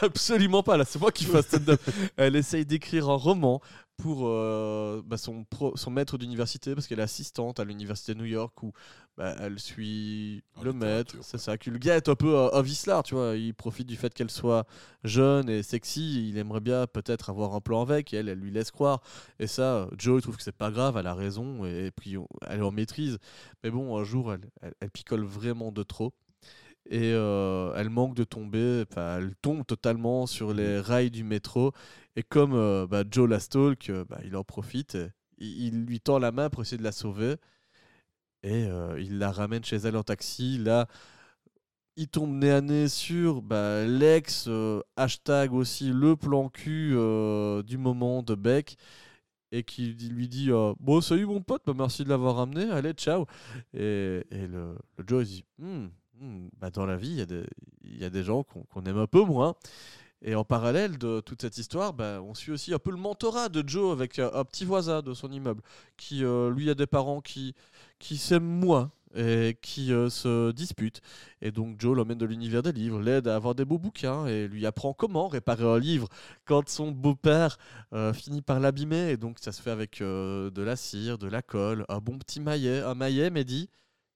Absolument 0.00 0.62
pas, 0.62 0.76
là, 0.76 0.84
c'est 0.84 1.00
moi 1.00 1.10
qui 1.10 1.24
fais 1.24 1.38
un 1.38 1.42
stand-up. 1.42 1.80
elle 2.16 2.36
essaye 2.36 2.64
d'écrire 2.64 3.10
un 3.10 3.16
roman 3.16 3.60
pour 4.02 4.26
euh, 4.28 5.02
bah, 5.04 5.16
son, 5.16 5.44
pro- 5.44 5.76
son 5.76 5.90
maître 5.90 6.18
d'université, 6.18 6.74
parce 6.74 6.86
qu'elle 6.86 7.00
est 7.00 7.02
assistante 7.02 7.60
à 7.60 7.64
l'université 7.64 8.14
de 8.14 8.18
New 8.18 8.24
York, 8.26 8.62
où 8.62 8.72
bah, 9.16 9.34
elle 9.40 9.58
suit 9.58 10.42
En 10.56 10.62
le 10.62 10.72
maître. 10.72 11.16
C'est 11.22 11.38
ça. 11.38 11.58
que 11.58 11.70
Le 11.70 11.78
gars 11.78 11.96
est 11.96 12.08
un 12.08 12.14
peu 12.14 12.36
un, 12.38 12.50
un 12.52 12.62
vicelard, 12.62 13.02
tu 13.02 13.14
vois. 13.14 13.36
Il 13.36 13.54
profite 13.54 13.86
du 13.86 13.96
fait 13.96 14.12
qu'elle 14.14 14.30
soit 14.30 14.66
jeune 15.04 15.48
et 15.48 15.62
sexy. 15.62 16.28
Il 16.30 16.38
aimerait 16.38 16.60
bien 16.60 16.86
peut-être 16.86 17.30
avoir 17.30 17.54
un 17.54 17.60
plan 17.60 17.82
avec, 17.82 18.12
et 18.14 18.16
elle, 18.18 18.28
elle 18.28 18.38
lui 18.38 18.50
laisse 18.50 18.70
croire. 18.70 19.02
Et 19.38 19.46
ça, 19.46 19.88
Joe, 19.98 20.22
trouve 20.22 20.36
que 20.36 20.42
c'est 20.42 20.52
pas 20.56 20.70
grave, 20.70 20.96
elle 20.96 21.06
a 21.06 21.14
raison, 21.14 21.64
et, 21.64 21.90
puis 21.90 22.16
on- 22.16 22.28
elle 22.48 22.62
en 22.62 22.70
maîtrise. 22.72 23.18
Mais 23.62 23.70
bon, 23.70 23.96
un 23.98 24.04
jour, 24.04 24.32
elle, 24.32 24.48
elle- 24.62 24.74
elle 24.80 24.90
picole 24.90 25.24
vraiment 25.24 25.72
de 25.72 25.82
trop. 25.82 26.12
Et 26.86 27.12
euh, 27.12 27.72
elle 27.76 27.90
manque 27.90 28.14
de 28.14 28.24
tomber, 28.24 28.84
elle 28.96 29.34
tombe 29.42 29.64
totalement 29.66 30.26
sur 30.26 30.52
les 30.54 30.80
rails 30.80 31.10
du 31.10 31.24
métro. 31.24 31.72
Et 32.16 32.22
comme 32.22 32.54
euh, 32.54 32.86
bah, 32.86 33.04
Joe 33.08 33.28
la 33.28 33.40
stalk, 33.40 33.90
euh, 33.90 34.04
bah, 34.08 34.18
il 34.24 34.36
en 34.36 34.44
profite. 34.44 34.94
et 34.96 35.10
il, 35.38 35.84
lui 35.86 36.00
tend 36.00 36.18
la 36.18 36.32
main 36.32 36.50
pour 36.50 36.62
essayer 36.62 36.78
de 36.78 36.82
la 36.82 36.92
sauver. 36.92 37.36
Et 38.42 38.64
euh, 38.66 39.00
il 39.00 39.18
la 39.18 39.30
ramène 39.32 39.64
chez 39.64 39.76
elle 39.76 39.96
en 39.96 40.02
taxi. 40.02 40.58
Là, 40.58 40.88
il 41.96 42.08
tombe 42.08 42.32
nez 42.32 42.50
à 42.50 42.60
nez 42.60 42.88
sur 42.88 43.42
bah, 43.42 43.84
l'ex, 43.84 44.48
hashtag 44.96 45.52
aussi 45.52 45.90
le 45.92 46.16
plan 46.16 46.48
cul 46.48 46.90
du 47.64 47.78
moment 47.78 48.22
de 48.22 48.34
Beck. 48.34 48.76
Et 49.52 49.64
qui 49.64 49.94
lui 49.94 50.28
dit 50.28 50.50
euh, 50.50 50.74
Bon, 50.78 51.00
salut 51.00 51.26
mon 51.26 51.42
pote, 51.42 51.62
bah, 51.66 51.74
merci 51.76 52.04
de 52.04 52.08
l'avoir 52.08 52.36
ramené, 52.36 52.70
allez, 52.70 52.92
ciao. 52.92 53.26
Et, 53.74 54.24
et 54.30 54.46
le, 54.46 54.76
le 54.96 55.04
Joe 55.06 55.24
il 55.24 55.26
dit 55.28 55.44
hmm, 55.58 55.88
bah, 56.60 56.70
dans 56.70 56.86
la 56.86 56.96
vie, 56.96 57.10
il 57.10 57.98
y, 57.98 58.04
a 58.04 58.10
des- 58.10 58.24
gens 58.24 58.44
qu'on 58.44 58.82
aime 58.84 58.98
un 58.98 59.06
peu 59.06 59.22
moins. 59.22 59.54
Et 60.22 60.34
en 60.34 60.44
parallèle 60.44 60.98
de 60.98 61.20
toute 61.20 61.40
cette 61.40 61.56
histoire, 61.56 61.94
bah, 61.94 62.20
on 62.22 62.34
suit 62.34 62.52
aussi 62.52 62.74
un 62.74 62.78
peu 62.78 62.90
le 62.90 62.98
mentorat 62.98 63.48
de 63.48 63.66
Joe 63.66 63.92
avec 63.92 64.18
euh, 64.18 64.30
un 64.34 64.44
petit 64.44 64.66
voisin 64.66 65.00
de 65.00 65.14
son 65.14 65.32
immeuble 65.32 65.62
qui, 65.96 66.24
euh, 66.24 66.50
lui, 66.50 66.68
a 66.68 66.74
des 66.74 66.86
parents 66.86 67.22
qui, 67.22 67.54
s'aiment 68.00 68.44
moins 68.44 68.90
et 69.14 69.56
qui 69.62 69.94
euh, 69.94 70.10
se 70.10 70.52
disputent. 70.52 71.00
Et 71.40 71.50
donc 71.52 71.80
Joe 71.80 71.96
l'emmène 71.96 72.18
de 72.18 72.26
l'univers 72.26 72.62
des 72.62 72.72
livres, 72.72 73.00
l'aide 73.00 73.28
à 73.28 73.34
avoir 73.34 73.54
des 73.54 73.64
beaux 73.64 73.78
bouquins 73.78 74.26
et 74.26 74.46
lui 74.46 74.66
apprend 74.66 74.92
comment 74.92 75.26
réparer 75.26 75.64
un 75.64 75.78
livre 75.78 76.08
quand 76.44 76.68
son 76.68 76.92
beau-père 76.92 77.58
finit 78.12 78.42
par 78.42 78.60
l'abîmer. 78.60 79.10
Et 79.10 79.16
donc 79.16 79.38
ça 79.40 79.52
se 79.52 79.62
fait 79.62 79.70
avec 79.70 80.00
de 80.00 80.62
la 80.62 80.76
cire, 80.76 81.16
de 81.16 81.28
la 81.28 81.40
colle, 81.40 81.86
un 81.88 81.98
bon 81.98 82.18
petit 82.18 82.40
maillet. 82.40 82.80
Un 82.80 82.94
maillet, 82.94 83.30
dit, 83.44 83.70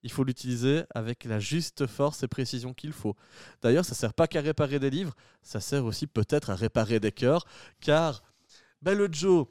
il 0.05 0.13
faut 0.13 0.23
l'utiliser 0.23 0.85
avec 0.95 1.25
la 1.25 1.41
juste 1.41 1.87
force 1.89 2.23
et 2.23 2.29
précision 2.29 2.73
qu'il 2.75 2.93
faut. 2.93 3.17
D'ailleurs, 3.63 3.85
ça 3.85 3.95
sert 3.95 4.15
pas 4.15 4.29
qu'à 4.29 4.41
réparer 4.41 4.79
des 4.79 4.91
livres, 4.91 5.15
ça 5.43 5.59
sert 5.61 5.85
aussi 5.85 6.07
peut-être 6.07 6.51
à 6.51 6.55
réparer 6.55 7.01
des 7.01 7.11
cœurs, 7.11 7.45
car 7.81 8.23
ben, 8.83 8.97
le 8.97 9.09
Joe, 9.11 9.47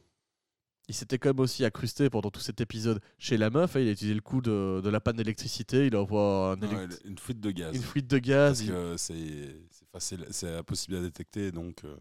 il 0.90 0.94
s'était 0.96 1.18
quand 1.18 1.30
même 1.30 1.40
aussi 1.40 1.66
accrusté 1.66 2.10
pendant 2.10 2.30
tout 2.30 2.40
cet 2.42 2.62
épisode 2.62 3.00
chez 3.18 3.38
la 3.38 3.50
meuf. 3.50 3.76
hein, 3.76 3.80
il 3.80 3.88
a 3.88 3.92
utilisé 3.92 4.14
le 4.14 4.22
coup 4.22 4.42
de, 4.42 4.80
de 4.84 4.90
la 4.90 5.00
panne 5.00 5.16
d'électricité, 5.16 5.88
il 5.88 5.96
envoie 5.96 6.52
un 6.52 6.62
Ouais, 6.62 6.68
élect- 6.86 7.02
une 7.06 7.18
fuite 7.18 7.40
de 7.40 7.52
gaz. 7.52 7.76
une 7.76 7.82
fuite 7.82 8.08
de 8.08 8.18
gaz. 8.20 8.58
Parce 8.60 8.62
il- 8.62 8.72
que 8.72 8.98
c'est 8.98 9.58
c'est 9.72 9.88
facile, 9.92 10.26
c'est 10.32 10.56
impossible 10.56 10.98
à 10.98 11.02
détecter, 11.02 11.52
donc 11.52 11.84
euh, 11.86 11.96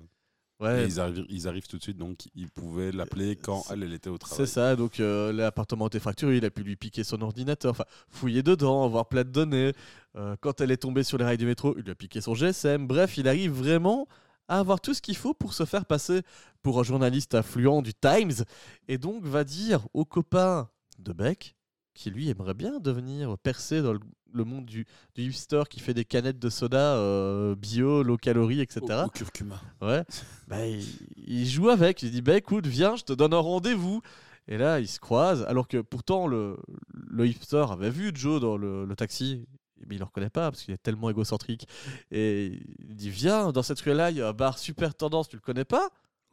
Ouais, 0.62 0.82
et 0.84 0.86
ils, 0.86 1.00
arrivent, 1.00 1.26
ils 1.28 1.48
arrivent 1.48 1.66
tout 1.66 1.76
de 1.78 1.82
suite, 1.82 1.96
donc 1.98 2.28
ils 2.34 2.48
pouvaient 2.48 2.92
l'appeler 2.92 3.36
quand 3.36 3.62
C'est- 3.62 3.74
elle, 3.74 3.82
elle 3.82 3.92
était 3.94 4.08
au 4.10 4.14
C'est 4.14 4.18
travail. 4.20 4.46
ça, 4.46 4.76
donc 4.76 5.00
euh, 5.00 5.32
l'appartement 5.32 5.88
était 5.88 5.98
fracturé, 5.98 6.36
il 6.36 6.44
a 6.44 6.50
pu 6.50 6.62
lui 6.62 6.76
piquer 6.76 7.04
son 7.04 7.20
ordinateur, 7.22 7.72
enfin 7.72 7.84
fouiller 8.08 8.42
dedans, 8.42 8.84
avoir 8.84 9.06
plein 9.08 9.24
de 9.24 9.30
données. 9.30 9.72
Euh, 10.16 10.36
quand 10.40 10.60
elle 10.60 10.70
est 10.70 10.76
tombée 10.76 11.02
sur 11.02 11.18
les 11.18 11.24
rails 11.24 11.38
du 11.38 11.46
métro, 11.46 11.74
il 11.78 11.82
lui 11.84 11.90
a 11.90 11.94
piqué 11.94 12.20
son 12.20 12.34
GSM. 12.34 12.86
Bref, 12.86 13.16
il 13.18 13.26
arrive 13.28 13.52
vraiment 13.52 14.06
à 14.48 14.58
avoir 14.58 14.80
tout 14.80 14.92
ce 14.94 15.00
qu'il 15.02 15.16
faut 15.16 15.34
pour 15.34 15.54
se 15.54 15.64
faire 15.64 15.84
passer 15.86 16.20
pour 16.62 16.78
un 16.78 16.82
journaliste 16.82 17.34
influent 17.34 17.80
du 17.82 17.92
Times 17.94 18.44
et 18.88 18.98
donc 18.98 19.24
va 19.24 19.44
dire 19.44 19.86
au 19.94 20.04
copain 20.04 20.68
de 20.98 21.12
Beck 21.12 21.56
qui 21.94 22.10
lui 22.10 22.28
aimerait 22.28 22.54
bien 22.54 22.78
devenir 22.78 23.36
percé 23.38 23.82
dans 23.82 23.92
le, 23.94 24.00
le 24.32 24.44
monde 24.44 24.66
du, 24.66 24.86
du 25.14 25.22
hipster 25.22 25.62
qui 25.68 25.80
fait 25.80 25.94
des 25.94 26.04
canettes 26.04 26.38
de 26.38 26.48
soda 26.50 26.96
euh, 26.96 27.54
bio, 27.54 28.02
low 28.02 28.16
calories, 28.16 28.60
etc. 28.60 28.80
Au, 29.04 29.06
au 29.06 29.08
curcuma. 29.08 29.60
Ouais. 29.80 30.04
Bah, 30.48 30.66
il, 30.66 30.84
il 31.16 31.46
joue 31.48 31.68
avec. 31.68 32.02
Il 32.02 32.10
dit 32.10 32.22
Bah 32.22 32.36
écoute, 32.36 32.66
viens, 32.66 32.96
je 32.96 33.04
te 33.04 33.12
donne 33.12 33.34
un 33.34 33.38
rendez-vous. 33.38 34.02
Et 34.48 34.58
là, 34.58 34.80
ils 34.80 34.88
se 34.88 34.98
croisent. 34.98 35.44
Alors 35.48 35.68
que 35.68 35.78
pourtant, 35.78 36.26
le, 36.26 36.56
le 36.92 37.26
hipster 37.26 37.64
avait 37.70 37.90
vu 37.90 38.10
Joe 38.14 38.40
dans 38.40 38.56
le, 38.56 38.84
le 38.84 38.96
taxi. 38.96 39.46
Mais 39.88 39.96
il 39.96 39.98
le 39.98 40.04
reconnaît 40.04 40.30
pas 40.30 40.50
parce 40.50 40.62
qu'il 40.62 40.72
est 40.74 40.82
tellement 40.82 41.10
égocentrique. 41.10 41.66
Et 42.10 42.60
il 42.88 42.94
dit 42.94 43.10
Viens, 43.10 43.52
dans 43.52 43.62
cette 43.62 43.80
rue-là, 43.80 44.10
il 44.10 44.16
y 44.18 44.22
a 44.22 44.28
un 44.28 44.32
bar 44.32 44.58
super 44.58 44.94
tendance. 44.94 45.28
Tu 45.28 45.36
le 45.36 45.42
connais 45.42 45.64
pas? 45.64 45.90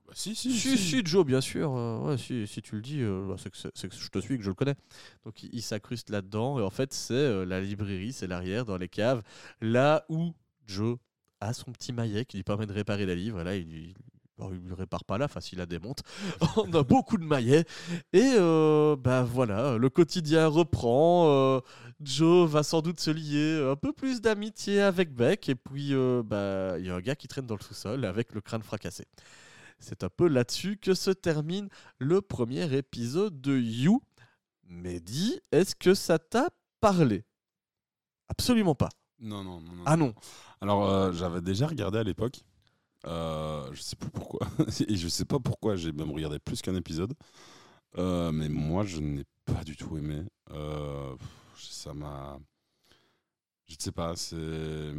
Bah, 0.10 0.16
si, 0.16 0.34
si, 0.36 0.52
si, 0.52 0.78
si, 0.78 1.02
Joe, 1.06 1.24
bien 1.26 1.42
sûr. 1.42 1.72
Euh, 1.76 2.00
ouais, 2.00 2.18
si, 2.18 2.48
si 2.48 2.62
tu 2.62 2.76
le 2.76 2.82
dis, 2.82 3.02
euh, 3.02 3.28
bah, 3.30 3.36
c'est 3.38 3.52
que, 3.52 3.58
c'est- 3.58 3.72
c'est 3.76 3.88
que 3.90 3.96
je 3.96 4.10
te 4.10 4.20
suis, 4.20 4.38
que 4.38 4.44
je 4.44 4.50
le 4.50 4.56
connais. 4.56 4.76
Donc 5.26 5.44
il, 5.44 5.50
il 5.54 5.62
s'incruste 5.62 6.10
là-dedans. 6.10 6.60
Et 6.60 6.64
en 6.64 6.70
fait, 6.72 6.94
c'est 6.94 7.14
euh, 7.14 7.46
la 7.46 7.62
librairie, 7.62 8.14
c'est 8.14 8.28
l'arrière, 8.28 8.66
dans 8.66 8.78
les 8.78 8.90
caves, 8.90 9.22
là 9.62 10.06
où 10.10 10.34
Joe 10.68 10.98
a 11.42 11.54
son 11.54 11.72
petit 11.72 11.94
maillet 11.94 12.26
qui 12.26 12.38
lui 12.38 12.44
permet 12.44 12.66
de 12.66 12.74
réparer 12.74 13.06
les 13.06 13.16
livres. 13.16 13.42
Et 13.42 13.44
là, 13.44 13.56
il 13.56 13.66
lui. 13.70 13.94
bon, 14.38 14.52
il 14.54 14.60
lui 14.68 14.74
répare 14.74 15.04
pas 15.06 15.18
là, 15.20 15.26
enfin 15.26 15.42
s'il 15.42 15.60
la 15.60 15.66
démonte. 15.68 16.02
On 16.58 16.74
a 16.74 16.84
beaucoup 16.84 17.18
de 17.18 17.24
maillets. 17.26 17.66
Et 18.14 18.32
euh, 18.38 18.96
bah 18.96 19.24
voilà, 19.24 19.78
le 19.78 19.90
quotidien 19.90 20.48
reprend. 20.48 21.28
euh, 21.30 21.60
Joe 22.02 22.50
va 22.50 22.64
sans 22.64 22.82
doute 22.82 23.00
se 23.00 23.12
lier 23.12 23.62
un 23.72 23.76
peu 23.76 23.94
plus 23.94 24.22
d'amitié 24.22 24.82
avec 24.82 25.14
Beck. 25.14 25.50
Et 25.50 25.56
puis, 25.56 25.94
euh, 25.94 26.24
bah, 26.26 26.80
il 26.80 26.86
y 26.86 26.90
a 26.90 26.96
un 26.96 27.02
gars 27.02 27.16
qui 27.16 27.28
traîne 27.28 27.46
dans 27.46 27.56
le 27.58 27.64
sous-sol 27.64 28.06
avec 28.06 28.34
le 28.34 28.42
crâne 28.42 28.64
fracassé. 28.64 29.06
C'est 29.80 30.04
un 30.04 30.10
peu 30.10 30.28
là-dessus 30.28 30.78
que 30.78 30.94
se 30.94 31.12
termine 31.12 31.70
le 31.98 32.22
premier 32.22 32.74
épisode 32.76 33.42
de 33.42 33.58
You. 33.58 34.02
Mehdi, 34.66 35.40
est-ce 35.52 35.76
que 35.76 35.94
ça 35.94 36.20
t'a 36.20 36.50
parlé? 36.80 37.24
Absolument 38.28 38.76
pas. 38.76 38.90
Non, 39.20 39.44
non, 39.44 39.60
non. 39.60 39.74
non. 39.74 39.84
Ah 39.86 39.98
non. 39.98 40.14
Alors, 40.62 40.90
euh, 40.90 41.12
j'avais 41.12 41.42
déjà 41.42 41.68
regardé 41.68 41.98
à 41.98 42.04
l'époque. 42.04 42.42
Euh, 43.06 43.70
je 43.74 43.82
sais 43.82 43.96
plus 43.96 44.10
pourquoi. 44.10 44.48
Et 44.88 44.96
je 44.96 45.08
sais 45.08 45.26
pas 45.26 45.40
pourquoi 45.40 45.76
j'ai 45.76 45.92
même 45.92 46.12
regardé 46.12 46.40
plus 46.40 46.62
qu'un 46.62 46.76
épisode. 46.76 47.14
Euh, 47.98 48.32
mais 48.32 48.50
moi, 48.50 48.86
je 48.86 49.00
n'ai 49.00 49.26
pas 49.46 49.64
du 49.64 49.76
tout 49.76 49.98
aimé. 49.98 50.24
Euh, 50.52 51.16
ça 51.58 51.94
m'a. 51.94 52.38
Je 53.68 53.76
ne 53.76 53.80
sais 53.80 53.92
pas, 53.92 54.16
c'est. 54.16 54.94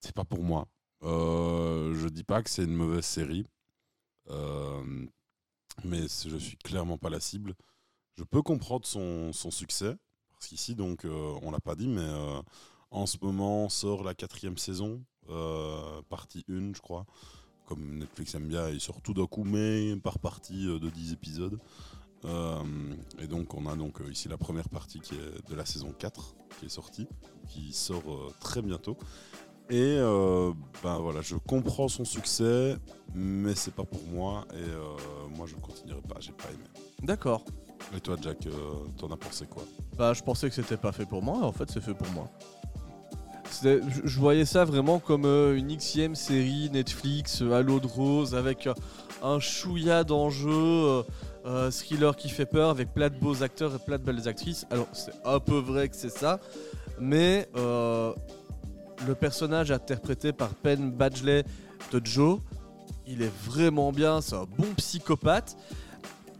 C'est 0.00 0.14
pas 0.14 0.24
pour 0.24 0.42
moi. 0.42 0.66
Je 1.02 2.08
dis 2.08 2.24
pas 2.24 2.42
que 2.42 2.50
c'est 2.50 2.64
une 2.64 2.74
mauvaise 2.74 3.04
série. 3.04 3.46
Euh, 4.30 5.06
mais 5.84 6.02
je 6.02 6.36
suis 6.36 6.56
clairement 6.56 6.98
pas 6.98 7.10
la 7.10 7.20
cible. 7.20 7.54
Je 8.16 8.24
peux 8.24 8.42
comprendre 8.42 8.86
son, 8.86 9.32
succès. 9.32 9.96
Parce 10.32 10.48
qu'ici, 10.48 10.74
donc, 10.74 11.04
euh, 11.04 11.38
on 11.42 11.50
l'a 11.50 11.60
pas 11.60 11.74
dit, 11.74 11.88
mais 11.88 12.00
euh, 12.00 12.40
en 12.90 13.06
ce 13.06 13.16
moment 13.20 13.68
sort 13.68 14.04
la 14.04 14.14
quatrième 14.14 14.58
saison, 14.58 15.02
euh, 15.28 16.02
partie 16.08 16.44
1, 16.48 16.74
je 16.74 16.80
crois. 16.80 17.06
Comme 17.66 17.98
Netflix 17.98 18.34
aime 18.34 18.48
bien, 18.48 18.68
il 18.68 18.80
sort 18.80 19.00
tout 19.00 19.14
d'un 19.14 19.26
coup, 19.26 19.44
mais 19.44 19.96
par 19.96 20.18
partie 20.18 20.66
de 20.66 20.90
10 20.90 21.12
épisodes. 21.12 21.58
Et 22.24 23.26
donc, 23.26 23.54
on 23.54 23.66
a 23.66 23.76
donc 23.76 24.00
ici 24.10 24.28
la 24.28 24.36
première 24.36 24.68
partie 24.68 25.00
qui 25.00 25.14
est 25.14 25.48
de 25.48 25.54
la 25.54 25.64
saison 25.64 25.94
4 25.98 26.34
qui 26.58 26.66
est 26.66 26.70
sortie, 26.70 27.06
qui 27.48 27.72
sort 27.72 28.34
très 28.40 28.60
bientôt. 28.60 28.98
Et 29.70 29.96
euh, 29.98 30.52
ben 30.82 30.98
voilà, 30.98 31.20
je 31.22 31.36
comprends 31.36 31.88
son 31.88 32.04
succès, 32.04 32.76
mais 33.14 33.54
c'est 33.54 33.72
pas 33.72 33.84
pour 33.84 34.02
moi. 34.12 34.44
Et 34.52 34.56
euh, 34.56 34.80
moi, 35.36 35.46
je 35.46 35.54
ne 35.54 35.60
continuerai 35.60 36.00
pas, 36.02 36.16
j'ai 36.18 36.32
pas 36.32 36.48
aimé. 36.48 36.64
D'accord. 37.02 37.44
Et 37.96 38.00
toi, 38.00 38.16
Jack, 38.20 38.46
euh, 38.46 38.50
t'en 38.98 39.10
as 39.12 39.16
pensé 39.16 39.46
quoi? 39.46 39.62
Bah, 39.96 40.12
je 40.12 40.22
pensais 40.22 40.48
que 40.48 40.54
c'était 40.54 40.76
pas 40.76 40.92
fait 40.92 41.06
pour 41.06 41.22
moi, 41.22 41.38
en 41.42 41.52
fait, 41.52 41.70
c'est 41.70 41.80
fait 41.80 41.94
pour 41.94 42.08
moi. 42.08 42.28
Je, 43.62 43.80
je 44.04 44.18
voyais 44.18 44.44
ça 44.44 44.64
vraiment 44.64 44.98
comme 44.98 45.24
une 45.24 45.76
XIème 45.76 46.14
série 46.14 46.70
Netflix 46.70 47.42
à 47.42 47.62
l'eau 47.62 47.80
de 47.80 47.86
rose 47.86 48.34
avec 48.34 48.68
un 49.22 49.40
chouïa 49.40 50.04
d'enjeux, 50.04 51.04
euh, 51.46 51.70
thriller 51.70 52.16
qui 52.16 52.28
fait 52.28 52.46
peur 52.46 52.70
avec 52.70 52.92
plein 52.92 53.08
de 53.08 53.18
beaux 53.18 53.42
acteurs 53.42 53.74
et 53.74 53.78
plein 53.78 53.98
de 53.98 54.02
belles 54.02 54.28
actrices. 54.28 54.66
Alors, 54.70 54.88
c'est 54.92 55.14
un 55.24 55.40
peu 55.40 55.58
vrai 55.58 55.88
que 55.88 55.96
c'est 55.96 56.10
ça, 56.10 56.38
mais 56.98 57.48
euh, 57.56 58.12
le 59.06 59.14
personnage 59.14 59.70
interprété 59.70 60.32
par 60.32 60.50
Penn 60.50 60.90
Badgley 60.90 61.44
de 61.92 62.00
Joe, 62.04 62.40
il 63.06 63.22
est 63.22 63.32
vraiment 63.44 63.92
bien, 63.92 64.20
c'est 64.20 64.36
un 64.36 64.46
bon 64.58 64.72
psychopathe. 64.76 65.56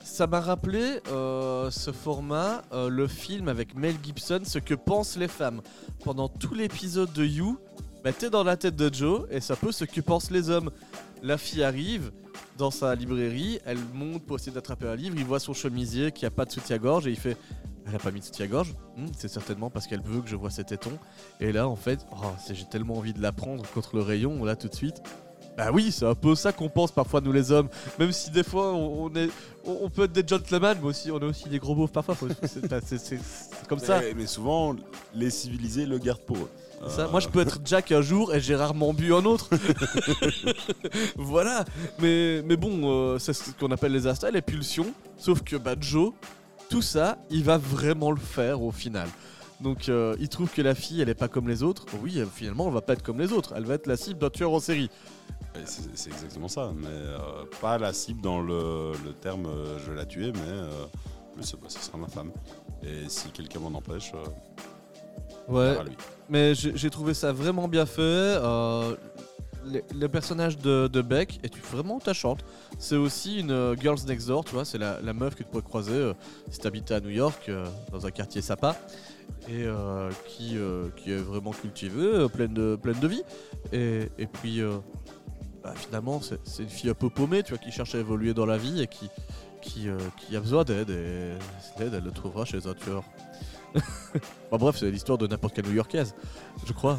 Ça 0.02 0.26
m'a 0.26 0.40
rappelé 0.40 1.00
euh, 1.08 1.70
ce 1.70 1.92
format, 1.92 2.62
euh, 2.72 2.88
le 2.88 3.06
film 3.06 3.48
avec 3.48 3.74
Mel 3.74 3.94
Gibson, 4.02 4.40
ce 4.44 4.58
que 4.58 4.74
pensent 4.74 5.16
les 5.16 5.28
femmes. 5.28 5.62
Pendant 6.04 6.28
tout 6.28 6.54
l'épisode 6.54 7.12
de 7.12 7.24
You, 7.24 7.58
bah, 8.02 8.12
t'es 8.12 8.30
dans 8.30 8.44
la 8.44 8.56
tête 8.56 8.76
de 8.76 8.92
Joe 8.92 9.26
et 9.30 9.40
ça 9.40 9.56
peut 9.56 9.72
ce 9.72 9.84
que 9.84 10.00
pensent 10.00 10.30
les 10.30 10.50
hommes. 10.50 10.70
La 11.22 11.38
fille 11.38 11.62
arrive 11.62 12.12
dans 12.56 12.70
sa 12.70 12.94
librairie, 12.94 13.60
elle 13.64 13.78
monte 13.94 14.22
pour 14.22 14.36
essayer 14.36 14.52
d'attraper 14.52 14.86
un 14.86 14.96
livre, 14.96 15.16
il 15.18 15.24
voit 15.24 15.40
son 15.40 15.54
chemisier 15.54 16.12
qui 16.12 16.26
a 16.26 16.30
pas 16.30 16.44
de 16.44 16.50
soutien-gorge 16.52 17.06
et 17.06 17.10
il 17.10 17.18
fait 17.18 17.36
Elle 17.90 17.96
a 17.96 17.98
pas 17.98 18.10
mis 18.12 18.20
de 18.20 18.24
soutien-gorge 18.24 18.74
Hmm, 18.96 19.06
C'est 19.18 19.28
certainement 19.28 19.68
parce 19.68 19.86
qu'elle 19.86 20.02
veut 20.02 20.20
que 20.20 20.28
je 20.28 20.36
vois 20.36 20.50
ses 20.50 20.64
tétons. 20.64 20.98
Et 21.40 21.52
là, 21.52 21.68
en 21.68 21.76
fait, 21.76 22.06
oh, 22.12 22.26
j'ai 22.48 22.64
tellement 22.64 22.94
envie 22.94 23.12
de 23.12 23.20
la 23.20 23.32
prendre 23.32 23.68
contre 23.70 23.96
le 23.96 24.02
rayon, 24.02 24.44
là 24.44 24.56
tout 24.56 24.68
de 24.68 24.74
suite. 24.74 25.02
Bah 25.56 25.70
oui, 25.72 25.90
c'est 25.90 26.06
un 26.06 26.14
peu 26.14 26.34
ça 26.36 26.52
qu'on 26.52 26.68
pense 26.68 26.92
parfois 26.92 27.20
nous 27.20 27.32
les 27.32 27.50
hommes. 27.50 27.68
Même 27.98 28.12
si 28.12 28.30
des 28.30 28.44
fois 28.44 28.72
on, 28.72 29.12
est, 29.14 29.28
on, 29.64 29.90
peut 29.90 30.04
être 30.04 30.12
des 30.12 30.26
gentlemen, 30.26 30.78
mais 30.80 30.88
aussi 30.88 31.10
on 31.10 31.18
est 31.18 31.24
aussi 31.24 31.48
des 31.48 31.58
gros 31.58 31.74
beaufs 31.74 31.90
parfois. 31.90 32.16
C'est 32.46 33.68
comme 33.68 33.80
ça. 33.80 34.00
Mais, 34.00 34.14
mais 34.14 34.26
souvent, 34.26 34.76
les 35.12 35.30
civilisés 35.30 35.86
le 35.86 35.98
gardent 35.98 36.22
pour 36.22 36.36
eux. 36.36 36.50
Ça, 36.88 37.08
Moi, 37.08 37.20
je 37.20 37.28
peux 37.28 37.40
être 37.40 37.60
Jack 37.64 37.92
un 37.92 38.00
jour 38.00 38.34
et 38.34 38.40
j'ai 38.40 38.56
rarement 38.56 38.94
bu 38.94 39.12
un 39.12 39.24
autre. 39.26 39.50
voilà. 41.16 41.66
Mais, 41.98 42.42
mais 42.42 42.56
bon, 42.56 42.80
euh, 42.84 43.18
c'est 43.18 43.34
ce 43.34 43.50
qu'on 43.50 43.70
appelle 43.70 43.92
les 43.92 44.06
instants, 44.06 44.30
les 44.32 44.40
pulsions. 44.40 44.94
Sauf 45.18 45.42
que 45.42 45.56
bah, 45.56 45.74
Joe, 45.78 46.12
tout 46.70 46.80
ça, 46.82 47.18
il 47.30 47.44
va 47.44 47.58
vraiment 47.58 48.10
le 48.12 48.16
faire 48.20 48.62
au 48.62 48.70
final. 48.70 49.08
Donc, 49.60 49.90
euh, 49.90 50.16
il 50.18 50.28
trouve 50.30 50.50
que 50.50 50.62
la 50.62 50.74
fille, 50.74 51.02
elle 51.02 51.10
est 51.10 51.14
pas 51.14 51.28
comme 51.28 51.46
les 51.46 51.62
autres. 51.62 51.84
Oui, 52.02 52.18
euh, 52.18 52.24
finalement, 52.32 52.68
elle 52.68 52.72
va 52.74 52.80
pas 52.80 52.94
être 52.94 53.02
comme 53.02 53.18
les 53.20 53.32
autres. 53.34 53.52
Elle 53.54 53.64
va 53.66 53.74
être 53.74 53.86
la 53.86 53.98
cible 53.98 54.18
d'un 54.18 54.30
tueur 54.30 54.52
en 54.52 54.60
série. 54.60 54.88
C'est 55.66 56.08
exactement 56.08 56.48
ça, 56.48 56.72
mais 56.74 56.86
euh, 56.88 57.18
pas 57.60 57.76
la 57.76 57.92
cible 57.92 58.22
dans 58.22 58.40
le, 58.40 58.92
le 59.04 59.12
terme 59.12 59.44
euh, 59.46 59.78
je 59.84 59.90
vais 59.90 59.96
la 59.96 60.06
tuer, 60.06 60.32
mais 60.32 60.40
bah, 61.36 61.42
ce 61.68 61.78
sera 61.78 61.98
ma 61.98 62.06
femme. 62.08 62.30
Et 62.82 63.08
si 63.08 63.28
quelqu'un 63.30 63.58
m'en 63.60 63.76
empêche, 63.76 64.12
Ouais. 65.48 65.76
à 65.76 65.82
lui. 65.82 65.96
Mais 66.28 66.54
j'ai 66.54 66.90
trouvé 66.90 67.12
ça 67.12 67.32
vraiment 67.32 67.66
bien 67.68 67.84
fait. 67.84 68.38
Le, 69.64 70.08
personnage 70.08 70.58
de, 70.58 71.02
Beck 71.02 71.40
est 71.42 71.56
vraiment 71.56 71.98
attachante. 71.98 72.44
C'est 72.78 72.96
aussi 72.96 73.40
une 73.40 73.50
euh, 73.50 73.76
Girls 73.76 73.98
Next 74.06 74.28
Door, 74.28 74.44
tu 74.44 74.54
vois, 74.54 74.64
c'est 74.64 74.78
la, 74.78 75.12
meuf 75.12 75.34
que 75.34 75.42
tu 75.42 75.48
pourrais 75.48 75.62
croiser 75.62 75.92
euh, 75.92 76.14
si 76.50 76.58
t'habitais 76.58 76.94
à 76.94 77.00
New 77.00 77.10
York, 77.10 77.48
euh, 77.48 77.66
dans 77.92 78.06
un 78.06 78.10
quartier 78.10 78.42
sympa. 78.42 78.76
et 79.48 79.64
euh, 79.64 80.10
qui, 80.26 80.56
qui 80.96 81.12
est 81.12 81.16
vraiment 81.16 81.52
cultivée, 81.52 82.28
pleine, 82.28 82.54
de, 82.54 82.76
pleine 82.76 82.98
de 83.00 83.08
vie. 83.08 83.22
Et, 83.72 84.08
et 84.18 84.26
puis, 84.26 84.60
bah, 85.62 85.74
finalement, 85.76 86.20
c'est 86.44 86.62
une 86.62 86.68
fille 86.68 86.90
un 86.90 86.94
peu 86.94 87.10
paumée, 87.10 87.42
tu 87.42 87.50
vois, 87.50 87.58
qui 87.58 87.70
cherche 87.70 87.94
à 87.94 87.98
évoluer 87.98 88.34
dans 88.34 88.46
la 88.46 88.58
vie 88.58 88.82
et 88.82 88.86
qui, 88.86 89.08
qui 89.60 89.88
a 90.36 90.40
besoin 90.40 90.64
d'aide. 90.64 90.90
Et 90.90 91.32
l'aide, 91.78 91.94
elle 91.94 92.04
le 92.04 92.12
trouvera 92.12 92.44
chez 92.44 92.66
un 92.66 92.74
tueur. 92.74 93.04
Bon, 94.50 94.58
bref, 94.58 94.76
c'est 94.78 94.90
l'histoire 94.90 95.18
de 95.18 95.26
n'importe 95.26 95.54
quelle 95.54 95.66
New-Yorkaise, 95.66 96.14
je 96.66 96.72
crois. 96.72 96.98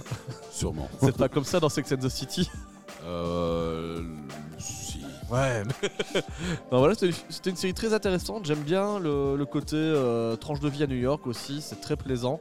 Sûrement. 0.52 0.89
C'est 1.02 1.18
pas 1.18 1.27
comme 1.27 1.43
ça 1.43 1.60
dans 1.60 1.69
Sex 1.69 1.91
and 1.91 1.98
the 1.98 2.10
City? 2.10 2.49
Euh, 3.06 4.02
si. 4.57 4.99
Ouais. 5.30 5.64
non, 6.72 6.80
voilà, 6.80 6.93
c'était 6.95 7.49
une 7.49 7.56
série 7.56 7.73
très 7.73 7.93
intéressante. 7.93 8.45
J'aime 8.45 8.61
bien 8.61 8.99
le, 8.99 9.35
le 9.35 9.45
côté 9.45 9.76
euh, 9.76 10.35
tranche 10.35 10.60
de 10.60 10.69
vie 10.69 10.84
à 10.84 10.88
New 10.88 10.95
York 10.95 11.27
aussi. 11.27 11.61
C'est 11.61 11.81
très 11.81 11.95
plaisant. 11.95 12.39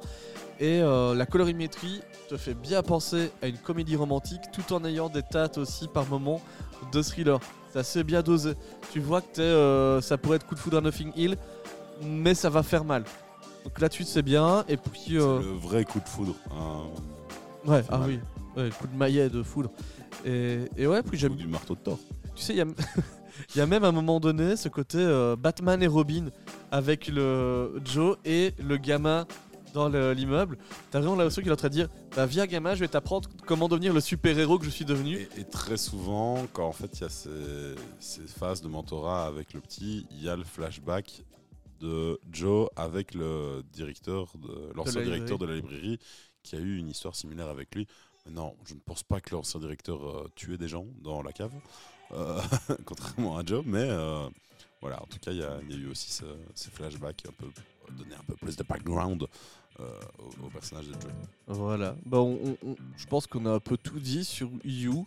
Et 0.60 0.82
euh, 0.82 1.14
la 1.14 1.24
colorimétrie 1.24 2.02
te 2.28 2.36
fait 2.36 2.52
bien 2.52 2.82
penser 2.82 3.32
à 3.42 3.48
une 3.48 3.56
comédie 3.56 3.96
romantique 3.96 4.42
tout 4.52 4.74
en 4.74 4.84
ayant 4.84 5.08
des 5.08 5.22
tâtes 5.22 5.56
aussi 5.56 5.88
par 5.88 6.06
moment 6.06 6.42
de 6.92 7.02
thriller. 7.02 7.40
C'est 7.72 7.78
assez 7.78 8.04
bien 8.04 8.22
dosé. 8.22 8.52
Tu 8.92 9.00
vois 9.00 9.22
que 9.22 9.40
euh, 9.40 10.00
ça 10.02 10.18
pourrait 10.18 10.36
être 10.36 10.46
coup 10.46 10.54
de 10.54 10.60
foudre 10.60 10.76
à 10.76 10.80
Nothing 10.82 11.12
Hill, 11.16 11.36
mais 12.02 12.34
ça 12.34 12.50
va 12.50 12.62
faire 12.62 12.84
mal. 12.84 13.04
Donc 13.64 13.78
là-dessus, 13.80 14.04
c'est 14.04 14.22
bien. 14.22 14.64
Et 14.68 14.76
puis. 14.76 15.18
euh, 15.18 15.40
le 15.40 15.52
vrai 15.52 15.84
coup 15.84 16.00
de 16.00 16.08
foudre. 16.08 16.34
hein. 16.52 16.82
ouais, 17.66 17.82
ah 17.88 17.98
mal. 17.98 18.08
oui. 18.10 18.18
Ouais, 18.56 18.70
coup 18.70 18.86
de 18.88 18.96
maillet 18.96 19.28
de 19.28 19.42
foudre. 19.42 19.70
Et, 20.24 20.60
et 20.76 20.86
ouais, 20.86 21.02
puis 21.02 21.18
j'aime 21.18 21.36
du 21.36 21.46
marteau 21.46 21.74
de 21.74 21.80
Thor. 21.80 21.98
tu 22.34 22.42
sais, 22.42 22.52
il 22.54 22.58
y 22.58 22.62
a, 22.62 22.64
il 23.54 23.58
y 23.58 23.60
a 23.60 23.66
même 23.66 23.84
à 23.84 23.88
un 23.88 23.92
moment 23.92 24.18
donné 24.20 24.56
ce 24.56 24.68
côté 24.68 24.98
euh, 24.98 25.36
Batman 25.36 25.80
et 25.82 25.86
Robin 25.86 26.26
avec 26.72 27.06
le 27.08 27.80
Joe 27.84 28.16
et 28.24 28.54
le 28.58 28.76
gamin 28.76 29.24
dans 29.72 29.88
le- 29.88 30.12
l'immeuble. 30.14 30.58
T'as 30.90 30.98
vraiment 30.98 31.14
l'impression 31.14 31.42
qu'il 31.42 31.50
est 31.50 31.54
en 31.54 31.56
train 31.56 31.68
de 31.68 31.72
dire 31.74 31.88
Bah, 32.16 32.26
viens, 32.26 32.44
gamin, 32.46 32.74
je 32.74 32.80
vais 32.80 32.88
t'apprendre 32.88 33.28
comment 33.46 33.68
devenir 33.68 33.92
le 33.94 34.00
super-héros 34.00 34.58
que 34.58 34.64
je 34.64 34.70
suis 34.70 34.84
devenu. 34.84 35.14
Et, 35.36 35.42
et 35.42 35.44
très 35.44 35.76
souvent, 35.76 36.44
quand 36.52 36.66
en 36.66 36.72
fait 36.72 36.90
il 36.98 37.02
y 37.02 37.04
a 37.04 37.08
ces, 37.08 37.28
ces 38.00 38.22
phases 38.26 38.62
de 38.62 38.68
mentorat 38.68 39.26
avec 39.26 39.54
le 39.54 39.60
petit, 39.60 40.08
il 40.10 40.24
y 40.24 40.28
a 40.28 40.34
le 40.34 40.42
flashback 40.42 41.22
de 41.80 42.18
Joe 42.30 42.68
avec 42.76 43.14
le 43.14 43.62
directeur, 43.72 44.32
l'ancien 44.74 45.00
la 45.00 45.06
directeur 45.06 45.38
de 45.38 45.46
la 45.46 45.54
librairie, 45.56 45.98
qui 46.42 46.56
a 46.56 46.58
eu 46.58 46.78
une 46.78 46.88
histoire 46.88 47.14
similaire 47.16 47.48
avec 47.48 47.74
lui. 47.74 47.86
Non, 48.30 48.54
je 48.66 48.74
ne 48.74 48.80
pense 48.80 49.02
pas 49.02 49.20
que 49.20 49.34
l'ancien 49.34 49.58
directeur 49.60 50.04
euh, 50.06 50.28
tuait 50.36 50.58
des 50.58 50.68
gens 50.68 50.86
dans 51.02 51.22
la 51.22 51.32
cave, 51.32 51.52
euh, 52.12 52.38
contrairement 52.84 53.36
à 53.38 53.44
Joe. 53.44 53.62
Mais 53.66 53.86
euh, 53.88 54.28
voilà, 54.80 55.02
en 55.02 55.06
tout 55.06 55.18
cas, 55.18 55.32
il 55.32 55.38
y, 55.38 55.40
y 55.40 55.42
a 55.74 55.76
eu 55.78 55.88
aussi 55.90 56.10
ce- 56.12 56.24
ces 56.54 56.70
flashbacks 56.70 57.24
un 57.28 57.32
peu 57.32 57.46
donner 57.96 58.14
un 58.14 58.22
peu 58.24 58.34
plus 58.36 58.56
de 58.56 58.62
background 58.62 59.26
au, 59.78 60.46
au 60.46 60.50
personnage 60.50 60.86
de 60.88 60.92
Joe. 60.92 61.10
Voilà. 61.46 61.96
Bah, 62.04 62.18
on- 62.18 62.38
on- 62.62 62.68
on- 62.70 62.76
je 62.98 63.06
pense 63.06 63.26
qu'on 63.26 63.46
a 63.46 63.50
un 63.52 63.60
peu 63.60 63.76
tout 63.78 63.98
dit 63.98 64.24
sur 64.24 64.50
You. 64.64 65.04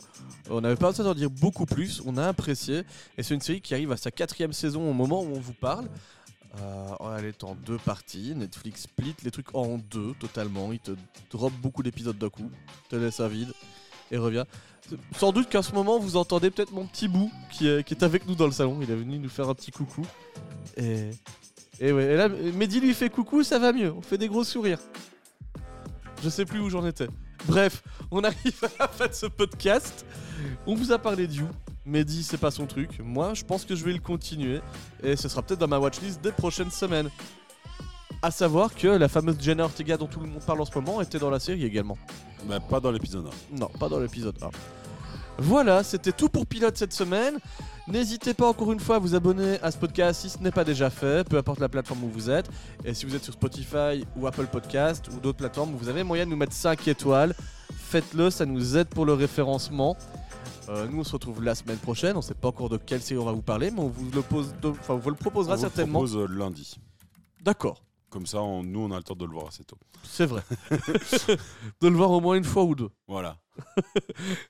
On 0.50 0.62
n'avait 0.62 0.76
pas 0.76 0.90
besoin 0.90 1.06
d'en 1.06 1.14
dire 1.14 1.30
beaucoup 1.30 1.66
plus. 1.68 2.02
On 2.06 2.18
a 2.18 2.28
apprécié. 2.28 2.82
Et 3.18 3.24
c'est 3.24 3.36
une 3.36 3.42
série 3.42 3.62
qui 3.62 3.74
arrive 3.76 3.92
à 3.92 3.98
sa 3.98 4.10
quatrième 4.12 4.52
saison 4.54 4.90
au 4.90 4.94
moment 4.94 5.22
où 5.22 5.28
on 5.28 5.40
vous 5.40 5.54
parle. 5.54 5.88
Euh, 6.62 7.18
elle 7.18 7.26
est 7.26 7.44
en 7.44 7.56
deux 7.56 7.78
parties. 7.78 8.34
Netflix 8.36 8.84
split 8.84 9.16
les 9.24 9.32
trucs 9.32 9.54
en 9.56 9.78
deux 9.78 10.14
totalement. 10.20 10.72
Il 10.72 10.80
te 10.80 10.92
drop 11.32 11.54
beaucoup 11.62 11.84
d'épisodes 11.84 12.18
d'un 12.18 12.30
coup, 12.30 12.50
te 12.90 12.96
laisse 12.96 13.20
à 13.20 13.28
vide 13.28 13.54
et 14.12 14.18
revient. 14.18 14.46
Sans 15.18 15.32
doute 15.32 15.50
qu'à 15.50 15.64
ce 15.64 15.72
moment, 15.74 15.98
vous 15.98 16.18
entendez 16.18 16.52
peut-être 16.52 16.72
mon 16.72 16.86
petit 16.86 17.08
bout 17.08 17.32
qui 17.52 17.68
est, 17.68 18.04
avec 18.04 18.28
nous 18.28 18.36
dans 18.36 18.46
le 18.46 18.52
salon. 18.52 18.80
Il 18.82 18.92
est 18.92 18.96
venu 18.96 19.18
nous 19.18 19.30
faire 19.30 19.50
un 19.50 19.56
petit 19.56 19.72
coucou. 19.72 20.06
Et, 20.78 21.12
ouais, 21.82 22.04
et 22.04 22.16
là, 22.16 22.30
Mehdi 22.30 22.80
lui 22.80 22.94
fait 22.94 23.10
coucou, 23.10 23.44
ça 23.44 23.60
va 23.60 23.72
mieux. 23.72 23.92
On 23.92 24.02
fait 24.02 24.18
des 24.18 24.28
gros 24.28 24.44
sourires. 24.44 24.80
Je 26.22 26.30
sais 26.30 26.46
plus 26.46 26.60
où 26.60 26.70
j'en 26.70 26.86
étais. 26.86 27.08
Bref, 27.46 27.84
on 28.12 28.24
arrive 28.24 28.64
à 28.80 28.90
la 29.00 29.12
ce 29.12 29.26
podcast. 29.26 30.06
On 30.66 30.76
vous 30.76 30.92
a 30.92 31.00
parlé 31.00 31.28
de 31.28 31.34
You. 31.34 31.48
Mehdi, 31.86 32.24
c'est 32.24 32.38
pas 32.38 32.52
son 32.52 32.66
truc. 32.66 33.00
Moi, 33.00 33.34
je 33.34 33.44
pense 33.44 33.66
que 33.66 33.76
je 33.76 33.84
vais 33.84 33.94
le 33.94 34.00
continuer. 34.00 34.62
Et 35.02 35.16
ce 35.16 35.28
sera 35.28 35.42
peut-être 35.42 35.60
dans 35.60 35.68
ma 35.68 35.80
watchlist 35.80 36.22
des 36.22 36.32
prochaines 36.32 36.72
semaines. 36.72 37.10
À 38.22 38.32
savoir 38.32 38.74
que 38.74 38.88
la 38.88 39.10
fameuse 39.10 39.36
Jenna 39.40 39.66
Ortega 39.66 39.98
dont 39.98 40.08
tout 40.08 40.22
le 40.22 40.28
monde 40.28 40.42
parle 40.46 40.62
en 40.62 40.66
ce 40.66 40.74
moment 40.74 41.02
était 41.02 41.20
dans 41.20 41.30
la 41.30 41.40
série 41.40 41.66
également. 41.66 41.98
Mais 42.48 42.60
pas 42.70 42.80
dans 42.80 42.92
l'épisode 42.92 43.28
1. 43.54 43.60
Non, 43.60 43.68
pas 43.68 43.90
dans 43.90 44.00
l'épisode 44.00 44.38
1. 44.42 44.50
Voilà, 45.40 45.84
c'était 45.84 46.12
tout 46.12 46.30
pour 46.30 46.46
Pilote 46.46 46.78
cette 46.78 46.94
semaine. 46.94 47.38
N'hésitez 47.88 48.34
pas 48.34 48.48
encore 48.48 48.72
une 48.72 48.80
fois 48.80 48.96
à 48.96 49.00
vous 49.00 49.14
abonner 49.14 49.60
à 49.62 49.72
ce 49.72 49.78
podcast 49.78 50.22
si 50.22 50.30
ce 50.30 50.38
n'est 50.40 50.52
pas 50.52 50.64
déjà 50.64 50.90
fait, 50.90 51.28
peu 51.28 51.38
importe 51.38 51.60
la 51.60 51.68
plateforme 51.68 52.06
où 52.06 52.10
vous 52.10 52.30
êtes. 52.30 52.50
Et 52.86 52.94
si 52.94 53.06
vous 53.06 53.14
êtes 53.14 53.26
sur 53.26 53.34
Spotify 53.34 54.06
ou 54.16 54.26
Apple 54.26 54.46
Podcast 54.46 55.10
ou 55.10 55.20
d'autres 55.20 55.40
plateformes 55.40 55.74
où 55.74 55.78
vous 55.78 55.90
avez 55.90 56.04
moyen 56.04 56.26
de 56.26 56.30
nous 56.30 56.38
mettre 56.38 56.54
5 56.54 56.88
étoiles, 56.88 57.36
faites-le, 57.76 58.30
ça 58.30 58.46
nous 58.46 58.78
aide 58.78 58.88
pour 58.88 59.06
le 59.06 59.14
référencement. 59.14 59.98
Euh, 60.70 60.88
nous 60.90 61.00
on 61.00 61.04
se 61.04 61.12
retrouve 61.12 61.44
la 61.44 61.56
semaine 61.56 61.78
prochaine, 61.78 62.16
on 62.16 62.22
sait 62.22 62.34
pas 62.34 62.48
encore 62.48 62.70
de 62.70 62.78
quelle 62.78 63.02
série 63.02 63.20
on 63.20 63.26
va 63.26 63.32
vous 63.34 63.42
parler, 63.42 63.70
mais 63.72 63.80
on 63.82 63.90
vous 63.90 64.10
le, 64.12 64.22
pose 64.22 64.54
de- 64.62 64.70
enfin, 64.70 64.94
on 64.94 64.98
vous 64.98 65.10
le 65.10 65.16
proposera 65.16 65.54
On 65.54 65.56
vous 65.58 65.62
certainement. 65.62 66.00
propose 66.00 66.16
euh, 66.18 66.28
lundi. 66.28 66.78
D'accord, 67.42 67.84
Comme 68.10 68.26
ça, 68.26 68.42
on- 68.42 68.64
nous, 68.64 68.80
on 68.80 68.92
a 68.92 68.98
le 68.98 69.04
temps 69.04 69.16
de 69.16 69.26
le 69.26 69.32
voir 69.32 69.48
assez 69.48 69.64
tôt. 69.66 69.78
c'est 70.04 70.26
vrai. 70.26 70.42
de 71.82 71.88
le 71.88 71.96
voir 71.96 72.12
au 72.12 72.22
moins 72.22 72.36
une 72.36 72.44
fois 72.44 72.64
ou 72.64 72.76
deux. 72.76 72.90
Voilà. 73.08 73.38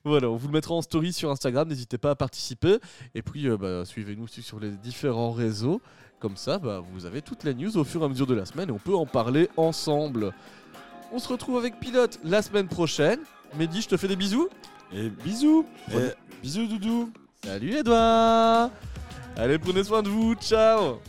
Voilà, 0.05 0.29
on 0.29 0.35
vous 0.35 0.47
le 0.47 0.53
mettra 0.53 0.75
en 0.75 0.81
story 0.81 1.11
sur 1.13 1.29
Instagram, 1.31 1.67
n'hésitez 1.67 1.97
pas 1.97 2.11
à 2.11 2.15
participer. 2.15 2.77
Et 3.15 3.21
puis, 3.21 3.47
euh, 3.47 3.57
bah, 3.57 3.85
suivez-nous 3.85 4.27
sur 4.27 4.59
les 4.59 4.71
différents 4.71 5.31
réseaux. 5.31 5.81
Comme 6.19 6.37
ça, 6.37 6.57
bah, 6.59 6.81
vous 6.93 7.05
avez 7.05 7.21
toutes 7.21 7.43
les 7.43 7.53
news 7.53 7.75
au 7.77 7.83
fur 7.83 8.01
et 8.01 8.05
à 8.05 8.07
mesure 8.07 8.27
de 8.27 8.33
la 8.33 8.45
semaine 8.45 8.69
et 8.69 8.71
on 8.71 8.79
peut 8.79 8.95
en 8.95 9.05
parler 9.05 9.49
ensemble. 9.57 10.33
On 11.11 11.19
se 11.19 11.27
retrouve 11.27 11.57
avec 11.57 11.79
Pilote 11.79 12.19
la 12.23 12.41
semaine 12.41 12.67
prochaine. 12.67 13.19
Mehdi, 13.57 13.81
je 13.81 13.89
te 13.89 13.97
fais 13.97 14.07
des 14.07 14.15
bisous. 14.15 14.47
Et 14.95 15.09
bisous. 15.09 15.65
Et 15.91 16.13
bisous, 16.41 16.67
doudou. 16.67 17.11
Salut 17.43 17.75
Edouard 17.77 18.69
Allez, 19.35 19.57
prenez 19.57 19.83
soin 19.83 20.03
de 20.03 20.09
vous, 20.09 20.35
ciao 20.35 20.99